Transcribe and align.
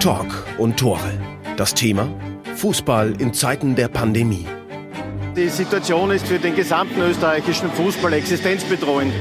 Talk 0.00 0.46
und 0.56 0.78
Tore. 0.78 1.12
Das 1.58 1.74
Thema 1.74 2.08
Fußball 2.56 3.20
in 3.20 3.34
Zeiten 3.34 3.74
der 3.76 3.88
Pandemie. 3.88 4.46
Die 5.36 5.48
Situation 5.50 6.10
ist 6.10 6.26
für 6.26 6.38
den 6.38 6.56
gesamten 6.56 7.02
österreichischen 7.02 7.70
Fußball 7.70 8.14
existenzbedrohend. 8.14 9.12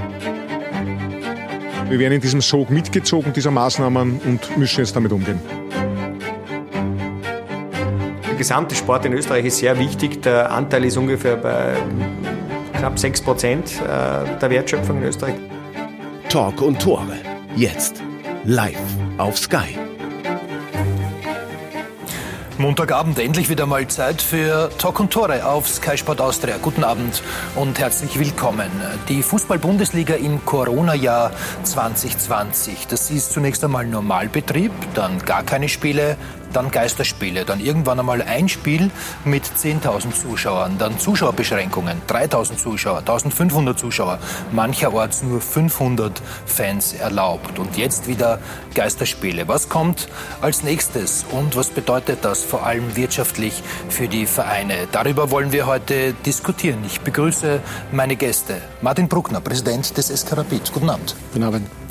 Wir 1.90 2.00
werden 2.00 2.14
in 2.14 2.22
diesem 2.22 2.40
Sog 2.40 2.70
mitgezogen, 2.70 3.34
dieser 3.34 3.52
Maßnahmen, 3.52 4.22
und 4.24 4.58
müssen 4.58 4.80
jetzt 4.80 4.96
damit 4.96 5.12
umgehen. 5.12 5.42
Der 8.26 8.36
gesamte 8.38 8.74
Sport 8.74 9.04
in 9.04 9.12
Österreich 9.12 9.44
ist 9.44 9.58
sehr 9.58 9.78
wichtig. 9.78 10.22
Der 10.22 10.50
Anteil 10.50 10.86
ist 10.86 10.96
ungefähr 10.96 11.36
bei 11.36 11.76
knapp 12.78 12.98
6 12.98 13.20
Prozent 13.20 13.82
äh, 13.82 14.40
der 14.40 14.50
Wertschöpfung 14.50 15.00
in 15.00 15.10
Österreich. 15.10 15.36
Talk 16.30 16.62
und 16.62 16.82
Tore. 16.82 17.18
Jetzt. 17.58 18.02
Live 18.46 18.80
auf 19.18 19.38
Sky. 19.38 19.89
Montagabend 22.60 23.18
endlich 23.20 23.50
wieder 23.50 23.66
mal 23.66 23.88
Zeit 23.88 24.22
für 24.22 24.70
Talk 24.78 25.00
und 25.00 25.14
Tore 25.14 25.46
auf 25.46 25.66
Sky 25.66 25.98
Sport 25.98 26.20
Austria. 26.20 26.58
Guten 26.62 26.84
Abend 26.84 27.24
und 27.56 27.80
herzlich 27.80 28.20
willkommen. 28.20 28.70
Die 29.08 29.24
Fußball-Bundesliga 29.24 30.16
im 30.16 30.44
Corona-Jahr 30.44 31.32
2020. 31.64 32.88
Das 32.88 33.12
ist 33.12 33.32
zunächst 33.32 33.64
einmal 33.64 33.88
Normalbetrieb, 33.88 34.74
dann 34.94 35.20
gar 35.20 35.44
keine 35.44 35.70
Spiele, 35.70 36.18
dann 36.54 36.72
Geisterspiele, 36.72 37.46
dann 37.46 37.60
irgendwann 37.60 38.00
einmal 38.00 38.22
ein 38.22 38.50
Spiel 38.50 38.92
mit 39.26 39.44
10.000 39.44 40.14
Zuschauern, 40.14 40.78
dann 40.78 41.00
Zuschauerbeschränkungen, 41.00 42.02
3.000 42.08 42.58
Zuschauer, 42.58 43.00
1.500 43.00 43.76
Zuschauer, 43.76 44.20
mancherorts 44.52 45.24
nur 45.24 45.42
500 45.42 46.22
Fans 46.46 46.94
erlaubt 46.94 47.60
und 47.60 47.78
jetzt 47.78 48.08
wieder 48.08 48.40
Geisterspiele. 48.74 49.48
Was 49.48 49.70
kommt 49.70 50.08
als 50.42 50.64
nächstes 50.64 51.26
und 51.32 51.56
was 51.56 51.70
bedeutet 51.70 52.20
das 52.24 52.44
vor 52.44 52.66
allem 52.66 52.96
wirtschaftlich 52.96 53.64
für 53.90 54.08
die 54.08 54.26
Vereine? 54.26 54.88
Darüber 54.92 55.32
wollen 55.32 55.52
wir 55.52 55.68
heute 55.68 56.14
diskutieren. 56.26 56.80
Ich 56.86 57.02
begrüße 57.02 57.62
meine 57.92 58.16
Gäste. 58.16 58.62
Martin 58.82 59.08
Bruckner, 59.08 59.42
Präsident 59.42 59.98
des 59.98 60.08
SK 60.08 60.38
Rapid. 60.38 60.72
Guten 60.74 60.90
Abend. 60.90 61.16
Guten 61.34 61.44
Abend. 61.44 61.89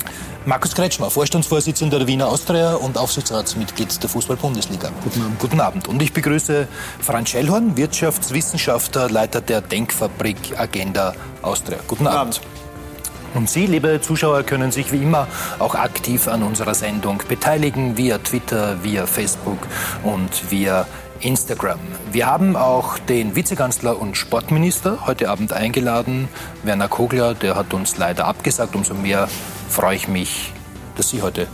Markus 0.49 0.73
Kretschmer, 0.73 1.11
Vorstandsvorsitzender 1.11 1.99
der 1.99 2.07
Wiener 2.07 2.27
Austria 2.27 2.73
und 2.73 2.97
Aufsichtsratsmitglied 2.97 4.01
der 4.01 4.09
Fußball-Bundesliga. 4.09 4.89
Guten 5.03 5.21
Abend. 5.21 5.39
Guten 5.39 5.61
Abend. 5.61 5.87
Und 5.87 6.01
ich 6.01 6.11
begrüße 6.11 6.67
Franz 6.99 7.29
Schellhorn, 7.29 7.77
Wirtschaftswissenschaftler, 7.77 9.11
Leiter 9.11 9.41
der 9.41 9.61
Denkfabrik 9.61 10.57
Agenda 10.57 11.13
Austria. 11.43 11.77
Guten, 11.87 12.05
Guten 12.05 12.07
Abend. 12.07 12.37
Abend. 12.37 13.35
Und 13.35 13.47
Sie, 13.47 13.67
liebe 13.67 14.01
Zuschauer, 14.01 14.41
können 14.41 14.71
sich 14.71 14.91
wie 14.91 15.03
immer 15.03 15.27
auch 15.59 15.75
aktiv 15.75 16.27
an 16.27 16.41
unserer 16.41 16.73
Sendung 16.73 17.21
beteiligen 17.27 17.95
via 17.95 18.17
Twitter, 18.17 18.83
via 18.83 19.05
Facebook 19.05 19.59
und 20.01 20.49
via 20.49 20.87
Instagram. 21.19 21.79
Wir 22.11 22.25
haben 22.25 22.55
auch 22.55 22.97
den 22.97 23.35
Vizekanzler 23.35 23.99
und 23.99 24.17
Sportminister 24.17 25.05
heute 25.05 25.29
Abend 25.29 25.53
eingeladen, 25.53 26.27
Werner 26.63 26.87
Kogler, 26.87 27.35
der 27.35 27.55
hat 27.55 27.71
uns 27.75 27.97
leider 27.97 28.25
abgesagt. 28.25 28.75
Umso 28.75 28.95
mehr 28.95 29.27
freue 29.69 29.95
ich 29.95 30.07
mich, 30.07 30.51
dass 30.97 31.09
Sie 31.09 31.21
heute 31.21 31.47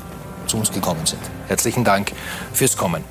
zu 0.47 0.57
uns 0.57 0.71
gekommen 0.71 1.05
sind. 1.05 1.21
Herzlichen 1.47 1.83
Dank 1.83 2.11
fürs 2.53 2.77
Kommen. 2.77 3.03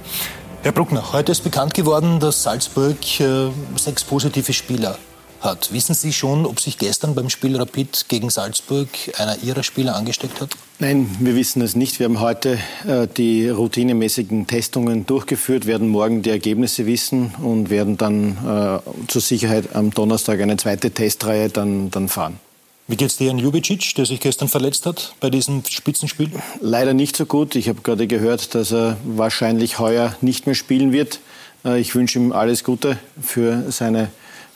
Herr 0.62 0.72
Bruckner, 0.72 1.12
heute 1.12 1.32
ist 1.32 1.44
bekannt 1.44 1.74
geworden, 1.74 2.20
dass 2.20 2.42
Salzburg 2.42 2.96
äh, 3.20 3.50
sechs 3.76 4.02
positive 4.02 4.52
Spieler 4.52 4.98
hat. 5.40 5.72
Wissen 5.72 5.94
Sie 5.94 6.12
schon, 6.12 6.46
ob 6.46 6.58
sich 6.58 6.78
gestern 6.78 7.14
beim 7.14 7.28
Spiel 7.28 7.56
Rapid 7.56 8.06
gegen 8.08 8.30
Salzburg 8.30 8.88
einer 9.18 9.36
Ihrer 9.42 9.62
Spieler 9.62 9.94
angesteckt 9.94 10.40
hat? 10.40 10.50
Nein, 10.78 11.14
wir 11.20 11.36
wissen 11.36 11.60
es 11.60 11.76
nicht. 11.76 11.98
Wir 11.98 12.06
haben 12.06 12.20
heute 12.20 12.58
äh, 12.88 13.06
die 13.06 13.48
routinemäßigen 13.48 14.46
Testungen 14.46 15.04
durchgeführt, 15.04 15.66
werden 15.66 15.88
morgen 15.88 16.22
die 16.22 16.30
Ergebnisse 16.30 16.86
wissen 16.86 17.34
und 17.42 17.68
werden 17.68 17.98
dann 17.98 18.38
äh, 18.38 19.06
zur 19.08 19.20
Sicherheit 19.20 19.74
am 19.76 19.90
Donnerstag 19.90 20.40
eine 20.40 20.56
zweite 20.56 20.90
Testreihe 20.90 21.50
dann, 21.50 21.90
dann 21.90 22.08
fahren. 22.08 22.40
Wie 22.86 22.96
geht 22.96 23.08
es 23.08 23.16
dir 23.16 23.30
an 23.30 23.38
Jubicic, 23.38 23.94
der 23.94 24.04
sich 24.04 24.20
gestern 24.20 24.48
verletzt 24.48 24.84
hat 24.84 25.14
bei 25.18 25.30
diesem 25.30 25.62
Spitzenspiel? 25.66 26.30
Leider 26.60 26.92
nicht 26.92 27.16
so 27.16 27.24
gut. 27.24 27.54
Ich 27.54 27.70
habe 27.70 27.80
gerade 27.80 28.06
gehört, 28.06 28.54
dass 28.54 28.72
er 28.72 28.98
wahrscheinlich 29.04 29.78
heuer 29.78 30.14
nicht 30.20 30.44
mehr 30.44 30.54
spielen 30.54 30.92
wird. 30.92 31.20
Äh, 31.64 31.80
ich 31.80 31.94
wünsche 31.94 32.18
ihm 32.18 32.32
alles 32.32 32.62
Gute 32.62 32.98
für 33.22 33.72
seine 33.72 34.10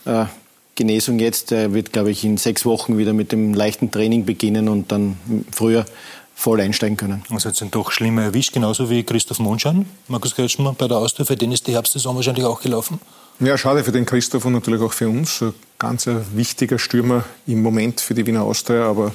äh, 0.05 0.25
Genesung 0.75 1.17
jetzt. 1.17 1.51
Er 1.51 1.73
wird, 1.73 1.91
glaube 1.91 2.11
ich, 2.11 2.23
in 2.23 2.37
sechs 2.37 2.65
Wochen 2.65 2.99
wieder 2.99 3.13
mit 3.13 3.31
dem 3.31 3.55
leichten 3.55 3.89
Training 3.89 4.25
beginnen 4.25 4.69
und 4.69 4.91
dann 4.91 5.17
früher 5.51 5.85
voll 6.35 6.61
einsteigen 6.61 6.97
können. 6.97 7.23
Also 7.31 7.49
jetzt 7.49 7.57
sind 7.57 7.73
doch 7.73 7.91
schlimmer 7.91 8.21
erwischt, 8.23 8.53
genauso 8.53 8.91
wie 8.91 9.03
Christoph 9.03 9.39
Monschan, 9.39 9.87
Markus 10.07 10.35
Kretschmer 10.35 10.73
bei 10.73 10.87
der 10.87 10.97
Austria. 10.97 11.25
Für 11.25 11.35
den 11.35 11.51
ist 11.51 11.65
die 11.65 11.73
Herbstsaison 11.73 12.15
wahrscheinlich 12.15 12.45
auch 12.45 12.61
gelaufen. 12.61 12.99
Ja, 13.41 13.57
schade 13.57 13.85
für 13.85 13.93
den 13.93 14.05
Christoph 14.05 14.43
und 14.43 14.51
natürlich 14.51 14.81
auch 14.81 14.91
für 14.91 15.07
uns. 15.07 15.41
Ein 15.41 15.53
ganz 15.77 16.09
wichtiger 16.33 16.77
Stürmer 16.77 17.23
im 17.47 17.61
Moment 17.61 18.01
für 18.01 18.13
die 18.13 18.27
Wiener 18.27 18.41
Austria, 18.41 18.83
aber 18.83 19.13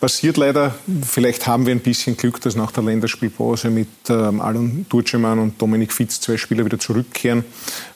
passiert 0.00 0.36
leider. 0.36 0.74
Vielleicht 1.02 1.46
haben 1.46 1.64
wir 1.64 1.74
ein 1.74 1.80
bisschen 1.80 2.14
Glück, 2.18 2.42
dass 2.42 2.56
nach 2.56 2.72
der 2.72 2.82
Länderspielpause 2.82 3.70
mit 3.70 3.88
ähm, 4.10 4.42
Alan 4.42 4.84
Durceman 4.90 5.38
und 5.38 5.62
Dominik 5.62 5.94
Fitz 5.94 6.20
zwei 6.20 6.36
Spieler 6.36 6.66
wieder 6.66 6.78
zurückkehren. 6.78 7.42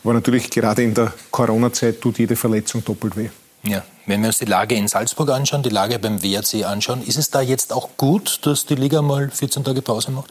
Aber 0.02 0.14
natürlich 0.14 0.48
gerade 0.48 0.84
in 0.84 0.94
der 0.94 1.12
Corona-Zeit 1.30 2.00
tut 2.00 2.18
jede 2.18 2.34
Verletzung 2.34 2.82
doppelt 2.82 3.18
weh. 3.18 3.28
Ja, 3.62 3.84
wenn 4.06 4.22
wir 4.22 4.28
uns 4.28 4.38
die 4.38 4.46
Lage 4.46 4.74
in 4.74 4.88
Salzburg 4.88 5.28
anschauen, 5.28 5.62
die 5.62 5.68
Lage 5.68 5.98
beim 5.98 6.22
WRC 6.22 6.64
anschauen, 6.64 7.02
ist 7.02 7.18
es 7.18 7.28
da 7.28 7.42
jetzt 7.42 7.74
auch 7.74 7.90
gut, 7.98 8.40
dass 8.46 8.64
die 8.64 8.74
Liga 8.74 9.02
mal 9.02 9.30
14 9.30 9.64
Tage 9.64 9.82
Pause 9.82 10.12
macht? 10.12 10.30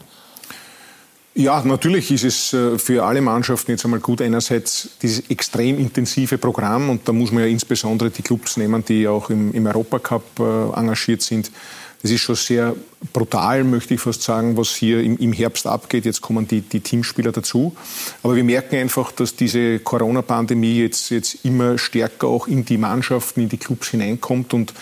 Ja, 1.33 1.63
natürlich 1.63 2.11
ist 2.11 2.25
es 2.25 2.53
äh, 2.53 2.77
für 2.77 3.05
alle 3.05 3.21
Mannschaften 3.21 3.71
jetzt 3.71 3.85
einmal 3.85 4.01
gut, 4.01 4.21
einerseits 4.21 4.89
dieses 5.01 5.29
extrem 5.29 5.79
intensive 5.79 6.37
Programm 6.37 6.89
und 6.89 7.07
da 7.07 7.13
muss 7.13 7.31
man 7.31 7.43
ja 7.43 7.49
insbesondere 7.49 8.09
die 8.09 8.21
Clubs 8.21 8.57
nehmen, 8.57 8.83
die 8.83 9.07
auch 9.07 9.29
im, 9.29 9.53
im 9.53 9.65
Europacup 9.65 10.23
äh, 10.39 10.77
engagiert 10.77 11.21
sind. 11.21 11.49
Das 12.01 12.11
ist 12.11 12.21
schon 12.21 12.35
sehr 12.35 12.75
brutal, 13.13 13.63
möchte 13.63 13.93
ich 13.93 14.01
fast 14.01 14.23
sagen, 14.23 14.57
was 14.57 14.69
hier 14.69 15.01
im, 15.01 15.17
im 15.17 15.33
Herbst 15.33 15.67
abgeht. 15.67 16.05
Jetzt 16.05 16.21
kommen 16.21 16.47
die, 16.47 16.61
die, 16.61 16.79
Teamspieler 16.79 17.31
dazu. 17.31 17.75
Aber 18.23 18.35
wir 18.35 18.43
merken 18.43 18.77
einfach, 18.77 19.11
dass 19.11 19.35
diese 19.35 19.79
Corona-Pandemie 19.79 20.79
jetzt, 20.79 21.11
jetzt 21.11 21.45
immer 21.45 21.77
stärker 21.77 22.27
auch 22.27 22.47
in 22.47 22.65
die 22.65 22.77
Mannschaften, 22.77 23.41
in 23.41 23.49
die 23.49 23.57
Clubs 23.57 23.89
hineinkommt 23.89 24.53
und 24.55 24.73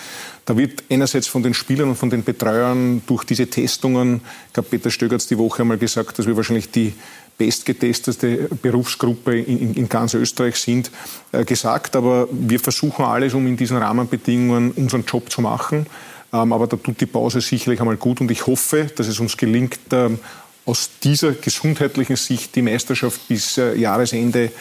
da 0.49 0.57
wird 0.57 0.83
einerseits 0.89 1.27
von 1.27 1.43
den 1.43 1.53
Spielern 1.53 1.89
und 1.89 1.95
von 1.95 2.09
den 2.09 2.23
Betreuern 2.23 3.03
durch 3.05 3.23
diese 3.23 3.45
Testungen, 3.45 4.21
ich 4.47 4.53
glaube, 4.53 4.69
Peter 4.69 4.89
Stöger 4.89 5.13
hat 5.13 5.29
die 5.29 5.37
Woche 5.37 5.61
einmal 5.61 5.77
gesagt, 5.77 6.17
dass 6.17 6.25
wir 6.25 6.35
wahrscheinlich 6.35 6.71
die 6.71 6.95
bestgetestete 7.37 8.49
Berufsgruppe 8.59 9.37
in, 9.37 9.75
in, 9.75 9.87
ganz 9.87 10.15
Österreich 10.15 10.55
sind, 10.55 10.89
äh, 11.33 11.45
gesagt. 11.45 11.95
Aber 11.95 12.27
wir 12.31 12.59
versuchen 12.59 13.05
alles, 13.05 13.35
um 13.35 13.45
in 13.45 13.57
diesen 13.57 13.77
Rahmenbedingungen 13.77 14.71
unseren 14.71 15.05
Job 15.05 15.31
zu 15.31 15.41
machen. 15.41 15.85
Ähm, 16.33 16.51
aber 16.51 16.65
da 16.65 16.77
tut 16.77 16.99
die 16.99 17.05
Pause 17.05 17.41
sicherlich 17.41 17.79
einmal 17.79 17.97
gut 17.97 18.19
und 18.19 18.31
ich 18.31 18.47
hoffe, 18.47 18.89
dass 18.95 19.07
es 19.07 19.19
uns 19.19 19.37
gelingt, 19.37 19.77
ähm, 19.91 20.17
aus 20.65 20.89
dieser 21.03 21.33
gesundheitlichen 21.33 22.15
Sicht 22.15 22.55
die 22.55 22.63
Meisterschaft 22.63 23.27
bis 23.27 23.59
äh, 23.59 23.75
Jahresende 23.75 24.51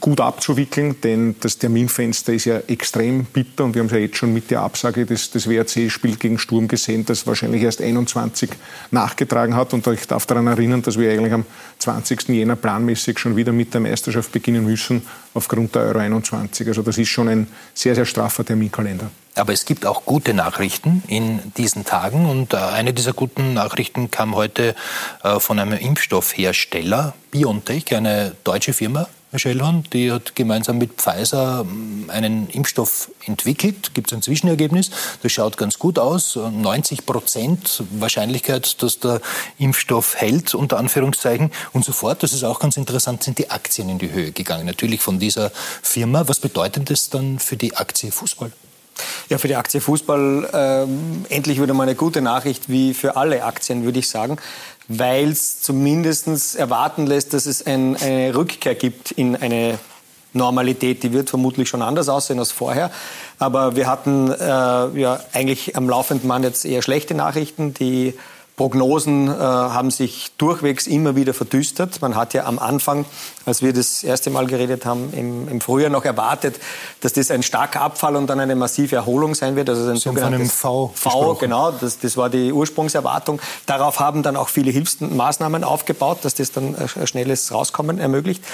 gut 0.00 0.20
abzuwickeln, 0.20 1.00
denn 1.02 1.36
das 1.40 1.58
Terminfenster 1.58 2.32
ist 2.32 2.46
ja 2.46 2.58
extrem 2.66 3.24
bitter 3.24 3.64
und 3.64 3.74
wir 3.74 3.80
haben 3.80 3.86
es 3.86 3.92
ja 3.92 3.98
jetzt 3.98 4.16
schon 4.16 4.32
mit 4.32 4.50
der 4.50 4.60
Absage 4.62 5.06
des, 5.06 5.30
des 5.30 5.48
WRC-Spiels 5.48 6.18
gegen 6.18 6.38
Sturm 6.38 6.66
gesehen, 6.66 7.04
das 7.06 7.26
wahrscheinlich 7.26 7.62
erst 7.62 7.80
21 7.80 8.50
nachgetragen 8.90 9.54
hat 9.54 9.72
und 9.72 9.86
ich 9.86 10.06
darf 10.06 10.26
daran 10.26 10.46
erinnern, 10.46 10.82
dass 10.82 10.98
wir 10.98 11.10
eigentlich 11.12 11.32
am 11.32 11.44
20. 11.78 12.28
Jänner 12.28 12.56
planmäßig 12.56 13.18
schon 13.18 13.36
wieder 13.36 13.52
mit 13.52 13.72
der 13.72 13.80
Meisterschaft 13.80 14.32
beginnen 14.32 14.64
müssen 14.64 15.02
aufgrund 15.34 15.74
der 15.74 15.82
Euro 15.82 15.98
21. 15.98 16.66
Also 16.66 16.82
das 16.82 16.98
ist 16.98 17.08
schon 17.08 17.28
ein 17.28 17.46
sehr, 17.74 17.94
sehr 17.94 18.06
straffer 18.06 18.44
Terminkalender. 18.44 19.10
Aber 19.36 19.52
es 19.52 19.64
gibt 19.64 19.86
auch 19.86 20.04
gute 20.04 20.34
Nachrichten 20.34 21.02
in 21.06 21.40
diesen 21.56 21.84
Tagen. 21.84 22.26
Und 22.26 22.52
äh, 22.52 22.56
eine 22.56 22.92
dieser 22.92 23.12
guten 23.12 23.54
Nachrichten 23.54 24.10
kam 24.10 24.34
heute 24.34 24.74
äh, 25.22 25.38
von 25.38 25.58
einem 25.58 25.78
Impfstoffhersteller, 25.78 27.14
BioNTech, 27.30 27.94
eine 27.94 28.34
deutsche 28.44 28.72
Firma, 28.72 29.08
Schellhorn, 29.38 29.84
die 29.92 30.10
hat 30.10 30.34
gemeinsam 30.34 30.78
mit 30.78 30.94
Pfizer 30.94 31.60
ähm, 31.60 32.06
einen 32.08 32.48
Impfstoff 32.48 33.10
entwickelt. 33.26 33.94
Gibt 33.94 34.10
es 34.10 34.16
ein 34.16 34.22
Zwischenergebnis. 34.22 34.90
Das 35.22 35.30
schaut 35.30 35.56
ganz 35.56 35.78
gut 35.78 35.98
aus. 35.98 36.36
90 36.36 37.06
Prozent 37.06 37.84
Wahrscheinlichkeit, 37.92 38.82
dass 38.82 38.98
der 38.98 39.20
Impfstoff 39.58 40.16
hält, 40.16 40.54
unter 40.54 40.78
Anführungszeichen. 40.78 41.52
Und 41.72 41.84
sofort, 41.84 42.22
das 42.22 42.32
ist 42.32 42.42
auch 42.42 42.58
ganz 42.58 42.76
interessant, 42.76 43.22
sind 43.22 43.38
die 43.38 43.50
Aktien 43.50 43.88
in 43.88 43.98
die 43.98 44.10
Höhe 44.10 44.32
gegangen. 44.32 44.66
Natürlich 44.66 45.00
von 45.00 45.20
dieser 45.20 45.50
Firma. 45.82 46.26
Was 46.26 46.40
bedeutet 46.40 46.90
das 46.90 47.10
dann 47.10 47.38
für 47.38 47.56
die 47.56 47.76
Aktie 47.76 48.10
Fußball? 48.10 48.50
Ja, 49.28 49.38
für 49.38 49.48
die 49.48 49.56
Aktie 49.56 49.80
Fußball 49.80 50.48
ähm, 50.52 51.24
endlich 51.28 51.60
wieder 51.62 51.74
mal 51.74 51.84
eine 51.84 51.94
gute 51.94 52.20
Nachricht, 52.20 52.68
wie 52.68 52.94
für 52.94 53.16
alle 53.16 53.44
Aktien, 53.44 53.84
würde 53.84 53.98
ich 53.98 54.08
sagen, 54.08 54.38
weil 54.92 55.28
es 55.28 55.62
zumindest 55.62 56.56
erwarten 56.56 57.06
lässt, 57.06 57.32
dass 57.32 57.46
es 57.46 57.64
ein, 57.64 57.96
eine 57.96 58.34
Rückkehr 58.34 58.74
gibt 58.74 59.12
in 59.12 59.36
eine 59.36 59.78
Normalität. 60.32 61.04
Die 61.04 61.12
wird 61.12 61.30
vermutlich 61.30 61.68
schon 61.68 61.80
anders 61.80 62.08
aussehen 62.08 62.40
als 62.40 62.50
vorher. 62.50 62.90
Aber 63.38 63.76
wir 63.76 63.86
hatten 63.86 64.32
äh, 64.32 64.36
ja 64.36 65.20
eigentlich 65.32 65.76
am 65.76 65.88
laufenden 65.88 66.26
Mann 66.26 66.42
jetzt 66.42 66.64
eher 66.64 66.82
schlechte 66.82 67.14
Nachrichten. 67.14 67.72
Die 67.72 68.14
Prognosen 68.60 69.28
äh, 69.28 69.40
haben 69.40 69.90
sich 69.90 70.32
durchwegs 70.36 70.86
immer 70.86 71.16
wieder 71.16 71.32
verdüstert. 71.32 72.02
Man 72.02 72.14
hat 72.14 72.34
ja 72.34 72.44
am 72.44 72.58
Anfang, 72.58 73.06
als 73.46 73.62
wir 73.62 73.72
das 73.72 74.04
erste 74.04 74.28
Mal 74.28 74.46
geredet 74.46 74.84
haben, 74.84 75.14
im, 75.14 75.48
im 75.48 75.62
Frühjahr 75.62 75.88
noch 75.88 76.04
erwartet, 76.04 76.60
dass 77.00 77.14
das 77.14 77.30
ein 77.30 77.42
starker 77.42 77.80
Abfall 77.80 78.16
und 78.16 78.26
dann 78.26 78.38
eine 78.38 78.56
massive 78.56 78.96
Erholung 78.96 79.34
sein 79.34 79.56
wird. 79.56 79.70
Also 79.70 79.88
ein 79.88 79.96
Sie 79.96 80.02
sogenanntes 80.02 80.52
V. 80.52 80.92
V, 80.94 81.36
genau, 81.36 81.70
das, 81.70 82.00
das 82.00 82.18
war 82.18 82.28
die 82.28 82.52
Ursprungserwartung. 82.52 83.40
Darauf 83.64 83.98
haben 83.98 84.22
dann 84.22 84.36
auch 84.36 84.50
viele 84.50 84.70
Hilfsmaßnahmen 84.70 85.64
aufgebaut, 85.64 86.18
dass 86.20 86.34
das 86.34 86.52
dann 86.52 86.76
ein 86.76 87.06
schnelles 87.06 87.50
Rauskommen 87.54 87.98
ermöglicht. 87.98 88.44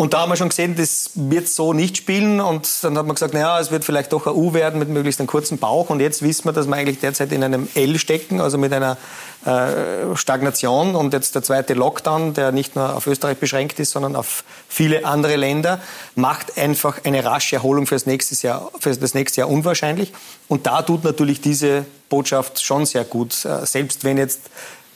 Und 0.00 0.14
da 0.14 0.20
haben 0.20 0.32
wir 0.32 0.36
schon 0.36 0.48
gesehen, 0.48 0.76
das 0.76 1.10
wird 1.14 1.46
so 1.46 1.74
nicht 1.74 1.98
spielen. 1.98 2.40
Und 2.40 2.66
dann 2.80 2.96
hat 2.96 3.04
man 3.04 3.16
gesagt, 3.16 3.34
naja, 3.34 3.60
es 3.60 3.70
wird 3.70 3.84
vielleicht 3.84 4.14
doch 4.14 4.26
ein 4.26 4.32
U 4.32 4.54
werden 4.54 4.78
mit 4.78 4.88
möglichst 4.88 5.20
einem 5.20 5.26
kurzen 5.26 5.58
Bauch. 5.58 5.90
Und 5.90 6.00
jetzt 6.00 6.22
wissen 6.22 6.46
wir, 6.46 6.54
dass 6.54 6.66
wir 6.66 6.74
eigentlich 6.74 7.00
derzeit 7.00 7.30
in 7.32 7.44
einem 7.44 7.68
L 7.74 7.98
stecken, 7.98 8.40
also 8.40 8.56
mit 8.56 8.72
einer 8.72 8.96
äh, 9.44 10.16
Stagnation. 10.16 10.94
Und 10.94 11.12
jetzt 11.12 11.34
der 11.34 11.42
zweite 11.42 11.74
Lockdown, 11.74 12.32
der 12.32 12.50
nicht 12.50 12.76
nur 12.76 12.96
auf 12.96 13.06
Österreich 13.06 13.36
beschränkt 13.36 13.78
ist, 13.78 13.90
sondern 13.90 14.16
auf 14.16 14.42
viele 14.70 15.04
andere 15.04 15.36
Länder, 15.36 15.82
macht 16.14 16.56
einfach 16.56 17.04
eine 17.04 17.22
rasche 17.22 17.56
Erholung 17.56 17.86
für 17.86 17.96
das 17.96 18.06
nächste 18.06 18.34
Jahr, 18.46 18.70
für 18.78 18.96
das 18.96 19.12
nächste 19.12 19.42
Jahr 19.42 19.50
unwahrscheinlich. 19.50 20.14
Und 20.48 20.66
da 20.66 20.80
tut 20.80 21.04
natürlich 21.04 21.42
diese 21.42 21.84
Botschaft 22.08 22.64
schon 22.64 22.86
sehr 22.86 23.04
gut. 23.04 23.44
Äh, 23.44 23.66
selbst 23.66 24.02
wenn 24.04 24.16
jetzt 24.16 24.48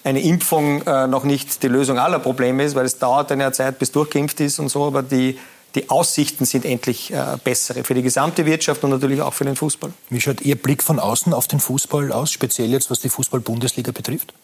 eine 0.04 0.20
Impfung 0.20 0.82
äh, 0.82 1.06
noch 1.06 1.24
nicht 1.24 1.62
die 1.62 1.68
Lösung 1.68 1.98
aller 1.98 2.18
Probleme 2.18 2.62
ist, 2.62 2.74
weil 2.74 2.84
es 2.84 2.98
dauert 2.98 3.32
eine 3.32 3.50
Zeit, 3.52 3.78
bis 3.78 3.90
durchgeimpft 3.90 4.38
ist 4.40 4.58
und 4.58 4.68
so, 4.68 4.84
aber 4.84 5.02
die, 5.02 5.38
die 5.74 5.88
Aussichten 5.88 6.44
sind 6.44 6.66
endlich 6.66 7.12
äh, 7.12 7.38
bessere 7.42 7.84
für 7.84 7.94
die 7.94 8.02
gesamte 8.02 8.44
Wirtschaft 8.44 8.84
und 8.84 8.90
natürlich 8.90 9.22
auch 9.22 9.32
für 9.32 9.44
den 9.44 9.56
Fußball. 9.56 9.92
Wie 10.10 10.20
schaut 10.20 10.42
Ihr 10.42 10.56
Blick 10.56 10.82
von 10.82 11.00
außen 11.00 11.32
auf 11.32 11.48
den 11.48 11.58
Fußball 11.58 12.12
aus, 12.12 12.30
speziell 12.30 12.70
jetzt 12.70 12.90
was 12.90 13.00
die 13.00 13.08
Fußball-Bundesliga 13.08 13.92
betrifft? 13.92 14.34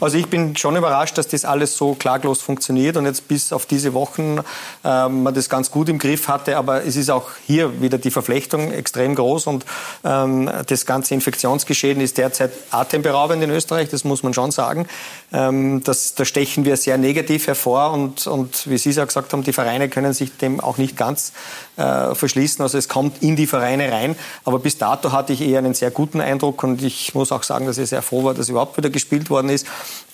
Also 0.00 0.16
ich 0.16 0.26
bin 0.26 0.56
schon 0.56 0.76
überrascht, 0.76 1.18
dass 1.18 1.28
das 1.28 1.44
alles 1.44 1.76
so 1.76 1.94
klaglos 1.94 2.40
funktioniert 2.40 2.96
und 2.96 3.06
jetzt 3.06 3.28
bis 3.28 3.52
auf 3.52 3.66
diese 3.66 3.94
Wochen 3.94 4.38
äh, 4.84 5.08
man 5.08 5.34
das 5.34 5.48
ganz 5.48 5.70
gut 5.70 5.88
im 5.88 5.98
Griff 5.98 6.28
hatte. 6.28 6.56
Aber 6.56 6.84
es 6.84 6.96
ist 6.96 7.10
auch 7.10 7.30
hier 7.46 7.80
wieder 7.80 7.98
die 7.98 8.10
Verflechtung 8.10 8.72
extrem 8.72 9.14
groß 9.14 9.46
und 9.46 9.64
ähm, 10.04 10.50
das 10.66 10.86
ganze 10.86 11.14
Infektionsgeschehen 11.14 12.00
ist 12.00 12.18
derzeit 12.18 12.52
atemberaubend 12.70 13.42
in 13.42 13.50
Österreich, 13.50 13.88
das 13.88 14.04
muss 14.04 14.22
man 14.22 14.34
schon 14.34 14.50
sagen. 14.50 14.86
Ähm, 15.32 15.82
das, 15.84 16.14
da 16.14 16.24
stechen 16.24 16.64
wir 16.64 16.76
sehr 16.76 16.98
negativ 16.98 17.46
hervor 17.46 17.92
und, 17.92 18.26
und 18.26 18.68
wie 18.68 18.78
Sie 18.78 18.90
es 18.90 18.96
ja 18.96 19.04
gesagt 19.04 19.32
haben, 19.32 19.42
die 19.42 19.52
Vereine 19.52 19.88
können 19.88 20.12
sich 20.12 20.36
dem 20.36 20.60
auch 20.60 20.78
nicht 20.78 20.96
ganz 20.96 21.32
äh, 21.76 22.14
verschließen. 22.14 22.62
Also 22.62 22.78
es 22.78 22.88
kommt 22.88 23.22
in 23.22 23.36
die 23.36 23.46
Vereine 23.46 23.90
rein. 23.90 24.16
Aber 24.44 24.58
bis 24.58 24.78
dato 24.78 25.12
hatte 25.12 25.32
ich 25.32 25.40
eher 25.40 25.58
einen 25.58 25.74
sehr 25.74 25.90
guten 25.90 26.20
Eindruck 26.20 26.62
und 26.62 26.82
ich 26.82 27.14
muss 27.14 27.32
auch 27.32 27.42
sagen, 27.42 27.66
dass 27.66 27.78
ich 27.78 27.88
sehr 27.88 28.02
froh 28.02 28.24
war, 28.24 28.34
dass 28.34 28.48
überhaupt 28.48 28.76
wieder 28.76 28.90
gespielt 28.90 29.30
worden 29.30 29.48
ist. 29.48 29.59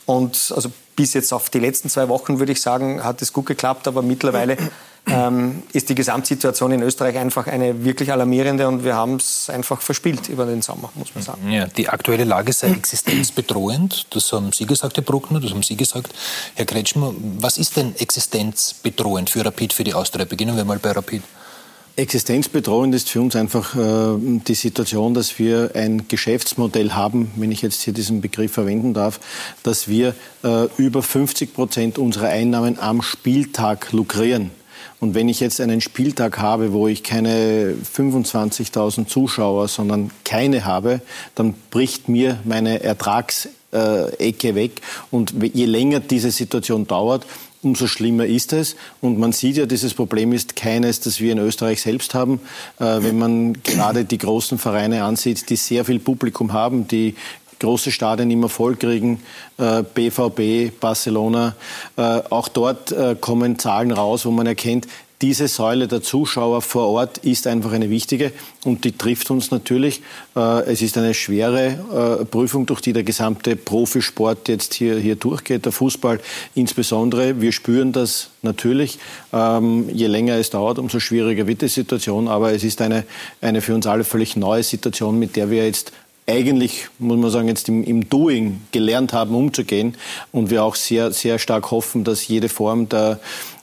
Und 0.06 0.52
also 0.54 0.70
bis 0.94 1.14
jetzt 1.14 1.32
auf 1.32 1.50
die 1.50 1.58
letzten 1.58 1.90
zwei 1.90 2.08
Wochen 2.08 2.38
würde 2.38 2.52
ich 2.52 2.60
sagen, 2.60 3.04
hat 3.04 3.20
es 3.22 3.32
gut 3.32 3.46
geklappt, 3.46 3.86
aber 3.88 4.02
mittlerweile 4.02 4.56
ähm, 5.06 5.62
ist 5.72 5.88
die 5.88 5.94
Gesamtsituation 5.94 6.72
in 6.72 6.82
Österreich 6.82 7.18
einfach 7.18 7.46
eine 7.46 7.84
wirklich 7.84 8.12
alarmierende 8.12 8.66
und 8.66 8.84
wir 8.84 8.94
haben 8.94 9.16
es 9.16 9.50
einfach 9.50 9.80
verspielt 9.80 10.28
über 10.28 10.46
den 10.46 10.62
Sommer, 10.62 10.90
muss 10.94 11.14
man 11.14 11.22
sagen. 11.22 11.50
Ja, 11.50 11.66
die 11.66 11.88
aktuelle 11.88 12.24
Lage 12.24 12.52
sei 12.52 12.70
existenzbedrohend, 12.70 14.06
das 14.10 14.32
haben 14.32 14.52
Sie 14.52 14.66
gesagt, 14.66 14.96
Herr 14.96 15.04
Bruckner, 15.04 15.40
das 15.40 15.50
haben 15.50 15.62
Sie 15.62 15.76
gesagt, 15.76 16.12
Herr 16.54 16.64
Kretschmer. 16.66 17.12
Was 17.38 17.58
ist 17.58 17.76
denn 17.76 17.94
existenzbedrohend 17.96 19.28
für 19.28 19.44
Rapid, 19.44 19.72
für 19.72 19.84
die 19.84 19.94
Austria? 19.94 20.24
Beginnen 20.24 20.56
wir 20.56 20.64
mal 20.64 20.78
bei 20.78 20.92
Rapid. 20.92 21.22
Existenzbedrohend 21.98 22.94
ist 22.94 23.08
für 23.08 23.22
uns 23.22 23.34
einfach 23.36 23.74
äh, 23.74 24.18
die 24.18 24.54
Situation, 24.54 25.14
dass 25.14 25.38
wir 25.38 25.70
ein 25.74 26.08
Geschäftsmodell 26.08 26.92
haben, 26.92 27.30
wenn 27.36 27.50
ich 27.50 27.62
jetzt 27.62 27.80
hier 27.80 27.94
diesen 27.94 28.20
Begriff 28.20 28.52
verwenden 28.52 28.92
darf, 28.92 29.18
dass 29.62 29.88
wir 29.88 30.14
äh, 30.44 30.66
über 30.76 31.02
50 31.02 31.54
Prozent 31.54 31.96
unserer 31.98 32.28
Einnahmen 32.28 32.78
am 32.78 33.00
Spieltag 33.00 33.92
lukrieren. 33.92 34.50
Und 35.00 35.14
wenn 35.14 35.30
ich 35.30 35.40
jetzt 35.40 35.58
einen 35.58 35.80
Spieltag 35.80 36.38
habe, 36.38 36.74
wo 36.74 36.86
ich 36.86 37.02
keine 37.02 37.74
25.000 37.74 39.06
Zuschauer, 39.06 39.68
sondern 39.68 40.10
keine 40.24 40.66
habe, 40.66 41.00
dann 41.34 41.54
bricht 41.70 42.10
mir 42.10 42.40
meine 42.44 42.82
Ertragsecke 42.82 44.54
weg. 44.54 44.82
Und 45.10 45.34
je 45.54 45.64
länger 45.64 46.00
diese 46.00 46.30
Situation 46.30 46.86
dauert, 46.86 47.26
umso 47.62 47.86
schlimmer 47.86 48.26
ist 48.26 48.52
es. 48.52 48.76
Und 49.00 49.18
man 49.18 49.32
sieht 49.32 49.56
ja, 49.56 49.66
dieses 49.66 49.94
Problem 49.94 50.32
ist 50.32 50.56
keines, 50.56 51.00
das 51.00 51.20
wir 51.20 51.32
in 51.32 51.38
Österreich 51.38 51.82
selbst 51.82 52.14
haben. 52.14 52.40
Äh, 52.78 53.02
wenn 53.02 53.18
man 53.18 53.62
gerade 53.62 54.04
die 54.04 54.18
großen 54.18 54.58
Vereine 54.58 55.04
ansieht, 55.04 55.48
die 55.50 55.56
sehr 55.56 55.84
viel 55.84 55.98
Publikum 55.98 56.52
haben, 56.52 56.88
die 56.88 57.14
große 57.58 57.90
Stadien 57.90 58.30
immer 58.30 58.48
voll 58.48 58.76
kriegen, 58.76 59.22
äh, 59.58 59.82
BVB, 59.82 60.78
Barcelona. 60.78 61.54
Äh, 61.96 62.22
auch 62.30 62.48
dort 62.48 62.92
äh, 62.92 63.16
kommen 63.18 63.58
Zahlen 63.58 63.92
raus, 63.92 64.26
wo 64.26 64.30
man 64.30 64.46
erkennt, 64.46 64.86
diese 65.22 65.48
Säule 65.48 65.88
der 65.88 66.02
Zuschauer 66.02 66.60
vor 66.60 66.88
Ort 66.88 67.18
ist 67.18 67.46
einfach 67.46 67.72
eine 67.72 67.88
wichtige 67.88 68.32
und 68.64 68.84
die 68.84 68.92
trifft 68.92 69.30
uns 69.30 69.50
natürlich. 69.50 70.02
Äh, 70.34 70.64
es 70.64 70.82
ist 70.82 70.98
eine 70.98 71.14
schwere 71.14 72.20
äh, 72.20 72.24
Prüfung, 72.26 72.66
durch 72.66 72.82
die 72.82 72.92
der 72.92 73.02
gesamte 73.02 73.56
Profisport 73.56 74.48
jetzt 74.48 74.74
hier, 74.74 74.98
hier 74.98 75.16
durchgeht, 75.16 75.64
der 75.64 75.72
Fußball 75.72 76.20
insbesondere. 76.54 77.40
Wir 77.40 77.52
spüren 77.52 77.92
das 77.92 78.28
natürlich. 78.42 78.98
Ähm, 79.32 79.88
je 79.88 80.06
länger 80.06 80.34
es 80.34 80.50
dauert, 80.50 80.78
umso 80.78 81.00
schwieriger 81.00 81.46
wird 81.46 81.62
die 81.62 81.68
Situation. 81.68 82.28
Aber 82.28 82.52
es 82.52 82.62
ist 82.62 82.82
eine, 82.82 83.04
eine 83.40 83.62
für 83.62 83.74
uns 83.74 83.86
alle 83.86 84.04
völlig 84.04 84.36
neue 84.36 84.62
Situation, 84.62 85.18
mit 85.18 85.36
der 85.36 85.50
wir 85.50 85.64
jetzt 85.64 85.92
eigentlich, 86.26 86.88
muss 86.98 87.18
man 87.18 87.30
sagen, 87.30 87.48
jetzt 87.48 87.68
im, 87.68 87.84
im, 87.84 88.08
Doing 88.08 88.60
gelernt 88.72 89.12
haben, 89.12 89.34
umzugehen. 89.34 89.94
Und 90.32 90.50
wir 90.50 90.64
auch 90.64 90.74
sehr, 90.74 91.12
sehr 91.12 91.38
stark 91.38 91.70
hoffen, 91.70 92.02
dass 92.02 92.26
jede 92.26 92.48
Form 92.48 92.88
der, 92.88 93.20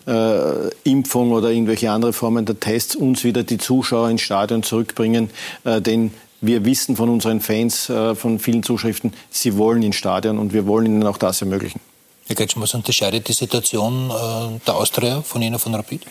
äh, 0.07 0.69
Impfung 0.83 1.31
oder 1.31 1.51
irgendwelche 1.51 1.91
andere 1.91 2.13
Formen 2.13 2.45
der 2.45 2.59
Tests 2.59 2.95
uns 2.95 3.23
wieder 3.23 3.43
die 3.43 3.57
Zuschauer 3.57 4.09
ins 4.09 4.21
Stadion 4.21 4.63
zurückbringen. 4.63 5.29
Äh, 5.63 5.81
denn 5.81 6.11
wir 6.41 6.65
wissen 6.65 6.95
von 6.95 7.09
unseren 7.09 7.39
Fans, 7.39 7.89
äh, 7.89 8.15
von 8.15 8.39
vielen 8.39 8.63
Zuschriften, 8.63 9.13
sie 9.29 9.57
wollen 9.57 9.81
ins 9.81 9.95
Stadion 9.95 10.39
und 10.39 10.53
wir 10.53 10.67
wollen 10.67 10.87
ihnen 10.87 11.07
auch 11.07 11.17
das 11.17 11.41
ermöglichen. 11.41 11.79
Herr 12.25 12.35
Kretschmer, 12.37 12.63
was 12.63 12.73
unterscheidet 12.73 13.27
die 13.27 13.33
Situation 13.33 14.09
äh, 14.09 14.59
der 14.65 14.75
Austria 14.75 15.21
von 15.21 15.41
jener 15.41 15.59
von 15.59 15.75
Rapid? 15.75 16.05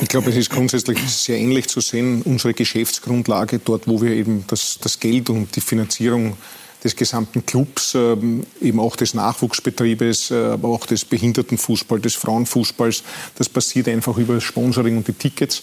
Ich 0.00 0.08
glaube, 0.08 0.30
es 0.30 0.36
ist 0.36 0.50
grundsätzlich 0.50 0.98
sehr 1.08 1.38
ähnlich 1.38 1.68
zu 1.68 1.80
sehen, 1.80 2.22
unsere 2.22 2.54
Geschäftsgrundlage, 2.54 3.58
dort, 3.58 3.88
wo 3.88 4.00
wir 4.00 4.12
eben 4.12 4.44
das, 4.46 4.78
das 4.80 5.00
Geld 5.00 5.28
und 5.28 5.54
die 5.56 5.60
Finanzierung 5.60 6.36
des 6.82 6.96
gesamten 6.96 7.44
Clubs, 7.44 7.94
ähm, 7.94 8.44
eben 8.60 8.80
auch 8.80 8.96
des 8.96 9.14
Nachwuchsbetriebes, 9.14 10.30
äh, 10.30 10.52
aber 10.52 10.68
auch 10.68 10.86
des 10.86 11.04
Behindertenfußballs, 11.04 12.02
des 12.02 12.14
Frauenfußballs. 12.14 13.02
Das 13.36 13.48
passiert 13.48 13.88
einfach 13.88 14.16
über 14.16 14.40
Sponsoring 14.40 14.96
und 14.96 15.08
die 15.08 15.12
Tickets. 15.12 15.62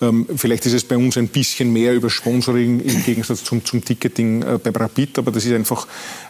Ähm, 0.00 0.26
vielleicht 0.36 0.66
ist 0.66 0.74
es 0.74 0.84
bei 0.84 0.96
uns 0.96 1.16
ein 1.16 1.28
bisschen 1.28 1.72
mehr 1.72 1.94
über 1.94 2.10
Sponsoring 2.10 2.80
im 2.80 3.04
Gegensatz 3.04 3.44
zum, 3.44 3.64
zum 3.64 3.84
Ticketing 3.84 4.42
äh, 4.42 4.58
bei 4.62 4.70
Rapid, 4.70 5.18
aber 5.18 5.30
das 5.30 5.44
ist 5.44 5.52
einfach 5.52 5.86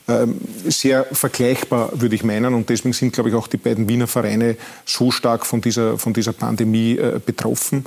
ähm, 0.08 0.36
sehr 0.64 1.04
vergleichbar, 1.04 1.90
würde 1.94 2.14
ich 2.14 2.24
meinen. 2.24 2.54
Und 2.54 2.68
deswegen 2.68 2.92
sind, 2.92 3.12
glaube 3.12 3.30
ich, 3.30 3.34
auch 3.34 3.48
die 3.48 3.56
beiden 3.56 3.88
Wiener 3.88 4.06
Vereine 4.06 4.56
so 4.84 5.10
stark 5.10 5.44
von 5.44 5.60
dieser, 5.60 5.98
von 5.98 6.12
dieser 6.12 6.32
Pandemie 6.32 6.96
äh, 6.96 7.20
betroffen. 7.24 7.84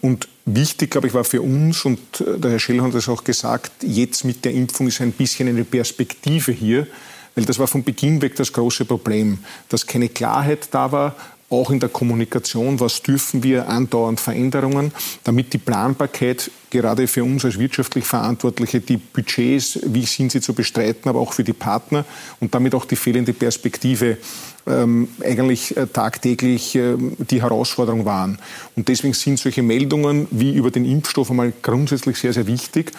und 0.00 0.28
Wichtig, 0.48 0.92
glaube 0.92 1.08
ich, 1.08 1.14
war 1.14 1.24
für 1.24 1.42
uns, 1.42 1.84
und 1.84 1.98
äh, 2.20 2.38
der 2.38 2.52
Herr 2.52 2.60
Schell 2.60 2.80
hat 2.80 2.94
das 2.94 3.08
auch 3.08 3.24
gesagt, 3.24 3.82
jetzt 3.82 4.24
mit 4.24 4.44
der 4.44 4.52
Impfung 4.52 4.86
ist 4.86 5.00
ein 5.00 5.10
bisschen 5.10 5.48
eine 5.48 5.64
Perspektive 5.64 6.52
hier, 6.52 6.86
weil 7.34 7.44
das 7.44 7.58
war 7.58 7.66
von 7.66 7.82
Beginn 7.82 8.22
weg 8.22 8.36
das 8.36 8.52
große 8.52 8.84
Problem, 8.84 9.38
dass 9.68 9.88
keine 9.88 10.08
Klarheit 10.08 10.68
da 10.70 10.92
war, 10.92 11.16
auch 11.48 11.70
in 11.70 11.78
der 11.78 11.88
Kommunikation, 11.88 12.80
was 12.80 13.02
dürfen 13.02 13.42
wir 13.42 13.68
andauernd 13.68 14.18
Veränderungen, 14.18 14.92
damit 15.24 15.52
die 15.52 15.58
Planbarkeit 15.58 16.50
gerade 16.70 17.06
für 17.06 17.22
uns 17.22 17.44
als 17.44 17.58
wirtschaftlich 17.58 18.04
Verantwortliche, 18.04 18.80
die 18.80 18.96
Budgets, 18.96 19.78
wie 19.84 20.04
sind 20.04 20.32
sie 20.32 20.40
zu 20.40 20.54
bestreiten, 20.54 21.08
aber 21.08 21.20
auch 21.20 21.32
für 21.32 21.44
die 21.44 21.52
Partner 21.52 22.04
und 22.40 22.54
damit 22.54 22.74
auch 22.74 22.84
die 22.84 22.96
fehlende 22.96 23.32
Perspektive 23.32 24.18
ähm, 24.66 25.08
eigentlich 25.22 25.76
äh, 25.76 25.86
tagtäglich 25.86 26.74
äh, 26.74 26.96
die 26.98 27.40
Herausforderung 27.40 28.04
waren. 28.04 28.38
Und 28.74 28.88
deswegen 28.88 29.14
sind 29.14 29.38
solche 29.38 29.62
Meldungen 29.62 30.26
wie 30.32 30.52
über 30.52 30.72
den 30.72 30.84
Impfstoff 30.84 31.30
einmal 31.30 31.52
grundsätzlich 31.62 32.18
sehr, 32.18 32.32
sehr 32.32 32.48
wichtig 32.48 32.92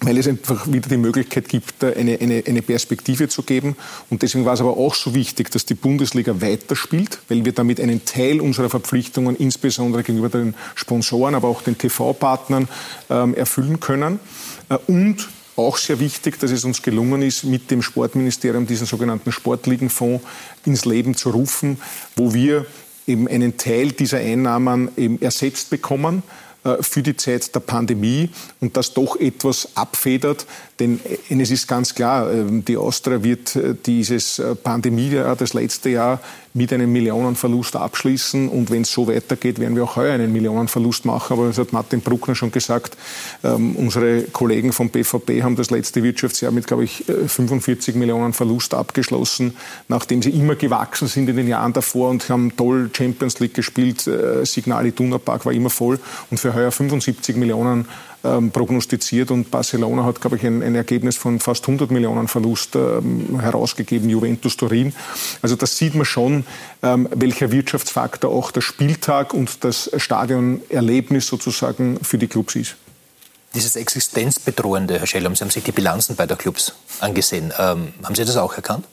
weil 0.00 0.16
es 0.18 0.28
einfach 0.28 0.70
wieder 0.70 0.88
die 0.88 0.96
Möglichkeit 0.96 1.48
gibt, 1.48 1.82
eine, 1.82 2.18
eine, 2.20 2.42
eine 2.46 2.62
Perspektive 2.62 3.28
zu 3.28 3.42
geben. 3.42 3.76
Und 4.10 4.22
deswegen 4.22 4.44
war 4.44 4.54
es 4.54 4.60
aber 4.60 4.76
auch 4.76 4.94
so 4.94 5.14
wichtig, 5.14 5.50
dass 5.50 5.66
die 5.66 5.74
Bundesliga 5.74 6.40
weiterspielt, 6.40 7.18
weil 7.28 7.44
wir 7.44 7.52
damit 7.52 7.80
einen 7.80 8.04
Teil 8.04 8.40
unserer 8.40 8.70
Verpflichtungen, 8.70 9.36
insbesondere 9.36 10.02
gegenüber 10.02 10.28
den 10.28 10.54
Sponsoren, 10.74 11.34
aber 11.34 11.48
auch 11.48 11.62
den 11.62 11.76
TV-Partnern, 11.76 12.68
ähm, 13.10 13.34
erfüllen 13.34 13.80
können. 13.80 14.20
Äh, 14.68 14.78
und 14.86 15.28
auch 15.56 15.76
sehr 15.76 15.98
wichtig, 15.98 16.38
dass 16.38 16.52
es 16.52 16.64
uns 16.64 16.82
gelungen 16.82 17.20
ist, 17.20 17.42
mit 17.42 17.70
dem 17.72 17.82
Sportministerium 17.82 18.66
diesen 18.66 18.86
sogenannten 18.86 19.32
Sportligenfonds 19.32 20.24
ins 20.64 20.84
Leben 20.84 21.16
zu 21.16 21.30
rufen, 21.30 21.78
wo 22.14 22.32
wir 22.32 22.64
eben 23.08 23.26
einen 23.26 23.56
Teil 23.56 23.90
dieser 23.90 24.18
Einnahmen 24.18 24.90
eben 24.96 25.20
ersetzt 25.20 25.70
bekommen 25.70 26.22
für 26.80 27.02
die 27.02 27.16
Zeit 27.16 27.54
der 27.54 27.60
Pandemie 27.60 28.30
und 28.60 28.76
das 28.76 28.92
doch 28.92 29.16
etwas 29.16 29.68
abfedert, 29.74 30.46
Denn 30.80 31.00
es 31.28 31.50
ist 31.50 31.66
ganz 31.66 31.94
klar, 31.94 32.32
ähm, 32.32 32.64
die 32.64 32.76
Austria 32.76 33.22
wird 33.22 33.58
dieses 33.86 34.40
Pandemiejahr, 34.62 35.36
das 35.36 35.54
letzte 35.54 35.90
Jahr, 35.90 36.20
mit 36.58 36.72
einem 36.72 36.92
Millionenverlust 36.92 37.76
abschließen. 37.76 38.48
Und 38.48 38.70
wenn 38.70 38.82
es 38.82 38.92
so 38.92 39.08
weitergeht, 39.08 39.58
werden 39.58 39.76
wir 39.76 39.84
auch 39.84 39.96
heuer 39.96 40.14
einen 40.14 40.32
Millionenverlust 40.32 41.04
machen. 41.04 41.34
Aber 41.34 41.46
das 41.46 41.58
hat 41.58 41.72
Martin 41.72 42.00
Bruckner 42.00 42.34
schon 42.34 42.50
gesagt. 42.50 42.96
Ähm, 43.44 43.76
unsere 43.76 44.22
Kollegen 44.24 44.72
vom 44.72 44.90
BVB 44.90 45.42
haben 45.42 45.56
das 45.56 45.70
letzte 45.70 46.02
Wirtschaftsjahr 46.02 46.52
mit, 46.52 46.66
glaube 46.66 46.84
ich, 46.84 47.04
45 47.04 47.94
Millionen 47.94 48.32
Verlust 48.32 48.74
abgeschlossen, 48.74 49.56
nachdem 49.88 50.20
sie 50.22 50.30
immer 50.30 50.56
gewachsen 50.56 51.08
sind 51.08 51.28
in 51.28 51.36
den 51.36 51.48
Jahren 51.48 51.72
davor 51.72 52.10
und 52.10 52.28
haben 52.28 52.56
toll 52.56 52.90
Champions 52.92 53.38
League 53.40 53.54
gespielt. 53.54 54.06
Äh, 54.06 54.44
Signal 54.44 54.86
Iduna 54.86 55.18
Park 55.18 55.46
war 55.46 55.52
immer 55.52 55.70
voll. 55.70 55.98
Und 56.30 56.38
für 56.38 56.54
heuer 56.54 56.72
75 56.72 57.36
Millionen 57.36 57.86
ähm, 58.28 58.50
prognostiziert 58.50 59.30
und 59.30 59.50
Barcelona 59.50 60.04
hat, 60.04 60.20
glaube 60.20 60.36
ich, 60.36 60.44
ein, 60.44 60.62
ein, 60.62 60.74
Ergebnis 60.74 61.16
von 61.16 61.40
fast 61.40 61.64
100 61.64 61.90
Millionen 61.90 62.28
Verlust 62.28 62.76
ähm, 62.76 63.40
herausgegeben, 63.40 64.08
Juventus 64.08 64.56
Turin. 64.56 64.92
Also 65.42 65.56
das 65.56 65.76
sieht 65.76 65.94
man 65.94 66.04
schon, 66.04 66.44
ähm, 66.82 67.08
welcher 67.14 67.50
Wirtschaftsfaktor 67.50 68.30
auch 68.30 68.50
der 68.50 68.60
Spieltag 68.60 69.34
und 69.34 69.64
das 69.64 69.90
Stadionerlebnis 69.96 71.26
sozusagen 71.26 71.98
für 72.02 72.18
die 72.18 72.28
Clubs 72.28 72.54
ist. 72.56 72.76
Dieses 73.54 73.76
Existenzbedrohende, 73.76 74.98
Herr 74.98 75.06
Schellum, 75.06 75.34
Sie 75.34 75.42
haben 75.42 75.50
sich 75.50 75.64
die 75.64 75.72
Bilanzen 75.72 76.16
beider 76.16 76.36
Clubs 76.36 76.74
angesehen. 77.00 77.52
Ähm, 77.58 77.94
haben 78.04 78.14
Sie 78.14 78.24
das 78.24 78.36
auch 78.36 78.54
erkannt? 78.54 78.84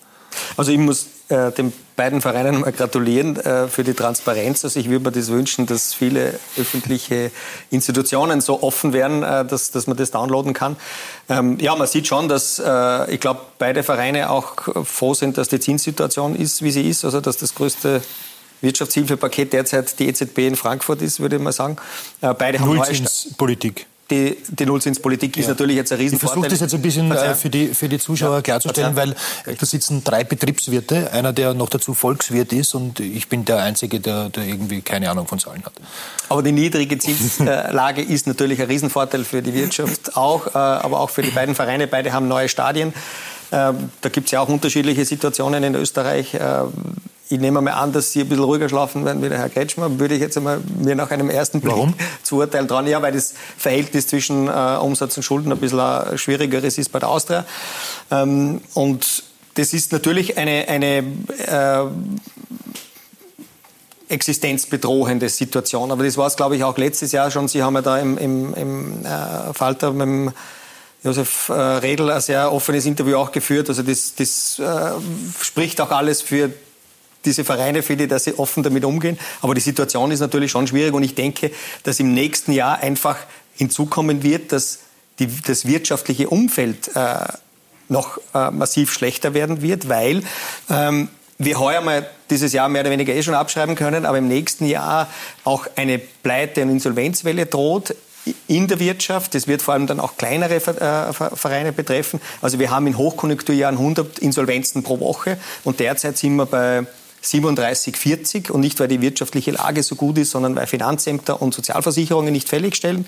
Also 0.58 0.72
ich 0.72 0.78
muss 0.78 1.08
äh, 1.30 1.52
den 1.52 1.74
beiden 1.96 2.22
Vereinen 2.22 2.62
mal 2.62 2.72
gratulieren 2.72 3.38
äh, 3.38 3.68
für 3.68 3.84
die 3.84 3.94
Transparenz. 3.94 4.64
Also 4.64 4.80
ich 4.80 4.90
würde 4.90 5.06
mir 5.06 5.12
das 5.12 5.30
wünschen, 5.30 5.66
dass 5.66 5.94
viele 5.94 6.40
öffentliche 6.58 7.32
Institutionen 7.72 8.42
so 8.42 8.62
offen 8.62 8.94
wären, 8.94 9.24
äh, 9.24 9.46
dass, 9.46 9.72
dass 9.72 9.88
man 9.88 9.98
das 9.98 10.12
downloaden 10.12 10.54
kann. 10.54 10.76
Ähm, 11.30 11.58
ja, 11.60 11.76
man 11.76 11.88
sieht 11.88 12.08
schon, 12.08 12.28
dass 12.28 12.60
äh, 12.60 13.12
ich 13.12 13.20
glaube, 13.20 13.42
beide 13.58 13.84
Vereine 13.84 14.30
auch 14.30 14.54
froh 14.86 15.14
sind, 15.14 15.38
dass 15.38 15.48
die 15.48 15.60
Zinssituation 15.60 16.36
ist, 16.36 16.62
wie 16.62 16.72
sie 16.72 16.88
ist. 16.88 17.06
Also 17.06 17.22
dass 17.22 17.38
das 17.38 17.56
größte 17.56 18.02
Wirtschaftshilfepaket 18.62 19.54
derzeit 19.54 19.98
die 20.00 20.08
EZB 20.08 20.40
in 20.40 20.56
Frankfurt 20.56 21.02
ist, 21.02 21.20
würde 21.20 21.38
ich 21.38 21.42
mal 21.42 21.52
sagen. 21.52 21.78
Äh, 22.22 22.34
beide 22.34 22.60
haben 22.60 22.76
Nullzinspolitik 22.76 23.88
die, 24.12 24.38
die 24.48 24.66
Nullzinspolitik 24.66 25.36
ist 25.38 25.48
natürlich 25.48 25.76
jetzt 25.76 25.92
ein 25.92 25.98
Riesenvorteil. 25.98 26.28
Ich 26.28 26.34
versuche 26.34 26.50
das 26.50 26.60
jetzt 26.60 26.74
ein 26.76 26.82
bisschen 26.82 27.12
äh, 27.12 27.34
für, 27.34 27.50
die, 27.50 27.68
für 27.70 27.90
die 27.90 27.98
Zuschauer 27.98 28.36
ja, 28.36 28.42
klarzustellen, 28.42 28.96
weil 28.96 29.16
da 29.46 29.66
sitzen 29.66 30.04
drei 30.04 30.24
Betriebswirte, 30.24 31.12
einer, 31.12 31.34
der 31.34 31.54
noch 31.54 31.70
dazu 31.70 31.94
Volkswirt 31.94 32.54
ist 32.54 32.76
und 32.76 33.00
ich 33.00 33.28
bin 33.30 33.46
der 33.46 33.64
Einzige, 33.64 34.00
der, 34.00 34.30
der 34.30 34.46
irgendwie 34.46 34.82
keine 34.82 35.10
Ahnung 35.10 35.28
von 35.28 35.40
Zahlen 35.40 35.64
hat. 35.66 35.74
Aber 36.30 36.44
die 36.44 36.52
niedrige 36.52 36.98
Zinslage 37.00 38.02
ist 38.04 38.28
natürlich 38.28 38.62
ein 38.62 38.68
Riesenvorteil 38.68 39.24
für 39.24 39.42
die 39.42 39.54
Wirtschaft 39.54 40.16
auch, 40.16 40.48
äh, 40.48 40.58
aber 40.58 41.00
auch 41.00 41.10
für 41.10 41.24
die 41.24 41.32
beiden 41.32 41.56
Vereine. 41.56 41.88
Beide 41.88 42.14
haben 42.14 42.28
neue 42.28 42.48
Stadien. 42.48 42.94
Ähm, 43.52 43.90
da 44.02 44.10
gibt 44.10 44.28
es 44.28 44.32
ja 44.32 44.42
auch 44.42 44.50
unterschiedliche 44.50 45.06
Situationen 45.06 45.64
in 45.64 45.76
Österreich. 45.76 46.36
Ich 47.28 47.40
nehme 47.40 47.60
mal 47.60 47.72
an, 47.72 47.92
dass 47.92 48.12
Sie 48.12 48.22
ein 48.22 48.30
bisschen 48.30 48.44
ruhiger 48.44 48.70
schlafen 48.70 49.04
werden 49.04 49.24
wie 49.24 49.30
der 49.30 49.40
Herr 49.40 49.50
Kretschmer, 49.50 50.00
würde 50.00 50.14
ich 50.14 50.22
jetzt 50.22 50.38
einmal 50.38 50.60
mir 50.78 50.96
nach 50.96 51.10
einem 51.10 51.32
ersten 51.32 51.60
Blick 51.60 51.74
Warum? 51.74 51.96
zuurteilen 52.24 52.68
dran. 52.68 52.86
Ja, 52.86 53.02
weil 53.02 53.14
das 53.14 53.34
Verhältnis 53.58 54.08
zwischen 54.08 54.48
äh, 54.48 54.78
Umsatz 54.80 55.18
und 55.18 55.24
Schulden 55.24 55.52
ein 55.52 55.58
bisschen 55.58 55.80
ein 55.80 56.18
schwierigeres 56.18 56.78
ist 56.78 56.92
bei 56.92 57.00
der 57.00 57.10
Austria. 57.10 57.46
Ähm, 58.12 58.62
und 58.76 59.24
das 59.56 59.74
ist 59.74 59.92
natürlich 59.92 60.38
eine, 60.38 60.68
eine 60.68 60.98
äh, 61.48 61.86
existenzbedrohende 64.08 65.30
Situation. 65.30 65.92
Aber 65.92 66.04
das 66.04 66.18
war 66.18 66.28
es, 66.28 66.36
glaube 66.36 66.56
ich, 66.56 66.64
auch 66.64 66.78
letztes 66.78 67.12
Jahr 67.12 67.32
schon. 67.32 67.48
Sie 67.48 67.64
haben 67.64 67.74
ja 67.74 67.82
da 67.82 67.98
im, 67.98 68.18
im, 68.18 68.54
im 68.54 69.06
äh, 69.06 69.54
Falter 69.54 69.92
mit 69.94 70.02
dem 70.02 70.32
Josef 71.04 71.50
äh, 71.50 71.54
Redl 71.54 72.12
ein 72.12 72.22
sehr 72.22 72.52
offenes 72.52 72.86
Interview 72.86 73.18
auch 73.18 73.32
geführt. 73.32 73.70
Also 73.70 73.84
das, 73.84 74.14
das 74.16 74.60
äh, 74.60 74.92
spricht 75.42 75.82
auch 75.82 75.92
alles 75.92 76.22
für 76.22 76.52
diese 77.26 77.44
Vereine, 77.44 77.82
finde 77.82 78.08
dass 78.08 78.26
sie 78.26 78.38
offen 78.38 78.64
damit 78.64 78.86
umgehen. 78.86 79.18
Aber 79.42 79.54
die 79.54 79.62
Situation 79.62 80.12
ist 80.12 80.20
natürlich 80.20 80.52
schon 80.52 80.68
schwierig 80.68 80.94
und 80.94 81.04
ich 81.04 81.16
denke, 81.16 81.52
dass 81.84 82.00
im 82.00 82.14
nächsten 82.14 82.52
Jahr 82.52 82.80
einfach 82.80 83.18
hinzukommen 83.56 84.24
wird, 84.24 84.52
dass 84.52 84.80
die, 85.20 85.28
das 85.28 85.66
wirtschaftliche 85.66 86.30
Umfeld 86.30 86.96
äh, 86.96 87.26
noch 87.88 88.18
äh, 88.34 88.52
massiv 88.52 88.92
schlechter 88.92 89.34
werden 89.34 89.62
wird, 89.62 89.90
weil 89.90 90.24
ähm, 90.70 91.10
wir 91.38 91.60
heuer 91.60 91.82
mal 91.82 92.10
dieses 92.30 92.54
Jahr 92.54 92.70
mehr 92.70 92.82
oder 92.82 92.92
weniger 92.92 93.14
eh 93.14 93.22
schon 93.22 93.34
abschreiben 93.34 93.76
können, 93.76 94.06
aber 94.06 94.18
im 94.18 94.28
nächsten 94.28 94.66
Jahr 94.66 95.08
auch 95.44 95.68
eine 95.76 96.00
Pleite- 96.00 96.62
und 96.64 96.70
Insolvenzwelle 96.70 97.46
droht 97.46 97.96
in 98.48 98.68
der 98.68 98.80
Wirtschaft. 98.80 99.36
Das 99.36 99.48
wird 99.48 99.62
vor 99.62 99.74
allem 99.74 99.86
dann 99.86 100.00
auch 100.00 100.18
kleinere 100.18 100.56
äh, 100.56 101.14
Vereine 101.14 101.74
betreffen. 101.74 102.22
Also 102.42 102.60
wir 102.60 102.72
haben 102.72 102.88
in 102.88 102.98
Hochkonjunkturjahren 102.98 103.78
100 103.78 104.20
Insolvenzen 104.20 104.84
pro 104.84 105.00
Woche 105.00 105.38
und 105.64 105.80
derzeit 105.80 106.18
sind 106.18 106.36
wir 106.36 106.46
bei 106.46 106.86
37, 107.26 107.98
40 107.98 108.52
und 108.52 108.62
nicht, 108.62 108.80
weil 108.80 108.88
die 108.88 109.02
wirtschaftliche 109.02 109.52
Lage 109.52 109.82
so 109.84 109.96
gut 109.96 110.18
ist, 110.18 110.32
sondern 110.32 110.56
weil 110.56 110.68
Finanzämter 110.68 111.42
und 111.42 111.54
Sozialversicherungen 111.54 112.32
nicht 112.32 112.48
fällig 112.48 112.76
stellen. 112.76 113.06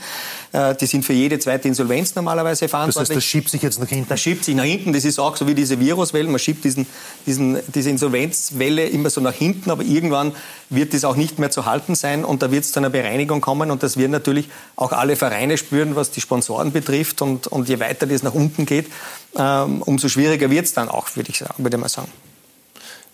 Äh, 0.51 0.75
die 0.75 0.85
sind 0.85 1.05
für 1.05 1.13
jede 1.13 1.39
zweite 1.39 1.67
Insolvenz 1.67 2.15
normalerweise 2.15 2.67
verantwortlich. 2.67 3.07
Das 3.07 3.09
heißt, 3.09 3.17
das 3.17 3.23
schiebt 3.23 3.49
sich 3.49 3.61
jetzt 3.61 3.79
nach 3.79 3.87
hinten? 3.87 4.09
Das 4.09 4.19
schiebt 4.19 4.43
sich 4.43 4.55
nach 4.55 4.63
hinten. 4.63 4.93
Das 4.93 5.05
ist 5.05 5.19
auch 5.19 5.35
so 5.37 5.47
wie 5.47 5.53
diese 5.53 5.79
Viruswellen. 5.79 6.31
Man 6.31 6.39
schiebt 6.39 6.63
diesen, 6.63 6.87
diesen, 7.25 7.57
diese 7.73 7.89
Insolvenzwelle 7.89 8.87
immer 8.87 9.09
so 9.09 9.21
nach 9.21 9.33
hinten, 9.33 9.69
aber 9.69 9.83
irgendwann 9.83 10.33
wird 10.69 10.93
das 10.93 11.05
auch 11.05 11.15
nicht 11.15 11.39
mehr 11.39 11.51
zu 11.51 11.65
halten 11.65 11.95
sein 11.95 12.25
und 12.25 12.41
da 12.41 12.51
wird 12.51 12.65
es 12.65 12.71
zu 12.71 12.79
einer 12.79 12.89
Bereinigung 12.89 13.41
kommen 13.41 13.71
und 13.71 13.83
das 13.83 13.97
werden 13.97 14.11
natürlich 14.11 14.49
auch 14.75 14.91
alle 14.91 15.15
Vereine 15.15 15.57
spüren, 15.57 15.95
was 15.95 16.11
die 16.11 16.21
Sponsoren 16.21 16.71
betrifft 16.71 17.21
und, 17.21 17.47
und 17.47 17.69
je 17.69 17.79
weiter 17.79 18.05
das 18.05 18.23
nach 18.23 18.33
unten 18.33 18.65
geht, 18.65 18.87
ähm, 19.37 19.81
umso 19.83 20.09
schwieriger 20.09 20.49
wird 20.49 20.65
es 20.65 20.73
dann 20.73 20.89
auch, 20.89 21.15
würde 21.15 21.29
ich, 21.29 21.43
würde 21.57 21.77
ich 21.77 21.81
mal 21.81 21.89
sagen. 21.89 22.11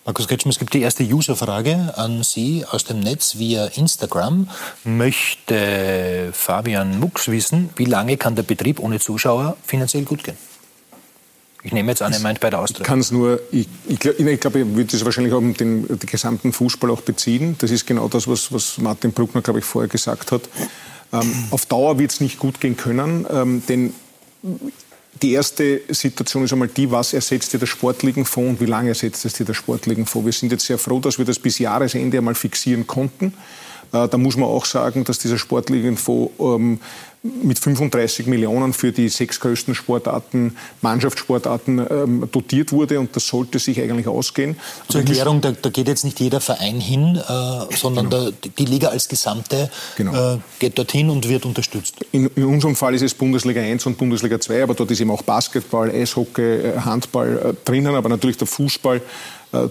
Markus 0.05 0.27
Kretschmer, 0.27 0.49
es 0.49 0.59
gibt 0.59 0.73
die 0.73 0.81
erste 0.81 1.05
Userfrage 1.05 1.93
an 1.95 2.23
Sie 2.23 2.65
aus 2.69 2.83
dem 2.83 2.99
Netz 2.99 3.37
via 3.37 3.67
Instagram. 3.67 4.49
Möchte 4.83 6.31
Fabian 6.33 6.99
Mux 6.99 7.29
wissen, 7.29 7.69
wie 7.77 7.85
lange 7.85 8.17
kann 8.17 8.35
der 8.35 8.43
Betrieb 8.43 8.79
ohne 8.79 8.99
Zuschauer 8.99 9.55
finanziell 9.65 10.03
gut 10.03 10.25
gehen? 10.25 10.35
Ich 11.63 11.71
nehme 11.71 11.89
jetzt 11.89 12.01
an, 12.01 12.11
er 12.11 12.19
meint 12.19 12.41
bei 12.41 12.49
der 12.49 12.59
Austria. 12.59 12.85
kann 12.85 12.99
es 12.99 13.11
nur, 13.11 13.39
ich, 13.53 13.69
ich, 13.87 14.03
ich 14.03 14.39
glaube, 14.41 14.59
ich 14.59 14.75
würde 14.75 14.91
das 14.91 15.05
wahrscheinlich 15.05 15.31
auf 15.31 15.39
den, 15.39 15.87
den, 15.87 15.99
gesamten 15.99 16.51
Fußball 16.51 16.91
auch 16.91 16.99
beziehen. 16.99 17.55
Das 17.59 17.71
ist 17.71 17.87
genau 17.87 18.09
das, 18.09 18.27
was, 18.27 18.51
was 18.51 18.77
Martin 18.79 19.13
Bruckner, 19.13 19.41
glaube 19.41 19.59
ich, 19.59 19.65
vorher 19.65 19.87
gesagt 19.87 20.33
hat. 20.33 20.41
Ähm, 21.13 21.47
auf 21.51 21.65
Dauer 21.65 21.97
wird 21.97 22.11
es 22.11 22.19
nicht 22.19 22.39
gut 22.39 22.59
gehen 22.59 22.75
können, 22.75 23.25
ähm, 23.31 23.63
denn 23.69 23.93
die 25.23 25.31
erste 25.31 25.81
Situation 25.87 26.43
ist 26.43 26.51
einmal 26.51 26.67
die, 26.67 26.91
was 26.91 27.13
ersetzt 27.13 27.53
dir 27.53 27.57
der 27.57 27.65
Sportligenfonds 27.65 28.49
und 28.49 28.59
wie 28.59 28.69
lange 28.69 28.89
ersetzt 28.89 29.23
es 29.23 29.33
dir 29.33 29.45
der 29.45 29.53
Sportligenfonds. 29.53 30.25
Wir 30.25 30.33
sind 30.33 30.51
jetzt 30.51 30.65
sehr 30.65 30.77
froh, 30.77 30.99
dass 30.99 31.17
wir 31.17 31.23
das 31.23 31.39
bis 31.39 31.59
Jahresende 31.59 32.17
einmal 32.17 32.35
fixieren 32.35 32.85
konnten. 32.85 33.33
Äh, 33.93 34.07
da 34.07 34.17
muss 34.17 34.35
man 34.35 34.49
auch 34.49 34.65
sagen, 34.65 35.03
dass 35.03 35.19
dieser 35.19 35.37
Sportligenfonds 35.37 36.33
ähm, 36.39 36.79
mit 37.41 37.57
35 37.57 38.27
Millionen 38.27 38.73
für 38.73 38.91
die 38.91 39.07
sechs 39.07 39.39
größten 39.39 39.75
Sportarten, 39.75 40.57
Mannschaftssportarten 40.81 41.79
ähm, 41.89 42.29
dotiert 42.29 42.73
wurde 42.73 42.99
und 42.99 43.15
das 43.15 43.27
sollte 43.27 43.59
sich 43.59 43.79
eigentlich 43.79 44.07
ausgehen. 44.07 44.57
Zur 44.89 45.01
Erklärung, 45.01 45.39
da, 45.39 45.53
da 45.53 45.69
geht 45.69 45.87
jetzt 45.87 46.03
nicht 46.03 46.19
jeder 46.19 46.41
Verein 46.41 46.81
hin, 46.81 47.15
äh, 47.15 47.75
sondern 47.77 48.09
genau. 48.09 48.31
der, 48.31 48.51
die 48.57 48.65
Liga 48.65 48.89
als 48.89 49.07
Gesamte 49.07 49.69
genau. 49.95 50.33
äh, 50.33 50.37
geht 50.59 50.77
dorthin 50.77 51.09
und 51.09 51.29
wird 51.29 51.45
unterstützt. 51.45 52.05
In, 52.11 52.27
in, 52.35 52.43
unserem 52.43 52.75
Fall 52.75 52.93
ist 52.93 53.03
es 53.03 53.13
Bundesliga 53.13 53.61
1 53.61 53.85
und 53.85 53.97
Bundesliga 53.97 54.37
2, 54.37 54.63
aber 54.63 54.73
dort 54.73 54.91
ist 54.91 54.99
eben 54.99 55.11
auch 55.11 55.21
Basketball, 55.21 55.89
Eishockey, 55.91 56.41
äh, 56.41 56.79
Handball 56.79 57.37
äh, 57.37 57.53
drinnen, 57.63 57.95
aber 57.95 58.09
natürlich 58.09 58.37
der 58.37 58.47
Fußball 58.47 59.01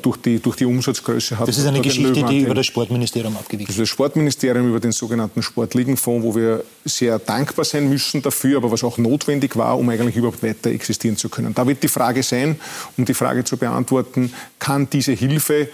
durch 0.01 0.17
die, 0.19 0.39
durch 0.39 0.57
die 0.57 0.65
Umsatzgröße 0.65 1.39
hat. 1.39 1.49
Das 1.49 1.59
ist 1.59 1.67
eine 1.67 1.81
Geschichte, 1.81 2.23
die 2.25 2.41
über 2.41 2.55
das 2.55 2.67
Sportministerium 2.67 3.37
abgewickelt 3.37 3.77
wird. 3.77 3.81
Das 3.81 3.89
Sportministerium 3.89 4.69
über 4.69 4.79
den 4.79 4.93
sogenannten 4.93 5.43
Sportligenfonds, 5.43 6.25
wo 6.25 6.35
wir 6.37 6.65
sehr 6.85 7.19
dankbar 7.19 7.65
sein 7.65 7.89
müssen 7.89 8.23
dafür, 8.23 8.59
aber 8.59 8.71
was 8.71 8.85
auch 8.85 8.99
notwendig 8.99 9.57
war, 9.57 9.79
um 9.79 9.89
eigentlich 9.89 10.17
überhaupt 10.17 10.43
weiter 10.43 10.71
existieren 10.71 11.17
zu 11.17 11.29
können. 11.29 11.53
Da 11.55 11.67
wird 11.67 11.83
die 11.83 11.89
Frage 11.89 12.23
sein, 12.23 12.61
um 12.97 13.05
die 13.05 13.15
Frage 13.15 13.43
zu 13.45 13.57
beantworten, 13.57 14.33
kann 14.59 14.89
diese 14.89 15.13
Hilfe 15.13 15.63
äh, 15.63 15.69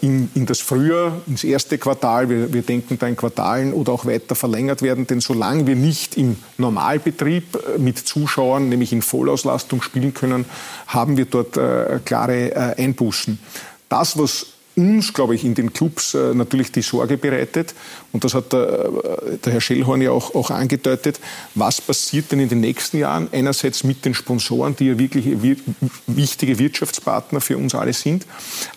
in, 0.00 0.30
in, 0.34 0.46
das 0.46 0.60
Frühjahr, 0.60 1.20
ins 1.26 1.44
erste 1.44 1.78
Quartal, 1.78 2.28
wir, 2.28 2.52
wir, 2.52 2.62
denken 2.62 2.98
da 2.98 3.06
in 3.06 3.16
Quartalen 3.16 3.72
oder 3.72 3.92
auch 3.92 4.04
weiter 4.04 4.34
verlängert 4.34 4.82
werden. 4.82 5.06
Denn 5.06 5.20
solange 5.20 5.66
wir 5.66 5.76
nicht 5.76 6.16
im 6.16 6.36
Normalbetrieb 6.58 7.56
äh, 7.56 7.78
mit 7.78 7.98
Zuschauern, 7.98 8.68
nämlich 8.68 8.92
in 8.92 9.02
Vollauslastung 9.02 9.82
spielen 9.82 10.14
können, 10.14 10.44
haben 10.86 11.16
wir 11.16 11.24
dort 11.24 11.56
äh, 11.56 12.00
klare 12.04 12.52
äh, 12.52 12.82
Einbußen. 12.82 13.38
Das, 13.88 14.18
was 14.18 14.46
uns, 14.74 15.12
glaube 15.12 15.34
ich, 15.34 15.44
in 15.44 15.54
den 15.54 15.72
Clubs 15.72 16.14
äh, 16.14 16.34
natürlich 16.34 16.72
die 16.72 16.82
Sorge 16.82 17.18
bereitet. 17.18 17.74
Und 18.12 18.24
das 18.24 18.34
hat 18.34 18.52
der, 18.52 18.90
äh, 19.28 19.38
der 19.38 19.52
Herr 19.52 19.60
Schellhorn 19.60 20.00
ja 20.00 20.10
auch, 20.10 20.34
auch, 20.34 20.50
angedeutet. 20.50 21.20
Was 21.54 21.80
passiert 21.80 22.32
denn 22.32 22.40
in 22.40 22.48
den 22.48 22.60
nächsten 22.60 22.98
Jahren? 22.98 23.28
Einerseits 23.32 23.84
mit 23.84 24.04
den 24.04 24.14
Sponsoren, 24.14 24.74
die 24.76 24.86
ja 24.86 24.98
wirklich 24.98 25.26
wichtige 26.06 26.58
Wirtschaftspartner 26.58 27.40
für 27.40 27.58
uns 27.58 27.74
alle 27.74 27.92
sind. 27.92 28.26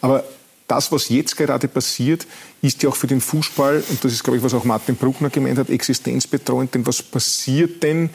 Aber 0.02 0.24
das, 0.68 0.92
was 0.92 1.10
jetzt 1.10 1.38
gerade 1.38 1.68
passiert, 1.68 2.26
ist 2.62 2.82
ja 2.84 2.90
auch 2.90 2.96
für 2.96 3.08
den 3.08 3.22
Fußball, 3.22 3.84
und 3.90 4.04
das 4.04 4.14
ist, 4.14 4.24
glaube 4.24 4.38
ich, 4.38 4.44
was 4.44 4.54
auch 4.54 4.64
Martin 4.64 4.96
Bruckner 4.96 5.30
gemeint 5.30 5.58
hat, 5.58 5.70
existenzbetreuend. 5.70 6.74
Denn 6.74 6.88
was 6.88 7.04
passiert 7.04 7.84
denn, 7.84 8.10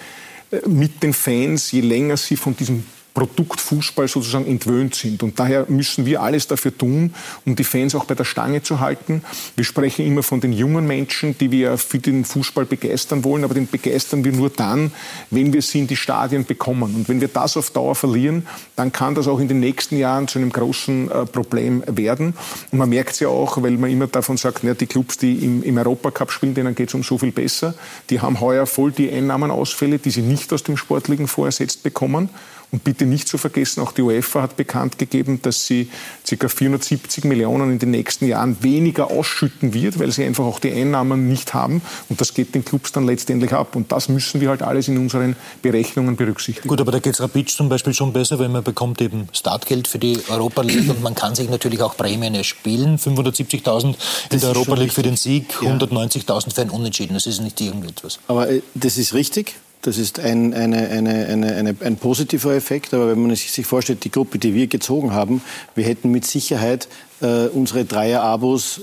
äh, 0.50 0.68
mit 0.68 1.02
den 1.02 1.12
Fans, 1.12 1.70
je 1.70 1.80
länger 1.80 2.16
sie 2.16 2.36
von 2.36 2.56
diesem 2.56 2.84
Produkt 3.14 3.60
Fußball 3.60 4.08
sozusagen 4.08 4.46
entwöhnt 4.46 4.94
sind. 4.94 5.22
Und 5.22 5.38
daher 5.38 5.66
müssen 5.68 6.06
wir 6.06 6.22
alles 6.22 6.46
dafür 6.46 6.76
tun, 6.76 7.14
um 7.44 7.56
die 7.56 7.64
Fans 7.64 7.94
auch 7.94 8.04
bei 8.04 8.14
der 8.14 8.24
Stange 8.24 8.62
zu 8.62 8.80
halten. 8.80 9.22
Wir 9.56 9.64
sprechen 9.64 10.06
immer 10.06 10.22
von 10.22 10.40
den 10.40 10.52
jungen 10.52 10.86
Menschen, 10.86 11.36
die 11.38 11.50
wir 11.50 11.76
für 11.78 11.98
den 11.98 12.24
Fußball 12.24 12.64
begeistern 12.64 13.24
wollen, 13.24 13.44
aber 13.44 13.54
den 13.54 13.68
begeistern 13.68 14.24
wir 14.24 14.32
nur 14.32 14.50
dann, 14.50 14.92
wenn 15.30 15.52
wir 15.52 15.62
sie 15.62 15.80
in 15.80 15.86
die 15.86 15.96
Stadien 15.96 16.44
bekommen. 16.44 16.94
Und 16.94 17.08
wenn 17.08 17.20
wir 17.20 17.28
das 17.28 17.56
auf 17.56 17.70
Dauer 17.70 17.94
verlieren, 17.94 18.46
dann 18.76 18.92
kann 18.92 19.14
das 19.14 19.26
auch 19.28 19.40
in 19.40 19.48
den 19.48 19.60
nächsten 19.60 19.96
Jahren 19.96 20.28
zu 20.28 20.38
einem 20.38 20.50
großen 20.50 21.10
äh, 21.10 21.26
Problem 21.26 21.82
werden. 21.86 22.34
Und 22.70 22.78
man 22.78 22.88
merkt 22.88 23.12
es 23.12 23.20
ja 23.20 23.28
auch, 23.28 23.60
weil 23.62 23.72
man 23.72 23.90
immer 23.90 24.06
davon 24.06 24.36
sagt, 24.36 24.62
ja, 24.62 24.74
die 24.74 24.86
Clubs, 24.86 25.18
die 25.18 25.44
im, 25.44 25.62
im 25.62 25.78
Europacup 25.78 26.30
spielen, 26.30 26.54
denen 26.54 26.74
geht 26.74 26.88
es 26.88 26.94
um 26.94 27.02
so 27.02 27.18
viel 27.18 27.32
besser. 27.32 27.74
Die 28.08 28.20
haben 28.20 28.40
heuer 28.40 28.66
voll 28.66 28.92
die 28.92 29.10
Einnahmenausfälle, 29.10 29.98
die 29.98 30.10
sie 30.10 30.22
nicht 30.22 30.52
aus 30.52 30.62
dem 30.62 30.76
sportlichen 30.76 31.26
vorersetzt 31.26 31.82
bekommen. 31.82 32.30
Und 32.72 32.84
bitte 32.84 33.04
nicht 33.04 33.26
zu 33.26 33.36
vergessen, 33.36 33.80
auch 33.80 33.92
die 33.92 34.02
UEFA 34.02 34.42
hat 34.42 34.56
bekannt 34.56 34.96
gegeben, 34.96 35.40
dass 35.42 35.66
sie 35.66 35.88
ca. 36.28 36.48
470 36.48 37.24
Millionen 37.24 37.72
in 37.72 37.78
den 37.80 37.90
nächsten 37.90 38.28
Jahren 38.28 38.62
weniger 38.62 39.10
ausschütten 39.10 39.74
wird, 39.74 39.98
weil 39.98 40.12
sie 40.12 40.24
einfach 40.24 40.44
auch 40.44 40.60
die 40.60 40.72
Einnahmen 40.72 41.28
nicht 41.28 41.52
haben. 41.52 41.82
Und 42.08 42.20
das 42.20 42.32
geht 42.32 42.54
den 42.54 42.64
Clubs 42.64 42.92
dann 42.92 43.06
letztendlich 43.06 43.52
ab. 43.52 43.74
Und 43.74 43.90
das 43.90 44.08
müssen 44.08 44.40
wir 44.40 44.50
halt 44.50 44.62
alles 44.62 44.86
in 44.86 44.98
unseren 44.98 45.34
Berechnungen 45.62 46.14
berücksichtigen. 46.14 46.68
Gut, 46.68 46.80
aber 46.80 46.92
da 46.92 47.00
geht 47.00 47.14
es 47.14 47.20
Rapid 47.20 47.50
zum 47.50 47.68
Beispiel 47.68 47.92
schon 47.92 48.12
besser, 48.12 48.38
weil 48.38 48.48
man 48.48 48.62
bekommt 48.62 49.00
eben 49.00 49.28
Startgeld 49.32 49.88
für 49.88 49.98
die 49.98 50.18
Europa 50.28 50.62
League 50.62 50.88
und 50.88 51.02
man 51.02 51.16
kann 51.16 51.34
sich 51.34 51.50
natürlich 51.50 51.82
auch 51.82 51.96
Prämien 51.96 52.34
erspielen. 52.36 52.98
570.000 52.98 53.96
in 54.30 54.40
der 54.40 54.48
Europa 54.50 54.74
League 54.74 54.92
für 54.92 55.02
den 55.02 55.16
Sieg, 55.16 55.56
190.000 55.60 56.54
für 56.54 56.62
ein 56.62 56.70
Unentschieden. 56.70 57.14
Das 57.14 57.26
ist 57.26 57.40
nicht 57.40 57.60
irgendetwas. 57.60 58.20
Aber 58.28 58.48
äh, 58.48 58.62
das 58.74 58.96
ist 58.96 59.12
richtig. 59.12 59.56
Das 59.82 59.96
ist 59.96 60.20
ein, 60.20 60.52
eine, 60.52 60.88
eine, 60.88 61.26
eine, 61.26 61.76
ein 61.80 61.96
positiver 61.96 62.54
Effekt. 62.54 62.92
Aber 62.92 63.08
wenn 63.08 63.20
man 63.20 63.34
sich 63.34 63.66
vorstellt, 63.66 64.04
die 64.04 64.10
Gruppe, 64.10 64.38
die 64.38 64.54
wir 64.54 64.66
gezogen 64.66 65.12
haben, 65.12 65.42
wir 65.74 65.84
hätten 65.84 66.10
mit 66.10 66.26
Sicherheit 66.26 66.88
äh, 67.22 67.46
unsere 67.46 67.84
Dreier-Abos 67.86 68.82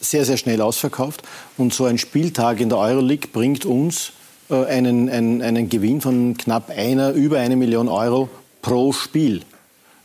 sehr, 0.00 0.24
sehr 0.24 0.36
schnell 0.36 0.60
ausverkauft. 0.60 1.22
Und 1.56 1.72
so 1.72 1.86
ein 1.86 1.98
Spieltag 1.98 2.60
in 2.60 2.68
der 2.68 2.78
Euroleague 2.78 3.28
bringt 3.32 3.64
uns 3.64 4.12
äh, 4.50 4.64
einen, 4.66 5.08
einen, 5.08 5.40
einen 5.40 5.68
Gewinn 5.68 6.00
von 6.00 6.36
knapp 6.36 6.70
einer, 6.70 7.12
über 7.12 7.38
eine 7.38 7.56
Million 7.56 7.88
Euro 7.88 8.28
pro 8.60 8.92
Spiel. 8.92 9.42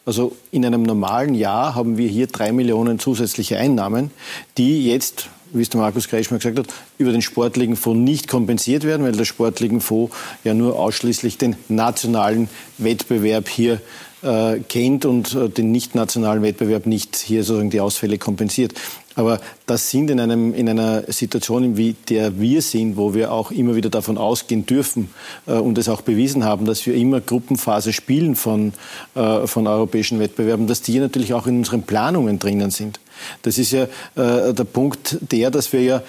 Also 0.06 0.36
in 0.52 0.66
einem 0.66 0.84
normalen 0.84 1.36
Jahr 1.36 1.76
haben 1.76 1.98
wir 1.98 2.08
hier 2.08 2.28
drei 2.28 2.52
Millionen 2.52 2.98
zusätzliche 2.98 3.58
Einnahmen, 3.58 4.12
die 4.58 4.88
jetzt 4.88 5.30
wie 5.52 5.62
es 5.62 5.70
der 5.70 5.82
Markus 5.82 6.08
Kretschmer 6.08 6.38
gesagt 6.38 6.60
hat, 6.60 6.68
über 6.98 7.12
den 7.12 7.22
sportlichen 7.22 7.76
Fonds 7.76 8.04
nicht 8.04 8.28
kompensiert 8.28 8.84
werden, 8.84 9.06
weil 9.06 9.14
der 9.14 9.26
sportliche 9.26 9.80
Fonds 9.80 10.16
ja 10.44 10.54
nur 10.54 10.78
ausschließlich 10.78 11.38
den 11.38 11.56
nationalen 11.68 12.50
Wettbewerb 12.78 13.50
hier 13.50 13.82
äh, 14.22 14.60
kennt 14.68 15.06
und 15.06 15.34
äh, 15.34 15.50
den 15.50 15.72
nicht 15.72 15.96
nationalen 15.96 16.42
Wettbewerb 16.42 16.86
nicht 16.86 17.16
hier 17.16 17.44
sozusagen 17.44 17.70
die 17.70 17.80
Ausfälle 17.80 18.18
kompensiert. 18.18 18.74
Aber 19.16 19.40
das 19.66 19.90
sind 19.90 20.10
in, 20.10 20.20
einem, 20.20 20.54
in 20.54 20.70
einer 20.70 21.04
Situation, 21.12 21.78
wie 21.78 21.96
der 22.08 22.40
wir 22.40 22.62
sind, 22.62 22.96
wo 22.96 23.14
wir 23.14 23.32
auch 23.32 23.52
immer 23.52 23.76
wieder 23.76 23.90
davon 23.90 24.18
ausgehen 24.18 24.66
dürfen 24.66 25.10
äh, 25.46 25.54
und 25.54 25.78
es 25.78 25.90
auch 25.90 26.02
bewiesen 26.02 26.44
haben, 26.44 26.66
dass 26.66 26.86
wir 26.86 26.96
immer 26.96 27.22
Gruppenphase 27.22 27.94
spielen 27.94 28.36
von, 28.36 28.74
äh, 29.16 29.48
von 29.48 29.68
europäischen 29.68 30.20
Wettbewerben, 30.20 30.68
dass 30.68 30.82
die 30.82 31.00
natürlich 31.00 31.34
auch 31.34 31.48
in 31.48 31.58
unseren 31.58 31.84
Planungen 31.84 32.40
drinnen 32.40 32.72
sind. 32.72 33.00
Das 33.42 33.58
ist 33.58 33.72
ja 33.72 33.84
äh, 34.16 34.54
der 34.54 34.64
Punkt 34.66 35.18
der, 35.32 35.52
dass 35.52 35.72
wir 35.74 35.82
ja 35.82 36.04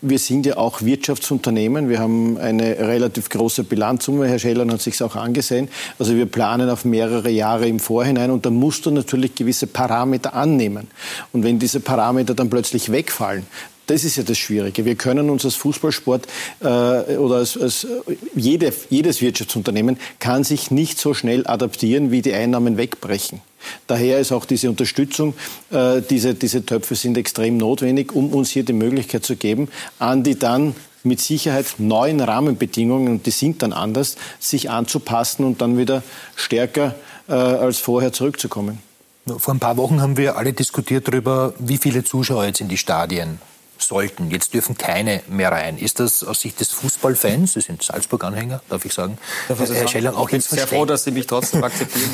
wir 0.00 0.18
sind 0.18 0.46
ja 0.46 0.56
auch 0.56 0.82
Wirtschaftsunternehmen. 0.82 1.88
Wir 1.88 1.98
haben 1.98 2.38
eine 2.38 2.78
relativ 2.78 3.28
große 3.28 3.64
Bilanzsumme. 3.64 4.28
Herr 4.28 4.38
Schellern 4.38 4.72
hat 4.72 4.80
sich 4.80 5.02
auch 5.02 5.16
angesehen. 5.16 5.68
Also 5.98 6.14
wir 6.14 6.26
planen 6.26 6.70
auf 6.70 6.84
mehrere 6.84 7.30
Jahre 7.30 7.66
im 7.66 7.80
Vorhinein 7.80 8.30
und 8.30 8.46
da 8.46 8.50
musst 8.50 8.86
du 8.86 8.90
natürlich 8.90 9.34
gewisse 9.34 9.66
Parameter 9.66 10.34
annehmen. 10.34 10.88
Und 11.32 11.42
wenn 11.42 11.58
diese 11.58 11.80
Parameter 11.80 12.34
dann 12.34 12.48
plötzlich 12.48 12.92
wegfallen, 12.92 13.46
das 13.88 14.04
ist 14.04 14.16
ja 14.16 14.22
das 14.22 14.38
Schwierige. 14.38 14.84
Wir 14.84 14.94
können 14.94 15.28
uns 15.28 15.44
als 15.44 15.56
Fußballsport 15.56 16.26
äh, 16.60 16.64
oder 17.16 17.36
als, 17.36 17.60
als 17.60 17.86
jede, 18.34 18.72
jedes 18.88 19.20
Wirtschaftsunternehmen 19.20 19.98
kann 20.20 20.44
sich 20.44 20.70
nicht 20.70 20.98
so 20.98 21.12
schnell 21.12 21.46
adaptieren, 21.46 22.12
wie 22.12 22.22
die 22.22 22.32
Einnahmen 22.32 22.76
wegbrechen. 22.76 23.40
Daher 23.86 24.18
ist 24.18 24.32
auch 24.32 24.44
diese 24.44 24.70
Unterstützung, 24.70 25.34
äh, 25.70 26.00
diese, 26.08 26.34
diese 26.34 26.64
Töpfe 26.64 26.94
sind 26.94 27.16
extrem 27.16 27.56
notwendig, 27.56 28.12
um 28.12 28.32
uns 28.32 28.50
hier 28.50 28.64
die 28.64 28.72
Möglichkeit 28.72 29.24
zu 29.24 29.36
geben, 29.36 29.68
an 29.98 30.22
die 30.22 30.38
dann 30.38 30.74
mit 31.04 31.20
Sicherheit 31.20 31.66
neuen 31.78 32.20
Rahmenbedingungen, 32.20 33.08
und 33.08 33.26
die 33.26 33.30
sind 33.30 33.62
dann 33.62 33.72
anders, 33.72 34.16
sich 34.38 34.70
anzupassen 34.70 35.44
und 35.44 35.60
dann 35.60 35.76
wieder 35.76 36.02
stärker 36.36 36.94
äh, 37.28 37.32
als 37.32 37.78
vorher 37.78 38.12
zurückzukommen. 38.12 38.78
Vor 39.26 39.54
ein 39.54 39.60
paar 39.60 39.76
Wochen 39.76 40.00
haben 40.00 40.16
wir 40.16 40.36
alle 40.36 40.52
diskutiert 40.52 41.06
darüber, 41.08 41.54
wie 41.58 41.78
viele 41.78 42.02
Zuschauer 42.04 42.44
jetzt 42.44 42.60
in 42.60 42.68
die 42.68 42.76
Stadien 42.76 43.38
sollten. 43.82 44.30
Jetzt 44.30 44.54
dürfen 44.54 44.78
keine 44.78 45.22
mehr 45.28 45.52
rein. 45.52 45.78
Ist 45.78 46.00
das 46.00 46.24
aus 46.24 46.40
Sicht 46.40 46.60
des 46.60 46.70
Fußballfans, 46.70 47.54
Sie 47.54 47.60
sind 47.60 47.82
Salzburg-Anhänger, 47.82 48.62
darf 48.68 48.84
ich 48.84 48.92
sagen, 48.92 49.18
darf 49.48 49.58
Herr 49.58 49.66
sagen? 49.66 49.88
Scheller, 49.88 50.16
auch 50.16 50.26
ich 50.26 50.32
bin 50.32 50.40
sehr 50.40 50.66
froh, 50.66 50.84
dass 50.84 51.04
Sie 51.04 51.10
mich 51.10 51.26
trotzdem 51.26 51.62
akzeptieren. 51.64 52.10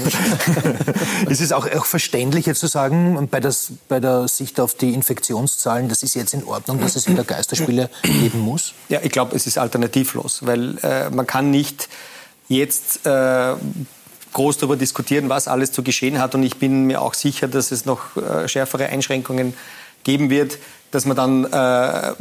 ist 1.29 1.41
es 1.41 1.53
auch, 1.53 1.71
auch 1.71 1.87
verständlich 1.87 2.47
jetzt 2.47 2.61
zu 2.61 2.67
sagen, 2.67 3.29
bei, 3.31 3.41
das, 3.41 3.73
bei 3.89 4.01
der 4.01 4.29
Sicht 4.29 4.61
auf 4.61 4.75
die 4.75 4.95
Infektionszahlen, 4.95 5.89
das 5.89 6.03
ist 6.03 6.15
jetzt 6.15 6.35
in 6.35 6.45
Ordnung, 6.45 6.81
dass 6.81 6.97
es 6.97 7.09
wieder 7.09 7.25
Geisterspiele 7.25 7.91
geben 8.03 8.41
muss? 8.41 8.75
Ja, 8.89 9.01
ich 9.03 9.11
glaube, 9.11 9.37
es 9.37 9.47
ist 9.47 9.59
alternativlos, 9.59 10.47
weil 10.47 10.79
äh, 10.79 11.11
man 11.11 11.27
kann 11.27 11.51
nicht 11.51 11.89
jetzt 12.49 13.07
äh, 13.07 13.55
groß 14.33 14.59
darüber 14.59 14.77
diskutieren, 14.77 15.29
was 15.29 15.49
alles 15.49 15.73
zu 15.73 15.83
geschehen 15.83 16.19
hat. 16.19 16.35
Und 16.35 16.43
ich 16.43 16.57
bin 16.57 16.85
mir 16.85 17.03
auch 17.03 17.15
sicher, 17.15 17.49
dass 17.49 17.71
es 17.73 17.85
noch 17.85 18.17
äh, 18.17 18.49
schärfere 18.49 18.87
Einschränkungen 18.87 19.55
geben 20.05 20.31
wird 20.31 20.59
dass 20.91 21.05
man 21.05 21.17
dann 21.17 21.45
äh, 21.45 22.15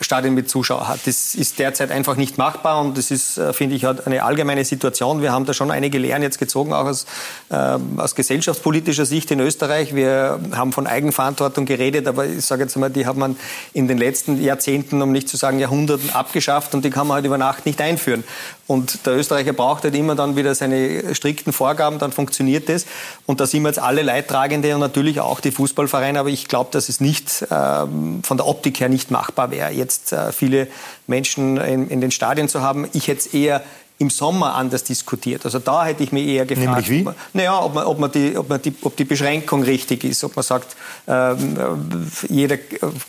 Stadien 0.00 0.34
mit 0.34 0.48
Zuschauern 0.48 0.88
hat. 0.88 1.00
Das 1.06 1.34
ist 1.34 1.58
derzeit 1.58 1.90
einfach 1.90 2.16
nicht 2.16 2.38
machbar 2.38 2.80
und 2.80 2.96
das 2.96 3.10
ist, 3.10 3.38
äh, 3.38 3.52
finde 3.52 3.74
ich, 3.74 3.86
eine 3.86 4.22
allgemeine 4.22 4.64
Situation. 4.64 5.22
Wir 5.22 5.32
haben 5.32 5.46
da 5.46 5.54
schon 5.54 5.70
einige 5.70 5.98
Lehren 5.98 6.22
jetzt 6.22 6.38
gezogen, 6.38 6.72
auch 6.72 6.84
aus, 6.84 7.06
äh, 7.50 7.78
aus 7.96 8.14
gesellschaftspolitischer 8.14 9.06
Sicht 9.06 9.30
in 9.30 9.40
Österreich. 9.40 9.94
Wir 9.94 10.38
haben 10.52 10.72
von 10.72 10.86
Eigenverantwortung 10.86 11.64
geredet, 11.64 12.06
aber 12.06 12.26
ich 12.26 12.44
sage 12.44 12.62
jetzt 12.62 12.76
mal, 12.76 12.90
die 12.90 13.06
hat 13.06 13.16
man 13.16 13.36
in 13.72 13.88
den 13.88 13.98
letzten 13.98 14.40
Jahrzehnten, 14.40 15.02
um 15.02 15.10
nicht 15.10 15.28
zu 15.28 15.36
sagen 15.36 15.58
Jahrhunderten, 15.58 16.10
abgeschafft 16.10 16.74
und 16.74 16.84
die 16.84 16.90
kann 16.90 17.06
man 17.06 17.16
halt 17.16 17.26
über 17.26 17.38
Nacht 17.38 17.66
nicht 17.66 17.80
einführen. 17.80 18.24
Und 18.66 19.06
der 19.06 19.16
Österreicher 19.16 19.52
braucht 19.52 19.84
halt 19.84 19.94
immer 19.94 20.14
dann 20.14 20.36
wieder 20.36 20.54
seine 20.54 21.14
strikten 21.14 21.52
Vorgaben, 21.52 21.98
dann 21.98 22.12
funktioniert 22.12 22.68
das. 22.68 22.86
Und 23.26 23.40
da 23.40 23.46
sind 23.46 23.62
wir 23.62 23.68
jetzt 23.68 23.78
alle 23.78 24.02
Leidtragende 24.02 24.74
und 24.74 24.80
natürlich 24.80 25.20
auch 25.20 25.40
die 25.40 25.50
Fußballvereine, 25.50 26.18
aber 26.18 26.30
ich 26.30 26.48
glaube, 26.48 26.70
dass 26.72 26.88
es 26.88 27.00
nicht 27.00 27.46
ähm, 27.50 28.22
von 28.22 28.36
der 28.36 28.46
Optik 28.46 28.80
her 28.80 28.88
nicht 28.88 29.10
machbar 29.10 29.50
wäre, 29.50 29.70
jetzt 29.70 30.12
äh, 30.12 30.32
viele 30.32 30.68
Menschen 31.06 31.58
in, 31.58 31.88
in 31.88 32.00
den 32.00 32.10
Stadien 32.10 32.48
zu 32.48 32.62
haben. 32.62 32.88
Ich 32.94 33.08
hätte 33.08 33.20
es 33.20 33.26
eher 33.34 33.62
im 33.98 34.10
Sommer 34.10 34.54
anders 34.56 34.82
diskutiert. 34.82 35.44
Also 35.44 35.60
da 35.60 35.84
hätte 35.84 36.02
ich 36.02 36.10
mir 36.10 36.24
eher 36.24 36.44
gefragt, 36.46 36.88
Nämlich 36.88 37.06
wie? 37.06 37.08
Naja, 37.32 37.62
ob, 37.62 37.74
man, 37.74 37.84
ob, 37.84 38.00
man 38.00 38.10
die, 38.10 38.36
ob, 38.36 38.48
man 38.48 38.60
die, 38.60 38.74
ob 38.82 38.96
die 38.96 39.04
Beschränkung 39.04 39.62
richtig 39.62 40.02
ist, 40.02 40.24
ob 40.24 40.34
man 40.34 40.42
sagt, 40.42 40.74
ähm, 41.06 41.56
äh, 41.56 42.32
jeder 42.32 42.56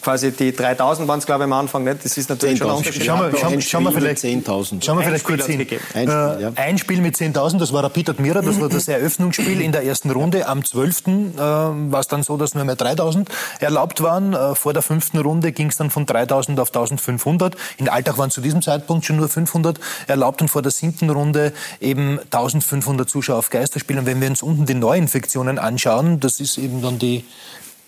quasi 0.02 0.32
die 0.32 0.56
3000 0.56 1.08
waren 1.08 1.18
es 1.18 1.26
glaube 1.26 1.44
ich 1.44 1.46
am 1.46 1.54
Anfang, 1.54 1.84
nicht? 1.84 2.06
das 2.06 2.16
ist 2.18 2.30
natürlich 2.30 2.60
schon 2.60 2.70
unterschiedlich. 2.70 3.06
Schauen 3.06 3.32
wir, 3.32 3.40
schauen, 3.40 3.62
schauen 3.62 3.84
wir 3.84 3.92
vielleicht 3.94 4.24
10.000. 4.24 4.84
Schauen 4.84 5.00
wir 5.00 5.06
vielleicht 5.06 5.26
kurz 5.26 5.46
hin. 5.46 5.62
Ein 5.62 5.66
Spiel, 5.66 6.10
äh, 6.10 6.42
ja. 6.42 6.52
ein 6.56 6.78
Spiel 6.78 7.02
mit 7.02 7.16
10.000, 7.16 7.58
das 7.58 7.74
war 7.74 7.84
Rapid 7.84 8.12
Admira, 8.12 8.42
das 8.42 8.62
war 8.62 8.70
das 8.70 8.88
Eröffnungsspiel 8.88 9.62
in 9.62 9.72
der 9.72 9.84
ersten 9.84 10.12
Runde. 10.12 10.48
Am 10.48 10.64
12. 10.64 11.08
Äh, 11.08 11.40
war 11.40 12.00
es 12.00 12.08
dann 12.08 12.22
so, 12.22 12.38
dass 12.38 12.54
nur 12.54 12.64
mehr 12.64 12.78
3.000 12.78 13.26
erlaubt 13.60 14.04
waren. 14.04 14.34
Äh, 14.34 14.54
vor 14.54 14.74
der 14.74 14.84
fünften 14.84 15.18
Runde 15.18 15.52
ging 15.52 15.70
es 15.70 15.78
dann 15.78 15.90
von 15.90 16.06
3.000 16.06 16.60
auf 16.60 16.72
1.500. 16.72 17.54
In 17.78 17.90
Alltag 17.90 18.20
waren 18.20 18.30
zu 18.30 18.42
diesem 18.42 18.62
Zeitpunkt 18.62 19.06
schon 19.06 19.16
nur 19.16 19.30
500 19.30 19.80
erlaubt 20.06 20.44
und 20.44 20.50
vor 20.50 20.62
der 20.62 20.75
siebten 20.78 21.10
Runde 21.10 21.54
eben 21.80 22.20
1500 22.20 23.10
Zuschauer 23.10 23.38
auf 23.38 23.50
Geisterspielen. 23.50 24.02
Und 24.02 24.06
wenn 24.06 24.22
wir 24.22 24.30
uns 24.30 24.42
unten 24.42 24.66
die 24.66 24.74
Neuinfektionen 24.74 25.60
anschauen, 25.60 26.20
das 26.20 26.40
ist 26.40 26.58
eben 26.58 26.82
dann 26.82 27.00
die 27.00 27.26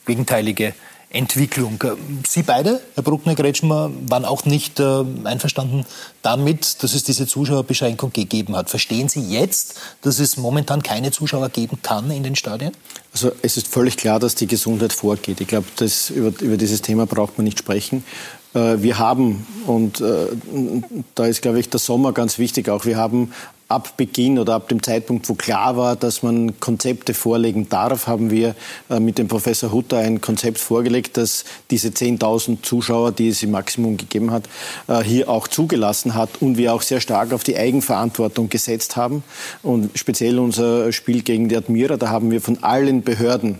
gegenteilige 0.05 0.73
Entwicklung. 1.09 1.81
Sie 2.27 2.43
beide, 2.43 2.81
Herr 2.95 3.03
Bruckner-Gretschmer, 3.03 3.91
waren 4.09 4.25
auch 4.25 4.43
nicht 4.43 4.81
äh, 4.81 5.05
einverstanden 5.23 5.85
damit, 6.21 6.83
dass 6.83 6.93
es 6.93 7.05
diese 7.05 7.25
Zuschauerbeschränkung 7.25 8.11
gegeben 8.11 8.57
hat. 8.57 8.69
Verstehen 8.69 9.07
Sie 9.07 9.21
jetzt, 9.21 9.79
dass 10.01 10.19
es 10.19 10.35
momentan 10.35 10.83
keine 10.83 11.11
Zuschauer 11.11 11.47
geben 11.47 11.79
kann 11.81 12.11
in 12.11 12.23
den 12.23 12.35
Stadien? 12.35 12.73
Also 13.13 13.31
es 13.41 13.55
ist 13.55 13.69
völlig 13.69 13.95
klar, 13.95 14.19
dass 14.19 14.35
die 14.35 14.47
Gesundheit 14.47 14.91
vorgeht. 14.91 15.39
Ich 15.39 15.47
glaube, 15.47 15.67
über, 16.13 16.41
über 16.41 16.57
dieses 16.57 16.81
Thema 16.81 17.05
braucht 17.05 17.37
man 17.37 17.45
nicht 17.45 17.59
sprechen. 17.59 18.03
Äh, 18.57 18.81
wir 18.81 18.97
haben, 18.97 19.45
und 19.67 20.01
äh, 20.01 20.27
da 21.15 21.25
ist, 21.25 21.41
glaube 21.41 21.59
ich, 21.59 21.69
der 21.69 21.79
Sommer 21.79 22.11
ganz 22.11 22.39
wichtig 22.39 22.69
auch, 22.69 22.85
wir 22.85 22.97
haben 22.97 23.31
ab 23.67 23.97
Beginn 23.97 24.39
oder 24.39 24.55
ab 24.55 24.69
dem 24.69 24.81
Zeitpunkt, 24.81 25.27
wo 25.27 25.33
klar 25.33 25.75
war, 25.75 25.95
dass 25.97 26.23
man 26.23 26.57
Konzepte 26.59 27.13
vorlegen 27.13 27.67
darf, 27.67 28.07
haben 28.07 28.31
wir 28.31 28.55
äh, 28.89 28.99
mit 28.99 29.17
dem 29.17 29.27
Professor 29.27 29.73
Hutter 29.73 29.97
ein 29.97 30.21
Konzept 30.21 30.59
vorgelegt, 30.59 31.17
das 31.17 31.43
diese 31.69 31.89
10.000 31.89 32.63
Zuschauer, 32.63 33.11
die 33.11 33.27
es 33.27 33.43
im 33.43 33.51
Maximum 33.51 33.97
gegeben 33.97 34.31
hat, 34.31 34.43
äh, 34.87 35.03
hier 35.03 35.29
auch 35.29 35.49
zugelassen 35.49 36.15
hat 36.15 36.41
und 36.41 36.57
wir 36.57 36.73
auch 36.73 36.81
sehr 36.81 37.01
stark 37.01 37.33
auf 37.33 37.43
die 37.43 37.57
Eigenverantwortung 37.57 38.47
gesetzt 38.47 38.95
haben. 38.95 39.23
Und 39.63 39.97
speziell 39.97 40.39
unser 40.39 40.93
Spiel 40.93 41.21
gegen 41.21 41.49
die 41.49 41.57
Admira, 41.57 41.97
da 41.97 42.07
haben 42.09 42.31
wir 42.31 42.39
von 42.39 42.63
allen 42.63 43.01
Behörden, 43.01 43.57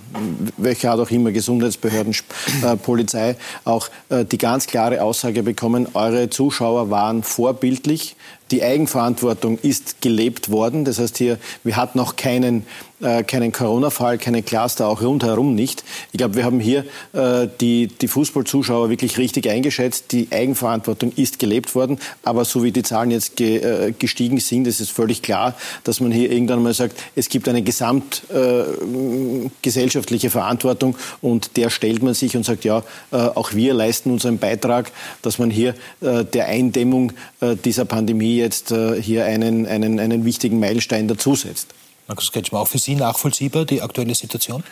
welche 0.56 0.90
hat 0.90 1.00
auch 1.00 1.12
immer 1.12 1.32
Gesundheitsbehörden, 1.32 2.16
äh, 2.64 2.78
Polizei, 2.78 3.36
auch 3.66 3.90
die 4.10 4.38
ganz 4.38 4.68
klare 4.68 5.02
Aussage 5.02 5.44
bekommen, 5.44 5.88
eure 5.94 6.30
Zuschauer 6.30 6.90
waren 6.90 7.24
vorbildlich 7.24 8.16
die 8.52 8.64
Eigenverantwortung 8.64 9.60
ist 9.62 10.02
gelebt 10.02 10.50
worden. 10.50 10.86
Das 10.86 11.00
heißt 11.00 11.18
hier, 11.18 11.38
wir 11.64 11.76
hatten 11.76 11.98
noch 11.98 12.16
keinen 12.16 12.66
äh, 13.02 13.24
keinen 13.24 13.52
Corona-Fall, 13.52 14.18
keinen 14.18 14.44
Cluster, 14.44 14.88
auch 14.88 15.02
rundherum 15.02 15.54
nicht. 15.54 15.84
Ich 16.12 16.18
glaube, 16.18 16.34
wir 16.36 16.46
haben 16.46 16.60
hier 16.60 16.86
äh, 17.14 17.48
die, 17.62 17.86
die 17.88 18.08
Fußballzuschauer 18.08 18.90
wirklich 18.90 19.20
richtig 19.20 19.48
eingeschätzt. 19.50 20.12
Die 20.12 20.28
Eigenverantwortung 20.32 21.12
ist 21.16 21.38
gelebt 21.40 21.76
worden. 21.76 22.00
Aber 22.24 22.46
so 22.46 22.64
wie 22.64 22.72
die 22.72 22.84
Zahlen 22.84 23.12
jetzt 23.12 23.36
ge, 23.36 23.58
äh, 23.58 23.92
gestiegen 23.92 24.40
sind, 24.40 24.66
ist 24.66 24.80
es 24.82 24.90
völlig 24.90 25.22
klar, 25.22 25.54
dass 25.84 26.00
man 26.00 26.12
hier 26.12 26.32
irgendwann 26.32 26.64
mal 26.64 26.74
sagt, 26.74 27.00
es 27.16 27.30
gibt 27.30 27.48
eine 27.48 27.62
gesamtgesellschaftliche 27.62 30.28
äh, 30.28 30.32
Verantwortung 30.32 30.96
und 31.22 31.58
der 31.58 31.70
stellt 31.70 32.02
man 32.02 32.16
sich 32.16 32.36
und 32.36 32.46
sagt, 32.46 32.66
ja, 32.66 32.82
äh, 33.12 33.18
auch 33.18 33.54
wir 33.54 33.76
leisten 33.76 34.12
unseren 34.12 34.40
Beitrag, 34.40 34.92
dass 35.22 35.38
man 35.38 35.52
hier 35.52 35.76
äh, 36.02 36.26
der 36.26 36.48
Eindämmung 36.48 37.14
dieser 37.64 37.86
Pandemie 37.86 38.38
jetzt 38.38 38.74
hier 39.02 39.26
einen, 39.26 39.68
einen, 39.68 40.00
einen 40.00 40.26
wichtigen 40.26 40.60
Meilenstein 40.60 41.08
dazusetzt. 41.08 41.68
Markus 42.08 42.32
Kretschmer, 42.32 42.60
auch 42.60 42.68
für 42.68 42.80
Sie 42.80 42.96
nachvollziehbar, 42.96 43.66
die 43.66 43.82
aktuelle 43.82 44.16
Situation? 44.16 44.64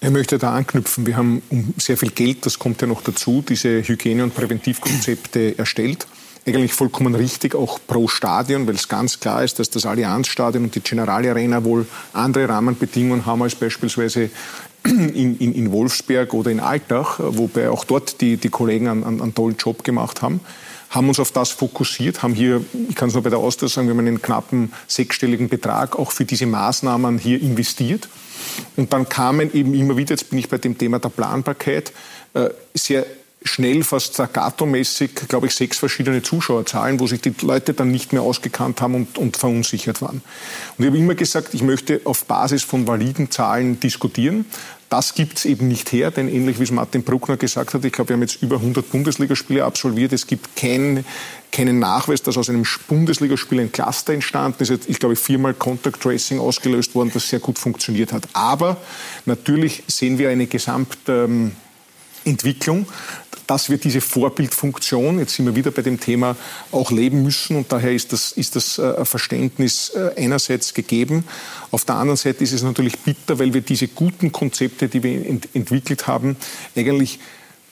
Ich 0.00 0.10
möchte 0.10 0.36
da 0.38 0.54
anknüpfen. 0.54 1.06
Wir 1.06 1.16
haben 1.16 1.42
um 1.48 1.74
sehr 1.78 1.96
viel 1.96 2.10
Geld, 2.10 2.44
das 2.44 2.58
kommt 2.58 2.82
ja 2.82 2.86
noch 2.86 3.02
dazu, 3.02 3.42
diese 3.48 3.82
Hygiene- 3.82 4.24
und 4.24 4.34
Präventivkonzepte 4.34 5.56
erstellt. 5.58 6.06
Eigentlich 6.46 6.74
vollkommen 6.74 7.14
richtig, 7.14 7.54
auch 7.54 7.80
pro 7.86 8.06
Stadion, 8.06 8.66
weil 8.66 8.74
es 8.74 8.88
ganz 8.88 9.18
klar 9.18 9.42
ist, 9.42 9.58
dass 9.58 9.70
das 9.70 9.86
Allianzstadion 9.86 10.64
und 10.64 10.74
die 10.74 10.80
Generali 10.80 11.28
Arena 11.28 11.64
wohl 11.64 11.86
andere 12.12 12.48
Rahmenbedingungen 12.48 13.26
haben 13.26 13.42
als 13.42 13.54
beispielsweise 13.54 14.30
in, 14.84 15.38
in, 15.38 15.54
in 15.54 15.72
Wolfsberg 15.72 16.34
oder 16.34 16.50
in 16.50 16.60
Altach, 16.60 17.18
wobei 17.18 17.70
auch 17.70 17.84
dort 17.84 18.20
die, 18.20 18.36
die 18.36 18.50
Kollegen 18.50 18.88
einen, 18.88 19.04
einen 19.04 19.34
tollen 19.34 19.56
Job 19.56 19.82
gemacht 19.82 20.22
haben 20.22 20.40
haben 20.96 21.08
uns 21.08 21.20
auf 21.20 21.30
das 21.30 21.50
fokussiert, 21.50 22.22
haben 22.22 22.34
hier, 22.34 22.64
ich 22.88 22.96
kann 22.96 23.08
es 23.08 23.14
nur 23.14 23.22
bei 23.22 23.30
der 23.30 23.38
Austria 23.38 23.68
sagen, 23.68 23.86
wir 23.86 23.92
haben 23.92 24.00
einen 24.00 24.22
knappen 24.22 24.72
sechsstelligen 24.86 25.48
Betrag 25.48 25.98
auch 25.98 26.10
für 26.10 26.24
diese 26.24 26.46
Maßnahmen 26.46 27.18
hier 27.18 27.40
investiert. 27.40 28.08
Und 28.76 28.92
dann 28.92 29.08
kamen 29.08 29.52
eben 29.54 29.74
immer 29.74 29.96
wieder, 29.96 30.10
jetzt 30.10 30.30
bin 30.30 30.38
ich 30.38 30.48
bei 30.48 30.58
dem 30.58 30.76
Thema 30.78 30.98
der 30.98 31.10
Planbarkeit, 31.10 31.92
äh, 32.34 32.50
sehr 32.74 33.06
schnell, 33.46 33.82
fast 33.82 34.14
staccato-mäßig, 34.14 35.28
glaube 35.28 35.46
ich, 35.46 35.54
sechs 35.54 35.78
verschiedene 35.78 36.22
Zuschauerzahlen, 36.22 37.00
wo 37.00 37.06
sich 37.06 37.20
die 37.20 37.32
Leute 37.42 37.74
dann 37.74 37.90
nicht 37.90 38.12
mehr 38.12 38.22
ausgekannt 38.22 38.80
haben 38.80 38.94
und, 38.94 39.18
und 39.18 39.36
verunsichert 39.36 40.02
waren. 40.02 40.22
Und 40.76 40.84
ich 40.84 40.86
habe 40.86 40.98
immer 40.98 41.14
gesagt, 41.14 41.54
ich 41.54 41.62
möchte 41.62 42.00
auf 42.04 42.24
Basis 42.24 42.62
von 42.62 42.86
validen 42.86 43.30
Zahlen 43.30 43.80
diskutieren. 43.80 44.46
Das 44.88 45.14
gibt 45.14 45.38
es 45.38 45.44
eben 45.44 45.66
nicht 45.66 45.90
her, 45.90 46.12
denn 46.12 46.28
ähnlich 46.28 46.60
wie 46.60 46.62
es 46.62 46.70
Martin 46.70 47.02
Bruckner 47.02 47.36
gesagt 47.36 47.74
hat, 47.74 47.84
ich 47.84 47.92
glaube, 47.92 48.10
wir 48.10 48.14
haben 48.14 48.22
jetzt 48.22 48.40
über 48.40 48.56
100 48.56 48.88
Bundesligaspiele 48.88 49.64
absolviert. 49.64 50.12
Es 50.12 50.28
gibt 50.28 50.54
kein, 50.54 51.04
keinen 51.50 51.80
Nachweis, 51.80 52.22
dass 52.22 52.36
aus 52.36 52.48
einem 52.48 52.64
Bundesligaspiel 52.86 53.60
ein 53.60 53.72
Cluster 53.72 54.12
entstanden 54.12 54.62
ist. 54.62 54.88
Ich 54.88 55.00
glaube, 55.00 55.16
viermal 55.16 55.54
Contact 55.54 56.00
Tracing 56.00 56.38
ausgelöst 56.38 56.94
worden, 56.94 57.10
das 57.12 57.28
sehr 57.28 57.40
gut 57.40 57.58
funktioniert 57.58 58.12
hat. 58.12 58.28
Aber 58.32 58.76
natürlich 59.24 59.82
sehen 59.88 60.18
wir 60.18 60.30
eine 60.30 60.46
Gesamtentwicklung, 60.46 61.56
ähm, 62.78 62.86
dass 63.46 63.70
wir 63.70 63.78
diese 63.78 64.00
Vorbildfunktion, 64.00 65.18
jetzt 65.18 65.34
sind 65.34 65.46
wir 65.46 65.54
wieder 65.54 65.70
bei 65.70 65.82
dem 65.82 66.00
Thema, 66.00 66.36
auch 66.72 66.90
leben 66.90 67.22
müssen. 67.22 67.56
Und 67.56 67.70
daher 67.70 67.92
ist 67.92 68.12
das, 68.12 68.32
ist 68.32 68.56
das 68.56 68.78
äh, 68.78 69.04
Verständnis 69.04 69.90
äh, 69.90 70.10
einerseits 70.16 70.74
gegeben. 70.74 71.24
Auf 71.70 71.84
der 71.84 71.96
anderen 71.96 72.16
Seite 72.16 72.42
ist 72.42 72.52
es 72.52 72.62
natürlich 72.62 72.98
bitter, 72.98 73.38
weil 73.38 73.54
wir 73.54 73.60
diese 73.60 73.88
guten 73.88 74.32
Konzepte, 74.32 74.88
die 74.88 75.02
wir 75.02 75.26
ent 75.26 75.48
entwickelt 75.54 76.06
haben, 76.06 76.36
eigentlich 76.74 77.18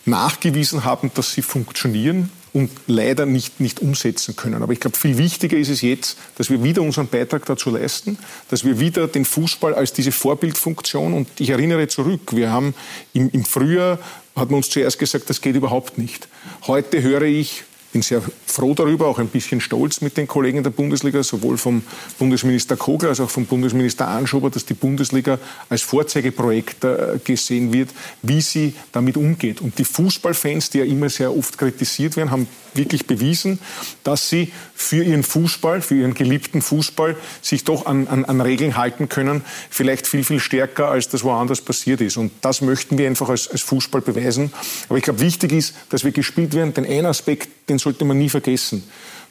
nachgewiesen 0.06 0.84
haben, 0.84 1.10
dass 1.14 1.32
sie 1.32 1.42
funktionieren 1.42 2.30
und 2.52 2.70
leider 2.86 3.26
nicht, 3.26 3.58
nicht 3.58 3.80
umsetzen 3.80 4.36
können. 4.36 4.62
Aber 4.62 4.72
ich 4.72 4.80
glaube, 4.80 4.96
viel 4.96 5.18
wichtiger 5.18 5.56
ist 5.56 5.70
es 5.70 5.82
jetzt, 5.82 6.16
dass 6.36 6.50
wir 6.50 6.62
wieder 6.62 6.82
unseren 6.82 7.08
Beitrag 7.08 7.44
dazu 7.46 7.70
leisten, 7.70 8.16
dass 8.48 8.64
wir 8.64 8.78
wieder 8.78 9.08
den 9.08 9.24
Fußball 9.24 9.74
als 9.74 9.92
diese 9.92 10.12
Vorbildfunktion 10.12 11.14
und 11.14 11.28
ich 11.40 11.50
erinnere 11.50 11.88
zurück, 11.88 12.20
wir 12.30 12.52
haben 12.52 12.74
im, 13.12 13.28
im 13.30 13.44
Frühjahr 13.44 13.98
hat 14.36 14.50
man 14.50 14.58
uns 14.58 14.70
zuerst 14.70 14.98
gesagt, 14.98 15.30
das 15.30 15.40
geht 15.40 15.56
überhaupt 15.56 15.98
nicht. 15.98 16.28
Heute 16.66 17.02
höre 17.02 17.22
ich 17.22 17.64
bin 17.94 18.02
sehr 18.02 18.20
froh 18.44 18.74
darüber, 18.74 19.06
auch 19.06 19.20
ein 19.20 19.28
bisschen 19.28 19.60
stolz 19.60 20.00
mit 20.00 20.16
den 20.16 20.26
Kollegen 20.26 20.64
der 20.64 20.70
Bundesliga, 20.70 21.22
sowohl 21.22 21.56
vom 21.56 21.82
Bundesminister 22.18 22.76
Kogler 22.76 23.10
als 23.10 23.20
auch 23.20 23.30
vom 23.30 23.46
Bundesminister 23.46 24.08
Anschober, 24.08 24.50
dass 24.50 24.66
die 24.66 24.74
Bundesliga 24.74 25.38
als 25.68 25.82
Vorzeigeprojekt 25.82 26.82
äh, 26.82 27.20
gesehen 27.22 27.72
wird, 27.72 27.90
wie 28.20 28.40
sie 28.40 28.74
damit 28.90 29.16
umgeht. 29.16 29.60
Und 29.60 29.78
die 29.78 29.84
Fußballfans, 29.84 30.70
die 30.70 30.78
ja 30.78 30.84
immer 30.84 31.08
sehr 31.08 31.36
oft 31.36 31.56
kritisiert 31.56 32.16
werden, 32.16 32.32
haben 32.32 32.48
wirklich 32.74 33.06
bewiesen, 33.06 33.60
dass 34.02 34.28
sie 34.28 34.52
für 34.74 35.04
ihren 35.04 35.22
Fußball, 35.22 35.80
für 35.80 35.94
ihren 35.94 36.14
geliebten 36.14 36.60
Fußball 36.60 37.16
sich 37.40 37.62
doch 37.62 37.86
an, 37.86 38.08
an, 38.08 38.24
an 38.24 38.40
Regeln 38.40 38.76
halten 38.76 39.08
können, 39.08 39.42
vielleicht 39.70 40.08
viel, 40.08 40.24
viel 40.24 40.40
stärker, 40.40 40.88
als 40.88 41.08
das 41.08 41.22
woanders 41.22 41.60
passiert 41.60 42.00
ist. 42.00 42.16
Und 42.16 42.32
das 42.40 42.60
möchten 42.60 42.98
wir 42.98 43.06
einfach 43.06 43.28
als, 43.28 43.48
als 43.48 43.62
Fußball 43.62 44.00
beweisen. 44.00 44.52
Aber 44.88 44.98
ich 44.98 45.04
glaube, 45.04 45.20
wichtig 45.20 45.52
ist, 45.52 45.74
dass 45.90 46.02
wir 46.02 46.10
gespielt 46.10 46.54
werden. 46.54 46.74
Den 46.74 46.86
einen 46.86 47.06
Aspekt, 47.06 47.48
den 47.68 47.78
sollte 47.78 48.04
man 48.04 48.18
nie 48.18 48.28
vergessen. 48.28 48.82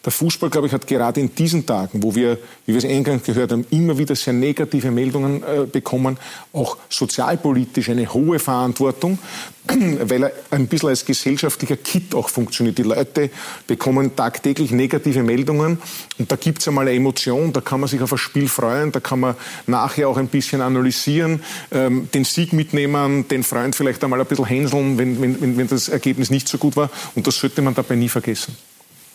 Der 0.06 0.12
Fußball, 0.12 0.50
glaube 0.50 0.68
ich, 0.68 0.74
hat 0.74 0.86
gerade 0.86 1.22
in 1.22 1.34
diesen 1.34 1.66
Tagen, 1.66 2.04
wo 2.04 2.14
wir, 2.14 2.38
wie 2.66 2.74
wir 2.74 2.78
es 2.78 2.86
eingangs 2.86 3.24
gehört 3.24 3.54
haben, 3.54 3.66
immer 3.70 3.98
wieder 3.98 4.16
sehr 4.16 4.34
negative 4.34 4.92
Meldungen 4.92 5.44
äh, 5.44 5.66
bekommen, 5.66 6.18
auch 6.52 6.78
sozialpolitisch 6.90 7.90
eine 7.90 8.14
hohe 8.14 8.38
Verantwortung, 8.38 9.18
weil 9.68 10.24
er 10.24 10.32
ein 10.52 10.68
bisschen 10.68 10.90
als 10.90 11.06
gesellschaftlicher 11.06 11.78
Kit 11.78 12.14
auch 12.16 12.28
funktioniert. 12.28 12.78
Die 12.80 12.84
Leute 12.84 13.30
bekommen 13.66 14.14
tagtäglich 14.14 14.72
negative 14.72 15.24
Meldungen 15.24 15.78
und 16.20 16.30
da 16.30 16.36
gibt 16.36 16.60
es 16.60 16.68
einmal 16.68 16.86
eine 16.86 16.98
Emotion, 16.98 17.54
da 17.54 17.62
kann 17.62 17.80
man 17.80 17.88
sich 17.88 18.02
auf 18.02 18.12
ein 18.12 18.18
Spiel 18.18 18.50
freuen, 18.50 18.92
da 18.92 19.00
kann 19.00 19.22
man 19.22 19.36
nachher 19.68 20.10
auch 20.10 20.18
ein 20.18 20.28
bisschen 20.28 20.60
analysieren, 20.60 21.42
ähm, 21.72 22.10
den 22.14 22.26
Sieg 22.26 22.52
mitnehmen, 22.52 23.30
den 23.30 23.44
Freund 23.44 23.74
vielleicht 23.74 24.04
einmal 24.04 24.20
ein 24.20 24.28
bisschen 24.28 24.46
hänseln, 24.46 24.98
wenn, 24.98 25.22
wenn, 25.22 25.58
wenn 25.58 25.68
das 25.68 25.88
Ergebnis 25.88 26.30
nicht 26.30 26.50
so 26.50 26.58
gut 26.58 26.76
war 26.76 26.90
und 27.16 27.26
das 27.26 27.38
sollte 27.38 27.62
man 27.62 27.74
dabei 27.74 27.96
nie 27.96 28.10
vergessen. 28.10 28.54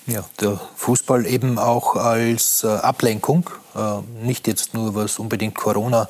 Ja, 0.09 0.25
der 0.40 0.59
Fußball 0.77 1.27
eben 1.27 1.59
auch 1.59 1.94
als 1.94 2.64
äh, 2.64 2.68
Ablenkung, 2.68 3.51
äh, 3.77 4.25
nicht 4.25 4.47
jetzt 4.47 4.73
nur 4.73 4.94
was 4.94 5.18
unbedingt 5.18 5.55
Corona 5.55 6.09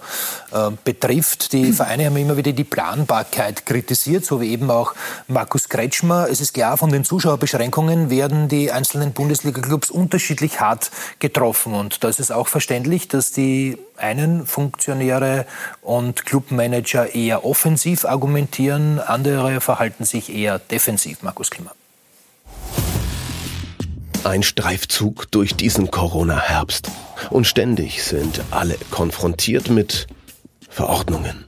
äh, 0.53 0.71
betrifft. 0.85 1.53
Die 1.53 1.73
Vereine 1.73 2.07
haben 2.07 2.17
immer 2.17 2.37
wieder 2.37 2.53
die 2.53 2.63
Planbarkeit 2.63 3.67
kritisiert, 3.67 4.25
so 4.25 4.41
wie 4.41 4.53
eben 4.53 4.71
auch 4.71 4.95
Markus 5.27 5.69
Kretschmer. 5.69 6.29
Es 6.31 6.41
ist 6.41 6.55
klar, 6.55 6.77
von 6.77 6.93
den 6.93 7.05
Zuschauerbeschränkungen 7.05 8.09
werden 8.09 8.49
die 8.49 8.71
einzelnen 8.71 9.13
Bundesliga-Clubs 9.15 9.91
unterschiedlich 9.91 10.61
hart 10.61 10.93
getroffen. 11.19 11.75
Und 11.75 12.05
da 12.05 12.09
ist 12.09 12.21
es 12.21 12.31
auch 12.31 12.47
verständlich, 12.47 13.09
dass 13.09 13.33
die 13.33 13.79
einen 13.97 14.47
Funktionäre 14.47 15.45
und 15.83 16.25
Clubmanager 16.25 17.17
eher 17.17 17.45
offensiv 17.45 18.05
argumentieren, 18.05 19.01
andere 19.01 19.61
verhalten 19.61 20.05
sich 20.05 20.33
eher 20.33 20.61
defensiv. 20.61 21.25
Markus 21.25 21.51
Klimmer. 21.51 21.73
Ein 24.25 24.43
Streifzug 24.43 25.31
durch 25.31 25.55
diesen 25.55 25.91
Corona-Herbst. 25.91 26.91
Und 27.31 27.47
ständig 27.47 28.03
sind 28.03 28.43
alle 28.51 28.77
konfrontiert 28.91 29.71
mit 29.71 30.07
Verordnungen. 30.69 31.47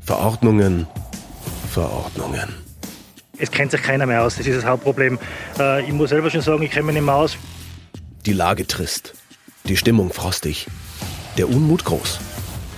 Verordnungen, 0.00 0.86
Verordnungen. 1.70 2.54
Es 3.38 3.50
kennt 3.50 3.70
sich 3.70 3.82
keiner 3.82 4.06
mehr 4.06 4.22
aus, 4.22 4.36
das 4.36 4.46
ist 4.46 4.56
das 4.56 4.64
Hauptproblem. 4.64 5.18
Äh, 5.58 5.84
ich 5.84 5.92
muss 5.92 6.10
selber 6.10 6.30
schon 6.30 6.40
sagen, 6.42 6.62
ich 6.62 6.70
kenne 6.70 6.86
mich 6.86 6.94
nicht 6.94 7.04
mehr 7.04 7.14
aus. 7.14 7.36
Die 8.24 8.32
Lage 8.32 8.66
trist, 8.66 9.14
die 9.64 9.76
Stimmung 9.76 10.12
frostig, 10.12 10.66
der 11.36 11.48
Unmut 11.48 11.84
groß. 11.84 12.18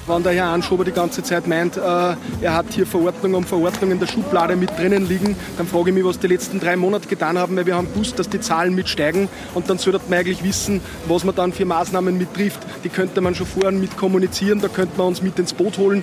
Wenn 0.09 0.23
der 0.23 0.33
Herr 0.33 0.47
Anschober 0.47 0.87
die 0.87 0.93
ganze 0.93 1.23
Zeit 1.23 1.47
meint, 1.47 1.77
äh, 1.77 1.81
er 1.81 2.55
hat 2.55 2.65
hier 2.71 2.87
Verordnung 2.87 3.35
um 3.35 3.45
Verordnung 3.45 3.91
in 3.91 4.01
der 4.01 4.07
Schublade 4.07 4.57
mit 4.57 4.71
drinnen 4.79 5.07
liegen, 5.07 5.37
dann 5.59 5.67
frage 5.67 5.91
ich 5.91 5.95
mich, 5.95 6.05
was 6.05 6.19
die 6.19 6.29
letzten 6.29 6.61
drei 6.61 6.77
Monate 6.77 7.09
getan 7.09 7.37
haben, 7.37 7.55
weil 7.57 7.67
wir 7.67 7.77
haben 7.77 7.93
gewusst, 7.93 8.19
dass 8.19 8.27
die 8.31 8.41
Zahlen 8.41 8.75
mitsteigen 8.75 9.29
und 9.53 9.69
dann 9.69 9.77
sollte 9.77 10.01
man 10.09 10.21
eigentlich 10.21 10.43
wissen, 10.43 10.81
was 11.07 11.25
man 11.25 11.35
dann 11.35 11.53
für 11.53 11.67
Maßnahmen 11.67 12.17
mittrifft. 12.17 12.61
Die 12.85 12.89
könnte 12.89 13.21
man 13.21 13.35
schon 13.35 13.47
vorher 13.47 13.71
mit 13.71 13.99
kommunizieren, 13.99 14.63
da 14.63 14.69
könnte 14.69 14.97
man 14.97 15.09
uns 15.09 15.21
mit 15.21 15.39
ins 15.39 15.53
Boot 15.53 15.77
holen. 15.77 16.03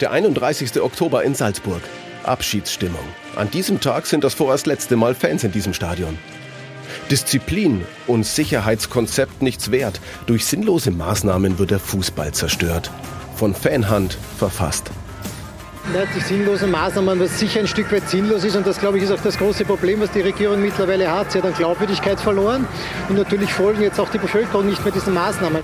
Der 0.00 0.10
31. 0.10 0.80
Oktober 0.80 1.22
in 1.22 1.34
Salzburg. 1.34 1.82
Abschiedsstimmung. 2.24 3.04
An 3.36 3.50
diesem 3.50 3.80
Tag 3.80 4.06
sind 4.06 4.24
das 4.24 4.32
vorerst 4.32 4.66
letzte 4.66 4.96
Mal 4.96 5.14
Fans 5.14 5.44
in 5.44 5.52
diesem 5.52 5.74
Stadion. 5.74 6.16
Disziplin 7.10 7.84
und 8.06 8.24
Sicherheitskonzept 8.24 9.42
nichts 9.42 9.70
wert. 9.70 10.00
Durch 10.26 10.46
sinnlose 10.46 10.90
Maßnahmen 10.90 11.58
wird 11.58 11.70
der 11.70 11.80
Fußball 11.80 12.32
zerstört. 12.32 12.90
Von 13.36 13.54
Fanhand 13.54 14.16
verfasst. 14.38 14.90
Ja, 15.92 16.04
die 16.16 16.20
sinnlosen 16.20 16.70
Maßnahmen, 16.70 17.18
was 17.18 17.38
sicher 17.40 17.60
ein 17.60 17.66
Stück 17.66 17.90
weit 17.92 18.08
sinnlos 18.08 18.44
ist 18.44 18.54
und 18.54 18.66
das, 18.66 18.78
glaube 18.78 18.98
ich, 18.98 19.04
ist 19.04 19.10
auch 19.10 19.20
das 19.20 19.36
große 19.36 19.64
Problem, 19.64 20.00
was 20.00 20.12
die 20.12 20.20
Regierung 20.20 20.62
mittlerweile 20.62 21.10
hat. 21.10 21.32
Sie 21.32 21.38
hat 21.38 21.44
an 21.44 21.54
Glaubwürdigkeit 21.54 22.20
verloren 22.20 22.66
und 23.08 23.16
natürlich 23.16 23.52
folgen 23.52 23.82
jetzt 23.82 23.98
auch 23.98 24.08
die 24.08 24.18
Bevölkerung 24.18 24.66
nicht 24.66 24.82
mehr 24.84 24.92
diesen 24.92 25.12
Maßnahmen. 25.12 25.62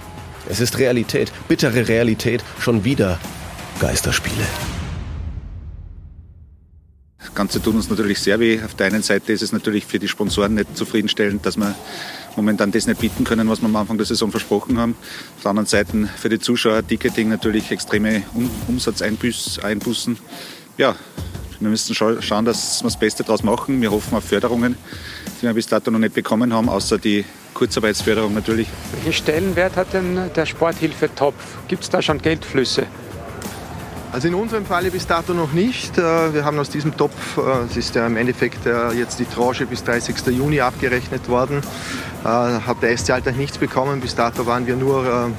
Es 0.48 0.60
ist 0.60 0.78
Realität, 0.78 1.30
bittere 1.46 1.88
Realität, 1.88 2.42
schon 2.58 2.84
wieder 2.84 3.18
Geisterspiele. 3.80 4.44
Das 7.28 7.34
Ganze 7.34 7.62
tut 7.62 7.74
uns 7.74 7.88
natürlich 7.88 8.18
sehr 8.18 8.40
weh. 8.40 8.60
Auf 8.64 8.74
der 8.74 8.88
einen 8.88 9.02
Seite 9.02 9.32
ist 9.32 9.42
es 9.42 9.52
natürlich 9.52 9.86
für 9.86 10.00
die 10.00 10.08
Sponsoren 10.08 10.54
nicht 10.54 10.76
zufriedenstellend, 10.76 11.46
dass 11.46 11.56
wir 11.56 11.74
momentan 12.34 12.72
das 12.72 12.88
nicht 12.88 13.00
bieten 13.00 13.22
können, 13.22 13.48
was 13.48 13.60
wir 13.60 13.66
am 13.66 13.76
Anfang 13.76 13.96
der 13.96 14.06
Saison 14.06 14.30
versprochen 14.30 14.78
haben. 14.78 14.96
Auf 15.36 15.42
der 15.42 15.50
anderen 15.50 15.66
Seite 15.66 16.08
für 16.16 16.28
die 16.28 16.40
Zuschauer 16.40 16.84
Ticketing 16.84 17.28
natürlich 17.28 17.70
extreme 17.70 18.24
Umsatzeinbußen. 18.66 20.18
Ja, 20.78 20.96
wir 21.60 21.68
müssen 21.68 21.94
schauen, 21.94 22.44
dass 22.44 22.80
wir 22.80 22.84
das 22.84 22.98
Beste 22.98 23.22
daraus 23.22 23.44
machen. 23.44 23.80
Wir 23.80 23.92
hoffen 23.92 24.16
auf 24.16 24.24
Förderungen, 24.24 24.76
die 25.40 25.46
wir 25.46 25.54
bis 25.54 25.66
dato 25.66 25.90
noch 25.90 25.98
nicht 25.98 26.14
bekommen 26.14 26.52
haben, 26.52 26.68
außer 26.68 26.98
die 26.98 27.24
Kurzarbeitsförderung 27.54 28.34
natürlich. 28.34 28.68
Welchen 28.94 29.12
Stellenwert 29.12 29.76
hat 29.76 29.92
denn 29.92 30.30
der 30.34 30.46
Sporthilfetopf? 30.46 31.34
Gibt 31.68 31.84
es 31.84 31.90
da 31.90 32.02
schon 32.02 32.18
Geldflüsse? 32.18 32.86
Also 34.10 34.28
in 34.28 34.34
unserem 34.34 34.64
Falle 34.64 34.90
bis 34.90 35.06
dato 35.06 35.34
noch 35.34 35.52
nicht. 35.52 35.98
Äh, 35.98 36.32
wir 36.32 36.44
haben 36.44 36.58
aus 36.58 36.70
diesem 36.70 36.96
Topf, 36.96 37.36
äh, 37.36 37.66
es 37.70 37.76
ist 37.76 37.94
ja 37.94 38.06
im 38.06 38.16
Endeffekt 38.16 38.64
äh, 38.64 38.92
jetzt 38.92 39.18
die 39.18 39.26
Tranche 39.26 39.66
bis 39.66 39.84
30. 39.84 40.26
Juni 40.28 40.60
abgerechnet 40.60 41.28
worden, 41.28 41.60
hat 42.24 42.82
der 42.82 42.96
SC 42.96 43.10
Alltag 43.10 43.36
nichts 43.36 43.58
bekommen. 43.58 44.00
Bis 44.00 44.14
dato 44.14 44.44
waren 44.44 44.66
wir 44.66 44.74
nur 44.76 45.30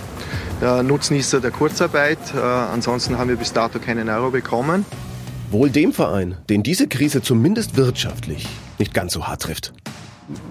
Nutznießer 0.61 1.41
der 1.41 1.51
Kurzarbeit. 1.51 2.17
Ansonsten 2.33 3.17
haben 3.17 3.29
wir 3.29 3.35
bis 3.35 3.51
dato 3.51 3.79
keinen 3.79 4.07
Euro 4.07 4.31
bekommen. 4.31 4.85
Wohl 5.51 5.69
dem 5.69 5.91
Verein, 5.91 6.37
den 6.49 6.63
diese 6.63 6.87
Krise 6.87 7.21
zumindest 7.21 7.75
wirtschaftlich 7.75 8.47
nicht 8.77 8.93
ganz 8.93 9.13
so 9.13 9.27
hart 9.27 9.41
trifft. 9.41 9.73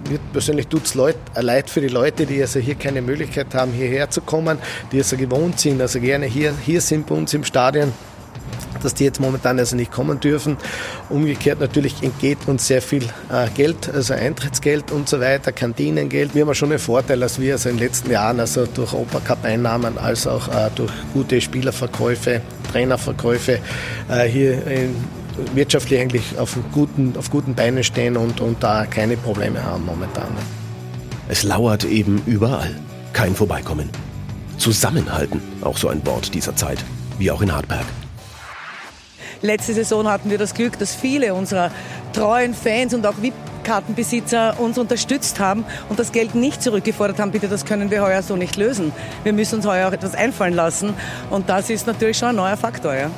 Mir 0.08 0.18
persönlich 0.32 0.66
tut 0.66 0.86
es 0.86 0.94
leid 0.94 1.70
für 1.70 1.80
die 1.80 1.88
Leute, 1.88 2.26
die 2.26 2.40
also 2.40 2.58
hier 2.58 2.74
keine 2.74 3.00
Möglichkeit 3.00 3.54
haben, 3.54 3.72
hierher 3.72 4.10
zu 4.10 4.20
kommen, 4.20 4.58
die 4.90 4.98
also 4.98 5.16
gewohnt 5.16 5.60
sind, 5.60 5.80
also 5.80 6.00
gerne 6.00 6.26
hier, 6.26 6.52
hier 6.64 6.80
sind 6.80 7.06
bei 7.06 7.14
uns 7.14 7.32
im 7.34 7.44
Stadion 7.44 7.92
dass 8.82 8.94
die 8.94 9.04
jetzt 9.04 9.20
momentan 9.20 9.58
also 9.58 9.76
nicht 9.76 9.90
kommen 9.90 10.20
dürfen. 10.20 10.56
Umgekehrt 11.08 11.60
natürlich 11.60 12.02
entgeht 12.02 12.38
uns 12.46 12.66
sehr 12.66 12.82
viel 12.82 13.04
äh, 13.30 13.48
Geld, 13.54 13.92
also 13.92 14.14
Eintrittsgeld 14.14 14.90
und 14.92 15.08
so 15.08 15.20
weiter, 15.20 15.52
Kantinengeld. 15.52 16.34
Wir 16.34 16.46
haben 16.46 16.54
schon 16.54 16.70
einen 16.70 16.78
Vorteil, 16.78 17.20
dass 17.20 17.40
wir 17.40 17.54
also 17.54 17.68
in 17.68 17.76
den 17.76 17.86
letzten 17.86 18.10
Jahren 18.10 18.40
also 18.40 18.66
durch 18.66 18.92
Opercup-Einnahmen 18.92 19.98
als 19.98 20.26
auch 20.26 20.48
äh, 20.48 20.70
durch 20.74 20.92
gute 21.12 21.40
Spielerverkäufe, 21.40 22.40
Trainerverkäufe 22.72 23.58
äh, 24.08 24.24
hier 24.24 24.66
in, 24.66 24.94
wirtschaftlich 25.54 26.00
eigentlich 26.00 26.38
auf 26.38 26.56
guten, 26.72 27.14
auf 27.16 27.30
guten 27.30 27.54
Beinen 27.54 27.84
stehen 27.84 28.16
und, 28.16 28.40
und 28.40 28.62
da 28.62 28.86
keine 28.86 29.16
Probleme 29.16 29.62
haben 29.62 29.84
momentan. 29.84 30.28
Es 31.28 31.42
lauert 31.42 31.84
eben 31.84 32.22
überall. 32.26 32.74
Kein 33.12 33.34
Vorbeikommen. 33.34 33.90
Zusammenhalten, 34.58 35.40
auch 35.60 35.76
so 35.76 35.88
ein 35.88 36.04
Wort 36.06 36.34
dieser 36.34 36.56
Zeit, 36.56 36.84
wie 37.18 37.30
auch 37.30 37.42
in 37.42 37.52
Hartberg. 37.52 37.84
Letzte 39.40 39.74
Saison 39.74 40.08
hatten 40.08 40.30
wir 40.30 40.38
das 40.38 40.54
Glück, 40.54 40.78
dass 40.78 40.94
viele 40.94 41.34
unserer 41.34 41.70
treuen 42.12 42.54
Fans 42.54 42.92
und 42.92 43.06
auch 43.06 43.14
VIP-Kartenbesitzer 43.22 44.58
uns 44.58 44.78
unterstützt 44.78 45.38
haben 45.38 45.64
und 45.88 46.00
das 46.00 46.10
Geld 46.10 46.34
nicht 46.34 46.60
zurückgefordert 46.60 47.20
haben. 47.20 47.30
Bitte, 47.30 47.46
das 47.46 47.64
können 47.64 47.90
wir 47.90 48.02
heuer 48.02 48.22
so 48.22 48.34
nicht 48.34 48.56
lösen. 48.56 48.92
Wir 49.22 49.32
müssen 49.32 49.56
uns 49.56 49.66
heuer 49.66 49.88
auch 49.88 49.92
etwas 49.92 50.14
einfallen 50.14 50.54
lassen 50.54 50.94
und 51.30 51.48
das 51.48 51.70
ist 51.70 51.86
natürlich 51.86 52.18
schon 52.18 52.30
ein 52.30 52.36
neuer 52.36 52.56
Faktor. 52.56 52.94
Ja. 52.94 53.10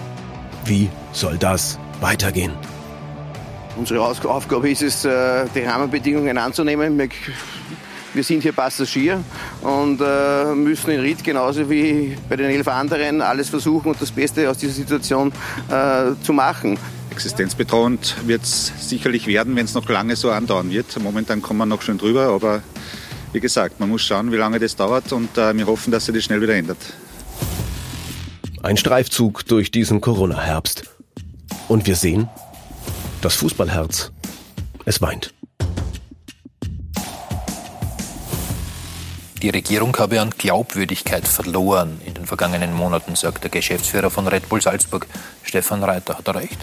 Wie 0.67 0.91
soll 1.13 1.39
das 1.39 1.79
weitergehen? 2.01 2.53
Unsere 3.77 4.01
Aufgabe 4.03 4.71
ist 4.71 4.83
es, 4.83 5.05
äh, 5.05 5.47
die 5.55 5.61
Rahmenbedingungen 5.61 6.37
anzunehmen. 6.37 7.01
Wir 8.13 8.25
sind 8.25 8.43
hier 8.43 8.53
Passagier 8.53 9.23
und 9.63 10.01
äh, 10.01 10.55
müssen 10.55 10.91
in 10.91 11.01
Ried 11.01 11.23
genauso 11.23 11.71
wie 11.71 12.17
bei 12.29 12.37
den 12.37 12.51
elf 12.51 12.67
anderen 12.67 13.23
alles 13.23 13.49
versuchen 13.49 13.93
und 13.93 14.03
das 14.03 14.11
Beste 14.11 14.51
aus 14.51 14.59
dieser 14.59 14.73
Situation 14.73 15.33
äh, 15.69 16.13
zu 16.23 16.33
machen. 16.33 16.79
Existenzbedrohend 17.13 18.17
wird 18.27 18.43
es 18.43 18.73
sicherlich 18.81 19.27
werden, 19.27 19.55
wenn 19.55 19.65
es 19.65 19.75
noch 19.75 19.89
lange 19.89 20.17
so 20.17 20.31
andauern 20.31 20.71
wird. 20.71 21.01
Momentan 21.01 21.41
kommen 21.41 21.59
wir 21.59 21.67
noch 21.67 21.83
schön 21.83 21.99
drüber, 21.99 22.29
aber 22.29 22.63
wie 23.33 23.41
gesagt, 23.41 23.79
man 23.79 23.89
muss 23.89 24.03
schauen, 24.03 24.33
wie 24.33 24.37
lange 24.37 24.59
das 24.59 24.75
dauert 24.75 25.13
und 25.13 25.37
wir 25.37 25.67
hoffen, 25.67 25.93
dass 25.93 26.07
sich 26.07 26.15
das 26.15 26.25
schnell 26.25 26.43
wieder 26.43 26.55
ändert. 26.55 26.79
Ein 28.63 28.77
Streifzug 28.77 29.47
durch 29.47 29.71
diesen 29.71 30.01
Corona-Herbst. 30.01 31.00
Und 31.71 31.87
wir 31.87 31.95
sehen, 31.95 32.29
das 33.21 33.37
Fußballherz, 33.37 34.11
es 34.87 35.01
weint. 35.01 35.33
Die 39.41 39.51
Regierung 39.51 39.97
habe 39.97 40.21
an 40.21 40.31
Glaubwürdigkeit 40.31 41.29
verloren 41.29 42.01
in 42.05 42.15
den 42.15 42.27
vergangenen 42.27 42.75
Monaten, 42.75 43.15
sagt 43.15 43.45
der 43.45 43.53
Geschäftsführer 43.53 44.11
von 44.11 44.27
Red 44.27 44.49
Bull 44.49 44.61
Salzburg, 44.61 45.07
Stefan 45.45 45.85
Reiter. 45.85 46.19
Hat 46.19 46.27
er 46.27 46.35
recht? 46.35 46.59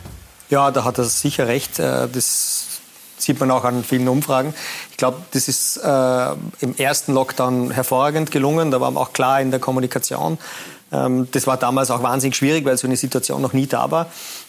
Ja, 0.49 0.71
da 0.71 0.83
hat 0.83 0.97
er 0.97 1.05
sicher 1.05 1.47
recht. 1.47 1.79
Äh, 1.79 2.09
das 2.09 2.81
sieht 3.17 3.39
man 3.39 3.49
auch 3.49 3.63
an 3.63 3.85
vielen 3.85 4.09
Umfragen. 4.09 4.53
Ich 4.91 4.97
glaube, 4.97 5.21
das 5.31 5.47
ist 5.47 5.77
äh, 5.77 6.31
im 6.59 6.75
ersten 6.77 7.13
Lockdown 7.13 7.71
hervorragend 7.71 8.31
gelungen. 8.31 8.71
Da 8.71 8.81
waren 8.81 8.95
wir 8.95 8.99
auch 8.99 9.13
klar 9.13 9.39
in 9.39 9.51
der 9.51 9.61
Kommunikation. 9.61 10.37
Ähm, 10.91 11.29
das 11.31 11.47
war 11.47 11.55
damals 11.55 11.91
auch 11.91 12.03
wahnsinnig 12.03 12.35
schwierig, 12.35 12.65
weil 12.65 12.77
so 12.77 12.87
eine 12.87 12.97
Situation 12.97 13.41
noch 13.41 13.53
nie 13.53 13.67
da 13.67 13.89
war. 13.89 14.07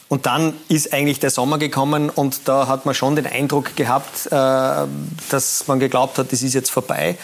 Und 0.08 0.24
dann 0.24 0.54
ist 0.68 0.92
eigentlich 0.92 1.20
der 1.20 1.30
Sommer 1.30 1.58
gekommen 1.58 2.08
und 2.08 2.48
da 2.48 2.66
hat 2.66 2.86
man 2.86 2.94
schon 2.94 3.14
den 3.14 3.26
Eindruck 3.26 3.76
gehabt, 3.76 4.26
äh, 4.26 4.30
dass 5.30 5.66
man 5.66 5.78
geglaubt 5.78 6.18
hat, 6.18 6.32
das 6.32 6.42
ist 6.42 6.54
jetzt 6.54 6.70
vorbei. 6.70 7.18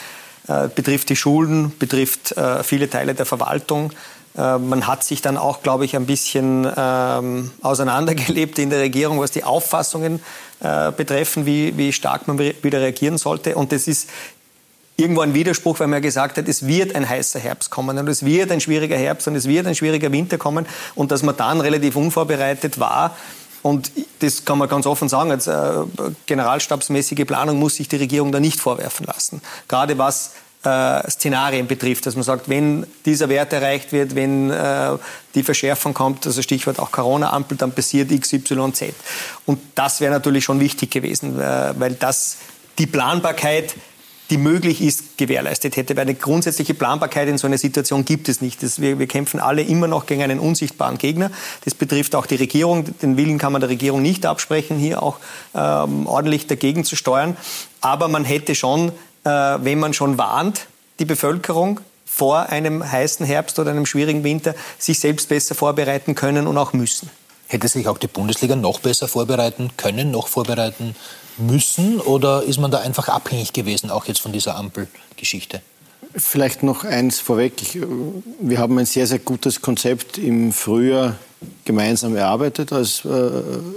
Äh, 0.47 0.69
betrifft 0.69 1.09
die 1.09 1.17
Schulen, 1.17 1.73
betrifft 1.79 2.33
äh, 2.33 2.63
viele 2.63 2.91
Teile 2.91 3.15
der 3.15 3.27
Verwaltung. 3.27 3.91
Man 4.37 4.89
hat 4.89 5.05
sich 5.05 5.23
dann 5.23 5.37
auch, 5.37 5.63
glaube 5.63 5.85
ich, 5.85 5.95
ein 5.95 6.07
bisschen 6.07 6.69
ähm, 6.77 7.53
auseinandergelebt 7.63 8.59
in 8.59 8.69
der 8.69 8.81
Regierung, 8.81 9.21
was 9.21 9.31
die 9.31 9.45
Auffassungen 9.45 10.21
betreffen, 10.59 11.47
wie, 11.47 11.77
wie 11.77 11.93
stark 11.93 12.27
man 12.27 12.41
wieder 12.41 12.81
reagieren 12.81 13.17
sollte. 13.17 13.55
Und 13.55 13.71
das 13.71 13.87
ist 13.87 14.09
irgendwo 14.97 15.23
ein 15.23 15.35
Widerspruch, 15.35 15.81
weil 15.81 15.89
man 15.89 16.03
gesagt 16.03 16.39
hat, 16.39 16.49
es 16.49 16.67
wird 16.67 16.95
ein 16.95 17.09
heißer 17.09 17.41
Herbst 17.41 17.71
kommen 17.71 17.99
und 17.99 18.09
es 18.09 18.25
wird 18.25 18.53
ein 18.53 18.61
schwieriger 18.61 18.97
Herbst 18.97 19.27
und 19.27 19.35
es 19.35 19.49
wird 19.49 19.67
ein 19.67 19.75
schwieriger 19.75 20.13
Winter 20.13 20.39
kommen 20.39 20.67
und 20.95 21.11
dass 21.11 21.23
man 21.23 21.37
dann 21.37 21.61
relativ 21.61 21.97
unvorbereitet 21.97 22.79
war. 22.79 23.17
Und 23.63 23.91
das 24.19 24.45
kann 24.45 24.59
man 24.59 24.69
ganz 24.69 24.87
offen 24.87 25.09
sagen, 25.09 25.31
als 25.31 25.47
äh, 25.47 25.73
generalstabsmäßige 26.27 27.25
Planung 27.27 27.59
muss 27.59 27.77
sich 27.77 27.89
die 27.89 27.97
Regierung 27.97 28.31
da 28.31 28.39
nicht 28.39 28.61
vorwerfen 28.61 29.07
lassen. 29.07 29.41
Gerade 29.69 29.97
was 29.97 30.33
äh, 30.65 31.11
Szenarien 31.11 31.67
betrifft, 31.67 32.07
dass 32.07 32.15
man 32.15 32.25
sagt, 32.25 32.49
wenn 32.49 32.87
dieser 33.05 33.29
Wert 33.29 33.53
erreicht 33.53 33.93
wird, 33.93 34.15
wenn 34.15 34.51
äh, 34.51 34.91
die 35.35 35.43
Verschärfung 35.43 35.95
kommt, 35.95 36.27
also 36.27 36.43
Stichwort 36.43 36.79
auch 36.79 36.93
Corona-Ampel, 36.93 37.57
dann 37.57 37.73
passiert 37.73 38.13
X, 38.13 38.33
Y, 38.35 38.75
Z. 38.75 38.95
Und 39.47 39.61
das 39.75 40.01
wäre 40.01 40.13
natürlich 40.13 40.45
schon 40.45 40.61
wichtig 40.61 40.91
gewesen, 40.91 41.41
äh, 41.41 41.75
weil 41.79 41.95
das 41.95 42.37
die 42.79 42.87
Planbarkeit 42.87 43.75
die 44.31 44.39
möglich 44.39 44.81
ist, 44.81 45.19
gewährleistet 45.19 45.77
hätte. 45.77 45.97
Weil 45.97 46.03
eine 46.03 46.15
grundsätzliche 46.15 46.75
Planbarkeit 46.75 47.29
in 47.29 47.39
so 47.39 47.47
einer 47.47 47.59
Situation 47.59 48.05
gibt 48.05 48.29
es 48.29 48.41
nicht. 48.41 48.63
Das, 48.63 48.81
wir, 48.81 48.99
wir, 48.99 49.07
kämpfen 49.07 49.41
alle 49.41 49.63
immer 49.63 49.87
noch 49.87 50.07
gegen 50.07 50.23
einen 50.23 50.39
unsichtbaren 50.39 50.99
Gegner. 50.99 51.31
Das 51.65 51.75
betrifft 51.75 52.15
auch 52.15 52.27
die 52.27 52.37
Regierung. 52.37 52.99
Den 53.01 53.17
Willen 53.17 53.39
kann 53.39 53.53
man 53.53 53.61
der 53.61 53.71
Regierung 53.71 54.03
nicht 54.03 54.25
absprechen, 54.27 54.79
hier 54.79 55.03
auch 55.03 55.19
ähm, 55.55 56.07
ordentlich 56.07 56.47
dagegen 56.47 56.85
zu 56.85 56.97
steuern. 56.97 57.37
Aber 57.81 58.09
man 58.09 58.25
hätte 58.25 58.55
schon, 58.55 58.89
äh, 59.25 59.31
wenn 59.31 59.79
man 59.79 59.93
schon 59.93 60.17
warnt, 60.17 60.67
die 60.99 61.05
Bevölkerung 61.05 61.81
vor 62.07 62.49
einem 62.49 62.91
heißen 62.91 63.27
Herbst 63.27 63.59
oder 63.59 63.73
einem 63.73 63.87
schwierigen 63.87 64.25
Winter, 64.25 64.55
sich 64.79 65.01
selbst 65.01 65.29
besser 65.29 65.55
vorbereiten 65.55 66.15
können 66.15 66.47
und 66.47 66.57
auch 66.57 66.73
müssen. 66.73 67.11
Hätte 67.49 67.69
sich 67.69 67.89
auch 67.89 67.99
die 67.99 68.07
Bundesliga 68.07 68.57
noch 68.57 68.81
besser 68.81 69.09
vorbereiten 69.09 69.71
können, 69.77 70.11
noch 70.11 70.29
vorbereiten 70.29 70.95
müssen? 71.39 72.01
Oder 72.01 72.43
ist 72.43 72.59
man 72.59 72.71
da 72.71 72.79
einfach 72.79 73.09
abhängig 73.09 73.53
gewesen, 73.53 73.91
auch 73.91 74.07
jetzt 74.07 74.21
von 74.21 74.33
dieser 74.33 74.57
Ampelgeschichte? 74.57 75.61
Vielleicht 76.17 76.63
noch 76.63 76.85
eins 76.85 77.19
vorweg. 77.19 77.55
wir 78.41 78.59
haben 78.59 78.79
ein 78.79 78.87
sehr, 78.87 79.07
sehr 79.07 79.19
gutes 79.19 79.63
Konzept 79.63 80.17
im 80.19 80.53
Frühjahr 80.53 81.17
gemeinsam 81.65 82.17
erarbeitet 82.17 82.73
als 82.73 83.05
äh, 83.05 83.09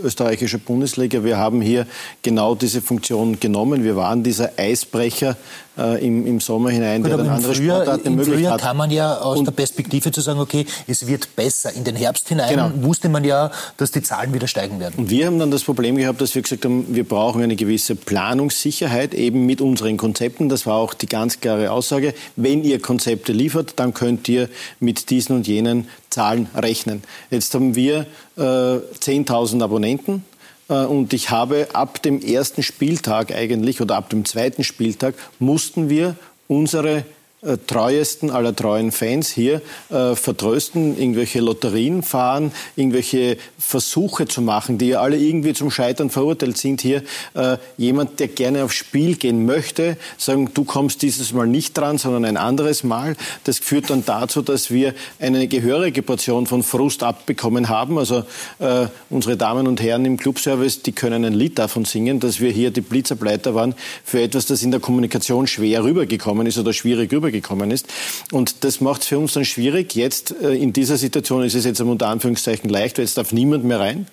österreichische 0.03 0.59
Bundesliga. 0.59 1.23
Wir 1.23 1.37
haben 1.37 1.61
hier 1.61 1.85
genau 2.21 2.55
diese 2.55 2.81
Funktion 2.81 3.39
genommen. 3.39 3.83
Wir 3.83 3.95
waren 3.95 4.23
dieser 4.23 4.51
Eisbrecher 4.57 5.37
äh, 5.77 6.05
im, 6.05 6.25
im, 6.25 6.39
Sommer 6.39 6.69
hinein, 6.71 7.01
Gut, 7.01 7.11
der 7.11 7.17
dann 7.17 7.29
andere 7.29 7.53
Frühjahr, 7.53 7.81
Sportarten 7.81 8.07
Im 8.07 8.25
Frühjahr 8.25 8.53
hat. 8.53 8.61
kann 8.61 8.77
man 8.77 8.91
ja 8.91 9.17
aus 9.17 9.39
und 9.39 9.45
der 9.45 9.51
Perspektive 9.51 10.11
zu 10.11 10.21
sagen, 10.21 10.39
okay, 10.39 10.65
es 10.87 11.05
wird 11.05 11.35
besser. 11.35 11.71
In 11.73 11.83
den 11.83 11.95
Herbst 11.95 12.27
hinein 12.29 12.49
genau. 12.49 12.71
wusste 12.77 13.09
man 13.09 13.23
ja, 13.23 13.51
dass 13.77 13.91
die 13.91 14.01
Zahlen 14.01 14.33
wieder 14.33 14.47
steigen 14.47 14.79
werden. 14.79 14.95
Und 14.97 15.09
wir 15.09 15.27
haben 15.27 15.39
dann 15.39 15.51
das 15.51 15.63
Problem 15.63 15.95
gehabt, 15.95 16.19
dass 16.19 16.35
wir 16.35 16.41
gesagt 16.41 16.65
haben, 16.65 16.85
wir 16.89 17.03
brauchen 17.03 17.41
eine 17.41 17.55
gewisse 17.55 17.95
Planungssicherheit 17.95 19.13
eben 19.13 19.45
mit 19.45 19.61
unseren 19.61 19.97
Konzepten. 19.97 20.49
Das 20.49 20.65
war 20.65 20.75
auch 20.75 20.93
die 20.93 21.07
ganz 21.07 21.39
klare 21.39 21.71
Aussage. 21.71 22.13
Wenn 22.35 22.63
ihr 22.63 22.81
Konzepte 22.81 23.31
liefert, 23.31 23.73
dann 23.75 23.93
könnt 23.93 24.27
ihr 24.29 24.49
mit 24.79 25.09
diesen 25.09 25.35
und 25.35 25.47
jenen 25.47 25.87
Zahlen 26.17 26.49
rechnen. 26.55 27.03
Jetzt 27.29 27.53
haben 27.53 27.75
wir 27.75 28.07
äh, 28.37 28.41
10.000 28.41 29.63
Abonnenten. 29.63 30.25
Äh, 30.67 30.85
und 30.85 31.13
ich 31.13 31.29
habe 31.29 31.67
ab 31.73 32.01
dem 32.01 32.23
ersten 32.23 32.63
Spieltag 32.63 33.31
eigentlich 33.31 33.81
oder 33.81 33.97
ab 33.97 34.09
dem 34.09 34.25
zweiten 34.25 34.63
Spieltag 34.63 35.13
mussten 35.37 35.89
wir 35.89 36.15
unsere 36.47 37.05
äh, 37.43 37.57
treuesten 37.67 38.31
aller 38.31 38.55
treuen 38.55 38.91
Fans 38.91 39.29
hier 39.29 39.61
äh, 39.91 40.15
vertrösten, 40.15 40.97
irgendwelche 40.97 41.39
Lotterien 41.39 42.01
fahren, 42.01 42.51
irgendwelche 42.75 43.37
Versuche 43.59 44.27
zu 44.27 44.41
machen, 44.41 44.79
die 44.79 44.87
ja 44.87 45.01
alle 45.01 45.17
irgendwie 45.17 45.53
zum 45.53 45.69
Scheitern 45.69 46.09
verurteilt 46.09 46.57
sind. 46.57 46.81
Hier 46.81 47.03
äh, 47.35 47.57
jemand, 47.77 48.19
der 48.19 48.29
gerne 48.29 48.63
aufs 48.63 48.73
Spiel 48.73 49.17
gehen 49.17 49.45
möchte, 49.45 49.97
sagen, 50.17 50.49
du 50.55 50.63
kommst 50.63 51.03
dieses 51.03 51.31
Mal 51.31 51.45
nicht 51.45 51.77
dran, 51.77 51.99
sondern 51.99 52.25
ein 52.25 52.37
anderes 52.37 52.83
Mal. 52.83 53.15
Das 53.43 53.59
führt 53.59 53.91
dann 53.91 54.03
dazu, 54.03 54.41
dass 54.41 54.71
wir 54.71 54.95
eine 55.19 55.47
gehörige 55.47 56.01
Portion 56.01 56.47
von 56.47 56.63
Frust 56.63 57.03
abbekommen 57.03 57.69
haben. 57.69 57.99
Also 57.99 58.23
äh, 58.57 58.87
unsere 59.11 59.37
Damen 59.37 59.67
und 59.67 59.79
Herren 59.79 60.05
im 60.05 60.17
Clubservice, 60.17 60.81
die 60.81 60.91
können 60.91 61.23
ein 61.23 61.35
Lied 61.35 61.59
davon 61.59 61.85
singen, 61.85 62.19
dass 62.19 62.39
wir 62.39 62.49
hier 62.49 62.71
die 62.71 62.81
Blitzableiter 62.81 63.53
waren 63.53 63.75
für 64.03 64.23
etwas, 64.23 64.47
das 64.47 64.63
in 64.63 64.71
der 64.71 64.79
Kommunikation 64.79 65.45
schwer 65.45 65.83
rübergekommen 65.83 66.47
ist 66.47 66.57
oder 66.57 66.73
schwierig 66.73 67.11
rübergekommen 67.13 67.26
rübergekommen 67.27 67.71
ist. 67.71 67.87
Und 68.31 68.63
das 68.63 68.81
macht 68.81 69.01
es 69.01 69.07
für 69.07 69.19
uns 69.19 69.33
dann 69.33 69.45
schwierig. 69.45 69.95
Jetzt 69.95 70.35
äh, 70.41 70.53
in 70.53 70.73
dieser 70.73 70.97
Situation 70.97 71.43
ist 71.43 71.55
es 71.55 71.65
jetzt 71.65 71.81
unter 71.81 72.07
Anführungszeichen 72.07 72.69
leicht, 72.69 72.97
weil 72.97 73.05
jetzt 73.05 73.17
darf 73.17 73.31
niemand 73.31 73.63
mehr 73.63 73.79
rein. 73.79 74.07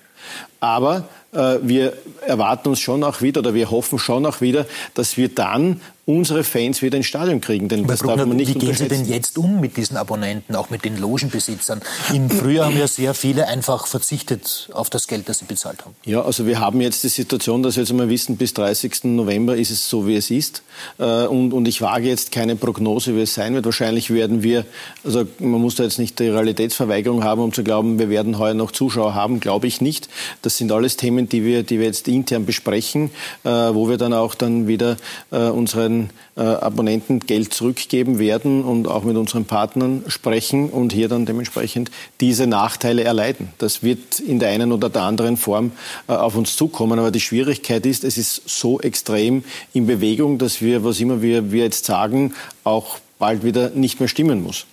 Aber 0.59 1.07
äh, 1.33 1.57
wir 1.61 1.93
erwarten 2.25 2.69
uns 2.69 2.79
schon 2.79 3.03
auch 3.03 3.21
wieder 3.21 3.39
oder 3.39 3.53
wir 3.53 3.71
hoffen 3.71 3.99
schon 3.99 4.25
auch 4.25 4.41
wieder, 4.41 4.65
dass 4.93 5.17
wir 5.17 5.29
dann 5.29 5.81
unsere 6.05 6.43
Fans 6.43 6.83
wieder 6.83 6.97
ins 6.97 7.07
Stadion 7.07 7.41
kriegen. 7.41 7.67
Denn 7.67 7.87
das 7.87 7.99
Bruckner, 7.99 8.17
darf 8.17 8.27
man 8.27 8.37
nicht 8.37 8.53
wie 8.53 8.59
gehen 8.59 8.75
Sie 8.75 8.87
denn 8.87 9.05
jetzt 9.05 9.37
um 9.39 9.59
mit 9.59 9.75
diesen 9.75 9.97
Abonnenten, 9.97 10.55
auch 10.55 10.69
mit 10.69 10.85
den 10.85 10.97
Logenbesitzern? 10.97 11.81
Im 12.13 12.29
Frühjahr 12.29 12.67
haben 12.67 12.77
ja 12.77 12.87
sehr 12.87 13.15
viele 13.15 13.47
einfach 13.47 13.87
verzichtet 13.87 14.69
auf 14.71 14.91
das 14.91 15.07
Geld, 15.07 15.27
das 15.27 15.39
sie 15.39 15.45
bezahlt 15.45 15.83
haben. 15.83 15.95
Ja, 16.05 16.21
also 16.21 16.45
wir 16.45 16.59
haben 16.59 16.79
jetzt 16.81 17.03
die 17.03 17.07
Situation, 17.07 17.63
dass 17.63 17.75
wir 17.75 17.83
jetzt 17.83 17.89
einmal 17.89 18.09
wissen, 18.09 18.37
bis 18.37 18.53
30. 18.53 19.05
November 19.05 19.55
ist 19.55 19.71
es 19.71 19.89
so, 19.89 20.05
wie 20.05 20.15
es 20.15 20.29
ist. 20.29 20.61
Äh, 20.99 21.25
und, 21.25 21.53
und 21.53 21.67
ich 21.67 21.81
wage 21.81 22.07
jetzt 22.07 22.31
keine 22.31 22.55
Prognose, 22.55 23.15
wie 23.15 23.21
es 23.21 23.33
sein 23.33 23.55
wird. 23.55 23.65
Wahrscheinlich 23.65 24.11
werden 24.11 24.43
wir, 24.43 24.65
also 25.03 25.25
man 25.39 25.59
muss 25.59 25.75
da 25.75 25.83
jetzt 25.83 25.97
nicht 25.97 26.19
die 26.19 26.27
Realitätsverweigerung 26.27 27.23
haben, 27.23 27.41
um 27.41 27.51
zu 27.51 27.63
glauben, 27.63 27.97
wir 27.97 28.09
werden 28.09 28.37
heuer 28.37 28.53
noch 28.53 28.71
Zuschauer 28.71 29.15
haben, 29.15 29.39
glaube 29.39 29.65
ich 29.65 29.81
nicht. 29.81 30.07
Das 30.43 30.57
sind 30.57 30.71
alles 30.71 30.97
Themen, 30.97 31.27
die 31.29 31.43
wir, 31.43 31.63
die 31.63 31.79
wir 31.79 31.87
jetzt 31.87 32.07
intern 32.07 32.45
besprechen, 32.45 33.09
äh, 33.43 33.49
wo 33.49 33.89
wir 33.89 33.97
dann 33.97 34.13
auch 34.13 34.35
dann 34.35 34.67
wieder 34.67 34.97
äh, 35.31 35.37
unseren 35.37 35.94
unseren 35.95 36.09
äh, 36.35 36.41
Abonnenten 36.41 37.19
Geld 37.21 37.53
zurückgeben 37.53 38.19
werden 38.19 38.63
und 38.63 38.87
auch 38.87 39.03
mit 39.03 39.15
unseren 39.15 39.45
Partnern 39.45 40.03
sprechen 40.07 40.69
und 40.69 40.93
hier 40.93 41.07
dann 41.07 41.25
dementsprechend 41.25 41.91
diese 42.19 42.47
Nachteile 42.47 43.03
erleiden. 43.03 43.49
Das 43.57 43.83
wird 43.83 44.19
in 44.19 44.39
der 44.39 44.49
einen 44.49 44.71
oder 44.71 44.89
der 44.89 45.03
anderen 45.03 45.37
Form 45.37 45.71
äh, 46.07 46.13
auf 46.13 46.35
uns 46.35 46.55
zukommen. 46.55 46.99
Aber 46.99 47.11
die 47.11 47.21
Schwierigkeit 47.21 47.85
ist, 47.85 48.03
es 48.03 48.17
ist 48.17 48.41
so 48.45 48.79
extrem 48.79 49.43
in 49.73 49.87
Bewegung, 49.87 50.37
dass 50.37 50.61
wir, 50.61 50.83
was 50.83 50.99
immer 50.99 51.21
wir, 51.21 51.51
wir 51.51 51.63
jetzt 51.63 51.85
sagen, 51.85 52.33
auch 52.63 52.99
bald 53.17 53.43
wieder 53.43 53.69
nicht 53.69 53.99
mehr 53.99 54.09
stimmen 54.09 54.43
muss. 54.43 54.65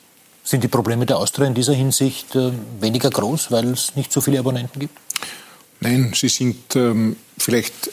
Sind 0.44 0.64
die 0.64 0.68
Probleme 0.68 1.06
der 1.06 1.18
Austria 1.18 1.46
in 1.46 1.54
dieser 1.54 1.74
Hinsicht 1.74 2.34
äh, 2.34 2.50
weniger 2.80 3.10
groß, 3.10 3.52
weil 3.52 3.68
es 3.68 3.94
nicht 3.94 4.12
so 4.12 4.20
viele 4.20 4.40
Abonnenten 4.40 4.80
gibt? 4.80 4.98
Nein, 5.78 6.12
sie 6.14 6.28
sind 6.28 6.76
ähm, 6.76 7.16
vielleicht 7.38 7.90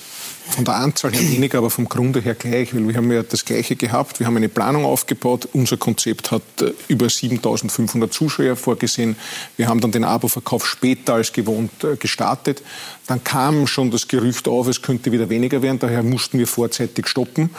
von 0.50 0.66
der 0.66 0.76
Anzahl 0.76 1.12
her 1.14 1.32
weniger, 1.32 1.60
aber 1.60 1.70
vom 1.70 1.88
Grunde 1.88 2.22
her 2.22 2.36
gleich, 2.36 2.74
weil 2.74 2.88
wir 2.88 2.96
haben 2.96 3.12
ja 3.12 3.24
das 3.24 3.46
Gleiche 3.46 3.76
gehabt. 3.76 4.20
Wir 4.20 4.28
haben 4.28 4.36
eine 4.36 4.50
Planung 4.50 4.86
aufgebaut. 4.86 5.48
Unser 5.54 5.78
Konzept 5.78 6.32
hat 6.32 6.42
äh, 6.62 6.74
über 6.88 7.08
7.500 7.08 8.10
Zuschauer 8.10 8.56
vorgesehen. 8.56 9.16
Wir 9.58 9.68
haben 9.68 9.80
dann 9.80 9.92
den 9.92 10.04
Abo-Verkauf 10.04 10.66
später 10.66 11.16
als 11.16 11.32
gewohnt 11.32 11.72
äh, 11.84 11.96
gestartet. 11.96 12.64
Dann 13.08 13.24
kam 13.24 13.68
schon 13.68 13.92
das 13.92 14.08
Gerücht 14.08 14.48
auf, 14.48 14.68
es 14.68 14.82
könnte 14.82 15.12
wieder 15.12 15.30
weniger 15.30 15.62
werden. 15.62 15.80
Daher 15.80 16.04
mussten 16.04 16.40
wir 16.40 16.48
vorzeitig 16.48 17.08
stoppen. 17.08 17.50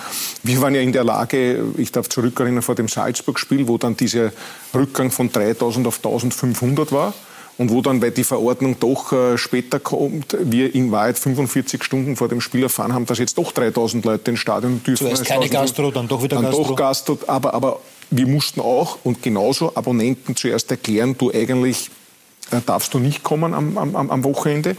Wir 0.42 0.60
waren 0.60 0.74
ja 0.74 0.80
in 0.80 0.92
der 0.92 1.04
Lage, 1.04 1.64
ich 1.76 1.92
darf 1.92 2.08
zurückerinnern 2.08 2.62
vor 2.62 2.74
dem 2.74 2.88
Salzburg-Spiel, 2.88 3.68
wo 3.68 3.78
dann 3.78 3.96
dieser 3.96 4.32
Rückgang 4.74 5.10
von 5.10 5.30
3.000 5.30 5.86
auf 5.86 6.00
1.500 6.04 6.92
war 6.92 7.14
und 7.58 7.70
wo 7.70 7.82
dann, 7.82 8.00
weil 8.00 8.10
die 8.10 8.24
Verordnung 8.24 8.76
doch 8.80 9.12
äh, 9.12 9.36
später 9.36 9.78
kommt, 9.78 10.36
wir 10.40 10.74
in 10.74 10.90
Wahrheit 10.92 11.18
45 11.18 11.84
Stunden 11.84 12.16
vor 12.16 12.28
dem 12.28 12.40
Spiel 12.40 12.62
erfahren 12.62 12.94
haben, 12.94 13.06
dass 13.06 13.18
jetzt 13.18 13.36
doch 13.36 13.52
3000 13.52 14.04
Leute 14.04 14.30
ins 14.30 14.40
Stadion 14.40 14.82
dürfen. 14.82 15.06
Zuerst 15.06 15.24
keine 15.24 15.48
Gastro, 15.48 15.90
dann 15.90 16.08
doch 16.08 16.22
wieder 16.22 16.36
dann 16.36 16.46
Gastro. 16.46 16.64
Doch 16.64 16.76
Gastro 16.76 17.18
aber, 17.26 17.54
aber 17.54 17.80
wir 18.10 18.26
mussten 18.26 18.60
auch 18.60 18.98
und 19.04 19.22
genauso 19.22 19.76
Abonnenten 19.76 20.36
zuerst 20.36 20.70
erklären, 20.70 21.16
du 21.16 21.30
eigentlich 21.30 21.90
äh, 22.50 22.60
darfst 22.64 22.92
du 22.94 22.98
nicht 22.98 23.22
kommen 23.22 23.54
am, 23.54 23.78
am, 23.78 24.10
am 24.10 24.24
Wochenende. 24.24 24.76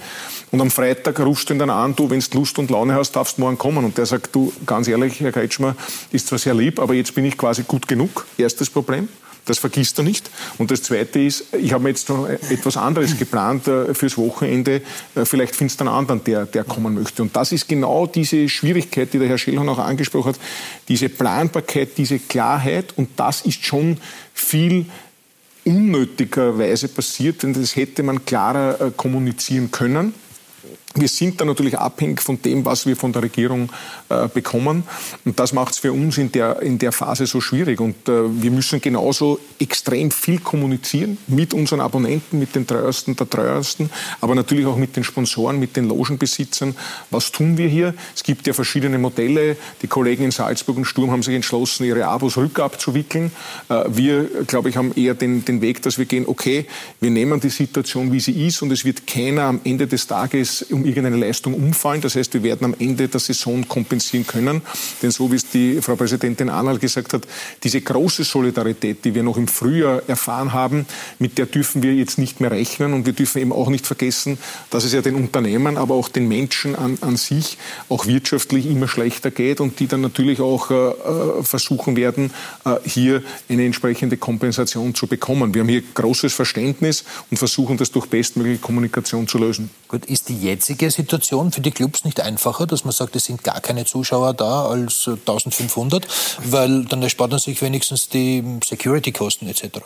Und 0.51 0.59
am 0.59 0.69
Freitag 0.69 1.19
rufst 1.19 1.49
du 1.49 1.53
ihn 1.53 1.59
dann 1.59 1.69
an, 1.69 1.95
du, 1.95 2.09
wenn 2.09 2.19
du 2.19 2.37
Lust 2.37 2.59
und 2.59 2.69
Laune 2.69 2.93
hast, 2.93 3.13
darfst 3.13 3.37
du 3.37 3.41
morgen 3.41 3.57
kommen. 3.57 3.85
Und 3.85 3.97
der 3.97 4.05
sagt, 4.05 4.35
du, 4.35 4.51
ganz 4.65 4.87
ehrlich, 4.87 5.19
Herr 5.21 5.31
Kretschmer, 5.31 5.75
ist 6.11 6.27
zwar 6.27 6.39
sehr 6.39 6.53
lieb, 6.53 6.79
aber 6.79 6.93
jetzt 6.93 7.15
bin 7.15 7.25
ich 7.25 7.37
quasi 7.37 7.63
gut 7.63 7.87
genug. 7.87 8.25
Erstes 8.37 8.69
Problem. 8.69 9.07
Das 9.45 9.57
vergisst 9.57 9.97
du 9.97 10.03
nicht. 10.03 10.29
Und 10.59 10.69
das 10.69 10.83
Zweite 10.83 11.19
ist, 11.19 11.45
ich 11.53 11.73
habe 11.73 11.83
mir 11.83 11.89
jetzt 11.89 12.09
noch 12.09 12.27
etwas 12.27 12.77
anderes 12.77 13.17
geplant 13.17 13.67
äh, 13.67 13.93
fürs 13.93 14.17
Wochenende. 14.17 14.81
Äh, 15.15 15.25
vielleicht 15.25 15.55
findest 15.55 15.79
du 15.79 15.85
einen 15.85 15.93
anderen, 15.93 16.23
der, 16.23 16.45
der 16.45 16.63
kommen 16.63 16.93
möchte. 16.93 17.23
Und 17.23 17.35
das 17.35 17.51
ist 17.51 17.67
genau 17.67 18.05
diese 18.05 18.47
Schwierigkeit, 18.47 19.11
die 19.13 19.19
der 19.19 19.27
Herr 19.27 19.39
Schellhorn 19.39 19.69
auch 19.69 19.79
angesprochen 19.79 20.29
hat. 20.33 20.39
Diese 20.87 21.09
Planbarkeit, 21.09 21.97
diese 21.97 22.19
Klarheit. 22.19 22.93
Und 22.97 23.09
das 23.15 23.41
ist 23.41 23.65
schon 23.65 23.97
viel 24.33 24.85
unnötigerweise 25.65 26.87
passiert, 26.87 27.43
denn 27.43 27.53
das 27.53 27.75
hätte 27.75 28.03
man 28.03 28.25
klarer 28.25 28.79
äh, 28.79 28.91
kommunizieren 28.95 29.71
können. 29.71 30.13
Wir 30.95 31.07
sind 31.07 31.39
da 31.39 31.45
natürlich 31.45 31.77
abhängig 31.77 32.21
von 32.21 32.41
dem, 32.41 32.65
was 32.65 32.85
wir 32.85 32.97
von 32.97 33.13
der 33.13 33.23
Regierung 33.23 33.69
äh, 34.09 34.27
bekommen. 34.27 34.83
Und 35.23 35.39
das 35.39 35.53
macht 35.53 35.73
es 35.73 35.79
für 35.79 35.93
uns 35.93 36.17
in 36.17 36.33
der, 36.33 36.61
in 36.61 36.79
der 36.79 36.91
Phase 36.91 37.25
so 37.27 37.39
schwierig. 37.39 37.79
Und 37.79 38.09
äh, 38.09 38.23
wir 38.41 38.51
müssen 38.51 38.81
genauso 38.81 39.39
extrem 39.57 40.11
viel 40.11 40.39
kommunizieren 40.39 41.17
mit 41.27 41.53
unseren 41.53 41.79
Abonnenten, 41.79 42.39
mit 42.39 42.55
den 42.55 42.67
Treuesten 42.67 43.15
der 43.15 43.29
Treuesten, 43.29 43.89
aber 44.19 44.35
natürlich 44.35 44.65
auch 44.65 44.75
mit 44.75 44.97
den 44.97 45.05
Sponsoren, 45.05 45.59
mit 45.59 45.77
den 45.77 45.87
Logenbesitzern. 45.87 46.75
Was 47.09 47.31
tun 47.31 47.57
wir 47.57 47.69
hier? 47.69 47.93
Es 48.13 48.23
gibt 48.23 48.45
ja 48.47 48.51
verschiedene 48.51 48.97
Modelle. 48.97 49.55
Die 49.81 49.87
Kollegen 49.87 50.25
in 50.25 50.31
Salzburg 50.31 50.75
und 50.75 50.85
Sturm 50.85 51.11
haben 51.11 51.23
sich 51.23 51.35
entschlossen, 51.35 51.85
ihre 51.85 52.05
Abos 52.07 52.35
rückabzuwickeln. 52.35 53.31
Äh, 53.69 53.83
wir, 53.87 54.29
glaube 54.45 54.67
ich, 54.67 54.75
haben 54.75 54.91
eher 54.93 55.13
den, 55.13 55.45
den 55.45 55.61
Weg, 55.61 55.81
dass 55.83 55.97
wir 55.97 56.05
gehen, 56.05 56.25
okay, 56.27 56.65
wir 56.99 57.11
nehmen 57.11 57.39
die 57.39 57.49
Situation, 57.49 58.11
wie 58.11 58.19
sie 58.19 58.45
ist 58.45 58.61
und 58.61 58.71
es 58.71 58.83
wird 58.83 59.07
keiner 59.07 59.43
am 59.43 59.61
Ende 59.63 59.87
des 59.87 60.05
Tages 60.07 60.63
um 60.63 60.80
irgendeine 60.85 61.17
Leistung 61.17 61.53
umfallen. 61.53 62.01
Das 62.01 62.15
heißt, 62.15 62.33
wir 62.33 62.43
werden 62.43 62.65
am 62.65 62.75
Ende 62.79 63.07
der 63.07 63.19
Saison 63.19 63.67
kompensieren 63.67 64.25
können. 64.25 64.61
Denn 65.01 65.11
so 65.11 65.31
wie 65.31 65.35
es 65.35 65.49
die 65.49 65.81
Frau 65.81 65.95
Präsidentin 65.95 66.49
Anhalt 66.49 66.81
gesagt 66.81 67.13
hat, 67.13 67.27
diese 67.63 67.81
große 67.81 68.23
Solidarität, 68.23 69.03
die 69.05 69.15
wir 69.15 69.23
noch 69.23 69.37
im 69.37 69.47
Frühjahr 69.47 70.03
erfahren 70.07 70.53
haben, 70.53 70.85
mit 71.19 71.37
der 71.37 71.45
dürfen 71.45 71.83
wir 71.83 71.93
jetzt 71.93 72.17
nicht 72.17 72.41
mehr 72.41 72.51
rechnen. 72.51 72.93
Und 72.93 73.05
wir 73.05 73.13
dürfen 73.13 73.41
eben 73.41 73.53
auch 73.53 73.69
nicht 73.69 73.85
vergessen, 73.85 74.37
dass 74.69 74.83
es 74.83 74.93
ja 74.93 75.01
den 75.01 75.15
Unternehmen, 75.15 75.77
aber 75.77 75.95
auch 75.95 76.09
den 76.09 76.27
Menschen 76.27 76.75
an, 76.75 76.97
an 77.01 77.17
sich 77.17 77.57
auch 77.89 78.05
wirtschaftlich 78.05 78.65
immer 78.65 78.87
schlechter 78.87 79.31
geht 79.31 79.61
und 79.61 79.79
die 79.79 79.87
dann 79.87 80.01
natürlich 80.01 80.39
auch 80.39 80.71
äh, 80.71 80.73
äh 80.73 81.43
versuchen 81.43 81.95
werden, 81.95 82.31
äh, 82.65 82.75
hier 82.85 83.23
eine 83.49 83.65
entsprechende 83.65 84.17
Kompensation 84.17 84.95
zu 84.95 85.07
bekommen. 85.07 85.53
Wir 85.53 85.61
haben 85.61 85.69
hier 85.69 85.83
großes 85.93 86.33
Verständnis 86.33 87.03
und 87.29 87.37
versuchen 87.37 87.77
das 87.77 87.91
durch 87.91 88.07
bestmögliche 88.07 88.59
Kommunikation 88.59 89.27
zu 89.27 89.37
lösen. 89.37 89.69
Gut, 89.91 90.05
ist 90.05 90.29
die 90.29 90.37
jetzige 90.37 90.89
Situation 90.89 91.51
für 91.51 91.59
die 91.59 91.71
Clubs 91.71 92.05
nicht 92.05 92.21
einfacher, 92.21 92.65
dass 92.65 92.85
man 92.85 92.93
sagt, 92.93 93.13
es 93.17 93.25
sind 93.25 93.43
gar 93.43 93.59
keine 93.59 93.83
Zuschauer 93.83 94.33
da 94.33 94.67
als 94.67 95.05
1500, 95.05 96.07
weil 96.45 96.85
dann 96.85 97.03
erspart 97.03 97.31
man 97.31 97.41
sich 97.41 97.61
wenigstens 97.61 98.07
die 98.07 98.41
Security-Kosten 98.63 99.49
etc. 99.49 99.81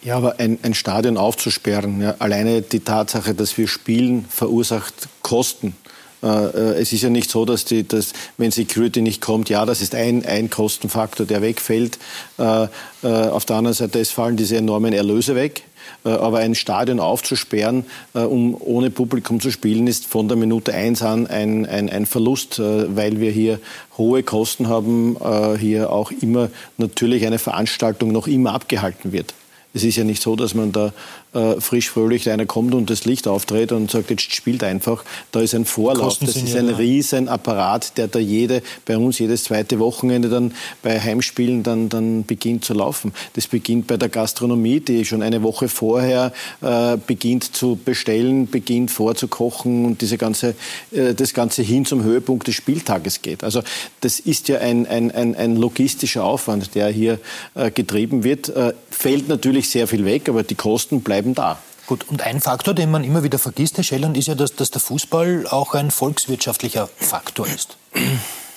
Ja, 0.00 0.16
aber 0.16 0.38
ein, 0.38 0.60
ein 0.62 0.74
Stadion 0.74 1.16
aufzusperren, 1.16 2.00
ja, 2.00 2.14
alleine 2.20 2.62
die 2.62 2.78
Tatsache, 2.78 3.34
dass 3.34 3.58
wir 3.58 3.66
spielen, 3.66 4.26
verursacht 4.30 5.08
Kosten. 5.22 5.74
es 6.20 6.92
ist 6.92 7.02
ja 7.02 7.10
nicht 7.10 7.28
so, 7.28 7.44
dass, 7.44 7.64
die, 7.64 7.82
dass 7.82 8.12
wenn 8.36 8.52
Security 8.52 9.02
nicht 9.02 9.20
kommt, 9.20 9.48
ja, 9.48 9.66
das 9.66 9.80
ist 9.82 9.96
ein, 9.96 10.24
ein 10.24 10.50
Kostenfaktor, 10.50 11.26
der 11.26 11.42
wegfällt. 11.42 11.98
auf 12.36 13.44
der 13.44 13.56
anderen 13.56 13.74
Seite, 13.74 13.98
es 13.98 14.12
fallen 14.12 14.36
diese 14.36 14.56
enormen 14.56 14.92
Erlöse 14.92 15.34
weg. 15.34 15.64
Äh, 16.04 16.10
aber 16.10 16.38
ein 16.38 16.54
Stadion 16.54 17.00
aufzusperren, 17.00 17.84
äh, 18.14 18.20
um 18.20 18.56
ohne 18.58 18.90
Publikum 18.90 19.40
zu 19.40 19.50
spielen, 19.50 19.86
ist 19.86 20.06
von 20.06 20.28
der 20.28 20.36
Minute 20.36 20.74
1 20.74 21.02
an 21.02 21.26
ein, 21.26 21.66
ein, 21.66 21.88
ein 21.88 22.06
Verlust, 22.06 22.58
äh, 22.58 22.96
weil 22.96 23.20
wir 23.20 23.30
hier 23.30 23.60
hohe 23.98 24.22
Kosten 24.22 24.68
haben, 24.68 25.18
hier 25.58 25.92
auch 25.92 26.10
immer 26.10 26.48
natürlich 26.78 27.26
eine 27.26 27.38
Veranstaltung 27.38 28.10
noch 28.10 28.26
immer 28.26 28.54
abgehalten 28.54 29.12
wird. 29.12 29.34
Es 29.74 29.84
ist 29.84 29.96
ja 29.96 30.04
nicht 30.04 30.22
so, 30.22 30.34
dass 30.34 30.54
man 30.54 30.72
da 30.72 30.92
äh, 31.34 31.60
frisch 31.60 31.90
fröhlich 31.90 32.30
einer 32.30 32.46
kommt 32.46 32.74
und 32.74 32.90
das 32.90 33.04
Licht 33.04 33.26
aufdreht 33.26 33.72
und 33.72 33.90
sagt, 33.90 34.10
jetzt 34.10 34.34
spielt 34.34 34.62
einfach. 34.62 35.04
Da 35.30 35.40
ist 35.40 35.54
ein 35.54 35.64
Vorlauf. 35.64 36.18
Das 36.18 36.36
ist 36.36 36.54
ein 36.54 36.68
Riesenapparat, 36.68 37.96
der 37.96 38.08
da 38.08 38.18
jede, 38.18 38.62
bei 38.84 38.96
uns 38.96 39.18
jedes 39.18 39.44
zweite 39.44 39.78
Wochenende 39.78 40.28
dann 40.28 40.52
bei 40.82 41.00
Heimspielen 41.00 41.62
dann, 41.62 41.88
dann 41.88 42.24
beginnt 42.24 42.64
zu 42.64 42.74
laufen. 42.74 43.12
Das 43.34 43.46
beginnt 43.46 43.86
bei 43.86 43.96
der 43.96 44.08
Gastronomie, 44.08 44.80
die 44.80 45.04
schon 45.04 45.22
eine 45.22 45.42
Woche 45.42 45.68
vorher 45.68 46.32
äh, 46.60 46.96
beginnt 47.06 47.56
zu 47.56 47.78
bestellen, 47.82 48.48
beginnt 48.48 48.90
vorzukochen 48.90 49.84
und 49.84 50.00
diese 50.00 50.18
ganze, 50.18 50.54
äh, 50.92 51.14
das 51.14 51.34
Ganze 51.34 51.62
hin 51.62 51.84
zum 51.84 52.02
Höhepunkt 52.02 52.46
des 52.46 52.54
Spieltages 52.54 53.22
geht. 53.22 53.44
Also 53.44 53.62
das 54.00 54.20
ist 54.20 54.48
ja 54.48 54.58
ein, 54.58 54.86
ein, 54.86 55.10
ein, 55.10 55.34
ein 55.34 55.56
logistischer 55.56 56.24
Aufwand, 56.24 56.74
der 56.74 56.88
hier 56.88 57.18
äh, 57.54 57.70
getrieben 57.70 58.24
wird. 58.24 58.48
Äh, 58.50 58.74
fällt 58.90 59.28
natürlich 59.28 59.70
sehr 59.70 59.88
viel 59.88 60.04
weg, 60.04 60.28
aber 60.28 60.42
die 60.42 60.54
Kosten 60.54 61.00
bleiben 61.00 61.21
bleiben 61.22 61.34
da. 61.34 61.58
Gut, 61.86 62.06
und 62.08 62.22
ein 62.22 62.40
Faktor, 62.40 62.74
den 62.74 62.90
man 62.90 63.04
immer 63.04 63.22
wieder 63.22 63.38
vergisst, 63.38 63.76
Herr 63.76 63.84
Schelland, 63.84 64.16
ist 64.16 64.28
ja, 64.28 64.34
dass, 64.34 64.54
dass 64.54 64.70
der 64.70 64.80
Fußball 64.80 65.46
auch 65.48 65.74
ein 65.74 65.90
volkswirtschaftlicher 65.90 66.88
Faktor 66.96 67.46
ist. 67.46 67.76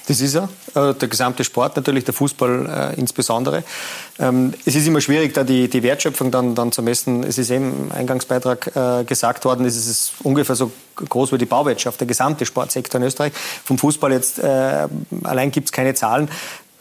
Das 0.08 0.22
ist 0.22 0.36
er, 0.36 0.50
äh, 0.76 0.94
der 0.94 1.08
gesamte 1.08 1.44
Sport, 1.44 1.76
natürlich 1.76 2.06
der 2.06 2.14
Fußball 2.14 2.94
äh, 2.94 3.00
insbesondere. 3.00 3.64
Ähm, 4.20 4.54
es 4.64 4.76
ist 4.76 4.86
immer 4.86 5.02
schwierig, 5.02 5.34
da 5.34 5.44
die, 5.44 5.68
die 5.68 5.82
Wertschöpfung 5.82 6.30
dann, 6.30 6.54
dann 6.54 6.72
zu 6.72 6.84
messen. 6.84 7.24
Es 7.24 7.40
ist 7.40 7.50
eben 7.50 7.88
im 7.88 7.92
Eingangsbeitrag 7.92 8.76
äh, 8.76 9.04
gesagt 9.04 9.46
worden, 9.46 9.66
es 9.66 9.76
ist 9.76 10.14
ungefähr 10.22 10.56
so 10.56 10.72
groß 10.96 11.32
wie 11.32 11.40
die 11.40 11.48
Bauwirtschaft, 11.48 12.00
der 12.00 12.08
gesamte 12.08 12.46
Sportsektor 12.46 13.02
in 13.02 13.08
Österreich. 13.08 13.34
Vom 13.64 13.80
Fußball 13.80 14.12
jetzt 14.12 14.38
äh, 14.38 14.88
allein 15.24 15.50
gibt 15.50 15.70
es 15.70 15.72
keine 15.72 15.96
Zahlen. 15.96 16.30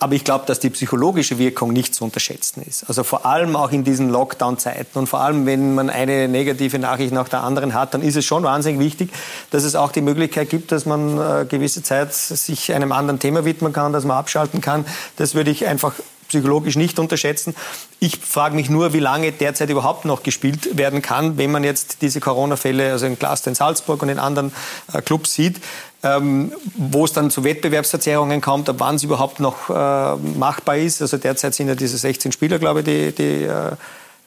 Aber 0.01 0.15
ich 0.15 0.25
glaube, 0.25 0.45
dass 0.47 0.61
die 0.61 0.71
psychologische 0.71 1.39
Wirkung 1.39 1.73
nicht 1.73 1.95
zu 1.95 2.05
unterschätzen 2.05 2.63
ist. 2.67 2.85
Also 2.89 3.05
vor 3.05 3.25
allem 3.25 3.57
auch 3.57 3.71
in 3.71 3.85
diesen 3.85 4.11
Lockdown-Zeiten 4.11 4.99
und 4.99 5.07
vor 5.07 5.21
allem, 5.21 5.47
wenn 5.47 5.75
man 5.75 5.89
eine 5.89 6.29
negative 6.29 6.79
Nachricht 6.79 7.13
nach 7.13 7.29
der 7.29 7.43
anderen 7.43 7.75
hat, 7.75 7.95
dann 7.95 8.03
ist 8.03 8.17
es 8.17 8.25
schon 8.25 8.43
wahnsinnig 8.43 8.81
wichtig, 8.81 9.11
dass 9.51 9.63
es 9.63 9.77
auch 9.77 9.93
die 9.93 10.03
Möglichkeit 10.03 10.51
gibt, 10.51 10.73
dass 10.73 10.85
man 10.85 11.19
äh, 11.19 11.47
gewisse 11.47 11.83
Zeit 11.83 12.13
sich 12.13 12.73
einem 12.75 12.93
anderen 12.93 13.21
Thema 13.21 13.45
widmen 13.45 13.73
kann, 13.73 13.93
dass 13.93 14.05
man 14.05 14.17
abschalten 14.17 14.61
kann. 14.61 14.85
Das 15.17 15.35
würde 15.35 15.51
ich 15.51 15.67
einfach 15.67 15.95
psychologisch 16.29 16.77
nicht 16.77 16.99
unterschätzen. 16.99 17.55
Ich 18.01 18.19
frage 18.19 18.57
mich 18.57 18.69
nur, 18.69 18.93
wie 18.93 18.99
lange 18.99 19.31
derzeit 19.33 19.71
überhaupt 19.71 20.05
noch 20.05 20.23
gespielt 20.23 20.77
werden 20.77 21.03
kann, 21.03 21.39
wenn 21.39 21.53
man 21.53 21.65
jetzt 21.65 22.03
diese 22.03 22.21
Corona-Fälle, 22.21 22.93
also 22.93 23.07
in 23.07 23.19
Glasgow 23.19 23.49
in 23.49 23.55
Salzburg 23.55 24.03
und 24.03 24.09
in 24.09 24.19
anderen 24.19 24.53
äh, 24.93 25.01
Clubs 25.01 25.35
sieht 25.35 25.61
ähm, 26.05 26.53
wo 26.77 27.05
es 27.07 27.13
dann 27.13 27.31
zu 27.31 27.43
Wettbewerbsverzerrungen 27.43 28.41
kommt, 28.41 28.69
ab 28.69 28.77
wann 28.79 28.97
es 28.97 29.03
überhaupt 29.03 29.41
noch 29.41 29.71
äh, 29.71 30.17
machbar 30.39 30.77
ist. 30.77 31.03
Also 31.03 31.17
derzeit 31.17 31.55
sind 31.55 31.69
ja 31.69 31.75
diese 31.75 31.97
16 31.97 32.31
Spieler, 32.31 32.59
glaube 32.59 32.81
ich, 32.81 32.85
die, 32.85 33.13
die 33.13 33.45
äh, 33.45 33.73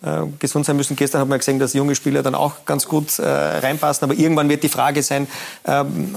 äh, 0.04 0.28
gesund 0.40 0.66
sein 0.66 0.76
müssen. 0.76 0.96
Gestern 0.96 1.22
hat 1.22 1.28
man 1.28 1.40
gesehen, 1.40 1.60
dass 1.60 1.74
junge 1.74 1.96
Spieler 1.96 2.24
dann 2.24 2.36
auch 2.36 2.66
ganz 2.66 2.88
gut 2.88 3.20
äh, 3.20 3.28
reinpassen. 3.28 4.04
Aber 4.04 4.20
irgendwann 4.20 4.50
wird 4.50 4.64
die 4.64 4.70
Frage 4.70 5.02
sein, 5.04 5.28
ähm, 5.66 6.16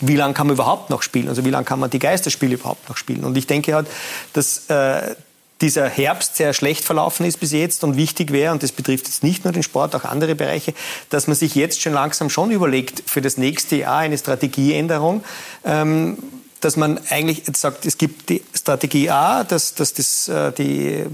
wie 0.00 0.16
lange 0.16 0.34
kann 0.34 0.46
man 0.46 0.54
überhaupt 0.54 0.90
noch 0.90 1.02
spielen? 1.02 1.28
Also 1.28 1.44
wie 1.44 1.50
lange 1.50 1.64
kann 1.64 1.80
man 1.80 1.90
die 1.90 1.98
Geisterspiele 1.98 2.54
überhaupt 2.54 2.88
noch 2.88 2.96
spielen? 2.96 3.24
Und 3.24 3.36
ich 3.36 3.46
denke 3.46 3.74
halt, 3.74 3.88
dass 4.32 4.68
äh, 4.70 5.14
dieser 5.60 5.88
Herbst 5.88 6.36
sehr 6.36 6.52
schlecht 6.52 6.84
verlaufen 6.84 7.24
ist 7.24 7.40
bis 7.40 7.52
jetzt 7.52 7.82
und 7.82 7.96
wichtig 7.96 8.32
wäre, 8.32 8.52
und 8.52 8.62
das 8.62 8.72
betrifft 8.72 9.06
jetzt 9.06 9.22
nicht 9.22 9.44
nur 9.44 9.52
den 9.52 9.62
Sport, 9.62 9.94
auch 9.94 10.04
andere 10.04 10.34
Bereiche, 10.34 10.74
dass 11.10 11.26
man 11.26 11.36
sich 11.36 11.54
jetzt 11.54 11.80
schon 11.80 11.94
langsam 11.94 12.28
schon 12.28 12.50
überlegt, 12.50 13.02
für 13.06 13.22
das 13.22 13.38
nächste 13.38 13.76
Jahr 13.76 13.98
eine 13.98 14.18
Strategieänderung, 14.18 15.24
ähm, 15.64 16.18
dass 16.60 16.76
man 16.76 16.98
eigentlich 17.10 17.42
sagt, 17.54 17.86
es 17.86 17.98
gibt 17.98 18.28
die 18.28 18.42
Strategie 18.54 19.10
A, 19.10 19.44
dass, 19.44 19.74
dass 19.74 19.94
das, 19.94 20.28
äh, 20.28 20.52
die, 20.52 21.04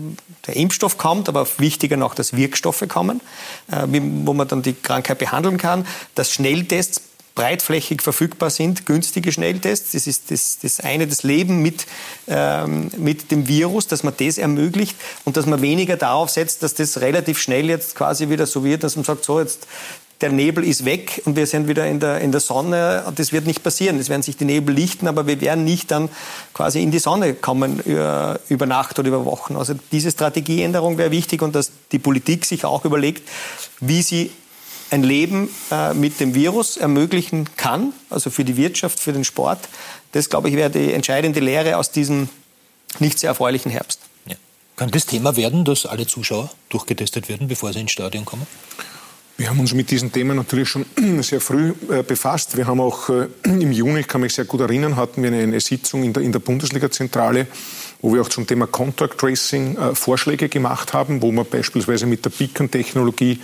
der 0.46 0.56
Impfstoff 0.56 0.98
kommt, 0.98 1.28
aber 1.28 1.46
wichtiger 1.58 1.96
noch, 1.96 2.14
dass 2.14 2.36
Wirkstoffe 2.36 2.84
kommen, 2.88 3.20
äh, 3.70 3.86
wo 4.24 4.32
man 4.32 4.48
dann 4.48 4.62
die 4.62 4.74
Krankheit 4.74 5.18
behandeln 5.18 5.58
kann, 5.58 5.86
dass 6.14 6.32
Schnelltests 6.32 7.02
breitflächig 7.34 8.02
verfügbar 8.02 8.50
sind, 8.50 8.86
günstige 8.86 9.32
Schnelltests. 9.32 9.92
Das 9.92 10.06
ist 10.06 10.30
das, 10.30 10.58
das 10.62 10.80
eine, 10.80 11.06
das 11.06 11.22
Leben 11.22 11.62
mit, 11.62 11.86
ähm, 12.28 12.90
mit 12.96 13.30
dem 13.30 13.48
Virus, 13.48 13.86
dass 13.86 14.02
man 14.02 14.14
das 14.18 14.38
ermöglicht 14.38 14.96
und 15.24 15.36
dass 15.36 15.46
man 15.46 15.62
weniger 15.62 15.96
darauf 15.96 16.30
setzt, 16.30 16.62
dass 16.62 16.74
das 16.74 17.00
relativ 17.00 17.38
schnell 17.38 17.68
jetzt 17.68 17.94
quasi 17.94 18.28
wieder 18.28 18.46
so 18.46 18.64
wird, 18.64 18.84
dass 18.84 18.96
man 18.96 19.04
sagt, 19.04 19.24
so 19.24 19.40
jetzt 19.40 19.66
der 20.22 20.30
Nebel 20.30 20.64
ist 20.64 20.84
weg 20.84 21.20
und 21.24 21.36
wir 21.36 21.46
sind 21.46 21.68
wieder 21.68 21.86
in 21.86 22.00
der, 22.00 22.20
in 22.20 22.30
der 22.30 22.40
Sonne. 22.40 23.04
Das 23.16 23.32
wird 23.32 23.46
nicht 23.46 23.62
passieren. 23.62 23.98
Es 23.98 24.08
werden 24.08 24.22
sich 24.22 24.36
die 24.36 24.44
Nebel 24.44 24.74
lichten, 24.74 25.08
aber 25.08 25.26
wir 25.26 25.40
werden 25.40 25.64
nicht 25.64 25.90
dann 25.90 26.08
quasi 26.54 26.80
in 26.80 26.92
die 26.92 27.00
Sonne 27.00 27.34
kommen 27.34 27.80
über, 27.80 28.38
über 28.48 28.66
Nacht 28.66 28.98
oder 28.98 29.08
über 29.08 29.24
Wochen. 29.24 29.56
Also 29.56 29.74
diese 29.90 30.10
Strategieänderung 30.10 30.96
wäre 30.96 31.10
wichtig 31.10 31.42
und 31.42 31.54
dass 31.54 31.72
die 31.90 31.98
Politik 31.98 32.44
sich 32.44 32.64
auch 32.64 32.84
überlegt, 32.84 33.28
wie 33.80 34.02
sie 34.02 34.30
ein 34.92 35.02
Leben 35.02 35.48
äh, 35.70 35.94
mit 35.94 36.20
dem 36.20 36.34
Virus 36.34 36.76
ermöglichen 36.76 37.48
kann, 37.56 37.92
also 38.10 38.28
für 38.30 38.44
die 38.44 38.56
Wirtschaft, 38.56 39.00
für 39.00 39.12
den 39.12 39.24
Sport. 39.24 39.58
Das, 40.12 40.28
glaube 40.28 40.50
ich, 40.50 40.56
wäre 40.56 40.70
die 40.70 40.92
entscheidende 40.92 41.40
Lehre 41.40 41.78
aus 41.78 41.90
diesem 41.90 42.28
nicht 42.98 43.18
sehr 43.18 43.30
erfreulichen 43.30 43.72
Herbst. 43.72 44.00
Ja. 44.26 44.36
Kann 44.76 44.90
das 44.90 45.06
Thema 45.06 45.36
werden, 45.36 45.64
dass 45.64 45.86
alle 45.86 46.06
Zuschauer 46.06 46.50
durchgetestet 46.68 47.30
werden, 47.30 47.48
bevor 47.48 47.72
sie 47.72 47.80
ins 47.80 47.92
Stadion 47.92 48.26
kommen? 48.26 48.46
Wir 49.38 49.48
haben 49.48 49.60
uns 49.60 49.72
mit 49.72 49.90
diesen 49.90 50.12
Themen 50.12 50.36
natürlich 50.36 50.68
schon 50.68 50.84
sehr 51.22 51.40
früh 51.40 51.72
äh, 51.90 52.02
befasst. 52.02 52.58
Wir 52.58 52.66
haben 52.66 52.80
auch 52.80 53.08
äh, 53.08 53.28
im 53.44 53.72
Juni, 53.72 54.00
ich 54.00 54.08
kann 54.08 54.20
mich 54.20 54.34
sehr 54.34 54.44
gut 54.44 54.60
erinnern, 54.60 54.96
hatten 54.96 55.22
wir 55.22 55.32
eine, 55.32 55.42
eine 55.42 55.60
Sitzung 55.60 56.04
in 56.04 56.12
der, 56.12 56.22
in 56.22 56.32
der 56.32 56.38
Bundesliga-Zentrale, 56.40 57.46
wo 58.02 58.12
wir 58.12 58.20
auch 58.20 58.28
zum 58.28 58.46
Thema 58.46 58.66
Contact 58.66 59.18
Tracing 59.18 59.78
äh, 59.78 59.94
Vorschläge 59.94 60.50
gemacht 60.50 60.92
haben, 60.92 61.22
wo 61.22 61.32
man 61.32 61.46
beispielsweise 61.46 62.04
mit 62.04 62.26
der 62.26 62.30
Beacon-Technologie 62.30 63.40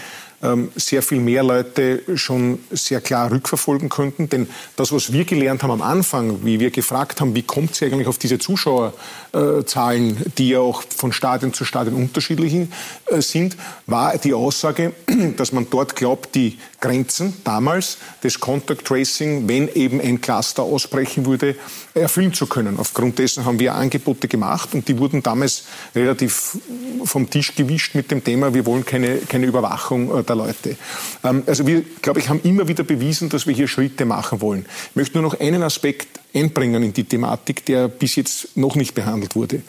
sehr 0.77 1.03
viel 1.03 1.19
mehr 1.19 1.43
Leute 1.43 2.03
schon 2.15 2.61
sehr 2.71 3.01
klar 3.01 3.33
rückverfolgen 3.33 3.89
könnten. 3.89 4.29
Denn 4.29 4.49
das, 4.77 4.93
was 4.93 5.13
wir 5.13 5.25
gelernt 5.25 5.65
haben 5.65 5.73
am 5.73 5.83
Anfang, 5.83 6.45
wie 6.45 6.61
wir 6.61 6.71
gefragt 6.71 7.21
haben, 7.21 7.35
wie 7.35 7.43
kommt 7.43 7.75
sie 7.75 7.87
eigentlich 7.87 8.07
auf 8.07 8.19
diese 8.19 8.39
Zuschauerzahlen, 8.39 10.33
die 10.39 10.51
ja 10.51 10.61
auch 10.61 10.85
von 10.97 11.13
Stadion 11.13 11.53
zu 11.53 11.65
Stadion 11.65 11.97
unterschiedlich 11.97 12.55
äh, 12.55 13.21
sind, 13.21 13.57
war 13.87 14.17
die 14.17 14.33
Aussage, 14.33 14.93
dass 15.37 15.51
man 15.51 15.67
dort 15.71 15.97
glaubt, 15.97 16.35
die 16.37 16.59
Grenzen 16.81 17.35
damals 17.43 17.99
des 18.23 18.39
Contact 18.39 18.87
Tracing, 18.87 19.49
wenn 19.49 19.69
eben 19.75 20.01
ein 20.01 20.21
Cluster 20.21 20.63
ausbrechen 20.63 21.27
würde, 21.27 21.57
erfüllen 21.95 22.33
zu 22.33 22.47
können. 22.47 22.79
Aufgrund 22.79 23.19
dessen 23.19 23.45
haben 23.45 23.59
wir 23.59 23.75
Angebote 23.75 24.29
gemacht 24.29 24.73
und 24.73 24.87
die 24.87 24.99
wurden 24.99 25.23
damals 25.23 25.65
relativ 25.97 26.59
vom 27.05 27.29
Tisch 27.29 27.57
gewischt 27.57 27.97
mit 27.97 28.13
dem 28.13 28.23
Thema, 28.23 28.55
wir 28.55 28.65
wollen 28.67 28.85
keine, 28.85 29.17
keine 29.17 29.47
Überwachung 29.47 30.17
äh, 30.17 30.23
der 30.29 30.37
Leute. 30.37 30.77
Ähm, 31.25 31.43
also 31.47 31.67
wir, 31.67 31.83
glaube 32.03 32.21
ich, 32.21 32.29
haben 32.29 32.41
immer 32.43 32.69
wieder 32.69 32.85
bewiesen, 32.85 33.29
dass 33.29 33.47
wir 33.47 33.55
hier 33.55 33.69
Schritte 33.69 34.05
machen 34.05 34.41
wollen. 34.41 34.67
Ich 34.91 34.97
möchte 34.97 35.19
nur 35.19 35.31
noch 35.31 35.41
einen 35.41 35.63
Aspekt 35.63 36.21
einbringen 36.35 36.83
in 36.83 36.93
die 36.93 37.05
Thematik, 37.05 37.65
der 37.65 37.89
bis 37.89 38.17
jetzt 38.17 38.57
noch 38.57 38.77
nicht 38.77 38.95
behandelt 38.95 39.35
wurde, 39.35 39.63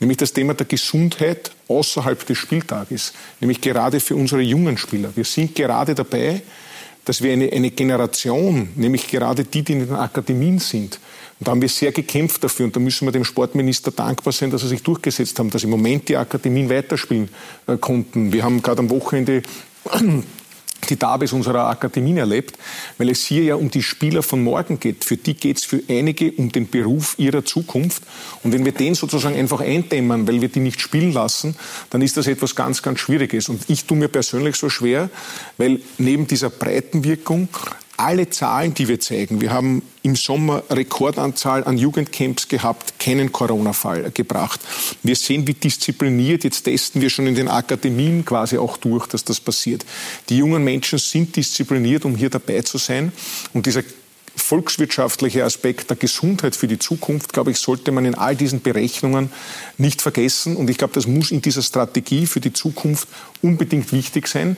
nämlich 0.00 0.18
das 0.18 0.32
Thema 0.32 0.54
der 0.54 0.66
Gesundheit 0.66 1.50
außerhalb 1.68 2.24
des 2.26 2.38
Spieltages, 2.38 3.12
nämlich 3.40 3.60
gerade 3.60 4.00
für 4.00 4.16
unsere 4.16 4.40
jungen 4.40 4.78
Spieler. 4.78 5.10
Wir 5.14 5.24
sind 5.24 5.54
gerade 5.54 5.94
dabei, 5.94 6.42
dass 7.04 7.22
wir 7.22 7.32
eine, 7.32 7.52
eine 7.52 7.70
Generation, 7.70 8.70
nämlich 8.74 9.08
gerade 9.08 9.44
die, 9.44 9.62
die 9.62 9.72
in 9.72 9.86
den 9.86 9.94
Akademien 9.94 10.58
sind, 10.58 10.98
und 11.38 11.46
da 11.46 11.52
haben 11.52 11.62
wir 11.62 11.68
sehr 11.68 11.92
gekämpft 11.92 12.42
dafür. 12.42 12.66
Und 12.66 12.74
da 12.74 12.80
müssen 12.80 13.06
wir 13.06 13.12
dem 13.12 13.24
Sportminister 13.24 13.92
dankbar 13.92 14.32
sein, 14.32 14.50
dass 14.50 14.62
er 14.62 14.68
sich 14.68 14.82
durchgesetzt 14.82 15.38
haben, 15.38 15.50
dass 15.50 15.62
im 15.62 15.70
Moment 15.70 16.08
die 16.08 16.16
Akademien 16.16 16.68
weiterspielen 16.68 17.28
äh, 17.66 17.76
konnten. 17.76 18.32
Wir 18.32 18.42
haben 18.42 18.60
gerade 18.60 18.80
am 18.80 18.90
Wochenende 18.90 19.42
die 20.88 20.98
Dabes 20.98 21.32
unserer 21.32 21.68
Akademien 21.68 22.16
erlebt, 22.16 22.56
weil 22.96 23.10
es 23.10 23.24
hier 23.24 23.42
ja 23.42 23.54
um 23.56 23.70
die 23.70 23.82
Spieler 23.82 24.22
von 24.22 24.42
morgen 24.42 24.80
geht. 24.80 25.04
Für 25.04 25.16
die 25.16 25.34
geht 25.34 25.58
es 25.58 25.64
für 25.64 25.82
einige 25.88 26.32
um 26.32 26.50
den 26.50 26.68
Beruf 26.68 27.14
ihrer 27.18 27.44
Zukunft. 27.44 28.02
Und 28.42 28.52
wenn 28.52 28.64
wir 28.64 28.72
den 28.72 28.94
sozusagen 28.94 29.36
einfach 29.36 29.60
eindämmern, 29.60 30.26
weil 30.26 30.40
wir 30.40 30.48
die 30.48 30.60
nicht 30.60 30.80
spielen 30.80 31.12
lassen, 31.12 31.56
dann 31.90 32.02
ist 32.02 32.16
das 32.16 32.26
etwas 32.26 32.54
ganz, 32.54 32.82
ganz 32.82 33.00
Schwieriges. 33.00 33.48
Und 33.48 33.62
ich 33.68 33.84
tue 33.84 33.96
mir 33.96 34.08
persönlich 34.08 34.56
so 34.56 34.68
schwer, 34.70 35.10
weil 35.56 35.80
neben 35.98 36.26
dieser 36.26 36.50
Breitenwirkung 36.50 37.48
alle 37.98 38.30
Zahlen, 38.30 38.74
die 38.74 38.88
wir 38.88 39.00
zeigen, 39.00 39.40
wir 39.40 39.52
haben 39.52 39.82
im 40.02 40.14
Sommer 40.14 40.62
Rekordanzahl 40.70 41.64
an 41.64 41.76
Jugendcamps 41.76 42.48
gehabt, 42.48 42.98
keinen 42.98 43.32
Corona-Fall 43.32 44.12
gebracht. 44.12 44.60
Wir 45.02 45.16
sehen, 45.16 45.46
wie 45.46 45.54
diszipliniert, 45.54 46.44
jetzt 46.44 46.62
testen 46.62 47.02
wir 47.02 47.10
schon 47.10 47.26
in 47.26 47.34
den 47.34 47.48
Akademien 47.48 48.24
quasi 48.24 48.56
auch 48.56 48.76
durch, 48.76 49.06
dass 49.08 49.24
das 49.24 49.40
passiert. 49.40 49.84
Die 50.28 50.38
jungen 50.38 50.62
Menschen 50.62 50.98
sind 50.98 51.34
diszipliniert, 51.34 52.04
um 52.04 52.16
hier 52.16 52.30
dabei 52.30 52.62
zu 52.62 52.78
sein. 52.78 53.12
Und 53.52 53.66
dieser 53.66 53.82
volkswirtschaftliche 54.38 55.44
Aspekt 55.44 55.90
der 55.90 55.96
Gesundheit 55.96 56.56
für 56.56 56.68
die 56.68 56.78
Zukunft, 56.78 57.32
glaube 57.32 57.50
ich, 57.50 57.58
sollte 57.58 57.92
man 57.92 58.04
in 58.04 58.14
all 58.14 58.36
diesen 58.36 58.62
Berechnungen 58.62 59.30
nicht 59.76 60.00
vergessen. 60.00 60.56
Und 60.56 60.70
ich 60.70 60.78
glaube, 60.78 60.94
das 60.94 61.06
muss 61.06 61.30
in 61.30 61.42
dieser 61.42 61.62
Strategie 61.62 62.26
für 62.26 62.40
die 62.40 62.52
Zukunft 62.52 63.08
unbedingt 63.42 63.92
wichtig 63.92 64.28
sein. 64.28 64.56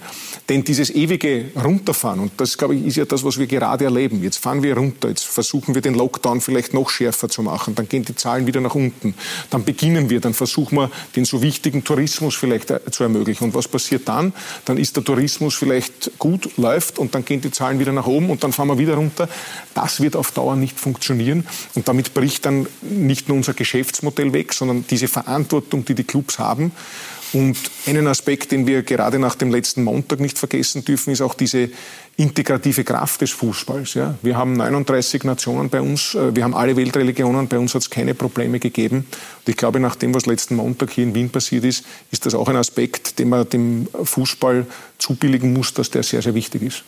Denn 0.48 0.64
dieses 0.64 0.90
ewige 0.90 1.46
Runterfahren, 1.54 2.20
und 2.20 2.32
das, 2.38 2.58
glaube 2.58 2.74
ich, 2.74 2.86
ist 2.86 2.96
ja 2.96 3.04
das, 3.04 3.24
was 3.24 3.38
wir 3.38 3.46
gerade 3.46 3.84
erleben. 3.84 4.22
Jetzt 4.22 4.38
fahren 4.38 4.62
wir 4.62 4.76
runter, 4.76 5.08
jetzt 5.08 5.24
versuchen 5.24 5.74
wir 5.74 5.82
den 5.82 5.94
Lockdown 5.94 6.40
vielleicht 6.40 6.74
noch 6.74 6.90
schärfer 6.90 7.28
zu 7.28 7.42
machen, 7.42 7.74
dann 7.74 7.88
gehen 7.88 8.04
die 8.04 8.14
Zahlen 8.14 8.46
wieder 8.46 8.60
nach 8.60 8.74
unten. 8.74 9.14
Dann 9.50 9.64
beginnen 9.64 10.10
wir, 10.10 10.20
dann 10.20 10.34
versuchen 10.34 10.76
wir, 10.76 10.90
den 11.16 11.24
so 11.24 11.42
wichtigen 11.42 11.84
Tourismus 11.84 12.34
vielleicht 12.34 12.70
äh, 12.70 12.80
zu 12.90 13.02
ermöglichen. 13.02 13.44
Und 13.44 13.54
was 13.54 13.68
passiert 13.68 14.08
dann? 14.08 14.32
Dann 14.64 14.76
ist 14.76 14.96
der 14.96 15.04
Tourismus 15.04 15.54
vielleicht 15.54 16.18
gut, 16.18 16.56
läuft 16.56 16.98
und 16.98 17.14
dann 17.14 17.24
gehen 17.24 17.40
die 17.40 17.50
Zahlen 17.50 17.78
wieder 17.78 17.92
nach 17.92 18.06
oben 18.06 18.30
und 18.30 18.42
dann 18.42 18.52
fahren 18.52 18.68
wir 18.68 18.78
wieder 18.78 18.94
runter. 18.94 19.28
Das 19.74 20.00
wird 20.00 20.16
auf 20.16 20.32
Dauer 20.32 20.56
nicht 20.56 20.78
funktionieren. 20.78 21.46
Und 21.74 21.88
damit 21.88 22.14
bricht 22.14 22.46
dann 22.46 22.66
nicht 22.82 23.28
nur 23.28 23.36
unser 23.36 23.54
Geschäftsmodell 23.54 24.32
weg, 24.32 24.52
sondern 24.52 24.84
diese 24.88 25.08
Verantwortung, 25.08 25.84
die 25.84 25.94
die 25.94 26.04
Clubs 26.04 26.38
haben. 26.38 26.72
Und 27.32 27.56
einen 27.86 28.06
Aspekt, 28.08 28.50
den 28.50 28.66
wir 28.66 28.82
gerade 28.82 29.18
nach 29.18 29.36
dem 29.36 29.50
letzten 29.50 29.84
Montag 29.84 30.18
nicht 30.18 30.38
vergessen 30.38 30.84
dürfen, 30.84 31.12
ist 31.12 31.20
auch 31.20 31.34
diese 31.34 31.70
integrative 32.16 32.82
Kraft 32.82 33.20
des 33.20 33.30
Fußballs. 33.30 33.94
Ja. 33.94 34.16
Wir 34.22 34.36
haben 34.36 34.54
39 34.54 35.24
Nationen 35.24 35.70
bei 35.70 35.80
uns, 35.80 36.14
äh, 36.14 36.34
wir 36.34 36.42
haben 36.42 36.54
alle 36.54 36.76
Weltreligionen, 36.76 37.46
bei 37.48 37.58
uns 37.58 37.74
hat 37.74 37.82
es 37.82 37.90
keine 37.90 38.14
Probleme 38.14 38.58
gegeben. 38.58 39.06
Und 39.06 39.48
ich 39.48 39.56
glaube, 39.56 39.78
nach 39.80 39.96
dem, 39.96 40.14
was 40.14 40.26
letzten 40.26 40.56
Montag 40.56 40.90
hier 40.90 41.04
in 41.04 41.14
Wien 41.14 41.30
passiert 41.30 41.64
ist, 41.64 41.84
ist 42.10 42.26
das 42.26 42.34
auch 42.34 42.48
ein 42.48 42.56
Aspekt, 42.56 43.18
den 43.18 43.28
man 43.28 43.48
dem 43.48 43.88
Fußball 44.02 44.66
zubilligen 44.98 45.52
muss, 45.52 45.72
dass 45.72 45.90
der 45.90 46.02
sehr, 46.02 46.22
sehr 46.22 46.34
wichtig 46.34 46.62
ist. 46.62 46.82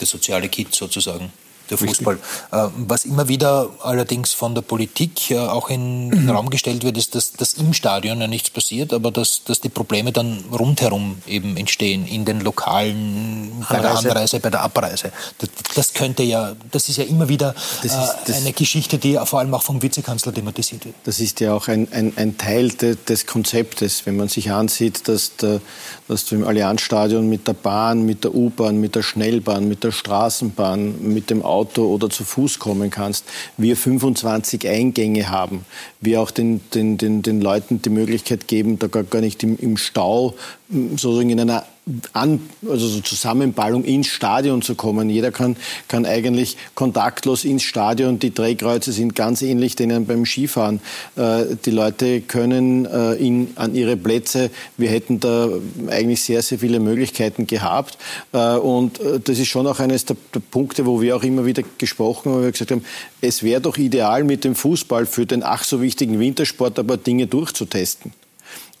Der 0.00 0.06
soziale 0.06 0.48
Kit 0.48 0.74
sozusagen 0.74 1.32
der 1.70 1.78
Fußball. 1.78 2.14
Richtig. 2.14 2.52
Äh, 2.52 2.68
was 2.86 3.04
immer 3.04 3.28
wieder 3.28 3.70
allerdings 3.82 4.32
von 4.32 4.54
der 4.54 4.62
Politik 4.62 5.30
äh, 5.30 5.38
auch 5.38 5.70
in 5.70 6.10
den 6.10 6.30
Raum 6.30 6.50
gestellt 6.50 6.84
wird, 6.84 6.96
ist, 6.96 7.14
dass, 7.14 7.32
dass 7.32 7.54
im 7.54 7.72
Stadion 7.72 8.20
ja 8.20 8.26
nichts 8.26 8.50
passiert, 8.50 8.92
aber 8.92 9.10
dass, 9.10 9.44
dass 9.44 9.60
die 9.60 9.68
Probleme 9.68 10.12
dann 10.12 10.44
rundherum 10.52 11.18
eben 11.26 11.56
entstehen, 11.56 12.06
in 12.06 12.24
den 12.24 12.40
Lokalen, 12.40 13.64
bei 13.68 13.80
der 13.80 13.96
Anreise, 13.96 14.40
bei 14.40 14.50
der 14.50 14.62
Abreise. 14.62 15.12
Das, 15.38 15.50
das, 15.74 15.94
könnte 15.94 16.22
ja, 16.22 16.54
das 16.70 16.88
ist 16.88 16.96
ja 16.96 17.04
immer 17.04 17.28
wieder 17.28 17.54
das 17.82 17.92
ist, 17.92 18.16
das 18.26 18.36
eine 18.36 18.52
Geschichte, 18.52 18.98
die 18.98 19.18
vor 19.24 19.40
allem 19.40 19.54
auch 19.54 19.62
vom 19.62 19.82
Vizekanzler 19.82 20.32
thematisiert 20.32 20.84
wird. 20.84 20.94
Das 21.04 21.20
ist 21.20 21.40
ja 21.40 21.52
auch 21.54 21.68
ein, 21.68 21.88
ein, 21.92 22.12
ein 22.16 22.38
Teil 22.38 22.70
de, 22.70 22.96
des 23.08 23.26
Konzeptes, 23.26 24.06
wenn 24.06 24.16
man 24.16 24.28
sich 24.28 24.50
ansieht, 24.50 25.08
dass, 25.08 25.36
der, 25.36 25.60
dass 26.08 26.24
du 26.26 26.36
im 26.36 26.46
Allianzstadion 26.46 27.28
mit 27.28 27.46
der 27.46 27.54
Bahn, 27.54 28.04
mit 28.04 28.24
der 28.24 28.34
U-Bahn, 28.34 28.80
mit 28.80 28.94
der 28.94 29.02
Schnellbahn, 29.02 29.68
mit 29.68 29.84
der 29.84 29.92
Straßenbahn, 29.92 31.02
mit 31.02 31.30
dem 31.30 31.42
Auto 31.42 31.57
Auto 31.58 31.86
oder 31.86 32.08
zu 32.10 32.24
Fuß 32.24 32.58
kommen 32.58 32.90
kannst, 32.90 33.24
wir 33.56 33.76
25 33.76 34.68
Eingänge 34.68 35.28
haben, 35.28 35.64
wir 36.00 36.20
auch 36.20 36.30
den, 36.30 36.60
den, 36.74 36.98
den, 36.98 37.22
den 37.22 37.40
Leuten 37.40 37.82
die 37.82 37.90
Möglichkeit 37.90 38.48
geben, 38.48 38.78
da 38.78 38.86
gar, 38.86 39.20
nicht 39.20 39.42
im, 39.42 39.58
im 39.58 39.76
Stau 39.76 40.34
sozusagen 40.70 41.30
in 41.30 41.40
einer 41.40 41.64
an, 42.12 42.40
also 42.68 42.86
so 42.86 43.00
Zusammenballung 43.00 43.84
ins 43.84 44.08
Stadion 44.08 44.62
zu 44.62 44.74
kommen. 44.74 45.08
Jeder 45.08 45.30
kann, 45.30 45.56
kann 45.88 46.04
eigentlich 46.04 46.56
kontaktlos 46.74 47.44
ins 47.44 47.62
Stadion. 47.62 48.18
Die 48.18 48.34
Drehkreuze 48.34 48.92
sind 48.92 49.14
ganz 49.14 49.42
ähnlich 49.42 49.76
denen 49.76 50.06
beim 50.06 50.26
Skifahren. 50.26 50.80
Äh, 51.16 51.56
die 51.64 51.70
Leute 51.70 52.20
können 52.20 52.86
äh, 52.86 53.14
in, 53.14 53.52
an 53.56 53.74
ihre 53.74 53.96
Plätze. 53.96 54.50
Wir 54.76 54.90
hätten 54.90 55.20
da 55.20 55.48
eigentlich 55.88 56.22
sehr, 56.22 56.42
sehr 56.42 56.58
viele 56.58 56.80
Möglichkeiten 56.80 57.46
gehabt. 57.46 57.98
Äh, 58.32 58.56
und 58.56 59.00
äh, 59.00 59.20
das 59.20 59.38
ist 59.38 59.48
schon 59.48 59.66
auch 59.66 59.80
eines 59.80 60.04
der, 60.04 60.16
der, 60.34 60.40
Punkte, 60.40 60.86
wo 60.86 61.00
wir 61.00 61.16
auch 61.16 61.22
immer 61.22 61.46
wieder 61.46 61.62
gesprochen 61.78 62.30
haben, 62.30 62.38
wo 62.40 62.42
wir 62.42 62.52
gesagt 62.52 62.70
haben, 62.70 62.84
es 63.20 63.42
wäre 63.42 63.60
doch 63.60 63.76
ideal 63.76 64.24
mit 64.24 64.44
dem 64.44 64.54
Fußball 64.54 65.06
für 65.06 65.26
den 65.26 65.42
ach 65.42 65.64
so 65.64 65.80
wichtigen 65.82 66.20
Wintersport 66.20 66.78
aber 66.78 66.96
Dinge 66.96 67.26
durchzutesten 67.26 68.12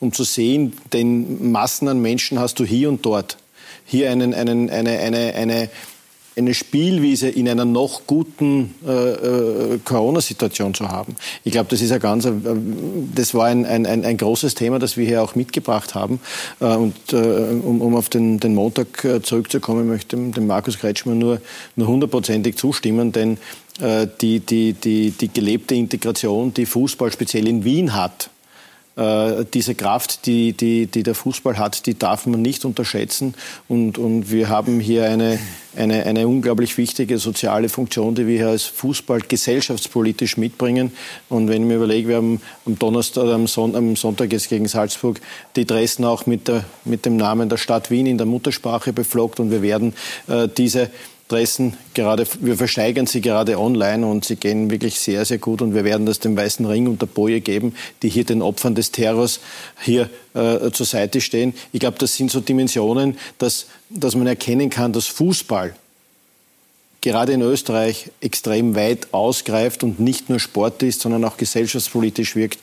um 0.00 0.12
zu 0.12 0.24
sehen, 0.24 0.72
den 0.92 1.50
Massen 1.50 1.88
an 1.88 2.00
Menschen 2.00 2.38
hast 2.38 2.58
du 2.60 2.64
hier 2.64 2.88
und 2.88 3.04
dort. 3.04 3.36
Hier 3.84 4.10
einen, 4.10 4.34
einen, 4.34 4.70
eine, 4.70 4.98
eine, 4.98 5.34
eine, 5.34 5.70
eine 6.38 6.54
Spielwiese 6.54 7.28
in 7.28 7.48
einer 7.48 7.64
noch 7.64 8.02
guten 8.06 8.74
äh, 8.86 8.92
äh, 8.92 9.78
Corona-Situation 9.84 10.72
zu 10.72 10.88
haben. 10.88 11.16
Ich 11.42 11.52
glaube, 11.52 11.68
das 11.70 11.82
ist 11.82 11.90
ein 11.90 12.00
ganz, 12.00 12.24
äh, 12.24 12.32
das 13.14 13.34
war 13.34 13.46
ein, 13.46 13.66
ein, 13.66 13.86
ein, 13.86 14.16
großes 14.16 14.54
Thema, 14.54 14.78
das 14.78 14.96
wir 14.96 15.04
hier 15.04 15.22
auch 15.22 15.34
mitgebracht 15.34 15.94
haben. 15.94 16.20
Äh, 16.60 16.66
und 16.66 16.94
äh, 17.12 17.16
um, 17.16 17.80
um, 17.80 17.96
auf 17.96 18.08
den, 18.08 18.38
den 18.38 18.54
Montag 18.54 19.04
äh, 19.04 19.20
zurückzukommen, 19.20 19.88
möchte 19.88 20.16
ich 20.16 20.32
dem 20.32 20.46
Markus 20.46 20.78
Kretschmann 20.78 21.18
nur, 21.18 21.40
nur 21.76 21.88
hundertprozentig 21.88 22.56
zustimmen, 22.56 23.12
denn 23.12 23.38
die, 24.20 24.40
die, 24.40 24.72
die, 24.72 25.12
die 25.12 25.28
gelebte 25.28 25.76
Integration, 25.76 26.52
die 26.52 26.66
Fußball 26.66 27.12
speziell 27.12 27.46
in 27.46 27.62
Wien 27.62 27.94
hat, 27.94 28.28
äh, 28.98 29.44
diese 29.54 29.76
Kraft, 29.76 30.26
die, 30.26 30.52
die, 30.52 30.86
die 30.86 31.04
der 31.04 31.14
Fußball 31.14 31.56
hat, 31.56 31.86
die 31.86 31.96
darf 31.96 32.26
man 32.26 32.42
nicht 32.42 32.64
unterschätzen. 32.64 33.34
Und, 33.68 33.96
und 33.96 34.32
wir 34.32 34.48
haben 34.48 34.80
hier 34.80 35.04
eine, 35.04 35.38
eine, 35.76 36.04
eine 36.04 36.26
unglaublich 36.26 36.76
wichtige 36.76 37.18
soziale 37.18 37.68
Funktion, 37.68 38.16
die 38.16 38.26
wir 38.26 38.38
hier 38.38 38.48
als 38.48 38.64
Fußball 38.64 39.20
gesellschaftspolitisch 39.20 40.36
mitbringen. 40.36 40.92
Und 41.28 41.48
wenn 41.48 41.62
ich 41.62 41.68
mir 41.68 41.76
überlege, 41.76 42.08
wir 42.08 42.16
haben 42.16 42.40
am 42.66 42.76
Donnerstag, 42.76 43.26
am, 43.26 43.46
Son 43.46 43.76
am 43.76 43.94
Sonntag 43.94 44.32
jetzt 44.32 44.48
gegen 44.48 44.66
Salzburg 44.66 45.20
die 45.54 45.64
Dresden 45.64 46.04
auch 46.04 46.26
mit, 46.26 46.48
der, 46.48 46.64
mit 46.84 47.06
dem 47.06 47.16
Namen 47.16 47.48
der 47.48 47.56
Stadt 47.56 47.92
Wien 47.92 48.06
in 48.06 48.18
der 48.18 48.26
Muttersprache 48.26 48.92
befloggt 48.92 49.38
und 49.38 49.52
wir 49.52 49.62
werden 49.62 49.94
äh, 50.26 50.48
diese 50.48 50.90
Dressen 51.28 51.76
gerade, 51.94 52.26
wir 52.40 52.56
versteigern 52.56 53.06
sie 53.06 53.20
gerade 53.20 53.58
online 53.58 54.06
und 54.06 54.24
sie 54.24 54.36
gehen 54.36 54.70
wirklich 54.70 54.98
sehr, 54.98 55.24
sehr 55.24 55.38
gut 55.38 55.62
und 55.62 55.74
wir 55.74 55.84
werden 55.84 56.06
das 56.06 56.18
dem 56.18 56.36
Weißen 56.36 56.64
Ring 56.64 56.88
und 56.88 57.02
der 57.02 57.06
Boje 57.06 57.40
geben, 57.40 57.74
die 58.02 58.08
hier 58.08 58.24
den 58.24 58.42
Opfern 58.42 58.74
des 58.74 58.90
Terrors 58.90 59.40
hier 59.80 60.08
äh, 60.34 60.70
zur 60.70 60.86
Seite 60.86 61.20
stehen. 61.20 61.54
Ich 61.72 61.80
glaube, 61.80 61.98
das 61.98 62.16
sind 62.16 62.30
so 62.30 62.40
Dimensionen, 62.40 63.18
dass, 63.38 63.66
dass 63.90 64.14
man 64.14 64.26
erkennen 64.26 64.70
kann, 64.70 64.92
dass 64.92 65.06
Fußball 65.06 65.74
gerade 67.00 67.32
in 67.32 67.42
Österreich 67.42 68.10
extrem 68.20 68.74
weit 68.74 69.12
ausgreift 69.12 69.84
und 69.84 70.00
nicht 70.00 70.28
nur 70.30 70.40
Sport 70.40 70.82
ist, 70.82 71.00
sondern 71.00 71.24
auch 71.24 71.36
gesellschaftspolitisch 71.36 72.34
wirkt. 72.34 72.58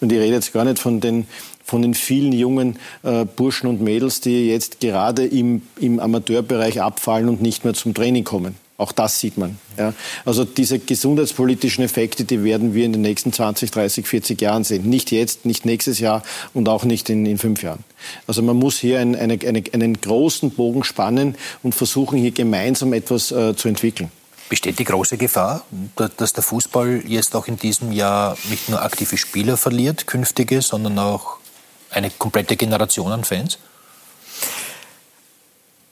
Und 0.00 0.12
ich 0.12 0.18
rede 0.18 0.34
jetzt 0.34 0.52
gar 0.52 0.64
nicht 0.64 0.78
von 0.78 1.00
den 1.00 1.26
von 1.64 1.82
den 1.82 1.94
vielen 1.94 2.32
jungen 2.32 2.78
äh, 3.02 3.24
Burschen 3.24 3.68
und 3.68 3.80
Mädels, 3.80 4.20
die 4.20 4.48
jetzt 4.48 4.80
gerade 4.80 5.24
im, 5.26 5.62
im 5.78 6.00
Amateurbereich 6.00 6.80
abfallen 6.80 7.28
und 7.28 7.42
nicht 7.42 7.64
mehr 7.64 7.74
zum 7.74 7.94
Training 7.94 8.24
kommen. 8.24 8.56
Auch 8.80 8.92
das 8.92 9.20
sieht 9.20 9.36
man. 9.36 9.58
Ja. 9.76 9.92
Also 10.24 10.46
diese 10.46 10.78
gesundheitspolitischen 10.78 11.84
Effekte, 11.84 12.24
die 12.24 12.42
werden 12.44 12.72
wir 12.72 12.86
in 12.86 12.94
den 12.94 13.02
nächsten 13.02 13.30
20, 13.30 13.70
30, 13.70 14.06
40 14.06 14.40
Jahren 14.40 14.64
sehen. 14.64 14.88
Nicht 14.88 15.10
jetzt, 15.10 15.44
nicht 15.44 15.66
nächstes 15.66 15.98
Jahr 15.98 16.22
und 16.54 16.66
auch 16.66 16.84
nicht 16.84 17.10
in, 17.10 17.26
in 17.26 17.36
fünf 17.36 17.62
Jahren. 17.62 17.84
Also 18.26 18.40
man 18.40 18.56
muss 18.56 18.78
hier 18.78 18.98
ein, 19.00 19.14
eine, 19.14 19.38
eine, 19.46 19.62
einen 19.74 20.00
großen 20.00 20.52
Bogen 20.52 20.82
spannen 20.82 21.36
und 21.62 21.74
versuchen, 21.74 22.18
hier 22.18 22.30
gemeinsam 22.30 22.94
etwas 22.94 23.30
äh, 23.32 23.54
zu 23.54 23.68
entwickeln. 23.68 24.10
Besteht 24.48 24.78
die 24.78 24.84
große 24.84 25.18
Gefahr, 25.18 25.62
dass 26.16 26.32
der 26.32 26.42
Fußball 26.42 27.02
jetzt 27.06 27.36
auch 27.36 27.48
in 27.48 27.58
diesem 27.58 27.92
Jahr 27.92 28.38
nicht 28.48 28.70
nur 28.70 28.80
aktive 28.80 29.18
Spieler 29.18 29.58
verliert, 29.58 30.06
künftige, 30.06 30.62
sondern 30.62 30.98
auch 30.98 31.36
eine 31.90 32.10
komplette 32.10 32.56
Generation 32.56 33.12
an 33.12 33.24
Fans? 33.24 33.58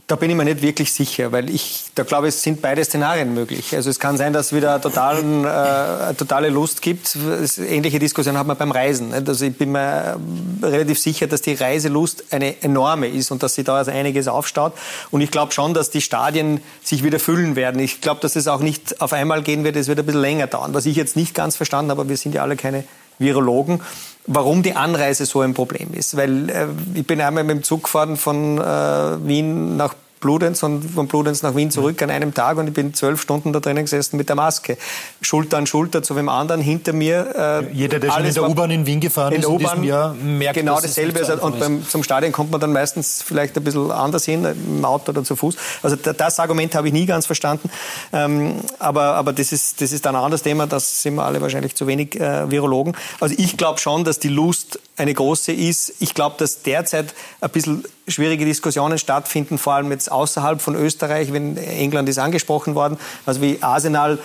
Da 0.08 0.16
bin 0.16 0.30
ich 0.30 0.36
mir 0.36 0.44
nicht 0.46 0.62
wirklich 0.62 0.90
sicher, 0.90 1.32
weil 1.32 1.50
ich, 1.50 1.90
da 1.94 2.02
glaube 2.02 2.28
es 2.28 2.42
sind 2.42 2.62
beide 2.62 2.82
Szenarien 2.82 3.34
möglich. 3.34 3.76
Also 3.76 3.90
es 3.90 4.00
kann 4.00 4.16
sein, 4.16 4.32
dass 4.32 4.46
es 4.46 4.52
wieder 4.54 4.80
totalen, 4.80 5.44
äh, 5.44 6.14
totale 6.14 6.48
Lust 6.48 6.80
gibt. 6.80 7.14
Ähnliche 7.58 7.98
Diskussion 7.98 8.38
hat 8.38 8.46
man 8.46 8.56
beim 8.56 8.70
Reisen. 8.70 9.10
Nicht? 9.10 9.28
Also 9.28 9.44
ich 9.44 9.54
bin 9.54 9.70
mir 9.70 10.18
relativ 10.62 10.98
sicher, 10.98 11.26
dass 11.26 11.42
die 11.42 11.52
Reiselust 11.52 12.24
eine 12.30 12.62
enorme 12.62 13.06
ist 13.08 13.30
und 13.30 13.42
dass 13.42 13.56
sich 13.56 13.66
da 13.66 13.76
also 13.76 13.90
einiges 13.90 14.28
aufstaut. 14.28 14.72
Und 15.10 15.20
ich 15.20 15.30
glaube 15.30 15.52
schon, 15.52 15.74
dass 15.74 15.90
die 15.90 16.00
Stadien 16.00 16.62
sich 16.82 17.04
wieder 17.04 17.20
füllen 17.20 17.54
werden. 17.54 17.78
Ich 17.78 18.00
glaube, 18.00 18.22
dass 18.22 18.34
es 18.34 18.48
auch 18.48 18.60
nicht 18.60 19.02
auf 19.02 19.12
einmal 19.12 19.42
gehen 19.42 19.62
wird. 19.62 19.76
Es 19.76 19.88
wird 19.88 19.98
ein 19.98 20.06
bisschen 20.06 20.22
länger 20.22 20.46
dauern. 20.46 20.72
Was 20.72 20.86
ich 20.86 20.96
jetzt 20.96 21.16
nicht 21.16 21.34
ganz 21.34 21.54
verstanden 21.56 21.90
habe, 21.90 22.08
wir 22.08 22.16
sind 22.16 22.34
ja 22.34 22.40
alle 22.40 22.56
keine 22.56 22.84
Virologen, 23.18 23.82
warum 24.28 24.62
die 24.62 24.74
Anreise 24.74 25.26
so 25.26 25.40
ein 25.40 25.54
Problem 25.54 25.88
ist. 25.92 26.16
Weil 26.16 26.50
äh, 26.50 26.66
ich 26.94 27.06
bin 27.06 27.20
einmal 27.20 27.44
mit 27.44 27.56
dem 27.56 27.62
Zug 27.64 27.84
gefahren 27.84 28.16
von 28.16 28.58
äh, 28.58 29.26
Wien 29.26 29.76
nach 29.76 29.94
Bludenz 30.20 30.62
und 30.62 30.82
von 30.82 31.08
Bludenz 31.08 31.42
nach 31.42 31.54
Wien 31.54 31.70
zurück 31.70 32.00
an 32.02 32.10
einem 32.10 32.34
Tag 32.34 32.56
und 32.58 32.68
ich 32.68 32.74
bin 32.74 32.94
zwölf 32.94 33.20
Stunden 33.20 33.52
da 33.52 33.60
drinnen 33.60 33.84
gesessen 33.84 34.16
mit 34.16 34.28
der 34.28 34.36
Maske. 34.36 34.76
Schulter 35.20 35.58
an 35.58 35.66
Schulter 35.66 36.02
zu 36.02 36.14
dem 36.14 36.28
anderen, 36.28 36.60
hinter 36.60 36.92
mir. 36.92 37.62
Äh, 37.68 37.72
Jeder, 37.72 37.98
der 37.98 38.10
schon 38.10 38.24
in 38.24 38.34
der 38.34 38.48
U-Bahn 38.48 38.70
in 38.70 38.86
Wien 38.86 39.00
gefahren 39.00 39.32
in 39.32 39.40
ist 39.40 39.48
in 39.48 39.58
diesem 39.58 39.84
Jahr, 39.84 40.14
merkt, 40.14 40.54
Genau 40.54 40.80
dasselbe. 40.80 41.20
Das 41.20 41.40
und 41.40 41.58
beim, 41.58 41.86
zum 41.88 42.02
Stadion 42.02 42.32
kommt 42.32 42.50
man 42.50 42.60
dann 42.60 42.72
meistens 42.72 43.22
vielleicht 43.22 43.56
ein 43.56 43.64
bisschen 43.64 43.90
anders 43.90 44.24
hin, 44.24 44.44
im 44.44 44.84
Auto 44.84 45.12
oder 45.12 45.24
zu 45.24 45.36
Fuß. 45.36 45.56
Also 45.82 45.96
das 45.96 46.40
Argument 46.40 46.74
habe 46.74 46.88
ich 46.88 46.92
nie 46.92 47.06
ganz 47.06 47.26
verstanden. 47.26 47.70
Ähm, 48.12 48.56
aber 48.78 49.14
aber 49.14 49.32
das, 49.32 49.52
ist, 49.52 49.80
das 49.80 49.92
ist 49.92 50.06
dann 50.06 50.16
ein 50.16 50.22
anderes 50.22 50.42
Thema, 50.42 50.66
das 50.66 51.02
sind 51.02 51.14
wir 51.16 51.24
alle 51.24 51.40
wahrscheinlich 51.40 51.74
zu 51.74 51.86
wenig 51.86 52.18
äh, 52.20 52.50
Virologen. 52.50 52.96
Also 53.20 53.34
ich 53.36 53.56
glaube 53.56 53.78
schon, 53.78 54.04
dass 54.04 54.18
die 54.18 54.28
Lust 54.28 54.80
eine 54.98 55.14
große 55.14 55.52
ist. 55.52 55.94
Ich 56.00 56.14
glaube, 56.14 56.36
dass 56.38 56.62
derzeit 56.62 57.14
ein 57.40 57.50
bisschen 57.50 57.84
schwierige 58.06 58.44
Diskussionen 58.44 58.98
stattfinden, 58.98 59.58
vor 59.58 59.74
allem 59.74 59.90
jetzt 59.90 60.10
außerhalb 60.10 60.60
von 60.60 60.74
Österreich, 60.74 61.32
wenn 61.32 61.56
England 61.56 62.08
ist 62.08 62.18
angesprochen 62.18 62.74
worden, 62.74 62.98
also 63.26 63.40
wie 63.40 63.62
Arsenal 63.62 64.18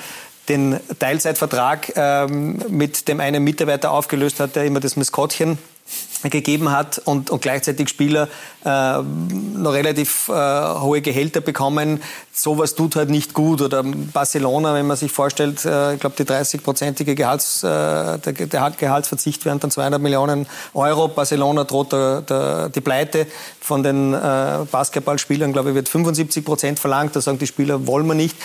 den 0.49 0.79
Teilzeitvertrag 0.99 1.93
ähm, 1.95 2.61
mit 2.67 3.07
dem 3.07 3.19
einen 3.19 3.43
Mitarbeiter 3.43 3.91
aufgelöst 3.91 4.39
hat, 4.39 4.55
der 4.55 4.65
immer 4.65 4.81
das 4.81 4.97
Maskottchen 4.97 5.57
gegeben 6.29 6.71
hat 6.71 7.01
und, 7.05 7.29
und 7.29 7.41
gleichzeitig 7.41 7.89
Spieler 7.89 8.27
äh, 8.65 9.01
noch 9.01 9.73
relativ 9.73 10.29
äh, 10.29 10.33
hohe 10.33 11.01
Gehälter 11.01 11.41
bekommen. 11.41 12.01
Sowas 12.31 12.75
tut 12.75 12.95
halt 12.95 13.09
nicht 13.09 13.33
gut. 13.33 13.61
Oder 13.61 13.83
Barcelona, 13.83 14.73
wenn 14.73 14.87
man 14.87 14.97
sich 14.97 15.11
vorstellt, 15.11 15.65
äh, 15.65 15.95
ich 15.95 15.99
glaube, 15.99 16.15
die 16.17 16.23
30-prozentige 16.23 17.15
Gehalts, 17.15 17.63
äh, 17.63 17.67
der, 17.67 18.19
der 18.19 18.71
Gehaltsverzicht 18.77 19.45
wären 19.45 19.59
dann 19.59 19.71
200 19.71 20.01
Millionen 20.01 20.47
Euro. 20.73 21.07
Barcelona 21.07 21.63
droht 21.63 21.91
der, 21.91 22.21
der, 22.21 22.69
die 22.69 22.81
Pleite. 22.81 23.27
Von 23.59 23.83
den 23.83 24.13
äh, 24.13 24.59
Basketballspielern, 24.71 25.53
glaube 25.53 25.69
ich, 25.69 25.75
wird 25.75 25.89
75 25.89 26.45
Prozent 26.45 26.79
verlangt. 26.79 27.15
Da 27.15 27.21
sagen 27.21 27.37
die 27.37 27.47
Spieler, 27.47 27.85
wollen 27.87 28.07
wir 28.07 28.15
nicht. 28.15 28.35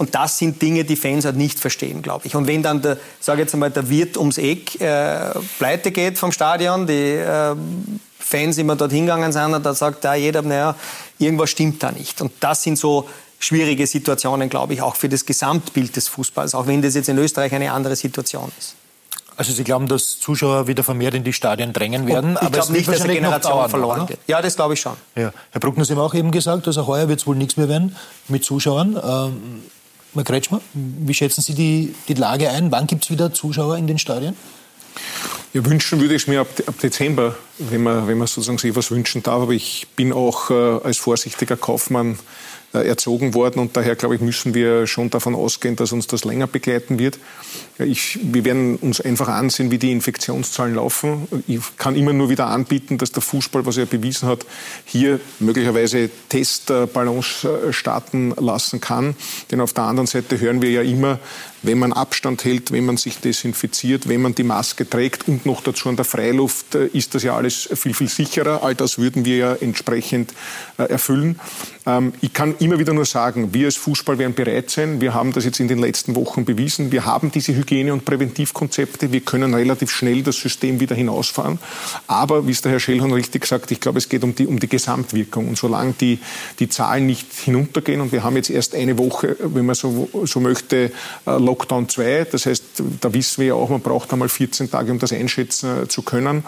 Und 0.00 0.14
das 0.14 0.38
sind 0.38 0.62
Dinge, 0.62 0.84
die 0.84 0.96
Fans 0.96 1.26
halt 1.26 1.36
nicht 1.36 1.60
verstehen, 1.60 2.00
glaube 2.00 2.26
ich. 2.26 2.34
Und 2.34 2.46
wenn 2.46 2.62
dann 2.62 2.80
der, 2.80 2.96
sage 3.20 3.42
jetzt 3.42 3.52
einmal, 3.52 3.70
der 3.70 3.90
Wirt 3.90 4.16
ums 4.16 4.38
Eck 4.38 4.80
äh, 4.80 5.28
pleite 5.58 5.90
geht 5.90 6.16
vom 6.16 6.32
Stadion, 6.32 6.86
die 6.86 7.16
äh, 7.16 7.54
Fans 8.18 8.56
immer 8.56 8.76
dort 8.76 8.92
hingegangen 8.92 9.30
sind, 9.30 9.52
und 9.52 9.62
da 9.62 9.74
sagt 9.74 10.02
da 10.02 10.14
jeder, 10.14 10.40
naja, 10.40 10.74
irgendwas 11.18 11.50
stimmt 11.50 11.82
da 11.82 11.92
nicht. 11.92 12.22
Und 12.22 12.32
das 12.40 12.62
sind 12.62 12.78
so 12.78 13.10
schwierige 13.38 13.86
Situationen, 13.86 14.48
glaube 14.48 14.72
ich, 14.72 14.80
auch 14.80 14.96
für 14.96 15.10
das 15.10 15.26
Gesamtbild 15.26 15.94
des 15.94 16.08
Fußballs, 16.08 16.54
auch 16.54 16.66
wenn 16.66 16.80
das 16.80 16.94
jetzt 16.94 17.10
in 17.10 17.18
Österreich 17.18 17.52
eine 17.52 17.70
andere 17.70 17.94
Situation 17.94 18.50
ist. 18.58 18.76
Also 19.36 19.52
Sie 19.52 19.64
glauben, 19.64 19.86
dass 19.86 20.18
Zuschauer 20.18 20.66
wieder 20.66 20.82
vermehrt 20.82 21.12
in 21.12 21.24
die 21.24 21.34
Stadien 21.34 21.74
drängen 21.74 22.06
werden? 22.06 22.38
Ich 22.40 22.52
glaube 22.52 22.72
nicht, 22.72 22.88
dass 22.88 23.02
eine 23.02 23.12
Generation 23.12 23.52
dauern, 23.52 23.68
verloren 23.68 24.06
geht. 24.06 24.20
Ja, 24.26 24.40
das 24.40 24.56
glaube 24.56 24.72
ich 24.72 24.80
schon. 24.80 24.94
Ja. 25.14 25.30
Herr 25.50 25.60
Bruckner, 25.60 25.84
Sie 25.84 25.92
haben 25.92 26.00
auch 26.00 26.14
eben 26.14 26.30
gesagt, 26.30 26.66
also 26.66 26.86
heuer 26.86 27.06
wird 27.08 27.20
es 27.20 27.26
wohl 27.26 27.36
nichts 27.36 27.58
mehr 27.58 27.68
werden 27.68 27.94
mit 28.28 28.46
Zuschauern. 28.46 28.98
Ähm, 29.02 29.62
Herr 30.14 30.24
Kretschmer, 30.24 30.60
wie 30.74 31.14
schätzen 31.14 31.42
Sie 31.42 31.54
die, 31.54 31.94
die 32.08 32.14
Lage 32.14 32.50
ein? 32.50 32.72
Wann 32.72 32.86
gibt 32.86 33.04
es 33.04 33.10
wieder 33.10 33.32
Zuschauer 33.32 33.76
in 33.76 33.86
den 33.86 33.98
Stadien? 33.98 34.36
Ja, 35.52 35.64
wünschen 35.64 36.00
würde 36.00 36.14
ich 36.14 36.22
es 36.22 36.28
mir 36.28 36.40
ab, 36.40 36.48
ab, 36.66 36.78
Dezember, 36.80 37.36
wenn 37.58 37.82
man, 37.82 38.06
wenn 38.06 38.18
man 38.18 38.26
sozusagen 38.26 38.58
sich 38.58 38.74
was 38.76 38.90
wünschen 38.90 39.22
darf. 39.22 39.42
Aber 39.42 39.52
ich 39.52 39.86
bin 39.96 40.12
auch 40.12 40.50
äh, 40.50 40.54
als 40.84 40.98
vorsichtiger 40.98 41.56
Kaufmann 41.56 42.18
erzogen 42.72 43.34
worden 43.34 43.58
und 43.58 43.76
daher, 43.76 43.96
glaube 43.96 44.14
ich, 44.14 44.20
müssen 44.20 44.54
wir 44.54 44.86
schon 44.86 45.10
davon 45.10 45.34
ausgehen, 45.34 45.74
dass 45.74 45.90
uns 45.92 46.06
das 46.06 46.24
länger 46.24 46.46
begleiten 46.46 46.98
wird. 46.98 47.18
Ich, 47.78 48.18
wir 48.22 48.44
werden 48.44 48.76
uns 48.76 49.00
einfach 49.00 49.28
ansehen, 49.28 49.70
wie 49.70 49.78
die 49.78 49.90
Infektionszahlen 49.90 50.76
laufen. 50.76 51.26
Ich 51.48 51.60
kann 51.78 51.96
immer 51.96 52.12
nur 52.12 52.30
wieder 52.30 52.46
anbieten, 52.46 52.98
dass 52.98 53.10
der 53.10 53.22
Fußball, 53.22 53.66
was 53.66 53.76
er 53.76 53.86
bewiesen 53.86 54.28
hat, 54.28 54.46
hier 54.84 55.18
möglicherweise 55.40 56.10
Testballons 56.28 57.44
äh, 57.44 57.72
starten 57.72 58.34
lassen 58.38 58.80
kann. 58.80 59.16
Denn 59.50 59.60
auf 59.60 59.72
der 59.72 59.84
anderen 59.84 60.06
Seite 60.06 60.38
hören 60.38 60.62
wir 60.62 60.70
ja 60.70 60.82
immer, 60.82 61.18
wenn 61.62 61.78
man 61.78 61.92
Abstand 61.92 62.44
hält, 62.44 62.72
wenn 62.72 62.86
man 62.86 62.96
sich 62.96 63.18
desinfiziert, 63.18 64.08
wenn 64.08 64.22
man 64.22 64.34
die 64.34 64.42
Maske 64.42 64.88
trägt 64.88 65.28
und 65.28 65.46
noch 65.46 65.62
dazu 65.62 65.88
an 65.88 65.96
der 65.96 66.04
Freiluft, 66.04 66.74
äh, 66.74 66.86
ist 66.88 67.14
das 67.14 67.22
ja 67.22 67.36
alles 67.36 67.68
viel, 67.74 67.94
viel 67.94 68.08
sicherer. 68.08 68.62
All 68.62 68.74
das 68.74 68.98
würden 68.98 69.24
wir 69.24 69.36
ja 69.36 69.54
entsprechend 69.54 70.34
erfüllen. 70.76 71.38
Ähm, 71.86 72.12
ich 72.20 72.32
kann 72.32 72.54
immer 72.58 72.78
wieder 72.78 72.92
nur 72.92 73.04
sagen, 73.04 73.52
wir 73.54 73.66
als 73.66 73.76
Fußball 73.76 74.18
werden 74.18 74.34
bereit 74.34 74.70
sein. 74.70 75.00
Wir 75.00 75.14
haben 75.14 75.32
das 75.32 75.44
jetzt 75.44 75.60
in 75.60 75.68
den 75.68 75.78
letzten 75.78 76.14
Wochen 76.14 76.44
bewiesen. 76.44 76.92
Wir 76.92 77.04
haben 77.04 77.30
diese 77.30 77.54
Hygiene- 77.54 77.92
und 77.92 78.04
Präventivkonzepte. 78.04 79.12
Wir 79.12 79.20
können 79.20 79.54
relativ 79.54 79.90
schnell 79.90 80.22
das 80.22 80.36
System 80.36 80.80
wieder 80.80 80.94
hinausfahren. 80.94 81.58
Aber, 82.06 82.46
wie 82.46 82.52
es 82.52 82.62
der 82.62 82.72
Herr 82.72 82.80
Schellhorn 82.80 83.12
richtig 83.12 83.46
sagt, 83.46 83.70
ich 83.70 83.80
glaube, 83.80 83.98
es 83.98 84.08
geht 84.08 84.22
um 84.24 84.34
die, 84.34 84.46
um 84.46 84.58
die 84.58 84.68
Gesamtwirkung. 84.68 85.48
Und 85.48 85.58
solange 85.58 85.94
die, 86.00 86.18
die 86.58 86.68
Zahlen 86.68 87.06
nicht 87.06 87.32
hinuntergehen, 87.32 88.00
und 88.00 88.12
wir 88.12 88.24
haben 88.24 88.36
jetzt 88.36 88.50
erst 88.50 88.74
eine 88.74 88.98
Woche, 88.98 89.36
wenn 89.40 89.66
man 89.66 89.74
so, 89.74 90.08
so 90.24 90.40
möchte, 90.40 90.92
äh, 91.26 91.30
Lockdown 91.50 91.88
2, 91.88 92.28
das 92.30 92.46
heißt, 92.46 92.64
da 93.00 93.12
wissen 93.12 93.40
wir 93.40 93.48
ja 93.48 93.54
auch, 93.54 93.70
man 93.70 93.80
braucht 93.80 94.12
einmal 94.12 94.28
14 94.28 94.70
Tage, 94.70 94.92
um 94.92 95.00
das 95.00 95.12
einschätzen 95.12 95.82
äh, 95.82 95.88
zu 95.88 96.02
können, 96.02 96.44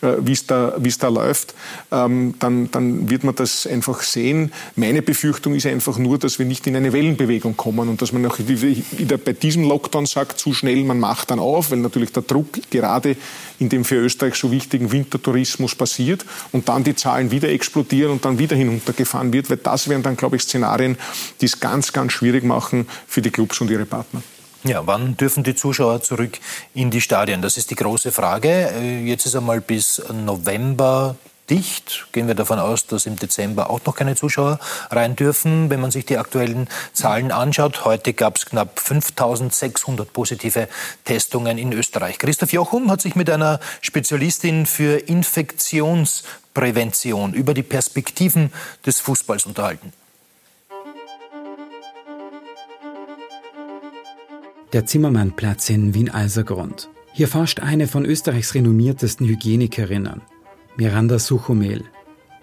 äh, 0.00 0.14
wie 0.20 0.32
es 0.32 0.46
da, 0.46 0.74
wie 0.78 0.88
es 0.88 0.96
da 0.96 1.08
läuft, 1.08 1.54
ähm, 1.92 2.34
dann, 2.38 2.70
dann 2.70 3.10
wird 3.10 3.22
man 3.22 3.34
das 3.34 3.66
einfach 3.66 4.00
sehen. 4.00 4.52
Meine 4.74 5.02
Befürchtung 5.02 5.54
ist 5.54 5.66
einfach 5.66 5.98
nur, 5.98 6.18
dass 6.18 6.38
wir 6.38 6.46
nicht 6.46 6.66
in 6.66 6.74
eine 6.74 6.94
Wellenbewegung 6.94 7.54
kommen 7.56 7.90
und 7.90 8.00
dass 8.00 8.12
man 8.12 8.24
auch 8.24 8.38
wieder 8.38 9.18
bei 9.18 9.34
diesem 9.34 9.64
Lockdown 9.64 10.06
sagt, 10.06 10.38
zu 10.38 10.54
schnell, 10.54 10.84
man 10.84 10.98
macht 10.98 11.30
dann 11.30 11.38
auf, 11.38 11.70
weil 11.70 11.78
natürlich 11.78 12.12
der 12.12 12.22
Druck 12.22 12.48
gerade 12.70 13.16
in 13.58 13.68
dem 13.68 13.84
für 13.84 13.96
Österreich 13.96 14.36
so 14.36 14.50
wichtigen 14.50 14.90
Wintertourismus 14.90 15.74
passiert 15.74 16.24
und 16.52 16.68
dann 16.68 16.82
die 16.82 16.96
Zahlen 16.96 17.30
wieder 17.30 17.50
explodieren 17.50 18.12
und 18.12 18.24
dann 18.24 18.38
wieder 18.38 18.56
hinuntergefahren 18.56 19.34
wird, 19.34 19.50
weil 19.50 19.58
das 19.58 19.88
wären 19.88 20.02
dann, 20.02 20.16
glaube 20.16 20.36
ich, 20.36 20.42
Szenarien, 20.42 20.96
die 21.40 21.46
es 21.46 21.60
ganz, 21.60 21.92
ganz 21.92 22.12
schwierig 22.12 22.42
machen 22.42 22.86
für 23.06 23.20
die 23.20 23.30
Clubs 23.30 23.60
und 23.60 23.70
ihre 23.70 23.84
Partner. 23.84 24.22
Ja, 24.66 24.84
wann 24.84 25.16
dürfen 25.16 25.44
die 25.44 25.54
Zuschauer 25.54 26.02
zurück 26.02 26.40
in 26.74 26.90
die 26.90 27.00
Stadien? 27.00 27.40
Das 27.40 27.56
ist 27.56 27.70
die 27.70 27.76
große 27.76 28.10
Frage. 28.10 28.48
Äh, 28.48 29.04
jetzt 29.04 29.24
ist 29.24 29.36
einmal 29.36 29.60
bis 29.60 30.02
November 30.12 31.14
dicht. 31.48 32.08
Gehen 32.10 32.26
wir 32.26 32.34
davon 32.34 32.58
aus, 32.58 32.88
dass 32.88 33.06
im 33.06 33.14
Dezember 33.14 33.70
auch 33.70 33.78
noch 33.86 33.94
keine 33.94 34.16
Zuschauer 34.16 34.58
rein 34.90 35.14
dürfen. 35.14 35.70
Wenn 35.70 35.80
man 35.80 35.92
sich 35.92 36.04
die 36.04 36.18
aktuellen 36.18 36.68
Zahlen 36.92 37.30
anschaut, 37.30 37.84
heute 37.84 38.12
gab 38.12 38.38
es 38.38 38.46
knapp 38.46 38.80
5600 38.80 40.12
positive 40.12 40.66
Testungen 41.04 41.58
in 41.58 41.72
Österreich. 41.72 42.18
Christoph 42.18 42.52
Jochum 42.52 42.90
hat 42.90 43.00
sich 43.00 43.14
mit 43.14 43.30
einer 43.30 43.60
Spezialistin 43.82 44.66
für 44.66 44.98
Infektionsprävention 44.98 47.34
über 47.34 47.54
die 47.54 47.62
Perspektiven 47.62 48.52
des 48.84 48.98
Fußballs 48.98 49.46
unterhalten. 49.46 49.92
Der 54.76 54.84
Zimmermannplatz 54.84 55.70
in 55.70 55.94
Wien-Alsergrund. 55.94 56.90
Hier 57.14 57.28
forscht 57.28 57.60
eine 57.60 57.86
von 57.86 58.04
Österreichs 58.04 58.54
renommiertesten 58.54 59.26
Hygienikerinnen. 59.26 60.20
Miranda 60.76 61.18
Suchomel. 61.18 61.82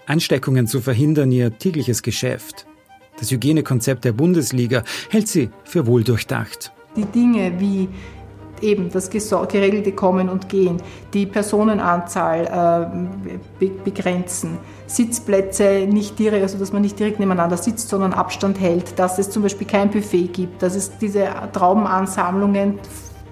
Ansteckungen 0.06 0.66
zu 0.66 0.80
verhindern 0.80 1.30
ihr 1.30 1.56
tägliches 1.56 2.02
Geschäft. 2.02 2.66
Das 3.20 3.30
Hygienekonzept 3.30 4.04
der 4.04 4.14
Bundesliga 4.14 4.82
hält 5.10 5.28
sie 5.28 5.50
für 5.62 5.86
wohl 5.86 6.02
durchdacht. 6.02 6.72
Die 6.96 7.04
Dinge 7.04 7.60
wie 7.60 7.88
eben 8.60 8.90
das 8.90 9.10
geregelte 9.10 9.92
Kommen 9.92 10.28
und 10.28 10.48
Gehen, 10.48 10.82
die 11.12 11.26
Personenanzahl 11.26 12.90
äh, 13.60 13.66
begrenzen, 13.84 14.58
Sitzplätze 14.86 15.86
nicht 15.88 16.18
direkt, 16.18 16.42
also 16.42 16.58
dass 16.58 16.72
man 16.72 16.82
nicht 16.82 16.98
direkt 16.98 17.20
nebeneinander 17.20 17.56
sitzt, 17.56 17.88
sondern 17.88 18.12
Abstand 18.12 18.60
hält, 18.60 18.98
dass 18.98 19.18
es 19.18 19.30
zum 19.30 19.42
Beispiel 19.42 19.66
kein 19.66 19.90
Buffet 19.90 20.28
gibt, 20.28 20.62
dass 20.62 20.74
es 20.74 20.96
diese 20.98 21.28
Traubenansammlungen 21.52 22.78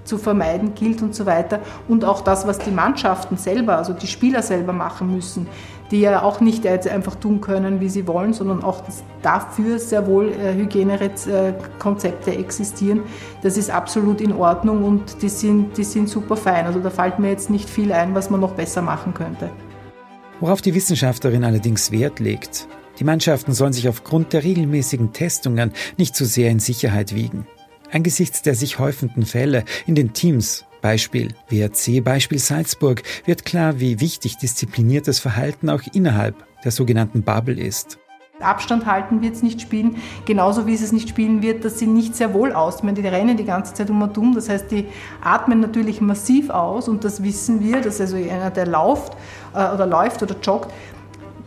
zu 0.03 0.17
vermeiden 0.17 0.73
gilt 0.75 1.01
und 1.01 1.15
so 1.15 1.25
weiter. 1.25 1.59
Und 1.87 2.05
auch 2.05 2.21
das, 2.21 2.45
was 2.45 2.59
die 2.59 2.71
Mannschaften 2.71 3.37
selber, 3.37 3.77
also 3.77 3.93
die 3.93 4.07
Spieler 4.07 4.41
selber 4.41 4.73
machen 4.73 5.13
müssen, 5.13 5.47
die 5.91 6.01
ja 6.01 6.21
auch 6.21 6.39
nicht 6.39 6.65
einfach 6.65 7.15
tun 7.15 7.41
können, 7.41 7.79
wie 7.79 7.89
sie 7.89 8.07
wollen, 8.07 8.33
sondern 8.33 8.63
auch 8.63 8.83
dafür 9.21 9.79
sehr 9.79 10.07
wohl 10.07 10.31
äh, 10.31 10.53
Hygienekonzepte 10.55 12.35
existieren. 12.35 13.01
Das 13.41 13.57
ist 13.57 13.69
absolut 13.69 14.21
in 14.21 14.33
Ordnung 14.33 14.83
und 14.83 15.21
die 15.21 15.29
sind, 15.29 15.77
die 15.77 15.83
sind 15.83 16.09
super 16.09 16.35
fein. 16.35 16.65
Also 16.65 16.79
da 16.79 16.89
fällt 16.89 17.19
mir 17.19 17.29
jetzt 17.29 17.49
nicht 17.49 17.69
viel 17.69 17.91
ein, 17.91 18.15
was 18.15 18.29
man 18.29 18.39
noch 18.39 18.53
besser 18.53 18.81
machen 18.81 19.13
könnte. 19.13 19.49
Worauf 20.39 20.61
die 20.61 20.73
Wissenschaftlerin 20.73 21.43
allerdings 21.43 21.91
Wert 21.91 22.19
legt, 22.19 22.67
die 22.99 23.03
Mannschaften 23.03 23.53
sollen 23.53 23.73
sich 23.73 23.87
aufgrund 23.89 24.33
der 24.33 24.43
regelmäßigen 24.43 25.13
Testungen 25.13 25.71
nicht 25.97 26.15
zu 26.15 26.25
sehr 26.25 26.51
in 26.51 26.59
Sicherheit 26.59 27.15
wiegen. 27.15 27.47
Angesichts 27.91 28.41
der 28.41 28.55
sich 28.55 28.79
häufenden 28.79 29.25
Fälle 29.25 29.65
in 29.85 29.95
den 29.95 30.13
Teams, 30.13 30.65
Beispiel 30.83 31.33
WRC, 31.47 32.03
Beispiel 32.03 32.39
Salzburg, 32.39 33.03
wird 33.25 33.45
klar, 33.45 33.79
wie 33.79 34.01
wichtig 34.01 34.37
diszipliniertes 34.37 35.17
Verhalten 35.17 35.69
auch 35.69 35.81
innerhalb 35.93 36.35
der 36.65 36.71
sogenannten 36.71 37.23
Bubble 37.23 37.59
ist. 37.59 37.97
Abstand 38.41 38.85
halten 38.85 39.21
wird 39.21 39.35
es 39.35 39.43
nicht 39.43 39.61
spielen, 39.61 39.95
genauso 40.25 40.67
wie 40.67 40.73
es 40.73 40.81
es 40.81 40.91
nicht 40.91 41.07
spielen 41.07 41.41
wird, 41.41 41.63
dass 41.63 41.79
sie 41.79 41.87
nicht 41.87 42.15
sehr 42.15 42.33
wohl 42.33 42.51
ausatmen. 42.51 42.95
Die 42.95 43.07
rennen 43.07 43.37
die 43.37 43.45
ganze 43.45 43.73
Zeit 43.73 43.89
um 43.89 44.01
und 44.01 44.17
um, 44.17 44.35
das 44.35 44.49
heißt, 44.49 44.69
die 44.71 44.87
atmen 45.21 45.61
natürlich 45.61 46.01
massiv 46.01 46.49
aus 46.49 46.89
und 46.89 47.05
das 47.05 47.23
wissen 47.23 47.63
wir, 47.63 47.79
dass 47.79 48.01
also 48.01 48.17
einer, 48.17 48.51
der 48.51 48.67
läuft 48.67 49.13
äh, 49.53 49.73
oder 49.73 49.85
läuft 49.85 50.21
oder 50.21 50.35
joggt, 50.41 50.69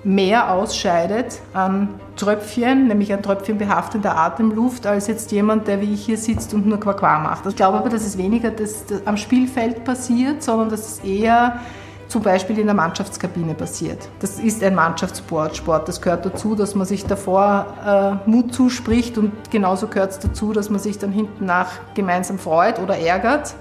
mehr 0.07 0.53
ausscheidet 0.53 1.41
an 1.53 1.89
Tröpfchen, 2.15 2.87
nämlich 2.87 3.13
ein 3.13 3.25
Tröpfchen 3.25 3.59
behaftender 3.59 4.17
Atemluft, 4.17 4.87
als 4.87 5.09
jetzt 5.09 5.33
jemand, 5.33 5.67
der 5.67 5.81
wie 5.81 5.95
ich 5.95 6.07
hier 6.07 6.17
sitzt 6.17 6.55
und 6.55 6.65
nur 6.65 6.79
Quaquar 6.79 7.19
macht. 7.19 7.45
Ich 7.47 7.57
glaube 7.57 7.79
aber, 7.79 7.89
dass 7.89 8.07
es 8.07 8.17
weniger 8.17 8.53
das, 8.53 8.87
das 8.87 9.05
am 9.05 9.17
Spielfeld 9.17 9.85
passiert, 9.85 10.45
sondern 10.45 10.69
dass 10.71 10.87
es 10.87 10.99
eher 11.01 11.59
zum 12.07 12.23
Beispiel 12.23 12.57
in 12.61 12.67
der 12.67 12.77
Mannschaftskabine 12.77 13.55
passiert. 13.55 14.09
Das 14.21 14.39
ist 14.39 14.63
ein 14.63 14.77
Mannschaftssport. 14.77 15.57
Sport. 15.57 15.89
Das 15.89 16.01
gehört 16.01 16.25
dazu, 16.25 16.55
dass 16.55 16.77
man 16.77 16.87
sich 16.87 17.05
davor 17.05 18.21
äh, 18.25 18.31
Mut 18.31 18.55
zuspricht 18.55 19.19
und 19.19 19.33
genauso 19.51 19.89
gehört 19.89 20.13
es 20.13 20.21
dazu, 20.21 20.53
dass 20.53 20.71
man 20.71 20.79
sich 20.79 20.99
dann 20.99 21.11
hinten 21.11 21.47
nach 21.47 21.71
gemeinsam 21.95 22.39
freut 22.39 22.79
oder 22.79 22.97
ärgert. 22.97 23.57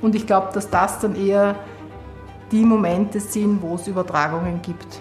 Und 0.00 0.14
ich 0.14 0.28
glaube, 0.28 0.50
dass 0.54 0.70
das 0.70 1.00
dann 1.00 1.16
eher 1.16 1.56
die 2.52 2.64
Momente 2.64 3.18
sind, 3.18 3.60
wo 3.62 3.74
es 3.74 3.88
Übertragungen 3.88 4.62
gibt. 4.62 5.00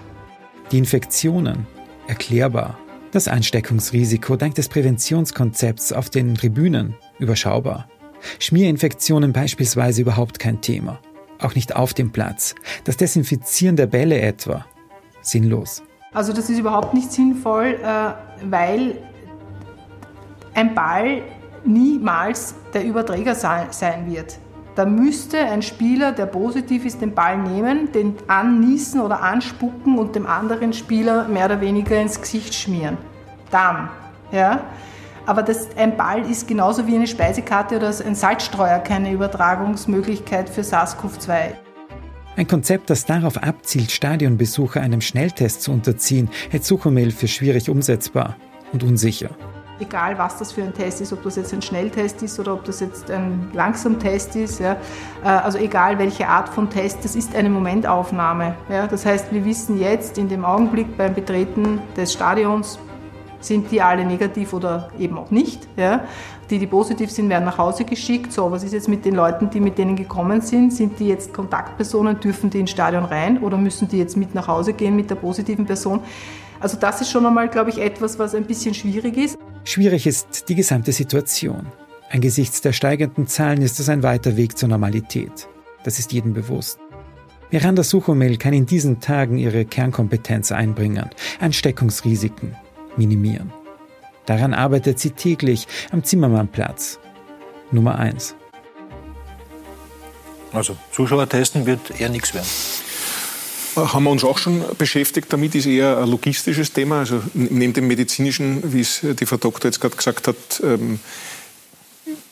Die 0.71 0.77
Infektionen, 0.77 1.65
erklärbar. 2.07 2.77
Das 3.11 3.29
Ansteckungsrisiko 3.29 4.35
dank 4.35 4.55
des 4.55 4.67
Präventionskonzepts 4.67 5.93
auf 5.93 6.09
den 6.09 6.35
Tribünen, 6.35 6.95
überschaubar. 7.19 7.87
Schmierinfektionen 8.39 9.31
beispielsweise 9.31 10.01
überhaupt 10.01 10.39
kein 10.39 10.59
Thema. 10.59 10.99
Auch 11.39 11.55
nicht 11.55 11.75
auf 11.75 11.93
dem 11.93 12.11
Platz. 12.11 12.53
Das 12.83 12.97
Desinfizieren 12.97 13.77
der 13.77 13.87
Bälle 13.87 14.19
etwa. 14.19 14.65
Sinnlos. 15.21 15.83
Also 16.13 16.33
das 16.33 16.49
ist 16.49 16.59
überhaupt 16.59 16.93
nicht 16.93 17.13
sinnvoll, 17.13 17.79
äh, 17.81 18.49
weil 18.49 18.97
ein 20.53 20.75
Ball 20.75 21.21
niemals 21.63 22.55
der 22.73 22.83
Überträger 22.83 23.35
sein 23.35 24.11
wird. 24.11 24.37
Da 24.77 24.85
müsste 24.85 25.39
ein 25.39 25.63
Spieler, 25.63 26.11
der 26.11 26.27
positiv 26.27 26.85
ist, 26.85 27.01
den 27.01 27.15
Ball 27.15 27.39
nehmen, 27.39 27.91
den 27.93 28.13
anniesen 28.27 29.01
oder 29.01 29.23
anspucken 29.23 29.97
und 29.97 30.15
dem 30.15 30.27
anderen 30.27 30.71
Spieler 30.71 31.27
mehr 31.27 31.45
oder 31.45 31.61
weniger 31.61 31.99
ins 31.99 32.21
Gesicht 32.21 32.53
schmieren. 32.53 32.95
Dann, 33.49 33.89
ja. 34.31 34.61
Aber 35.25 35.41
das, 35.41 35.75
ein 35.77 35.97
Ball 35.97 36.29
ist 36.29 36.47
genauso 36.47 36.85
wie 36.85 36.93
eine 36.93 37.07
Speisekarte 37.07 37.77
oder 37.77 37.91
ein 38.05 38.13
Salzstreuer 38.13 38.77
keine 38.77 39.11
Übertragungsmöglichkeit 39.13 40.47
für 40.47 40.61
SARS-CoV-2. 40.61 41.53
Ein 42.35 42.47
Konzept, 42.47 42.91
das 42.91 43.03
darauf 43.03 43.41
abzielt, 43.41 43.89
Stadionbesucher 43.89 44.79
einem 44.79 45.01
Schnelltest 45.01 45.63
zu 45.63 45.71
unterziehen, 45.71 46.29
hält 46.51 46.65
Suchomel 46.65 47.09
für 47.09 47.27
schwierig 47.27 47.67
umsetzbar 47.67 48.35
und 48.71 48.83
unsicher 48.83 49.31
egal 49.79 50.17
was 50.17 50.37
das 50.37 50.51
für 50.51 50.63
ein 50.63 50.73
Test 50.73 51.01
ist, 51.01 51.13
ob 51.13 51.23
das 51.23 51.35
jetzt 51.35 51.53
ein 51.53 51.61
Schnelltest 51.61 52.21
ist 52.23 52.39
oder 52.39 52.53
ob 52.53 52.63
das 52.65 52.79
jetzt 52.79 53.09
ein 53.11 53.49
Langsamtest 53.53 54.35
ist, 54.35 54.59
ja, 54.59 54.77
äh, 55.23 55.27
also 55.27 55.57
egal 55.57 55.99
welche 55.99 56.27
Art 56.27 56.49
von 56.49 56.69
Test, 56.69 57.03
das 57.03 57.15
ist 57.15 57.35
eine 57.35 57.49
Momentaufnahme. 57.49 58.55
Ja, 58.69 58.87
das 58.87 59.05
heißt, 59.05 59.31
wir 59.31 59.45
wissen 59.45 59.79
jetzt 59.79 60.17
in 60.17 60.27
dem 60.27 60.45
Augenblick 60.45 60.97
beim 60.97 61.13
Betreten 61.13 61.81
des 61.95 62.13
Stadions, 62.13 62.79
sind 63.39 63.71
die 63.71 63.81
alle 63.81 64.05
negativ 64.05 64.53
oder 64.53 64.89
eben 64.97 65.17
auch 65.17 65.31
nicht. 65.31 65.67
Ja. 65.77 66.01
Die, 66.49 66.59
die 66.59 66.67
positiv 66.67 67.11
sind, 67.11 67.29
werden 67.29 67.45
nach 67.45 67.57
Hause 67.57 67.83
geschickt. 67.83 68.31
So, 68.31 68.51
was 68.51 68.63
ist 68.63 68.73
jetzt 68.73 68.87
mit 68.87 69.05
den 69.05 69.15
Leuten, 69.15 69.49
die 69.49 69.59
mit 69.59 69.77
denen 69.77 69.95
gekommen 69.95 70.41
sind? 70.41 70.73
Sind 70.73 70.99
die 70.99 71.07
jetzt 71.07 71.33
Kontaktpersonen? 71.33 72.19
Dürfen 72.19 72.49
die 72.49 72.61
ins 72.61 72.71
Stadion 72.71 73.05
rein 73.05 73.39
oder 73.39 73.57
müssen 73.57 73.87
die 73.87 73.97
jetzt 73.97 74.17
mit 74.17 74.33
nach 74.33 74.47
Hause 74.47 74.73
gehen 74.73 74.95
mit 74.95 75.09
der 75.09 75.15
positiven 75.15 75.65
Person? 75.65 75.99
Also 76.59 76.77
das 76.79 77.01
ist 77.01 77.11
schon 77.11 77.25
einmal, 77.25 77.49
glaube 77.49 77.69
ich, 77.69 77.79
etwas, 77.79 78.17
was 78.17 78.33
ein 78.33 78.45
bisschen 78.45 78.73
schwierig 78.73 79.17
ist. 79.17 79.37
Schwierig 79.67 80.07
ist 80.07 80.47
die 80.47 80.55
gesamte 80.55 80.93
Situation. 80.93 81.67
Angesichts 82.09 82.61
der 82.61 82.71
steigenden 82.71 83.27
Zahlen 83.27 83.61
ist 83.61 83.81
es 83.81 83.89
ein 83.89 84.01
weiter 84.01 84.37
Weg 84.37 84.57
zur 84.57 84.69
Normalität. 84.69 85.49
Das 85.83 85.99
ist 85.99 86.13
jedem 86.13 86.33
bewusst. 86.33 86.79
Miranda 87.51 87.83
Suchomel 87.83 88.37
kann 88.37 88.53
in 88.53 88.65
diesen 88.65 89.01
Tagen 89.01 89.37
ihre 89.37 89.65
Kernkompetenz 89.65 90.53
einbringen, 90.53 91.09
Ansteckungsrisiken 91.41 92.55
minimieren. 92.95 93.51
Daran 94.25 94.53
arbeitet 94.53 94.99
sie 94.99 95.11
täglich 95.11 95.67
am 95.91 96.01
Zimmermannplatz. 96.01 96.97
Nummer 97.69 97.99
1. 97.99 98.35
Also 100.53 100.77
Zuschauer 100.93 101.27
testen 101.27 101.65
wird 101.65 101.99
eher 101.99 102.07
nichts 102.07 102.33
werden 102.33 102.47
haben 103.77 104.03
wir 104.03 104.11
uns 104.11 104.23
auch 104.23 104.37
schon 104.37 104.63
beschäftigt 104.77 105.31
damit, 105.31 105.55
ist 105.55 105.65
eher 105.65 105.97
ein 105.97 106.09
logistisches 106.09 106.73
Thema. 106.73 106.99
Also 106.99 107.21
neben 107.33 107.73
dem 107.73 107.87
medizinischen, 107.87 108.73
wie 108.73 108.81
es 108.81 109.01
die 109.01 109.25
Frau 109.25 109.37
Doktor 109.37 109.69
jetzt 109.69 109.79
gerade 109.79 109.95
gesagt 109.95 110.27
hat, 110.27 110.35
ähm, 110.63 110.99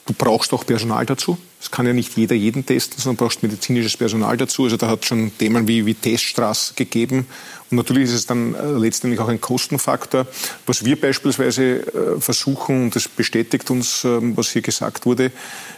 du 0.06 0.14
brauchst 0.18 0.54
auch 0.54 0.66
Personal 0.66 1.06
dazu. 1.06 1.38
Es 1.60 1.72
kann 1.72 1.88
ja 1.88 1.94
nicht 1.94 2.16
jeder 2.16 2.36
jeden 2.36 2.66
testen, 2.66 3.00
sondern 3.00 3.26
brauchst 3.26 3.42
medizinisches 3.42 3.98
Personal 3.98 4.38
dazu. 4.38 4.66
Also 4.66 4.78
da 4.78 4.88
hat 4.88 5.02
es 5.02 5.08
schon 5.08 5.36
Themen 5.38 5.68
wie, 5.68 5.86
wie 5.86 5.96
Teststraß 5.96 6.74
gegeben. 6.76 7.26
Und 7.72 7.78
natürlich 7.78 8.06
ist 8.06 8.14
es 8.14 8.26
dann 8.28 8.54
äh, 8.54 8.72
letztendlich 8.74 9.20
auch 9.20 9.28
ein 9.28 9.42
Kostenfaktor. 9.42 10.28
Was 10.68 10.86
wir 10.86 11.00
beispielsweise 11.00 11.64
äh, 11.64 12.22
versuchen, 12.22 12.84
und 12.84 12.96
das 12.96 13.08
bestätigt 13.08 13.72
uns, 13.72 14.04
ähm, 14.04 14.38
was 14.38 14.52
hier 14.52 14.62
gesagt 14.62 15.06
wurde, 15.06 15.32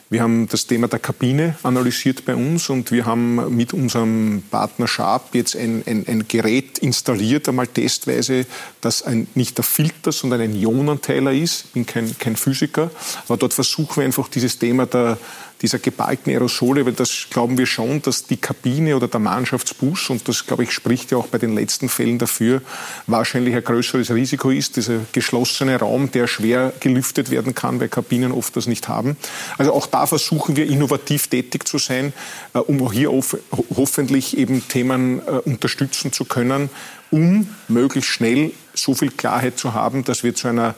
wir 0.09 0.21
haben 0.21 0.47
das 0.47 0.67
Thema 0.67 0.87
der 0.87 0.99
Kabine 0.99 1.57
analysiert 1.63 2.23
bei 2.23 2.33
uns 2.33 2.69
und 2.69 2.91
wir 2.91 3.05
haben 3.05 3.55
mit 3.55 3.73
unserem 3.73 4.41
Partner 4.49 4.87
Sharp 4.87 5.35
jetzt 5.35 5.55
ein, 5.57 5.83
ein, 5.85 6.05
ein 6.07 6.27
Gerät 6.29 6.77
installiert, 6.77 7.49
einmal 7.49 7.67
testweise, 7.67 8.45
das 8.79 9.01
ein, 9.01 9.27
nicht 9.35 9.57
der 9.57 9.65
Filter, 9.65 10.13
sondern 10.13 10.39
ein 10.39 10.55
Ionenteiler 10.55 11.33
ist. 11.33 11.65
Ich 11.65 11.71
bin 11.71 11.85
kein, 11.85 12.17
kein 12.17 12.37
Physiker, 12.37 12.89
aber 13.27 13.37
dort 13.37 13.53
versuchen 13.53 13.97
wir 13.97 14.05
einfach 14.05 14.29
dieses 14.29 14.57
Thema 14.57 14.85
der, 14.85 15.17
dieser 15.61 15.79
geballten 15.79 16.31
Aerosole, 16.31 16.85
weil 16.85 16.93
das 16.93 17.27
glauben 17.29 17.57
wir 17.57 17.65
schon, 17.65 18.01
dass 18.01 18.25
die 18.25 18.37
Kabine 18.37 18.95
oder 18.95 19.07
der 19.07 19.19
Mannschaftsbus, 19.19 20.09
und 20.09 20.27
das 20.27 20.45
glaube 20.45 20.63
ich 20.63 20.71
spricht 20.71 21.11
ja 21.11 21.17
auch 21.17 21.27
bei 21.27 21.37
den 21.37 21.55
letzten 21.55 21.89
Fällen 21.89 22.19
dafür, 22.19 22.61
wahrscheinlich 23.07 23.55
ein 23.55 23.63
größeres 23.63 24.11
Risiko 24.11 24.51
ist, 24.51 24.75
dieser 24.75 24.99
geschlossene 25.11 25.79
Raum, 25.79 26.11
der 26.11 26.27
schwer 26.27 26.73
gelüftet 26.79 27.31
werden 27.31 27.55
kann, 27.55 27.79
weil 27.79 27.89
Kabinen 27.89 28.31
oft 28.31 28.55
das 28.55 28.67
nicht 28.67 28.87
haben. 28.87 29.17
Also 29.57 29.73
auch 29.73 29.87
da 29.87 30.05
versuchen 30.05 30.55
wir 30.55 30.67
innovativ 30.67 31.27
tätig 31.27 31.67
zu 31.67 31.77
sein, 31.77 32.13
äh, 32.53 32.59
um 32.59 32.91
hier 32.91 33.11
hoffentlich 33.75 34.37
eben 34.37 34.67
Themen 34.67 35.19
äh, 35.19 35.31
unterstützen 35.45 36.11
zu 36.11 36.25
können, 36.25 36.69
um 37.09 37.49
möglichst 37.67 38.11
schnell 38.11 38.51
so 38.73 38.93
viel 38.93 39.11
Klarheit 39.11 39.57
zu 39.57 39.73
haben, 39.73 40.03
dass 40.03 40.23
wir 40.23 40.35
zu 40.35 40.47
einer 40.49 40.75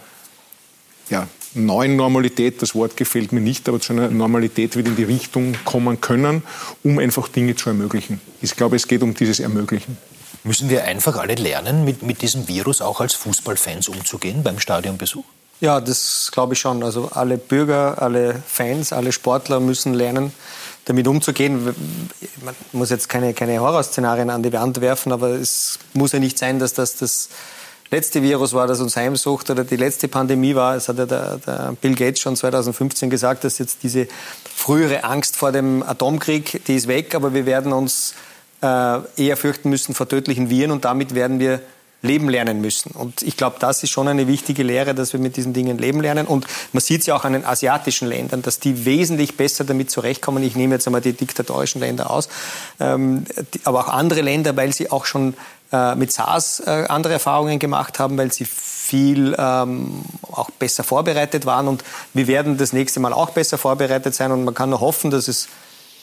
ja, 1.09 1.27
neuen 1.53 1.95
Normalität, 1.95 2.61
das 2.61 2.75
Wort 2.75 2.95
gefällt 2.97 3.31
mir 3.31 3.41
nicht, 3.41 3.67
aber 3.67 3.79
zu 3.79 3.93
einer 3.93 4.09
Normalität 4.09 4.75
wieder 4.77 4.89
in 4.89 4.95
die 4.95 5.03
Richtung 5.03 5.55
kommen 5.65 5.99
können, 6.01 6.43
um 6.83 6.99
einfach 6.99 7.27
Dinge 7.27 7.55
zu 7.55 7.69
ermöglichen. 7.69 8.21
Ich 8.41 8.55
glaube, 8.55 8.75
es 8.75 8.87
geht 8.87 9.01
um 9.01 9.13
dieses 9.13 9.39
Ermöglichen. 9.39 9.97
Müssen 10.43 10.69
wir 10.69 10.85
einfach 10.85 11.17
alle 11.17 11.35
lernen, 11.35 11.83
mit, 11.83 12.01
mit 12.03 12.21
diesem 12.21 12.47
Virus 12.47 12.81
auch 12.81 13.01
als 13.01 13.13
Fußballfans 13.15 13.89
umzugehen 13.89 14.43
beim 14.43 14.59
Stadionbesuch? 14.59 15.25
Ja, 15.59 15.81
das 15.81 16.29
glaube 16.31 16.53
ich 16.53 16.59
schon. 16.59 16.83
Also 16.83 17.09
alle 17.11 17.37
Bürger, 17.37 18.01
alle 18.01 18.41
Fans, 18.47 18.93
alle 18.93 19.11
Sportler 19.11 19.59
müssen 19.59 19.93
lernen, 19.93 20.31
damit 20.85 21.07
umzugehen. 21.07 21.65
Man 22.45 22.55
muss 22.71 22.89
jetzt 22.89 23.09
keine, 23.09 23.33
keine 23.33 23.59
Horrorszenarien 23.59 24.29
an 24.29 24.41
die 24.41 24.53
Wand 24.53 24.79
werfen, 24.79 25.11
aber 25.11 25.31
es 25.31 25.77
muss 25.93 26.13
ja 26.13 26.19
nicht 26.19 26.37
sein, 26.37 26.59
dass 26.59 26.73
das 26.73 26.95
das 26.95 27.29
letzte 27.91 28.21
Virus 28.21 28.53
war, 28.53 28.67
das 28.67 28.79
uns 28.79 28.95
heimsucht 28.95 29.49
oder 29.49 29.63
die 29.63 29.75
letzte 29.75 30.07
Pandemie 30.07 30.55
war. 30.55 30.75
Es 30.75 30.89
hat 30.89 30.97
ja 30.97 31.05
der, 31.05 31.37
der, 31.37 31.75
Bill 31.81 31.95
Gates 31.95 32.19
schon 32.19 32.35
2015 32.35 33.09
gesagt, 33.09 33.43
dass 33.43 33.57
jetzt 33.57 33.83
diese 33.83 34.07
frühere 34.43 35.03
Angst 35.03 35.35
vor 35.35 35.51
dem 35.51 35.83
Atomkrieg, 35.83 36.65
die 36.65 36.75
ist 36.75 36.87
weg, 36.87 37.15
aber 37.15 37.33
wir 37.33 37.45
werden 37.45 37.73
uns 37.73 38.13
äh, 38.61 38.99
eher 39.17 39.37
fürchten 39.37 39.69
müssen 39.69 39.95
vor 39.95 40.07
tödlichen 40.07 40.49
Viren 40.49 40.71
und 40.71 40.85
damit 40.85 41.15
werden 41.15 41.39
wir 41.39 41.61
leben 42.01 42.29
lernen 42.29 42.61
müssen. 42.61 42.91
Und 42.91 43.23
ich 43.23 43.35
glaube, 43.35 43.57
das 43.59 43.83
ist 43.83 43.89
schon 43.89 44.07
eine 44.07 44.27
wichtige 44.27 44.63
Lehre, 44.63 44.95
dass 44.95 45.11
wir 45.11 45.19
mit 45.19 45.35
diesen 45.35 45.53
Dingen 45.53 45.77
leben 45.77 45.99
lernen. 45.99 46.27
Und 46.27 46.45
man 46.71 46.81
sieht 46.81 47.01
es 47.01 47.07
ja 47.07 47.15
auch 47.15 47.25
an 47.25 47.33
den 47.33 47.45
asiatischen 47.45 48.07
Ländern, 48.07 48.41
dass 48.41 48.59
die 48.59 48.85
wesentlich 48.85 49.35
besser 49.35 49.65
damit 49.65 49.91
zurechtkommen. 49.91 50.41
Ich 50.43 50.55
nehme 50.55 50.75
jetzt 50.75 50.87
einmal 50.87 51.01
die 51.01 51.13
diktatorischen 51.13 51.81
Länder 51.81 52.09
aus, 52.09 52.29
ähm, 52.79 53.25
die, 53.53 53.59
aber 53.65 53.79
auch 53.81 53.89
andere 53.89 54.21
Länder, 54.21 54.55
weil 54.55 54.73
sie 54.73 54.91
auch 54.91 55.05
schon 55.05 55.33
äh, 55.71 55.95
mit 55.95 56.11
SARS 56.11 56.61
äh, 56.61 56.85
andere 56.87 57.13
Erfahrungen 57.13 57.59
gemacht 57.59 57.99
haben, 57.99 58.17
weil 58.17 58.31
sie 58.31 58.45
viel 58.45 59.35
ähm, 59.37 60.03
auch 60.31 60.49
besser 60.51 60.83
vorbereitet 60.83 61.45
waren. 61.45 61.67
Und 61.67 61.83
wir 62.13 62.27
werden 62.27 62.57
das 62.57 62.73
nächste 62.73 62.99
Mal 62.99 63.13
auch 63.13 63.31
besser 63.31 63.57
vorbereitet 63.57 64.15
sein. 64.15 64.31
Und 64.31 64.43
man 64.43 64.53
kann 64.53 64.69
nur 64.69 64.81
hoffen, 64.81 65.11
dass 65.11 65.27
es 65.27 65.47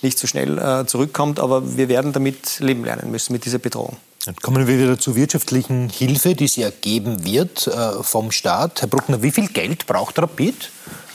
nicht 0.02 0.18
so 0.18 0.26
schnell 0.26 0.58
äh, 0.58 0.86
zurückkommt. 0.86 1.40
Aber 1.40 1.76
wir 1.76 1.88
werden 1.88 2.12
damit 2.12 2.60
leben 2.60 2.84
lernen 2.84 3.10
müssen, 3.10 3.32
mit 3.32 3.44
dieser 3.44 3.58
Bedrohung. 3.58 3.96
Dann 4.24 4.36
kommen 4.36 4.66
wir 4.66 4.78
wieder 4.78 4.98
zur 4.98 5.14
wirtschaftlichen 5.14 5.88
Hilfe, 5.88 6.34
die 6.34 6.46
es 6.46 6.56
ja 6.56 6.70
geben 6.70 7.24
wird 7.24 7.68
äh, 7.68 8.02
vom 8.02 8.32
Staat. 8.32 8.82
Herr 8.82 8.88
Bruckner, 8.88 9.22
wie 9.22 9.30
viel 9.30 9.48
Geld 9.48 9.86
braucht 9.86 10.18
Rapid 10.18 10.70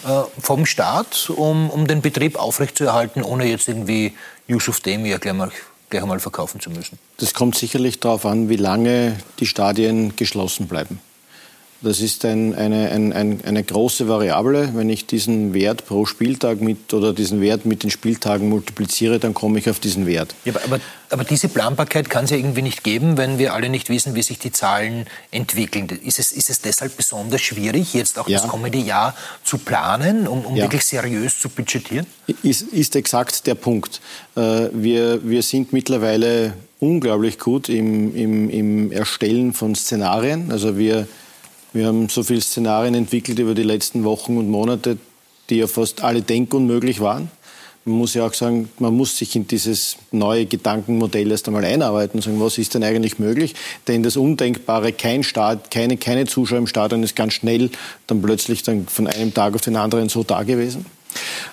äh, 0.05 0.21
vom 0.41 0.65
Staat, 0.65 1.29
um, 1.29 1.69
um 1.69 1.87
den 1.87 2.01
Betrieb 2.01 2.37
aufrechtzuerhalten, 2.37 3.23
ohne 3.23 3.45
jetzt 3.45 3.67
irgendwie 3.67 4.13
Yusuf 4.47 4.79
Demir 4.79 5.19
gleich 5.19 5.33
mal 5.33 5.51
gleich 5.91 6.01
einmal 6.01 6.19
verkaufen 6.19 6.59
zu 6.59 6.71
müssen? 6.71 6.97
Das 7.17 7.35
kommt 7.35 7.55
sicherlich 7.55 7.99
darauf 7.99 8.25
an, 8.25 8.49
wie 8.49 8.55
lange 8.55 9.17
die 9.39 9.45
Stadien 9.45 10.15
geschlossen 10.15 10.67
bleiben. 10.67 10.99
Das 11.84 11.99
ist 11.99 12.25
ein, 12.25 12.53
eine, 12.53 12.91
ein, 12.91 13.11
ein, 13.11 13.41
eine 13.43 13.63
große 13.63 14.07
Variable. 14.07 14.69
Wenn 14.75 14.89
ich 14.89 15.07
diesen 15.07 15.55
Wert 15.55 15.88
pro 15.88 16.05
Spieltag 16.05 16.61
mit 16.61 16.93
oder 16.93 17.11
diesen 17.11 17.41
Wert 17.41 17.65
mit 17.65 17.82
den 17.82 17.89
Spieltagen 17.89 18.49
multipliziere, 18.49 19.17
dann 19.17 19.34
komme 19.34 19.57
ich 19.57 19.67
auf 19.67 19.79
diesen 19.79 20.05
Wert. 20.05 20.36
Ja, 20.45 20.53
aber, 20.63 20.79
aber, 21.09 21.23
diese 21.23 21.49
Planbarkeit 21.49 22.07
kann 22.07 22.25
es 22.25 22.29
ja 22.29 22.38
irgendwie 22.38 22.61
nicht 22.61 22.84
geben, 22.84 23.17
wenn 23.17 23.39
wir 23.39 23.55
alle 23.55 23.69
nicht 23.69 23.89
wissen, 23.89 24.13
wie 24.13 24.21
sich 24.21 24.38
die 24.38 24.51
Zahlen 24.51 25.07
entwickeln. 25.32 25.89
Ist 26.03 26.19
es, 26.19 26.32
ist 26.32 26.51
es 26.51 26.61
deshalb 26.61 26.95
besonders 26.95 27.41
schwierig, 27.41 27.95
jetzt 27.95 28.19
auch 28.19 28.27
ja. 28.27 28.39
das 28.39 28.47
kommende 28.47 28.77
Jahr 28.77 29.15
zu 29.43 29.57
planen, 29.57 30.27
um, 30.27 30.45
um 30.45 30.55
ja. 30.55 30.65
wirklich 30.65 30.86
seriös 30.86 31.39
zu 31.39 31.49
budgetieren? 31.49 32.05
Ist, 32.43 32.61
ist 32.61 32.95
exakt 32.95 33.47
der 33.47 33.55
Punkt. 33.55 34.01
Äh, 34.36 34.69
wir, 34.71 35.27
wir 35.27 35.41
sind 35.41 35.73
mittlerweile 35.73 36.53
unglaublich 36.79 37.39
gut 37.39 37.69
im, 37.69 38.15
im, 38.15 38.49
im 38.51 38.91
Erstellen 38.91 39.53
von 39.53 39.73
Szenarien. 39.73 40.51
Also 40.51 40.77
wir 40.77 41.07
wir 41.74 41.88
haben 41.88 42.09
so 42.09 42.24
viele 42.24 42.41
Szenarien 42.41 42.95
entwickelt 42.95 43.39
über 43.39 43.53
die 43.53 43.63
letzten 43.63 44.03
Wochen 44.03 44.38
und 44.38 44.49
Monate, 44.49 44.97
die 45.49 45.57
ja 45.57 45.67
fast 45.67 46.03
alle 46.03 46.22
denkunmöglich 46.22 46.99
waren. 46.99 47.32
man 47.86 47.95
muss 47.95 48.13
ja 48.13 48.26
auch 48.26 48.34
sagen, 48.34 48.69
man 48.80 48.95
muss 48.95 49.17
sich 49.17 49.36
in 49.36 49.47
dieses 49.47 49.97
neue 50.11 50.45
Gedankenmodell 50.45 51.32
erst 51.32 51.47
einmal 51.47 51.65
einarbeiten 51.65 52.17
und 52.17 52.24
sagen, 52.24 52.39
was 52.39 52.57
ist 52.57 52.74
denn 52.74 52.84
eigentlich 52.84 53.19
möglich? 53.19 53.55
Denn 53.88 54.03
das 54.03 54.17
Undenkbare, 54.17 54.91
kein 54.91 55.24
Start, 55.24 55.72
keine, 55.72 55.97
keine 55.97 56.26
Zuschauer 56.26 56.59
im 56.59 56.67
Stadion 56.67 57.03
ist 57.03 57.15
ganz 57.15 57.34
schnell 57.34 57.69
dann 58.07 58.22
plötzlich 58.22 58.63
dann 58.63 58.88
von 58.88 59.07
einem 59.07 59.34
Tag 59.34 59.55
auf 59.55 59.61
den 59.61 59.78
anderen 59.78 60.09
so 60.09 60.24
da 60.24 60.43
gewesen. 60.43 60.86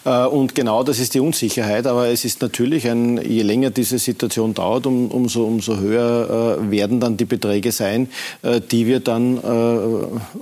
Äh, 0.04 0.26
und 0.26 0.54
genau 0.54 0.82
das 0.82 0.98
ist 0.98 1.14
die 1.14 1.20
Unsicherheit. 1.20 1.86
Aber 1.86 2.08
es 2.08 2.24
ist 2.24 2.42
natürlich, 2.42 2.88
ein, 2.88 3.18
je 3.18 3.42
länger 3.42 3.70
diese 3.70 3.98
Situation 3.98 4.54
dauert, 4.54 4.86
um, 4.86 5.10
umso, 5.10 5.44
umso 5.44 5.78
höher 5.78 6.58
äh, 6.60 6.70
werden 6.70 7.00
dann 7.00 7.16
die 7.16 7.24
Beträge 7.24 7.72
sein, 7.72 8.08
äh, 8.42 8.60
die 8.60 8.86
wir 8.86 9.00
dann 9.00 9.38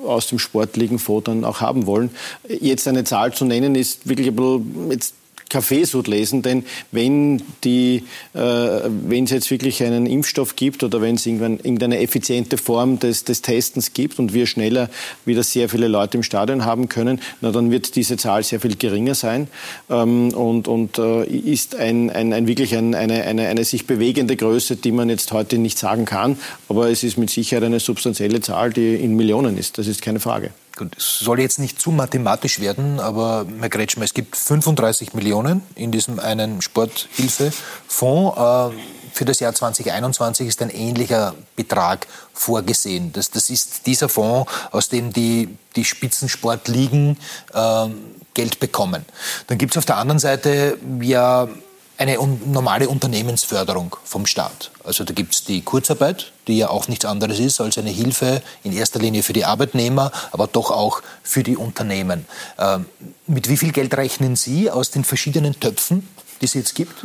aus 0.07 0.29
dem 0.29 0.39
Sportligenfonds 0.39 1.25
dann 1.25 1.45
auch 1.45 1.61
haben 1.61 1.87
wollen. 1.87 2.11
Jetzt 2.49 2.89
eine 2.89 3.05
Zahl 3.05 3.33
zu 3.33 3.45
nennen, 3.45 3.75
ist 3.75 4.09
wirklich 4.09 4.29
ein 4.29 4.37
bisschen 4.37 4.91
jetzt 4.91 5.15
Kaffeesud 5.49 6.09
lesen, 6.09 6.43
denn 6.43 6.65
wenn 6.91 7.43
die, 7.63 8.05
äh, 8.35 8.39
wenn 8.41 9.25
es 9.25 9.31
jetzt 9.31 9.51
wirklich 9.51 9.83
einen 9.83 10.07
Impfstoff 10.07 10.57
gibt 10.57 10.83
oder 10.83 11.01
wenn 11.01 11.15
es 11.15 11.27
irgendwann 11.27 11.59
irgendeine 11.59 12.01
effiziente 12.01 12.59
Form 12.59 12.99
des, 12.99 13.25
des 13.25 13.43
Testens 13.43 13.93
gibt 13.93 14.19
und 14.19 14.35
wir 14.35 14.47
schneller 14.47 14.91
wieder 15.25 15.43
sehr 15.43 15.69
viele 15.69 15.89
Leute 15.89 16.17
im 16.17 16.23
Stadion 16.23 16.65
haben 16.65 16.89
können, 16.89 17.21
na, 17.41 17.53
dann 17.53 17.71
wird 17.71 17.95
diese 17.95 18.17
Zahl 18.17 18.43
sehr 18.43 18.61
viel 18.61 18.77
geringer 18.77 19.15
sein 19.15 19.49
ähm, 19.89 20.31
und, 20.35 20.69
und 20.69 20.99
äh, 20.99 21.25
ist 21.25 21.77
ein, 21.77 22.11
ein, 22.11 22.33
ein 22.33 22.47
wirklich 22.47 22.75
ein, 22.77 22.95
eine, 22.95 23.23
eine, 23.23 23.47
eine 23.47 23.65
sich 23.65 23.87
bewegende 23.87 24.37
Größe, 24.37 24.77
die 24.77 24.93
man 24.93 25.09
jetzt 25.09 25.33
heute 25.33 25.59
nicht 25.59 25.79
sagen 25.79 26.05
kann, 26.07 26.39
aber 26.69 26.91
es 26.91 27.05
ist 27.05 27.19
mit 27.19 27.31
Sicherheit 27.31 27.65
eine 27.65 27.81
substanzielle 27.81 28.41
Zahl, 28.41 28.73
die 28.73 28.97
in 28.97 29.15
Millionen 29.15 29.57
ist. 29.57 29.79
Das 29.79 29.87
ist 29.87 30.03
keine 30.03 30.21
Frage. 30.21 30.51
Gut, 30.77 30.95
es 30.99 31.21
soll 31.21 31.41
jetzt 31.41 31.59
nicht 31.59 31.81
zu 31.81 31.91
mathematisch 31.91 32.61
werden, 32.61 33.01
aber 33.01 33.47
Herr 33.61 33.71
Kretschmer, 33.71 34.05
es 34.05 34.13
gibt 34.13 34.37
35 34.37 35.15
Millionen 35.15 35.63
in 35.75 35.91
diesem 35.91 36.19
einen 36.19 36.61
Sporthilfefonds. 36.61 38.37
Äh, 38.37 38.77
für 39.11 39.25
das 39.25 39.41
Jahr 39.41 39.55
2021 39.55 40.47
ist 40.47 40.61
ein 40.61 40.69
ähnlicher 40.69 41.35
Betrag 41.57 42.07
vorgesehen. 42.35 43.11
Das, 43.15 43.31
das 43.31 43.49
ist 43.49 43.87
dieser 43.87 44.11
Fonds, 44.11 44.53
aus 44.71 44.91
dem 44.91 45.15
die, 45.15 45.57
die 45.77 45.87
Spitzensportligen 45.87 47.17
äh, 47.55 47.87
Geld 48.35 48.61
bekommen. 48.61 49.07
Dann 49.47 49.57
gibt 49.57 49.73
es 49.73 49.79
auf 49.79 49.87
der 49.87 49.97
anderen 49.97 50.19
Seite 50.19 50.77
ja 51.01 51.49
eine 51.97 52.19
normale 52.45 52.91
Unternehmensförderung 52.91 53.97
vom 54.05 54.27
Staat. 54.27 54.71
Also 54.85 55.05
da 55.05 55.15
gibt 55.15 55.33
es 55.33 55.45
die 55.45 55.63
Kurzarbeit, 55.63 56.33
die 56.49 56.59
ja 56.59 56.69
auch 56.69 56.89
nichts 56.89 57.05
anderes 57.05 57.39
ist 57.39 57.61
als 57.61 57.79
eine 57.79 57.91
Hilfe 57.91 58.43
in 58.63 58.73
erster 58.73 58.99
Linie 58.99 59.23
für 59.23 59.33
die 59.33 59.45
Arbeitnehmer, 59.45 60.13
aber 60.33 60.47
doch 60.47 60.71
auch 60.71 61.03
für 61.23 61.43
die 61.43 61.57
Unternehmen. 61.57 62.27
Ähm, 62.59 62.87
mit 63.27 63.49
wie 63.49 63.57
viel 63.57 63.73
Geld 63.73 63.97
rechnen 63.97 64.37
Sie 64.37 64.71
aus 64.71 64.91
den 64.91 65.05
verschiedenen 65.05 65.59
Töpfen, 65.59 66.07
die 66.41 66.47
es 66.47 66.55
jetzt 66.55 66.75
gibt? 66.75 67.05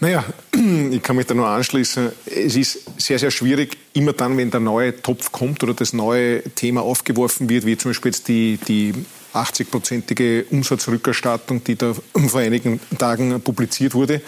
Naja, 0.00 0.24
ich 0.90 1.02
kann 1.02 1.16
mich 1.16 1.26
da 1.26 1.34
nur 1.34 1.48
anschließen. 1.48 2.12
Es 2.26 2.54
ist 2.54 3.00
sehr, 3.00 3.18
sehr 3.18 3.30
schwierig, 3.30 3.76
immer 3.94 4.12
dann, 4.12 4.36
wenn 4.36 4.50
der 4.50 4.60
neue 4.60 5.00
Topf 5.00 5.32
kommt 5.32 5.62
oder 5.62 5.74
das 5.74 5.92
neue 5.92 6.42
Thema 6.54 6.82
aufgeworfen 6.82 7.48
wird, 7.48 7.66
wie 7.66 7.76
zum 7.76 7.90
Beispiel 7.90 8.12
jetzt 8.12 8.28
die, 8.28 8.58
die 8.68 8.94
80-prozentige 9.34 10.46
Umsatzrückerstattung, 10.50 11.64
die 11.64 11.76
da 11.76 11.94
vor 12.28 12.40
einigen 12.40 12.80
Tagen 12.98 13.40
publiziert 13.40 13.94
wurde, 13.94 14.22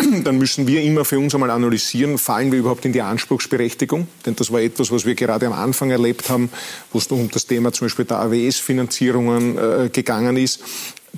dann 0.24 0.38
müssen 0.38 0.66
wir 0.66 0.82
immer 0.82 1.04
für 1.04 1.18
uns 1.18 1.34
einmal 1.34 1.50
analysieren, 1.50 2.18
fallen 2.18 2.52
wir 2.52 2.58
überhaupt 2.58 2.84
in 2.84 2.92
die 2.92 3.02
Anspruchsberechtigung? 3.02 4.08
Denn 4.26 4.36
das 4.36 4.52
war 4.52 4.60
etwas, 4.60 4.90
was 4.90 5.04
wir 5.04 5.14
gerade 5.14 5.46
am 5.46 5.52
Anfang 5.52 5.90
erlebt 5.90 6.28
haben, 6.28 6.50
wo 6.92 6.98
es 6.98 7.06
um 7.08 7.30
das 7.30 7.46
Thema 7.46 7.72
zum 7.72 7.86
Beispiel 7.86 8.04
der 8.04 8.18
AWS-Finanzierungen 8.18 9.58
äh, 9.58 9.88
gegangen 9.90 10.36
ist. 10.36 10.60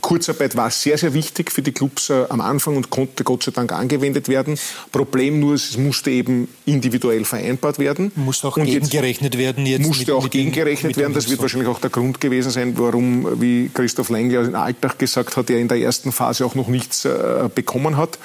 Kurzarbeit 0.01 0.57
war 0.57 0.70
sehr, 0.70 0.97
sehr 0.97 1.12
wichtig 1.14 1.53
für 1.53 1.62
die 1.62 1.72
Clubs 1.72 2.11
äh, 2.11 2.24
am 2.28 2.40
Anfang 2.40 2.76
und 2.76 2.90
konnte 2.90 3.24
Gott 3.24 3.43
sei 3.43 3.53
Dank 3.53 3.72
angewendet 3.72 4.28
werden. 4.28 4.59
Problem 4.90 5.38
nur, 5.38 5.55
es 5.55 5.76
musste 5.76 6.11
eben 6.11 6.49
individuell 6.64 7.24
vereinbart 7.24 7.78
werden. 7.78 8.11
Muss 8.14 8.45
auch 8.45 8.57
und 8.57 8.64
gegengerechnet 8.64 9.36
werden 9.36 9.66
jetzt. 9.66 9.86
Musste 9.86 10.07
mit, 10.07 10.11
auch 10.12 10.22
mit 10.24 10.32
gegengerechnet 10.32 10.97
werden. 10.97 11.12
Das 11.12 11.28
wird 11.28 11.40
wahrscheinlich 11.40 11.68
auch 11.68 11.80
der 11.80 11.90
Grund 11.90 12.20
gewesen 12.20 12.51
sein, 12.51 12.74
warum, 12.78 13.40
wie 13.40 13.70
Christoph 13.72 14.09
Lengler 14.09 14.43
in 14.43 14.55
Alltag 14.55 14.99
gesagt 14.99 15.36
hat, 15.36 15.51
er 15.51 15.59
in 15.59 15.68
der 15.68 15.78
ersten 15.78 16.11
Phase 16.11 16.47
auch 16.47 16.55
noch 16.55 16.68
nichts 16.68 17.05
äh, 17.05 17.49
bekommen 17.55 17.97
hat. 17.97 18.18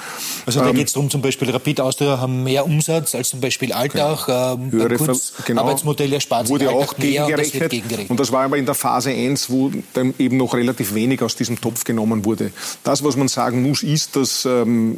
Also 0.45 0.61
da 0.61 0.69
ähm, 0.69 0.75
geht 0.75 0.87
es 0.87 0.93
darum, 0.93 1.09
zum 1.09 1.21
Beispiel 1.21 1.49
Rapid 1.49 1.81
Austria 1.81 2.19
haben 2.19 2.43
mehr 2.43 2.65
Umsatz 2.65 3.13
als 3.13 3.29
zum 3.29 3.41
Beispiel 3.41 3.73
Alltag. 3.73 4.25
Genau. 4.25 4.53
Ähm, 4.53 4.71
Höhere 4.71 4.95
Kurz 4.95 5.33
genau, 5.45 5.63
Arbeitsmodell 5.63 6.13
erspart 6.13 6.49
wurde 6.49 6.69
auch 6.69 6.95
gegengerechnet. 6.95 7.53
Und 7.53 7.61
das, 7.61 7.69
gegengerechnet. 7.69 8.09
und 8.09 8.19
das 8.19 8.31
war 8.31 8.45
aber 8.45 8.57
in 8.57 8.65
der 8.65 8.75
Phase 8.75 9.09
1, 9.09 9.49
wo 9.49 9.71
dann 9.93 10.13
eben 10.17 10.37
noch 10.37 10.53
relativ 10.53 10.93
wenig 10.93 11.21
aus 11.21 11.35
diesem 11.35 11.56
Topf 11.59 11.83
genommen 11.83 12.25
wurde. 12.25 12.51
Das, 12.83 13.03
was 13.03 13.15
man 13.15 13.27
sagen 13.27 13.61
muss, 13.61 13.83
ist, 13.83 14.15
dass 14.15 14.45
ähm, 14.45 14.97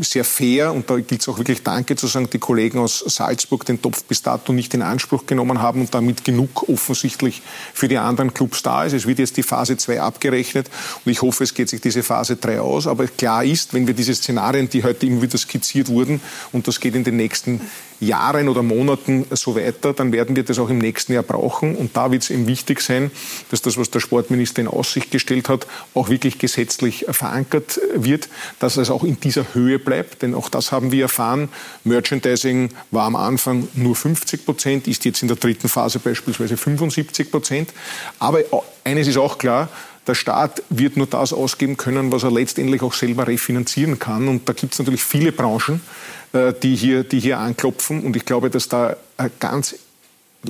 sehr 0.00 0.24
fair, 0.24 0.72
und 0.72 0.88
da 0.90 0.96
gilt 0.96 1.20
es 1.20 1.28
auch 1.28 1.38
wirklich 1.38 1.62
Danke 1.62 1.96
zu 1.96 2.06
sagen, 2.06 2.28
die 2.32 2.38
Kollegen 2.38 2.78
aus 2.78 2.98
Salzburg 3.06 3.64
den 3.64 3.80
Topf 3.80 4.04
bis 4.04 4.22
dato 4.22 4.52
nicht 4.52 4.74
in 4.74 4.82
Anspruch 4.82 5.26
genommen 5.26 5.60
haben 5.60 5.80
und 5.80 5.94
damit 5.94 6.24
genug 6.24 6.68
offensichtlich 6.68 7.42
für 7.72 7.88
die 7.88 7.98
anderen 7.98 8.34
Clubs 8.34 8.62
da 8.62 8.84
ist. 8.84 8.92
Es 8.92 9.06
wird 9.06 9.18
jetzt 9.18 9.36
die 9.36 9.42
Phase 9.42 9.76
2 9.76 10.00
abgerechnet 10.00 10.70
und 11.04 11.12
ich 11.12 11.22
hoffe, 11.22 11.44
es 11.44 11.54
geht 11.54 11.68
sich 11.68 11.80
diese 11.80 12.02
Phase 12.02 12.36
3 12.36 12.60
aus. 12.60 12.86
Aber 12.86 13.06
klar 13.06 13.44
ist, 13.44 13.74
wenn 13.74 13.86
wir 13.86 13.94
diese 13.94 14.14
Szenarien, 14.14 14.68
die 14.68 14.82
heute 14.82 15.06
immer 15.06 15.22
wieder 15.22 15.38
skizziert 15.38 15.88
wurden, 15.88 16.20
und 16.52 16.68
das 16.68 16.80
geht 16.80 16.94
in 16.94 17.04
den 17.04 17.16
nächsten 17.16 17.60
Jahren 18.00 18.48
oder 18.48 18.62
Monaten 18.62 19.26
so 19.30 19.56
weiter, 19.56 19.92
dann 19.92 20.12
werden 20.12 20.36
wir 20.36 20.42
das 20.42 20.58
auch 20.58 20.68
im 20.68 20.78
nächsten 20.78 21.12
Jahr 21.12 21.22
brauchen. 21.22 21.76
Und 21.76 21.96
da 21.96 22.10
wird 22.10 22.22
es 22.22 22.30
eben 22.30 22.46
wichtig 22.46 22.80
sein, 22.80 23.10
dass 23.50 23.62
das, 23.62 23.76
was 23.76 23.90
der 23.90 24.00
Sportminister 24.00 24.60
in 24.60 24.68
Aussicht 24.68 25.10
gestellt 25.10 25.48
hat, 25.48 25.66
auch 25.94 26.08
wirklich 26.08 26.38
gesetzlich 26.38 27.06
verankert 27.08 27.80
wird, 27.94 28.28
dass 28.58 28.76
es 28.76 28.90
auch 28.90 29.04
in 29.04 29.20
dieser 29.20 29.54
Höhe 29.54 29.78
bleibt. 29.78 30.22
Denn 30.22 30.34
auch 30.34 30.48
das 30.48 30.72
haben 30.72 30.92
wir 30.92 31.02
erfahren. 31.02 31.48
Merchandising 31.84 32.70
war 32.90 33.06
am 33.06 33.16
Anfang 33.16 33.68
nur 33.74 33.96
50 33.96 34.44
Prozent, 34.44 34.88
ist 34.88 35.04
jetzt 35.04 35.22
in 35.22 35.28
der 35.28 35.36
dritten 35.36 35.68
Phase 35.68 35.98
beispielsweise 35.98 36.56
75 36.56 37.30
Prozent. 37.30 37.72
Aber 38.18 38.40
eines 38.84 39.06
ist 39.06 39.16
auch 39.16 39.38
klar, 39.38 39.68
der 40.06 40.14
Staat 40.14 40.62
wird 40.68 40.96
nur 40.96 41.06
das 41.06 41.32
ausgeben 41.32 41.76
können, 41.76 42.12
was 42.12 42.24
er 42.24 42.30
letztendlich 42.30 42.82
auch 42.82 42.92
selber 42.92 43.26
refinanzieren 43.26 43.98
kann. 43.98 44.28
Und 44.28 44.48
da 44.48 44.52
gibt 44.52 44.74
es 44.74 44.78
natürlich 44.78 45.02
viele 45.02 45.32
Branchen, 45.32 45.80
die 46.34 46.74
hier, 46.74 47.04
die 47.04 47.20
hier 47.20 47.38
anklopfen. 47.38 48.04
Und 48.04 48.16
ich 48.16 48.24
glaube, 48.24 48.50
dass 48.50 48.68
da 48.68 48.96
ganz 49.38 49.76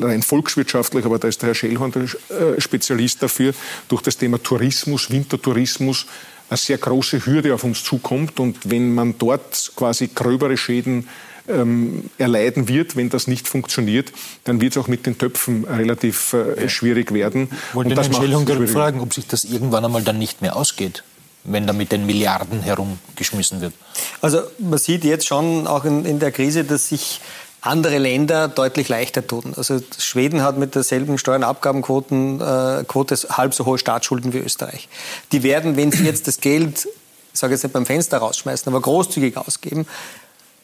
rein 0.01 0.23
volkswirtschaftlich, 0.23 1.05
aber 1.05 1.19
da 1.19 1.29
ist 1.29 1.43
der 1.43 1.49
Herr 1.49 1.55
Schellhorn 1.55 1.93
der 1.93 2.03
äh, 2.03 2.61
Spezialist 2.61 3.23
dafür, 3.23 3.55
durch 3.89 4.03
das 4.03 4.17
Thema 4.17 4.43
Tourismus, 4.43 5.11
Wintertourismus, 5.11 6.07
eine 6.49 6.57
sehr 6.57 6.79
große 6.79 7.27
Hürde 7.27 7.55
auf 7.55 7.65
uns 7.65 7.85
zukommt. 7.85 8.41
Und 8.41 8.71
wenn 8.71 8.95
man 8.95 9.15
dort 9.19 9.73
quasi 9.77 10.09
gröbere 10.09 10.57
Schäden 10.57 11.09
ähm, 11.49 12.11
erleiden 12.19 12.69
wird, 12.69 12.97
wenn 12.97 13.11
das 13.11 13.27
nicht 13.27 13.47
funktioniert, 13.49 14.13
dann 14.45 14.61
wird 14.61 14.73
es 14.73 14.83
auch 14.83 14.89
mit 14.89 15.07
den 15.07 15.19
Töpfen 15.19 15.65
relativ 15.65 16.33
äh, 16.33 16.69
schwierig 16.69 17.13
werden. 17.13 17.49
Ich 17.69 17.75
wollte 17.75 17.95
den 17.95 17.99
Herrn 17.99 18.69
fragen, 18.69 19.01
ob 19.01 19.13
sich 19.13 19.27
das 19.27 19.45
irgendwann 19.45 19.85
einmal 19.85 20.03
dann 20.03 20.19
nicht 20.19 20.41
mehr 20.43 20.57
ausgeht 20.57 21.05
wenn 21.45 21.67
da 21.67 21.73
mit 21.73 21.93
den 21.93 22.07
Milliarden 22.07 22.61
herumgeschmissen 22.61 23.61
wird? 23.61 23.75
Also 24.21 24.43
man 24.59 24.79
sieht 24.79 25.05
jetzt 25.05 25.27
schon 25.27 25.67
auch 25.67 25.85
in, 25.85 26.05
in 26.05 26.19
der 26.19 26.33
Krise, 26.33 26.65
dass 26.65 26.89
sich 26.89 27.21
andere 27.61 27.99
Länder 27.99 28.49
deutlich 28.49 28.89
leichter 28.89 29.27
tun. 29.27 29.55
Also 29.57 29.81
Schweden 29.99 30.43
hat 30.43 30.59
mit 30.59 30.75
derselben 30.75 31.17
Steuernabgabenquote 31.17 32.85
äh, 32.85 33.33
halb 33.33 33.55
so 33.55 33.65
hohe 33.65 33.79
Staatsschulden 33.79 34.33
wie 34.35 34.39
Österreich. 34.39 34.89
Die 35.33 35.43
werden, 35.43 35.77
wenn 35.77 35.91
sie 35.91 36.05
jetzt 36.05 36.29
das 36.29 36.41
Geld, 36.41 36.87
ich 37.33 37.41
sage 37.41 37.55
jetzt 37.55 37.63
nicht 37.63 37.73
beim 37.73 37.87
Fenster 37.87 38.19
rausschmeißen, 38.19 38.71
aber 38.71 38.83
großzügig 38.83 39.39
ausgeben, 39.39 39.87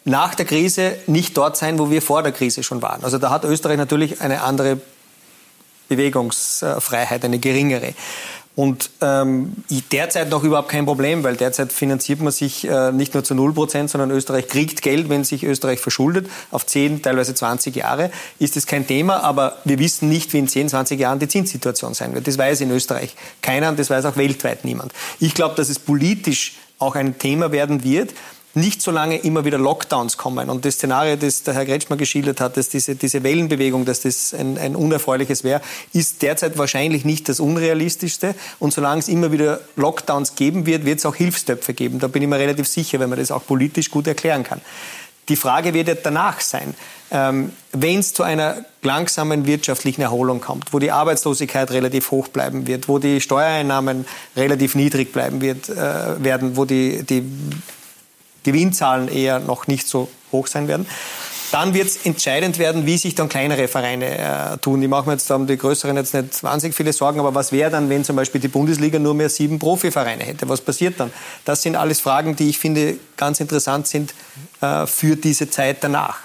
nach 0.03 0.35
der 0.35 0.45
Krise 0.45 0.95
nicht 1.07 1.37
dort 1.37 1.57
sein, 1.57 1.79
wo 1.79 1.89
wir 1.89 2.01
vor 2.01 2.23
der 2.23 2.31
Krise 2.31 2.63
schon 2.63 2.81
waren. 2.81 3.03
Also 3.03 3.17
da 3.17 3.29
hat 3.29 3.45
Österreich 3.45 3.77
natürlich 3.77 4.21
eine 4.21 4.41
andere 4.41 4.79
Bewegungsfreiheit, 5.89 7.25
eine 7.25 7.39
geringere. 7.39 7.93
Und 8.53 8.89
ähm, 8.99 9.53
derzeit 9.91 10.29
noch 10.29 10.43
überhaupt 10.43 10.69
kein 10.69 10.85
Problem, 10.85 11.23
weil 11.23 11.37
derzeit 11.37 11.71
finanziert 11.71 12.19
man 12.19 12.33
sich 12.33 12.67
äh, 12.67 12.91
nicht 12.91 13.13
nur 13.13 13.23
zu 13.23 13.33
0 13.33 13.53
Prozent, 13.53 13.89
sondern 13.89 14.11
Österreich 14.11 14.47
kriegt 14.47 14.81
Geld, 14.81 15.07
wenn 15.07 15.23
sich 15.23 15.43
Österreich 15.43 15.79
verschuldet, 15.79 16.29
auf 16.51 16.65
10, 16.65 17.01
teilweise 17.01 17.33
20 17.33 17.75
Jahre. 17.75 18.11
Ist 18.39 18.57
es 18.57 18.67
kein 18.67 18.85
Thema, 18.85 19.23
aber 19.23 19.57
wir 19.63 19.79
wissen 19.79 20.09
nicht, 20.09 20.33
wie 20.33 20.39
in 20.39 20.49
10, 20.49 20.67
20 20.69 20.99
Jahren 20.99 21.19
die 21.19 21.29
Zinssituation 21.29 21.93
sein 21.93 22.13
wird. 22.13 22.27
Das 22.27 22.37
weiß 22.37 22.59
in 22.61 22.71
Österreich 22.71 23.15
keiner 23.41 23.69
und 23.69 23.79
das 23.79 23.89
weiß 23.89 24.03
auch 24.05 24.17
weltweit 24.17 24.65
niemand. 24.65 24.91
Ich 25.21 25.33
glaube, 25.33 25.55
dass 25.55 25.69
es 25.69 25.79
politisch 25.79 26.57
auch 26.77 26.95
ein 26.95 27.17
Thema 27.19 27.51
werden 27.53 27.83
wird 27.85 28.13
nicht 28.53 28.81
so 28.81 28.91
lange 28.91 29.17
immer 29.17 29.45
wieder 29.45 29.57
Lockdowns 29.57 30.17
kommen. 30.17 30.49
Und 30.49 30.65
das 30.65 30.75
Szenario, 30.75 31.15
das 31.15 31.43
der 31.43 31.53
Herr 31.53 31.65
Kretschmer 31.65 31.97
geschildert 31.97 32.41
hat, 32.41 32.57
dass 32.57 32.69
diese, 32.69 32.95
diese 32.95 33.23
Wellenbewegung, 33.23 33.85
dass 33.85 34.01
das 34.01 34.33
ein, 34.33 34.57
ein 34.57 34.75
unerfreuliches 34.75 35.43
wäre, 35.43 35.61
ist 35.93 36.21
derzeit 36.21 36.57
wahrscheinlich 36.57 37.05
nicht 37.05 37.29
das 37.29 37.39
Unrealistischste. 37.39 38.35
Und 38.59 38.73
solange 38.73 38.99
es 38.99 39.07
immer 39.07 39.31
wieder 39.31 39.61
Lockdowns 39.75 40.35
geben 40.35 40.65
wird, 40.65 40.85
wird 40.85 40.99
es 40.99 41.05
auch 41.05 41.15
Hilfstöpfe 41.15 41.73
geben. 41.73 41.99
Da 41.99 42.07
bin 42.07 42.21
ich 42.21 42.29
mir 42.29 42.39
relativ 42.39 42.67
sicher, 42.67 42.99
wenn 42.99 43.09
man 43.09 43.19
das 43.19 43.31
auch 43.31 43.45
politisch 43.45 43.89
gut 43.89 44.07
erklären 44.07 44.43
kann. 44.43 44.61
Die 45.29 45.35
Frage 45.35 45.73
wird 45.73 45.87
ja 45.87 45.95
danach 45.95 46.41
sein, 46.41 46.73
ähm, 47.11 47.53
wenn 47.71 47.99
es 47.99 48.13
zu 48.13 48.23
einer 48.23 48.65
langsamen 48.81 49.45
wirtschaftlichen 49.45 50.01
Erholung 50.01 50.41
kommt, 50.41 50.73
wo 50.73 50.79
die 50.79 50.91
Arbeitslosigkeit 50.91 51.71
relativ 51.71 52.11
hoch 52.11 52.27
bleiben 52.27 52.67
wird, 52.67 52.87
wo 52.87 52.99
die 52.99 53.21
Steuereinnahmen 53.21 54.05
relativ 54.35 54.75
niedrig 54.75 55.13
bleiben 55.13 55.41
wird, 55.41 55.69
äh, 55.69 56.23
werden, 56.23 56.57
wo 56.57 56.65
die, 56.65 57.03
die 57.03 57.23
Gewinnzahlen 58.43 59.07
eher 59.07 59.39
noch 59.39 59.67
nicht 59.67 59.87
so 59.87 60.09
hoch 60.31 60.47
sein 60.47 60.67
werden, 60.67 60.85
dann 61.51 61.73
wird 61.73 61.87
es 61.87 62.05
entscheidend 62.05 62.57
werden, 62.59 62.85
wie 62.85 62.97
sich 62.97 63.13
dann 63.13 63.27
kleinere 63.27 63.67
Vereine 63.67 64.17
äh, 64.53 64.57
tun. 64.59 64.81
Ich 64.81 64.87
mache 64.87 65.05
mir 65.05 65.13
jetzt 65.13 65.29
um 65.31 65.47
die 65.47 65.57
größeren 65.57 65.95
jetzt 65.97 66.13
nicht 66.13 66.41
wahnsinnig 66.43 66.75
viele 66.75 66.93
Sorgen, 66.93 67.19
aber 67.19 67.35
was 67.35 67.51
wäre 67.51 67.69
dann, 67.69 67.89
wenn 67.89 68.05
zum 68.05 68.15
Beispiel 68.15 68.39
die 68.39 68.47
Bundesliga 68.47 68.99
nur 68.99 69.13
mehr 69.13 69.29
sieben 69.29 69.59
Profivereine 69.59 70.23
hätte? 70.23 70.47
Was 70.47 70.61
passiert 70.61 70.99
dann? 70.99 71.11
Das 71.43 71.61
sind 71.61 71.75
alles 71.75 71.99
Fragen, 71.99 72.35
die 72.35 72.49
ich 72.49 72.57
finde 72.57 72.95
ganz 73.17 73.39
interessant 73.41 73.87
sind 73.87 74.13
äh, 74.61 74.87
für 74.87 75.17
diese 75.17 75.49
Zeit 75.49 75.83
danach. 75.83 76.19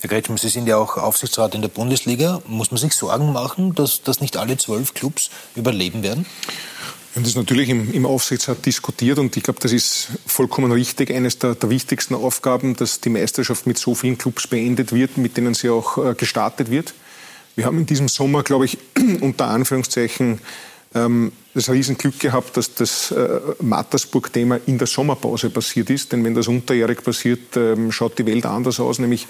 Herr 0.00 0.10
Kretschmann, 0.10 0.38
Sie 0.38 0.48
sind 0.48 0.68
ja 0.68 0.76
auch 0.76 0.96
Aufsichtsrat 0.96 1.56
in 1.56 1.62
der 1.62 1.68
Bundesliga. 1.68 2.40
Muss 2.46 2.70
man 2.70 2.78
sich 2.78 2.92
Sorgen 2.92 3.32
machen, 3.32 3.74
dass, 3.74 4.02
dass 4.04 4.20
nicht 4.20 4.36
alle 4.36 4.56
zwölf 4.56 4.94
Clubs 4.94 5.30
überleben 5.56 6.04
werden? 6.04 6.24
Wir 7.12 7.20
haben 7.20 7.24
das 7.24 7.36
natürlich 7.36 7.70
im, 7.70 7.92
im 7.92 8.04
Aufsichtsrat 8.04 8.64
diskutiert 8.66 9.18
und 9.18 9.36
ich 9.36 9.42
glaube, 9.42 9.60
das 9.60 9.72
ist 9.72 10.08
vollkommen 10.26 10.70
richtig. 10.72 11.10
Eines 11.10 11.38
der, 11.38 11.54
der, 11.54 11.70
wichtigsten 11.70 12.14
Aufgaben, 12.14 12.76
dass 12.76 13.00
die 13.00 13.08
Meisterschaft 13.08 13.66
mit 13.66 13.78
so 13.78 13.94
vielen 13.94 14.18
Clubs 14.18 14.46
beendet 14.46 14.92
wird, 14.92 15.16
mit 15.16 15.36
denen 15.36 15.54
sie 15.54 15.70
auch 15.70 15.96
äh, 15.98 16.14
gestartet 16.14 16.70
wird. 16.70 16.92
Wir 17.56 17.64
haben 17.64 17.78
in 17.78 17.86
diesem 17.86 18.08
Sommer, 18.08 18.42
glaube 18.42 18.66
ich, 18.66 18.78
unter 19.20 19.48
Anführungszeichen 19.48 20.40
ähm, 20.94 21.32
das 21.54 21.70
Riesenglück 21.70 22.20
gehabt, 22.20 22.56
dass 22.56 22.74
das 22.74 23.10
äh, 23.10 23.40
Mattersburg-Thema 23.60 24.60
in 24.66 24.78
der 24.78 24.86
Sommerpause 24.86 25.50
passiert 25.50 25.90
ist. 25.90 26.12
Denn 26.12 26.24
wenn 26.24 26.34
das 26.34 26.46
unterjährig 26.46 27.02
passiert, 27.02 27.56
ähm, 27.56 27.90
schaut 27.90 28.18
die 28.18 28.26
Welt 28.26 28.46
anders 28.46 28.80
aus, 28.80 28.98
nämlich 28.98 29.26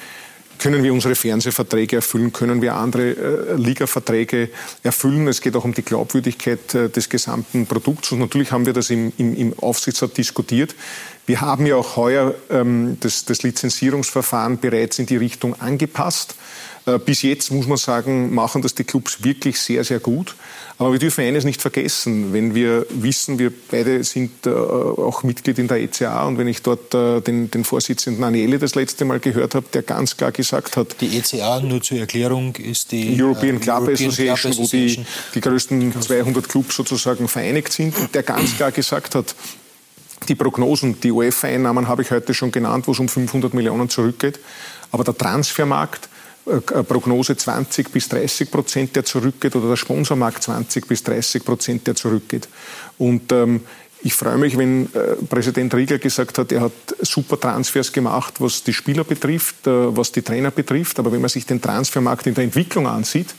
können 0.59 0.83
wir 0.83 0.93
unsere 0.93 1.15
Fernsehverträge 1.15 1.97
erfüllen? 1.97 2.33
Können 2.33 2.61
wir 2.61 2.75
andere 2.75 3.11
äh, 3.11 3.55
Ligaverträge 3.57 4.51
erfüllen? 4.83 5.29
Es 5.29 5.41
geht 5.41 5.57
auch 5.57 5.65
um 5.65 5.75
die 5.75 5.83
Glaubwürdigkeit 5.83 6.75
äh, 6.75 6.89
des 6.89 7.09
gesamten 7.09 7.67
Produkts. 7.67 8.13
Und 8.13 8.19
natürlich 8.19 8.53
haben 8.53 8.67
wir 8.67 8.73
das 8.73 8.91
im, 8.91 9.13
im, 9.19 9.35
im 9.37 9.59
Aufsichtsrat 9.59 10.17
diskutiert. 10.17 10.75
Wir 11.27 11.41
haben 11.41 11.67
ja 11.67 11.77
auch 11.77 11.97
heuer 11.97 12.35
ähm, 12.51 12.97
das, 13.01 13.25
das 13.25 13.43
Lizenzierungsverfahren 13.43 14.59
bereits 14.59 14.99
in 14.99 15.07
die 15.07 15.17
Richtung 15.17 15.61
angepasst. 15.61 16.35
Äh, 16.89 16.99
bis 16.99 17.23
jetzt 17.23 17.51
muss 17.51 17.67
man 17.67 17.77
sagen, 17.77 18.35
machen 18.35 18.63
das 18.63 18.75
die 18.75 18.85
Clubs 18.85 19.23
wirklich 19.23 19.61
sehr, 19.61 19.85
sehr 19.85 20.01
gut. 20.01 20.35
Aber 20.79 20.93
wir 20.93 20.99
dürfen 20.99 21.25
eines 21.25 21.45
nicht 21.45 21.61
vergessen, 21.61 22.33
wenn 22.33 22.55
wir 22.55 22.87
wissen, 22.91 23.39
wir 23.39 23.53
beide 23.71 24.05
sind 24.05 24.47
äh, 24.47 24.51
auch 24.51 25.25
Mitglied 25.25 25.59
in 25.59 25.67
der 25.67 25.83
ECA 25.83 26.25
und 26.27 26.39
wenn 26.39 26.47
ich 26.47 26.63
dort 26.63 26.95
äh, 26.95 27.21
den, 27.21 27.51
den 27.51 27.65
Vorsitzenden 27.65 28.23
Aniele 28.23 28.59
das 28.59 28.75
letzte 28.77 29.05
Mal 29.05 29.19
gehört 29.19 29.55
habe, 29.57 29.67
der 29.73 29.83
ganz 29.83 30.17
klar 30.17 30.31
gesagt 30.31 30.77
hat. 30.77 31.01
Die 31.01 31.19
ECA, 31.19 31.61
nur 31.61 31.83
zur 31.83 31.99
Erklärung, 31.99 32.55
ist 32.57 32.93
die 32.93 33.21
European 33.21 33.61
Club, 33.61 33.89
European 33.89 34.09
Association, 34.09 34.53
Club 34.53 34.65
Association, 34.65 35.05
wo 35.05 35.09
die, 35.09 35.35
die 35.35 35.41
größten 35.41 36.03
200 36.03 36.49
Clubs 36.49 36.77
sozusagen 36.77 37.27
vereinigt 37.27 37.73
sind 37.73 37.99
und 37.99 38.15
der 38.15 38.23
ganz 38.23 38.57
klar 38.57 38.71
gesagt 38.71 39.17
hat, 39.17 39.35
die 40.29 40.35
Prognosen, 40.35 41.01
die 41.01 41.11
UEFA-Einnahmen 41.11 41.89
habe 41.89 42.03
ich 42.03 42.11
heute 42.11 42.35
schon 42.35 42.53
genannt, 42.53 42.87
wo 42.87 42.93
es 42.93 42.99
um 42.99 43.09
500 43.09 43.55
Millionen 43.55 43.89
zurückgeht. 43.89 44.39
Aber 44.91 45.05
der 45.05 45.17
Transfermarkt, 45.17 46.09
Prognose 46.89 47.37
20 47.37 47.91
bis 47.91 48.09
30 48.09 48.51
Prozent, 48.51 48.97
der 48.97 49.05
zurückgeht, 49.05 49.55
oder 49.57 49.69
der 49.69 49.77
Sponsormarkt 49.77 50.43
20 50.43 50.87
bis 50.87 51.03
30 51.03 51.45
Prozent, 51.45 51.87
der 51.87 51.95
zurückgeht. 51.95 52.49
Und 52.99 53.31
ähm, 53.33 53.61
ich 54.03 54.15
freue 54.15 54.39
mich, 54.39 54.57
wenn 54.57 54.87
äh, 54.95 55.17
Präsident 55.29 55.75
Rieger 55.75 55.99
gesagt 55.99 56.39
hat, 56.39 56.53
er 56.53 56.63
hat 56.63 56.73
super 57.01 57.39
Transfers 57.39 57.93
gemacht, 57.93 58.35
was 58.39 58.63
die 58.63 58.73
Spieler 58.73 59.05
betrifft, 59.05 59.67
äh, 59.67 59.97
was 59.97 60.13
die 60.13 60.23
Trainer 60.23 60.51
betrifft. 60.51 60.99
Aber 60.99 61.11
wenn 61.11 61.21
man 61.21 61.31
sich 61.31 61.47
den 61.47 61.61
Transfermarkt 61.61 62.27
in 62.27 62.35
der 62.35 62.45
Entwicklung 62.45 62.87
ansieht, 62.87 63.35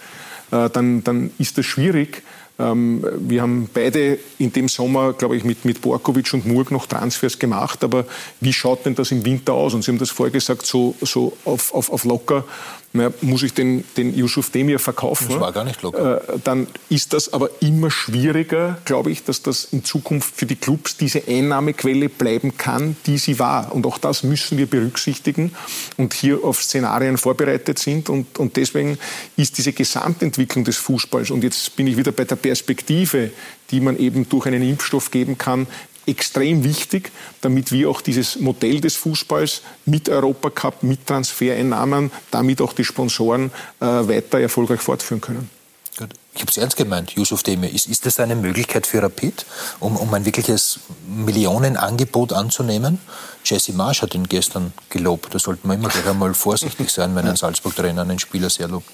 äh, 0.52 0.70
dann, 0.70 1.04
dann 1.04 1.32
ist 1.38 1.58
das 1.58 1.66
schwierig, 1.66 2.24
ähm, 2.60 3.06
wir 3.20 3.42
haben 3.42 3.70
beide 3.74 4.20
in 4.38 4.52
dem 4.52 4.68
Sommer, 4.68 5.14
glaube 5.14 5.38
ich, 5.38 5.46
mit, 5.46 5.64
mit 5.64 5.82
Borkovic 5.82 6.34
und 6.34 6.46
Murg 6.46 6.72
noch 6.72 6.86
Transfers 6.88 7.40
gemacht. 7.40 7.84
Aber 7.86 8.06
wie 8.42 8.52
schaut 8.52 8.86
denn 8.86 8.96
das 8.96 9.12
im 9.12 9.24
Winter 9.24 9.54
aus? 9.54 9.74
Und 9.74 9.84
Sie 9.84 9.92
haben 9.92 9.98
das 9.98 10.10
vorher 10.10 10.34
gesagt, 10.34 10.66
so, 10.66 10.94
so 11.02 11.38
auf, 11.46 11.74
auf, 11.74 11.90
auf 11.90 12.04
locker 12.04 12.44
na, 12.92 13.12
muss 13.22 13.44
ich 13.44 13.54
den, 13.54 13.84
den 13.98 14.16
Yusuf 14.16 14.50
Demir 14.50 14.80
verkaufen? 14.80 15.28
Das 15.30 15.40
war 15.40 15.52
gar 15.52 15.64
nicht 15.64 15.82
locker. 15.84 16.22
Äh, 16.28 16.40
dann 16.44 16.66
ist 16.90 17.14
das 17.14 17.32
aber 17.32 17.50
immer 17.62 17.92
schwieriger, 17.92 18.80
glaube 18.86 19.12
ich, 19.12 19.24
dass 19.24 19.44
das 19.44 19.66
in 19.66 19.84
Zukunft 19.84 20.36
für 20.36 20.48
die 20.48 20.56
Clubs 20.56 20.98
diese 20.98 21.22
Einnahmequelle 21.28 22.10
bleiben 22.10 22.58
kann, 22.58 22.96
die 23.06 23.20
sie 23.20 23.38
war. 23.38 23.76
Und 23.76 23.86
auch 23.86 24.00
das 24.00 24.24
müssen 24.24 24.58
wir 24.58 24.66
berücksichtigen 24.66 25.52
und 25.98 26.14
hier 26.14 26.44
auf 26.44 26.64
Szenarien 26.64 27.20
vorbereitet 27.20 27.78
sind. 27.78 28.10
Und, 28.10 28.40
und 28.40 28.58
deswegen 28.58 28.98
ist 29.38 29.60
diese 29.60 29.72
Gesamtentwicklung 29.74 30.66
des 30.66 30.78
Fußballs, 30.78 31.30
und 31.30 31.44
jetzt 31.44 31.76
bin 31.76 31.86
ich 31.86 31.96
wieder 31.96 32.12
bei 32.12 32.26
der 32.26 32.38
Perspektive, 32.38 33.30
die 33.70 33.82
man 33.82 34.00
eben 34.00 34.28
durch 34.28 34.48
einen 34.48 34.64
Impfstoff 34.64 35.12
geben 35.12 35.38
kann, 35.38 35.68
extrem 36.10 36.64
wichtig, 36.64 37.12
damit 37.42 37.72
wir 37.72 37.90
auch 37.90 38.02
dieses 38.02 38.40
Modell 38.40 38.82
des 38.82 38.96
Fußballs 38.96 39.62
mit 39.86 40.10
Europacup, 40.10 40.84
mit 40.84 41.06
Transfereinnahmen, 41.06 42.12
damit 42.32 42.62
auch 42.62 42.74
die 42.74 42.86
Sponsoren 42.86 43.52
äh, 43.80 43.86
weiter 43.86 44.40
erfolgreich 44.40 44.82
fortführen 44.82 45.22
können. 45.22 45.50
Gut. 45.98 46.14
Ich 46.34 46.42
habe 46.42 46.52
es 46.52 46.58
ernst 46.58 46.78
gemeint, 46.78 47.12
Yusuf 47.12 47.44
Demir. 47.44 47.74
Ist, 47.74 47.88
ist 47.88 48.06
das 48.06 48.20
eine 48.22 48.36
Möglichkeit 48.36 48.88
für 48.88 49.04
Rapid, 49.04 49.46
um, 49.82 49.98
um 49.98 50.14
ein 50.14 50.24
wirkliches 50.26 50.80
Millionenangebot 51.08 52.32
anzunehmen? 52.32 53.00
Jesse 53.44 53.74
Marsch 53.74 54.02
hat 54.02 54.16
ihn 54.16 54.28
gestern 54.28 54.72
gelobt. 54.90 55.34
Da 55.34 55.40
sollte 55.40 55.68
man 55.68 55.78
immer 55.78 55.90
gleich 55.90 56.08
einmal 56.08 56.34
vorsichtig 56.34 56.90
sein, 56.90 57.16
wenn 57.16 57.28
ein 57.28 57.36
Salzburg-Trainer 57.38 58.04
einen 58.04 58.20
Spieler 58.20 58.50
sehr 58.50 58.70
lobt. 58.70 58.90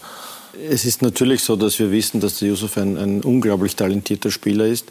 Es 0.68 0.86
ist 0.86 1.04
natürlich 1.04 1.44
so, 1.44 1.56
dass 1.56 1.78
wir 1.78 1.92
wissen, 1.92 2.22
dass 2.22 2.40
der 2.40 2.48
Yusuf 2.48 2.78
ein, 2.78 2.98
ein 2.98 3.22
unglaublich 3.22 3.76
talentierter 3.76 4.32
Spieler 4.32 4.66
ist 4.66 4.86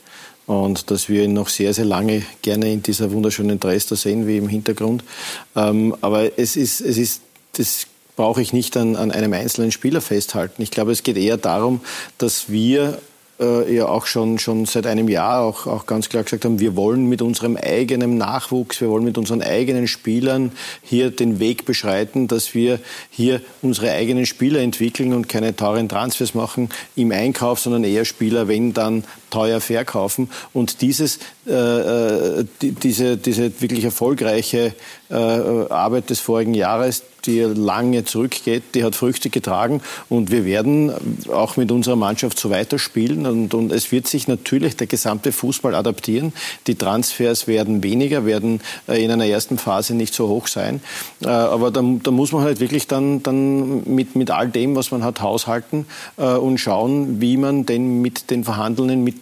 und 0.46 0.90
dass 0.90 1.08
wir 1.08 1.24
ihn 1.24 1.32
noch 1.32 1.48
sehr, 1.48 1.72
sehr 1.74 1.84
lange 1.84 2.22
gerne 2.42 2.72
in 2.72 2.82
dieser 2.82 3.12
wunderschönen 3.12 3.60
Dresda 3.60 3.96
sehen, 3.96 4.26
wie 4.26 4.36
im 4.36 4.48
Hintergrund. 4.48 5.04
Ähm, 5.56 5.94
aber 6.00 6.38
es 6.38 6.56
ist, 6.56 6.80
es 6.80 6.98
ist, 6.98 7.22
das 7.52 7.86
brauche 8.16 8.42
ich 8.42 8.52
nicht 8.52 8.76
an, 8.76 8.96
an 8.96 9.10
einem 9.10 9.32
einzelnen 9.32 9.72
Spieler 9.72 10.00
festhalten. 10.00 10.62
Ich 10.62 10.70
glaube, 10.70 10.92
es 10.92 11.02
geht 11.02 11.16
eher 11.16 11.36
darum, 11.36 11.80
dass 12.18 12.48
wir 12.50 12.98
äh, 13.40 13.74
ja 13.74 13.88
auch 13.88 14.06
schon, 14.06 14.38
schon 14.38 14.66
seit 14.66 14.86
einem 14.86 15.08
Jahr 15.08 15.42
auch, 15.42 15.66
auch 15.66 15.86
ganz 15.86 16.08
klar 16.08 16.22
gesagt 16.22 16.44
haben, 16.44 16.60
wir 16.60 16.76
wollen 16.76 17.08
mit 17.08 17.22
unserem 17.22 17.56
eigenen 17.56 18.16
Nachwuchs, 18.16 18.80
wir 18.80 18.88
wollen 18.88 19.04
mit 19.04 19.18
unseren 19.18 19.42
eigenen 19.42 19.88
Spielern 19.88 20.52
hier 20.82 21.10
den 21.10 21.40
Weg 21.40 21.64
beschreiten, 21.64 22.28
dass 22.28 22.54
wir 22.54 22.78
hier 23.10 23.40
unsere 23.62 23.90
eigenen 23.90 24.26
Spieler 24.26 24.60
entwickeln 24.60 25.12
und 25.12 25.28
keine 25.28 25.56
teuren 25.56 25.88
Transfers 25.88 26.34
machen 26.34 26.68
im 26.94 27.10
Einkauf, 27.10 27.58
sondern 27.58 27.84
eher 27.84 28.04
Spieler, 28.04 28.46
wenn 28.48 28.72
dann 28.72 29.04
teuer 29.34 29.60
verkaufen. 29.60 30.30
Und 30.52 30.80
dieses, 30.80 31.18
äh, 31.46 31.52
äh 31.52 32.44
die, 32.62 32.70
diese, 32.72 33.16
diese 33.16 33.60
wirklich 33.60 33.84
erfolgreiche 33.84 34.74
äh, 35.10 35.14
Arbeit 35.14 36.10
des 36.10 36.20
vorigen 36.20 36.54
Jahres, 36.54 37.02
die 37.26 37.40
lange 37.40 38.04
zurückgeht, 38.04 38.62
die 38.74 38.84
hat 38.84 38.94
Früchte 38.94 39.30
getragen 39.30 39.80
und 40.08 40.30
wir 40.30 40.44
werden 40.44 40.92
auch 41.32 41.56
mit 41.56 41.72
unserer 41.72 41.96
Mannschaft 41.96 42.38
so 42.38 42.50
weiterspielen 42.50 43.26
und, 43.26 43.54
und 43.54 43.72
es 43.72 43.92
wird 43.92 44.06
sich 44.06 44.28
natürlich 44.28 44.76
der 44.76 44.86
gesamte 44.86 45.32
Fußball 45.32 45.74
adaptieren. 45.74 46.32
Die 46.66 46.74
Transfers 46.74 47.46
werden 47.46 47.82
weniger, 47.82 48.26
werden 48.26 48.60
äh, 48.88 49.02
in 49.02 49.10
einer 49.10 49.26
ersten 49.26 49.58
Phase 49.58 49.94
nicht 49.94 50.14
so 50.14 50.28
hoch 50.28 50.48
sein, 50.48 50.80
äh, 51.22 51.28
aber 51.28 51.70
da, 51.70 51.82
da 52.02 52.10
muss 52.10 52.32
man 52.32 52.42
halt 52.42 52.60
wirklich 52.60 52.86
dann, 52.86 53.22
dann 53.22 53.84
mit, 53.94 54.16
mit 54.16 54.30
all 54.30 54.48
dem, 54.48 54.76
was 54.76 54.90
man 54.90 55.02
hat, 55.02 55.20
haushalten 55.20 55.86
und 56.16 56.58
schauen, 56.58 57.20
wie 57.20 57.36
man 57.36 57.66
denn 57.66 58.00
mit 58.00 58.30
den 58.30 58.44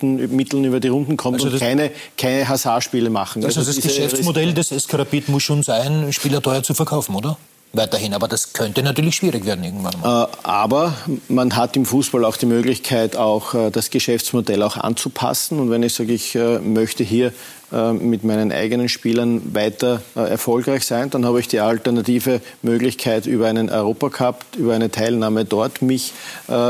vorhandenen 0.02 0.36
Mitteln 0.36 0.64
über 0.64 0.80
die 0.80 0.88
Runden 0.88 1.16
kommt 1.16 1.42
also 1.42 1.48
und 1.48 1.58
keine, 1.58 1.90
keine 2.18 2.48
Hasardspiele 2.48 3.10
machen. 3.10 3.44
Also, 3.44 3.60
also 3.60 3.72
das 3.72 3.82
Geschäftsmodell 3.82 4.52
des 4.52 4.68
SK 4.68 4.94
Rapid 4.94 5.28
muss 5.28 5.42
schon 5.42 5.62
sein, 5.62 6.12
Spieler 6.12 6.42
teuer 6.42 6.62
zu 6.62 6.74
verkaufen, 6.74 7.14
oder? 7.14 7.36
weiterhin. 7.74 8.12
Aber 8.12 8.28
das 8.28 8.52
könnte 8.52 8.82
natürlich 8.82 9.16
schwierig 9.16 9.46
werden 9.46 9.64
irgendwann 9.64 9.98
mal. 10.00 10.24
Äh, 10.24 10.36
aber 10.42 10.94
man 11.28 11.56
hat 11.56 11.74
im 11.74 11.86
Fußball 11.86 12.22
auch 12.26 12.36
die 12.36 12.44
Möglichkeit, 12.44 13.16
auch 13.16 13.54
äh, 13.54 13.70
das 13.70 13.88
Geschäftsmodell 13.88 14.62
auch 14.62 14.76
anzupassen. 14.76 15.58
Und 15.58 15.70
wenn 15.70 15.82
ich 15.82 15.94
sage, 15.94 16.12
ich 16.12 16.34
äh, 16.34 16.58
möchte 16.58 17.02
hier 17.02 17.32
mit 17.74 18.22
meinen 18.22 18.52
eigenen 18.52 18.90
Spielern 18.90 19.54
weiter 19.54 20.02
erfolgreich 20.14 20.84
sein, 20.84 21.08
dann 21.08 21.24
habe 21.24 21.40
ich 21.40 21.48
die 21.48 21.58
alternative 21.58 22.42
Möglichkeit, 22.60 23.24
über 23.24 23.46
einen 23.46 23.70
Europacup, 23.70 24.44
über 24.58 24.74
eine 24.74 24.90
Teilnahme 24.90 25.46
dort 25.46 25.80
mich 25.80 26.12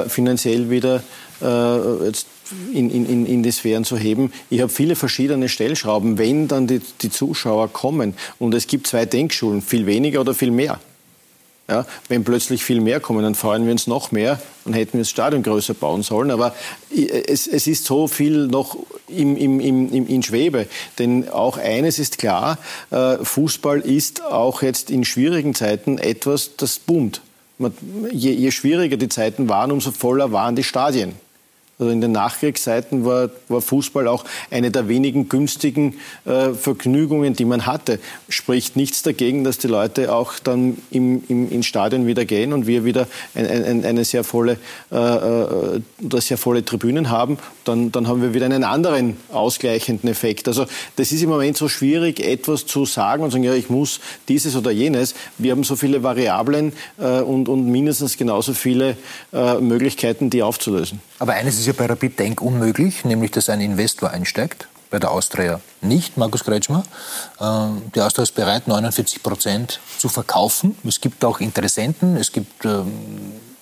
finanziell 0.07 0.71
wieder 0.71 1.03
jetzt 2.07 2.29
in, 2.73 2.91
in, 2.91 3.27
in 3.27 3.43
die 3.43 3.53
Sphären 3.53 3.85
zu 3.85 3.97
heben. 3.97 4.33
Ich 4.51 4.61
habe 4.61 4.73
viele 4.73 4.97
verschiedene 4.97 5.49
Stellschrauben, 5.49 6.19
wenn 6.19 6.49
dann 6.49 6.67
die, 6.67 6.81
die 7.01 7.11
Zuschauer 7.11 7.73
kommen. 7.73 8.15
Und 8.39 8.55
es 8.55 8.67
gibt 8.67 8.87
zwei 8.87 9.07
Denkschulen, 9.07 9.63
viel 9.63 9.87
weniger 9.87 10.21
oder 10.21 10.35
viel 10.35 10.51
mehr. 10.51 10.81
Ja, 11.69 11.87
wenn 12.09 12.25
plötzlich 12.25 12.65
viel 12.65 12.81
mehr 12.81 12.99
kommen, 12.99 13.23
dann 13.23 13.37
freuen 13.37 13.65
wir 13.65 13.73
uns 13.73 13.87
noch 13.87 14.11
mehr 14.11 14.43
und 14.65 14.75
hätten 14.75 14.95
wir 14.95 15.01
das 15.03 15.11
Stadion 15.11 15.45
größer 15.45 15.75
bauen 15.75 16.03
sollen. 16.03 16.33
Aber 16.33 16.55
es, 16.91 17.47
es 17.47 17.67
ist 17.67 17.85
so 17.85 18.09
viel 18.09 18.49
noch 18.49 18.77
im, 19.09 19.37
im, 19.37 19.61
im, 19.61 20.07
in 20.07 20.23
Schwebe. 20.23 20.67
Denn 20.99 21.29
auch 21.29 21.59
eines 21.59 22.01
ist 22.01 22.19
klar, 22.19 22.59
äh, 22.91 23.17
Fußball 23.23 23.81
ist 23.81 24.23
auch 24.23 24.63
jetzt 24.63 24.91
in 24.91 25.05
schwierigen 25.05 25.55
Zeiten 25.55 25.99
etwas, 25.99 26.57
das 26.57 26.81
boomt. 26.81 27.23
Je, 28.11 28.33
je 28.33 28.51
schwieriger 28.51 28.97
die 28.97 29.09
Zeiten 29.09 29.49
waren, 29.49 29.71
umso 29.71 29.93
voller 29.93 30.33
waren 30.33 30.57
die 30.57 30.65
Stadien. 30.65 31.15
Also 31.79 31.91
in 31.91 32.01
den 32.01 32.13
Nachkriegszeiten 32.13 33.05
war, 33.05 33.31
war 33.49 33.61
Fußball 33.61 34.07
auch 34.07 34.25
eine 34.51 34.71
der 34.71 34.89
wenigen 34.89 35.29
günstigen 35.29 35.95
äh, 36.25 36.51
Vergnügungen, 36.51 37.35
die 37.35 37.45
man 37.45 37.67
hatte. 37.67 37.99
Spricht 38.29 38.77
nichts 38.77 39.03
dagegen, 39.03 39.43
dass 39.43 39.59
die 39.59 39.69
Leute 39.69 40.15
auch 40.15 40.35
dann 40.39 40.77
im, 40.91 41.25
im, 41.29 41.51
ins 41.51 41.67
Stadion 41.67 42.07
wieder 42.07 42.25
gehen 42.25 42.53
und 42.53 42.67
wir 42.67 42.85
wieder 42.85 43.09
ein, 43.35 43.47
ein, 43.47 43.85
eine 43.85 44.05
sehr 44.05 44.23
volle, 44.23 44.59
äh, 44.93 44.97
äh, 44.97 45.81
sehr 46.21 46.39
volle 46.39 46.65
Tribünen 46.65 47.11
haben. 47.11 47.39
Dann, 47.65 47.91
dann 47.91 48.07
haben 48.07 48.23
wir 48.23 48.35
wieder 48.35 48.47
einen 48.47 48.65
anderen 48.65 49.17
ausgleichenden 49.33 50.11
Effekt. 50.11 50.49
Also 50.49 50.67
das 50.97 51.11
ist 51.11 51.23
im 51.23 51.31
Moment 51.31 51.57
so 51.57 51.69
schwierig, 51.69 52.21
etwas 52.21 52.67
zu 52.67 52.85
sagen 52.85 53.25
und 53.25 53.31
sagen, 53.31 53.45
ja, 53.45 53.55
ich 53.55 53.71
muss 53.71 53.99
dieses 54.29 54.55
oder 54.57 54.71
jenes. 54.71 55.15
Wir 55.39 55.53
haben 55.53 55.65
so 55.65 55.75
viele 55.77 56.03
Variablen 56.03 56.75
äh, 56.99 57.21
und, 57.21 57.49
und 57.49 57.67
mindestens 57.67 58.17
genauso 58.17 58.53
viele 58.53 58.97
äh, 59.33 59.55
Möglichkeiten, 59.55 60.29
die 60.29 60.43
aufzulösen. 60.43 61.01
Aber 61.19 61.35
eines 61.35 61.62
ist 61.63 61.67
ja 61.69 61.73
bei 61.75 61.87
Rapid 61.87 62.19
Denk 62.19 62.41
unmöglich, 62.41 63.05
nämlich 63.05 63.31
dass 63.31 63.49
ein 63.49 63.61
Investor 63.61 64.11
einsteigt. 64.11 64.69
Bei 64.91 64.99
der 64.99 65.11
Austria 65.11 65.61
nicht, 65.81 66.17
Markus 66.17 66.45
Kretschmer. 66.45 66.83
Ähm, 67.41 67.83
die 67.95 68.01
Austria 68.01 68.25
ist 68.25 68.35
bereit, 68.35 68.69
49 68.69 69.23
Prozent 69.23 69.81
zu 69.97 70.09
verkaufen. 70.09 70.77
Es 70.87 71.01
gibt 71.01 71.25
auch 71.25 71.41
Interessenten, 71.41 72.17
es 72.17 72.33
gibt 72.33 72.65
ähm, 72.65 72.93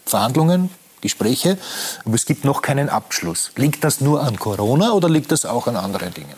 Verhandlungen, 0.06 0.70
Gespräche, 1.02 1.58
aber 2.04 2.14
es 2.14 2.24
gibt 2.24 2.44
noch 2.44 2.62
keinen 2.62 2.88
Abschluss. 2.88 3.52
Liegt 3.56 3.84
das 3.84 4.00
nur 4.00 4.22
an 4.22 4.38
Corona 4.38 4.92
oder 4.92 5.08
liegt 5.08 5.30
das 5.30 5.44
auch 5.44 5.66
an 5.66 5.76
anderen 5.76 6.12
Dingen? 6.14 6.34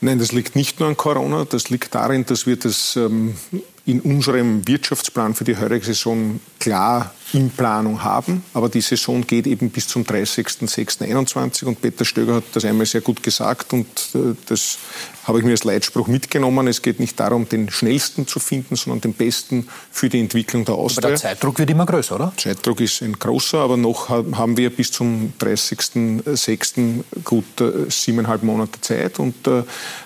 Nein, 0.00 0.18
das 0.18 0.32
liegt 0.32 0.56
nicht 0.56 0.80
nur 0.80 0.88
an 0.88 0.96
Corona. 0.96 1.44
Das 1.44 1.70
liegt 1.70 1.94
darin, 1.94 2.26
dass 2.26 2.46
wir 2.46 2.56
das 2.56 2.96
ähm, 2.96 3.36
in 3.84 4.00
unserem 4.00 4.66
Wirtschaftsplan 4.66 5.34
für 5.34 5.42
die 5.42 5.56
heurige 5.56 5.84
Saison 5.84 6.40
klar 6.60 7.12
in 7.32 7.50
Planung 7.50 8.04
haben. 8.04 8.44
Aber 8.54 8.68
die 8.68 8.80
Saison 8.80 9.26
geht 9.26 9.46
eben 9.48 9.70
bis 9.70 9.88
zum 9.88 10.04
30.06.21 10.04 11.64
und 11.64 11.82
Peter 11.82 12.04
Stöger 12.04 12.36
hat 12.36 12.44
das 12.52 12.64
einmal 12.64 12.86
sehr 12.86 13.00
gut 13.00 13.22
gesagt 13.24 13.72
und 13.72 13.86
äh, 14.14 14.36
das 14.46 14.78
habe 15.24 15.38
ich 15.38 15.44
mir 15.44 15.52
als 15.52 15.64
Leitspruch 15.64 16.06
mitgenommen. 16.06 16.68
Es 16.68 16.82
geht 16.82 17.00
nicht 17.00 17.18
darum, 17.18 17.48
den 17.48 17.70
schnellsten 17.70 18.28
zu 18.28 18.38
finden, 18.38 18.76
sondern 18.76 19.00
den 19.00 19.14
besten 19.14 19.68
für 19.90 20.08
die 20.08 20.20
Entwicklung 20.20 20.64
der 20.64 20.76
Austria. 20.76 21.06
Aber 21.06 21.08
der 21.08 21.20
Zeitdruck 21.20 21.58
wird 21.58 21.70
immer 21.70 21.86
größer, 21.86 22.14
oder? 22.14 22.32
Zeitdruck 22.36 22.80
ist 22.80 23.02
ein 23.02 23.18
großer, 23.18 23.58
aber 23.58 23.76
noch 23.76 24.08
haben 24.10 24.56
wir 24.56 24.70
bis 24.70 24.92
zum 24.92 25.32
30.06. 25.40 27.02
gut 27.24 27.60
äh, 27.60 27.90
siebeneinhalb 27.90 28.44
Monate 28.44 28.80
Zeit 28.80 29.18
und 29.18 29.46
äh, 29.48 29.64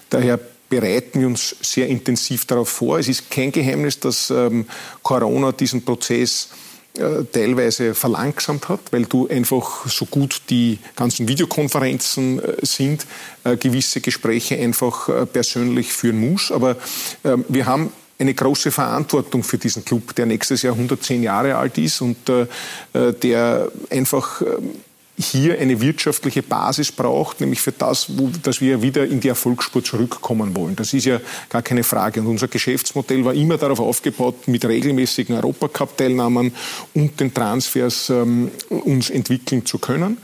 daher 0.09 0.39
bereiten 0.69 1.21
wir 1.21 1.27
uns 1.27 1.57
sehr 1.61 1.89
intensiv 1.89 2.45
darauf 2.45 2.69
vor. 2.69 2.99
Es 2.99 3.09
ist 3.09 3.31
kein 3.31 3.53
Geheimnis, 3.53 4.01
dass 4.01 4.31
ähm, 4.31 4.67
Corona 5.03 5.53
diesen 5.53 5.85
Prozess 5.85 6.49
äh, 6.99 7.25
teilweise 7.31 7.95
verlangsamt 7.95 8.69
hat, 8.69 8.81
weil 8.91 9.05
du 9.05 9.29
einfach 9.29 9.87
so 9.87 10.07
gut 10.07 10.43
die 10.49 10.79
ganzen 10.97 11.29
Videokonferenzen 11.29 12.43
äh, 12.43 12.65
sind, 12.65 13.07
äh, 13.45 13.57
gewisse 13.57 14.01
Gespräche 14.01 14.57
einfach 14.57 15.09
äh, 15.09 15.27
persönlich 15.27 15.93
führen 15.93 16.31
muss. 16.31 16.51
Aber 16.51 16.77
ähm, 17.25 17.45
wir 17.49 17.67
haben 17.67 17.93
eine 18.19 18.33
große 18.33 18.71
Verantwortung 18.71 19.43
für 19.43 19.59
diesen 19.59 19.85
Club, 19.85 20.15
der 20.15 20.27
nächstes 20.27 20.63
Jahr 20.63 20.73
110 20.73 21.23
Jahre 21.23 21.57
alt 21.57 21.77
ist 21.77 22.01
und 22.01 22.17
äh, 22.29 22.47
äh, 22.95 23.13
der 23.13 23.71
einfach 23.91 24.41
ähm, 24.41 24.71
hier 25.19 25.59
eine 25.59 25.81
wirtschaftliche 25.81 26.43
Basis 26.43 26.93
braucht, 26.93 27.41
nämlich 27.41 27.61
für 27.61 27.73
das, 27.73 28.19
wo, 28.19 28.31
dass 28.43 28.61
wir 28.61 28.83
wieder 28.83 29.07
in 29.07 29.21
die 29.21 29.29
Erfolgsspur 29.29 29.83
zurückkommen 29.83 30.55
wollen. 30.55 30.77
Das 30.77 30.93
ist 30.93 31.07
ja 31.07 31.21
gar 31.49 31.63
keine 31.63 31.85
Frage. 31.85 32.21
Und 32.21 32.27
unser 32.27 32.49
Geschäftsmodell 32.49 33.25
war 33.25 33.33
immer 33.33 33.57
darauf 33.57 33.81
aufgebaut, 33.81 34.47
mit 34.47 34.65
regelmäßigen 34.65 35.37
Europacup-Teilnahmen 35.37 36.53
und 36.95 37.19
den 37.19 37.33
Transfers 37.33 38.11
ähm, 38.11 38.51
uns 38.69 39.11
entwickeln 39.11 39.65
zu 39.65 39.79
können. 39.79 40.19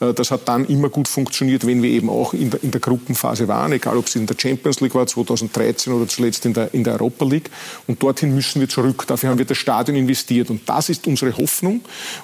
Äh, 0.00 0.14
das 0.14 0.30
hat 0.30 0.48
dann 0.48 0.66
immer 0.66 0.88
gut 0.88 1.08
funktioniert, 1.08 1.66
wenn 1.66 1.82
wir 1.82 1.90
eben 1.90 2.10
auch 2.10 2.32
in 2.32 2.50
der, 2.50 2.62
in 2.62 2.70
der 2.70 2.80
Gruppenphase 2.80 3.48
waren, 3.48 3.72
egal 3.72 3.96
ob 3.96 4.06
es 4.06 4.16
in 4.16 4.26
der 4.26 4.36
Champions 4.38 4.80
League 4.80 4.94
war 4.94 5.06
2013 5.06 5.92
oder 5.92 6.08
zuletzt 6.08 6.44
in 6.46 6.52
der, 6.52 6.72
in 6.74 6.84
der 6.84 6.94
Europa 6.94 7.24
League. 7.24 7.50
Und 7.86 8.02
dorthin 8.02 8.34
müssen 8.34 8.60
wir 8.60 8.68
zurück. 8.68 9.04
Dafür 9.06 9.30
haben 9.30 9.38
wir 9.38 9.44
das 9.44 9.58
Stadion 9.58 9.96
investiert. 9.96 10.50
Und 10.50 10.68
das 10.68 10.88
ist 10.88 11.06
unsere 11.06 11.36
Hoffnung 11.36 11.80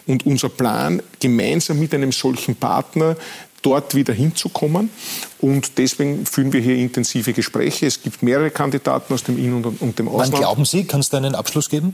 und 0.07 0.27
unser 0.27 0.49
Plan, 0.49 1.03
gemeinsam 1.21 1.79
mit 1.79 1.95
einem 1.95 2.13
solchen 2.13 2.57
Partner 2.57 3.17
dort 3.63 3.95
wieder 3.95 4.13
hinzukommen. 4.13 4.91
Und 5.41 5.79
deswegen 5.79 6.27
führen 6.27 6.53
wir 6.53 6.61
hier 6.61 6.77
intensive 6.77 7.33
Gespräche. 7.33 7.87
Es 7.87 8.03
gibt 8.03 8.23
mehrere 8.23 8.51
Kandidaten 8.51 9.15
aus 9.15 9.23
dem 9.23 9.39
In- 9.39 9.55
und, 9.55 9.81
und 9.81 9.99
dem 9.99 10.09
Ausland. 10.09 10.33
Wann 10.33 10.41
glauben 10.41 10.65
Sie, 10.65 10.85
kann 10.85 11.01
es 11.01 11.09
da 11.09 11.17
einen 11.17 11.35
Abschluss 11.35 11.71
geben? 11.71 11.93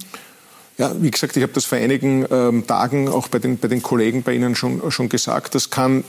Ja, 0.78 0.94
wie 1.00 1.10
gesagt, 1.10 1.36
ich 1.36 1.42
habe 1.42 1.52
das 1.52 1.64
vor 1.64 1.76
einigen 1.76 2.24
ähm, 2.30 2.66
Tagen 2.66 3.08
auch 3.08 3.26
bei 3.26 3.40
den, 3.40 3.58
bei 3.58 3.66
den 3.66 3.82
Kollegen 3.82 4.22
bei 4.22 4.32
Ihnen 4.32 4.54
schon, 4.54 4.90
schon 4.92 5.08
gesagt. 5.08 5.56
Das 5.56 5.70
kann 5.70 6.04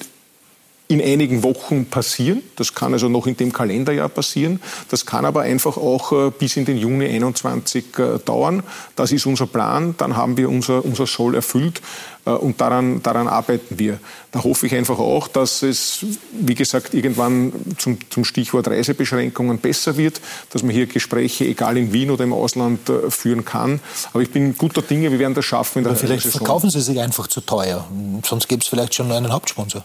in 0.92 1.04
einigen 1.04 1.44
Wochen 1.44 1.86
passieren. 1.86 2.42
Das 2.56 2.74
kann 2.74 2.94
also 2.94 3.10
noch 3.10 3.28
in 3.28 3.38
dem 3.38 3.54
Kalenderjahr 3.54 4.10
passieren. 4.10 4.60
Das 4.90 5.06
kann 5.06 5.24
aber 5.24 5.42
einfach 5.42 5.78
auch 5.78 6.12
äh, 6.12 6.32
bis 6.32 6.58
in 6.58 6.66
den 6.66 6.78
Juni 6.78 7.06
21 7.06 7.86
äh, 8.00 8.18
dauern. 8.26 8.64
Das 8.96 9.12
ist 9.12 9.28
unser 9.28 9.46
Plan. 9.46 9.94
Dann 10.00 10.18
haben 10.18 10.36
wir 10.36 10.50
unser, 10.50 10.84
unser 10.84 11.06
Soll 11.06 11.36
erfüllt 11.36 11.80
äh, 12.26 12.32
und 12.32 12.60
daran, 12.60 13.04
daran 13.04 13.28
arbeiten 13.28 13.78
wir. 13.78 14.00
Da 14.32 14.44
hoffe 14.44 14.66
ich 14.66 14.74
einfach 14.74 14.98
auch, 14.98 15.28
dass 15.28 15.62
es, 15.62 16.04
wie 16.32 16.56
gesagt, 16.56 16.96
irgendwann 16.96 17.54
zum, 17.78 18.00
zum 18.10 18.26
Stichwort 18.26 18.68
Reisebeschränkungen 18.68 19.60
besser 19.60 19.96
wird, 19.96 20.20
dass 20.50 20.64
man 20.64 20.72
hier 20.72 20.88
Gespräche, 20.88 21.46
egal 21.46 21.78
in 21.78 21.94
Wien 21.94 22.10
oder 22.10 22.24
im 22.24 22.34
Ausland, 22.34 22.80
führen 23.10 23.46
kann. 23.46 23.80
Aber 24.12 24.24
ich 24.24 24.32
bin 24.32 24.58
guter 24.58 24.82
Dinge, 24.82 25.12
wir 25.12 25.20
werden 25.20 25.36
das 25.36 25.46
schaffen. 25.46 25.80
In 25.80 25.84
der 25.84 25.96
vielleicht 25.96 26.24
Saison. 26.24 26.40
verkaufen 26.40 26.72
Sie 26.72 26.82
sich 26.82 27.00
einfach 27.00 27.28
zu 27.28 27.42
teuer. 27.42 27.88
Sonst 28.26 28.48
gäbe 28.48 28.64
es 28.64 28.68
vielleicht 28.68 28.96
schon 28.96 29.12
einen 29.12 29.32
Hauptsponsor. 29.32 29.84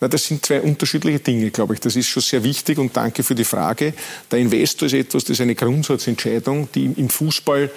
Na, 0.00 0.08
das 0.08 0.24
sind 0.24 0.46
zwei 0.46 0.60
unterschiedliche 0.60 1.18
Dinge, 1.18 1.50
glaube 1.50 1.74
ich. 1.74 1.80
Das 1.80 1.96
ist 1.96 2.06
schon 2.06 2.22
sehr 2.22 2.44
wichtig 2.44 2.78
und 2.78 2.96
danke 2.96 3.22
für 3.22 3.34
die 3.34 3.44
Frage. 3.44 3.94
Der 4.30 4.38
Investor 4.38 4.86
ist 4.86 4.94
etwas, 4.94 5.24
das 5.24 5.30
ist 5.30 5.40
eine 5.40 5.54
Grundsatzentscheidung, 5.54 6.68
die 6.72 6.84
im 6.84 7.08
Fußball 7.08 7.70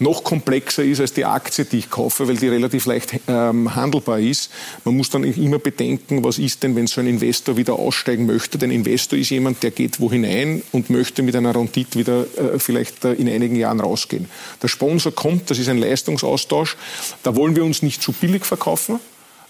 noch 0.00 0.24
komplexer 0.24 0.82
ist 0.82 1.00
als 1.00 1.12
die 1.12 1.26
Aktie, 1.26 1.66
die 1.66 1.78
ich 1.78 1.90
kaufe, 1.90 2.26
weil 2.26 2.36
die 2.36 2.48
relativ 2.48 2.86
leicht 2.86 3.20
ähm, 3.28 3.74
handelbar 3.76 4.18
ist. 4.18 4.50
Man 4.84 4.96
muss 4.96 5.10
dann 5.10 5.24
immer 5.24 5.58
bedenken, 5.58 6.24
was 6.24 6.38
ist 6.38 6.62
denn, 6.62 6.74
wenn 6.74 6.86
so 6.86 7.02
ein 7.02 7.06
Investor 7.06 7.56
wieder 7.56 7.74
aussteigen 7.74 8.26
möchte. 8.26 8.56
Denn 8.56 8.70
Investor 8.70 9.18
ist 9.18 9.30
jemand, 9.30 9.62
der 9.62 9.70
geht 9.70 10.00
wo 10.00 10.10
hinein 10.10 10.62
und 10.72 10.88
möchte 10.88 11.22
mit 11.22 11.36
einer 11.36 11.54
Rendite 11.54 11.98
wieder 11.98 12.24
äh, 12.36 12.58
vielleicht 12.58 13.04
äh, 13.04 13.12
in 13.12 13.28
einigen 13.28 13.56
Jahren 13.56 13.80
rausgehen. 13.80 14.26
Der 14.62 14.68
Sponsor 14.68 15.14
kommt, 15.14 15.50
das 15.50 15.58
ist 15.58 15.68
ein 15.68 15.78
Leistungsaustausch. 15.78 16.76
Da 17.22 17.36
wollen 17.36 17.54
wir 17.54 17.64
uns 17.64 17.82
nicht 17.82 18.02
zu 18.02 18.12
billig 18.12 18.46
verkaufen. 18.46 19.00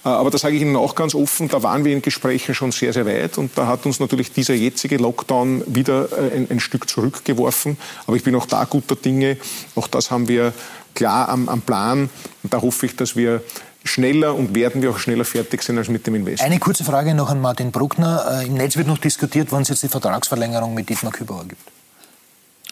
Äh, 0.05 0.09
aber 0.09 0.31
da 0.31 0.39
sage 0.39 0.57
ich 0.57 0.63
Ihnen 0.63 0.77
auch 0.77 0.95
ganz 0.95 1.15
offen, 1.15 1.49
da 1.49 1.63
waren 1.63 1.85
wir 1.85 1.93
in 1.93 2.03
Gesprächen 2.03 2.55
schon 2.55 2.73
sehr, 2.73 2.93
sehr 2.93 3.07
weit 3.07 3.39
und 3.39 3.57
da 3.57 3.67
hat 3.67 3.87
uns 3.87 4.01
natürlich 4.01 4.33
dieser 4.33 4.55
jetzige 4.55 4.97
Lockdown 4.97 5.63
wieder 5.67 6.09
äh, 6.13 6.37
ein, 6.37 6.47
ein 6.51 6.61
Stück 6.61 6.89
zurückgeworfen. 6.89 7.77
Aber 8.07 8.17
ich 8.17 8.25
bin 8.25 8.35
auch 8.35 8.47
da 8.47 8.65
guter 8.65 8.97
Dinge. 8.97 9.37
Auch 9.75 9.89
das 9.89 10.11
haben 10.11 10.29
wir 10.29 10.53
klar 10.95 11.29
am, 11.29 11.49
am 11.49 11.61
Plan. 11.61 12.11
Und 12.43 12.53
da 12.53 12.61
hoffe 12.63 12.87
ich, 12.87 12.97
dass 12.97 13.17
wir 13.17 13.43
schneller 13.85 14.35
und 14.35 14.55
werden 14.55 14.83
wir 14.83 14.91
auch 14.91 14.99
schneller 14.99 15.25
fertig 15.25 15.63
sein 15.63 15.79
als 15.79 15.89
mit 15.89 16.07
dem 16.07 16.15
Invest. 16.15 16.43
Eine 16.43 16.59
kurze 16.59 16.85
Frage 16.85 17.15
noch 17.15 17.31
an 17.31 17.41
Martin 17.41 17.71
Bruckner. 17.71 18.43
Äh, 18.43 18.47
Im 18.47 18.55
Netz 18.55 18.77
wird 18.77 18.87
noch 18.87 18.99
diskutiert, 18.99 19.49
wann 19.51 19.63
es 19.63 19.69
jetzt 19.69 19.83
die 19.83 19.89
Vertragsverlängerung 19.89 20.75
mit 20.75 20.89
Dietmar 20.89 21.13
Kübauer 21.13 21.45
gibt. 21.47 21.63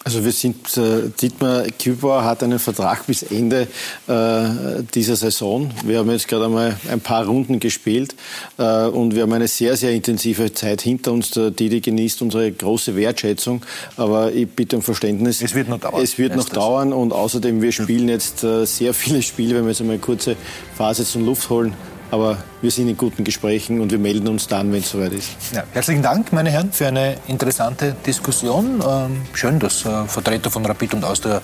Also 0.09 0.25
wir 0.25 0.33
sind, 0.33 0.75
äh, 0.79 1.11
Dietmar 1.21 1.65
Kübauer 1.79 2.25
hat 2.25 2.43
einen 2.43 2.59
Vertrag 2.59 3.07
bis 3.07 3.25
Ende 3.25 3.69
äh, 4.07 4.83
dieser 4.95 5.17
Saison. 5.17 5.71
Wir 5.85 5.99
haben 5.99 6.11
jetzt 6.11 6.29
gerade 6.29 6.47
einmal 6.47 6.75
ein 6.91 7.01
paar 7.01 7.27
Runden 7.27 7.61
gespielt 7.61 8.15
äh, 8.57 8.87
und 8.87 9.15
wir 9.15 9.25
haben 9.25 9.35
eine 9.35 9.49
sehr, 9.49 9.77
sehr 9.77 9.93
intensive 9.93 10.55
Zeit 10.55 10.81
hinter 10.81 11.13
uns. 11.13 11.33
Der 11.33 11.51
Didi 11.51 11.83
genießt 11.83 12.23
unsere 12.23 12.51
große 12.51 12.97
Wertschätzung, 12.97 13.61
aber 13.99 14.33
ich 14.33 14.49
bitte 14.49 14.77
um 14.77 14.83
Verständnis. 14.83 15.43
Es 15.43 15.55
wird 15.55 15.69
noch 15.69 15.79
dauern. 15.79 16.03
Es 16.03 16.17
wird 16.17 16.35
noch 16.37 16.49
dauern 16.49 16.95
und 16.95 17.13
außerdem, 17.13 17.61
wir 17.61 17.73
spielen 17.73 18.09
jetzt 18.09 18.43
äh, 18.45 18.65
sehr 18.65 18.95
viele 18.95 19.21
Spiele, 19.21 19.57
wenn 19.57 19.65
wir 19.65 19.73
jetzt 19.73 19.83
einmal 19.83 19.97
eine 19.97 20.03
kurze 20.03 20.37
Phase 20.75 21.05
zum 21.05 21.27
Luft 21.27 21.51
holen. 21.51 21.75
Aber 22.11 22.39
wir 22.63 22.71
sind 22.71 22.89
in 22.89 22.97
guten 22.97 23.25
Gesprächen 23.25 23.81
und 23.81 23.91
wir 23.91 23.99
melden 23.99 24.29
uns 24.29 24.47
dann, 24.47 24.73
wenn 24.73 24.81
es 24.81 24.91
soweit 24.91 25.13
ist. 25.13 25.31
Ja, 25.53 25.65
herzlichen 25.73 26.03
Dank, 26.03 26.33
meine 26.33 26.51
Herren, 26.51 26.73
für 26.73 26.87
eine 26.87 27.17
interessante 27.27 27.95
Diskussion. 28.07 28.83
Ähm, 28.87 29.23
schön, 29.35 29.59
dass 29.59 29.85
äh, 29.85 30.05
Vertreter 30.07 30.51
von 30.51 30.65
Rapid 30.65 30.95
und 30.95 31.05
Austria 31.05 31.41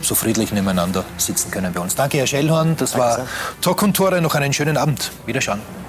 so 0.00 0.14
friedlich 0.14 0.52
nebeneinander 0.52 1.04
sitzen 1.16 1.50
können 1.50 1.72
bei 1.72 1.80
uns. 1.80 1.94
Danke, 1.94 2.18
Herr 2.18 2.26
Schellhorn. 2.26 2.76
Das 2.76 2.92
Danke 2.92 3.06
war 3.06 3.26
Talk 3.60 3.82
und 3.82 3.96
Tore. 3.96 4.20
Noch 4.20 4.34
einen 4.34 4.52
schönen 4.52 4.76
Abend. 4.76 5.10
Wiederschauen. 5.26 5.83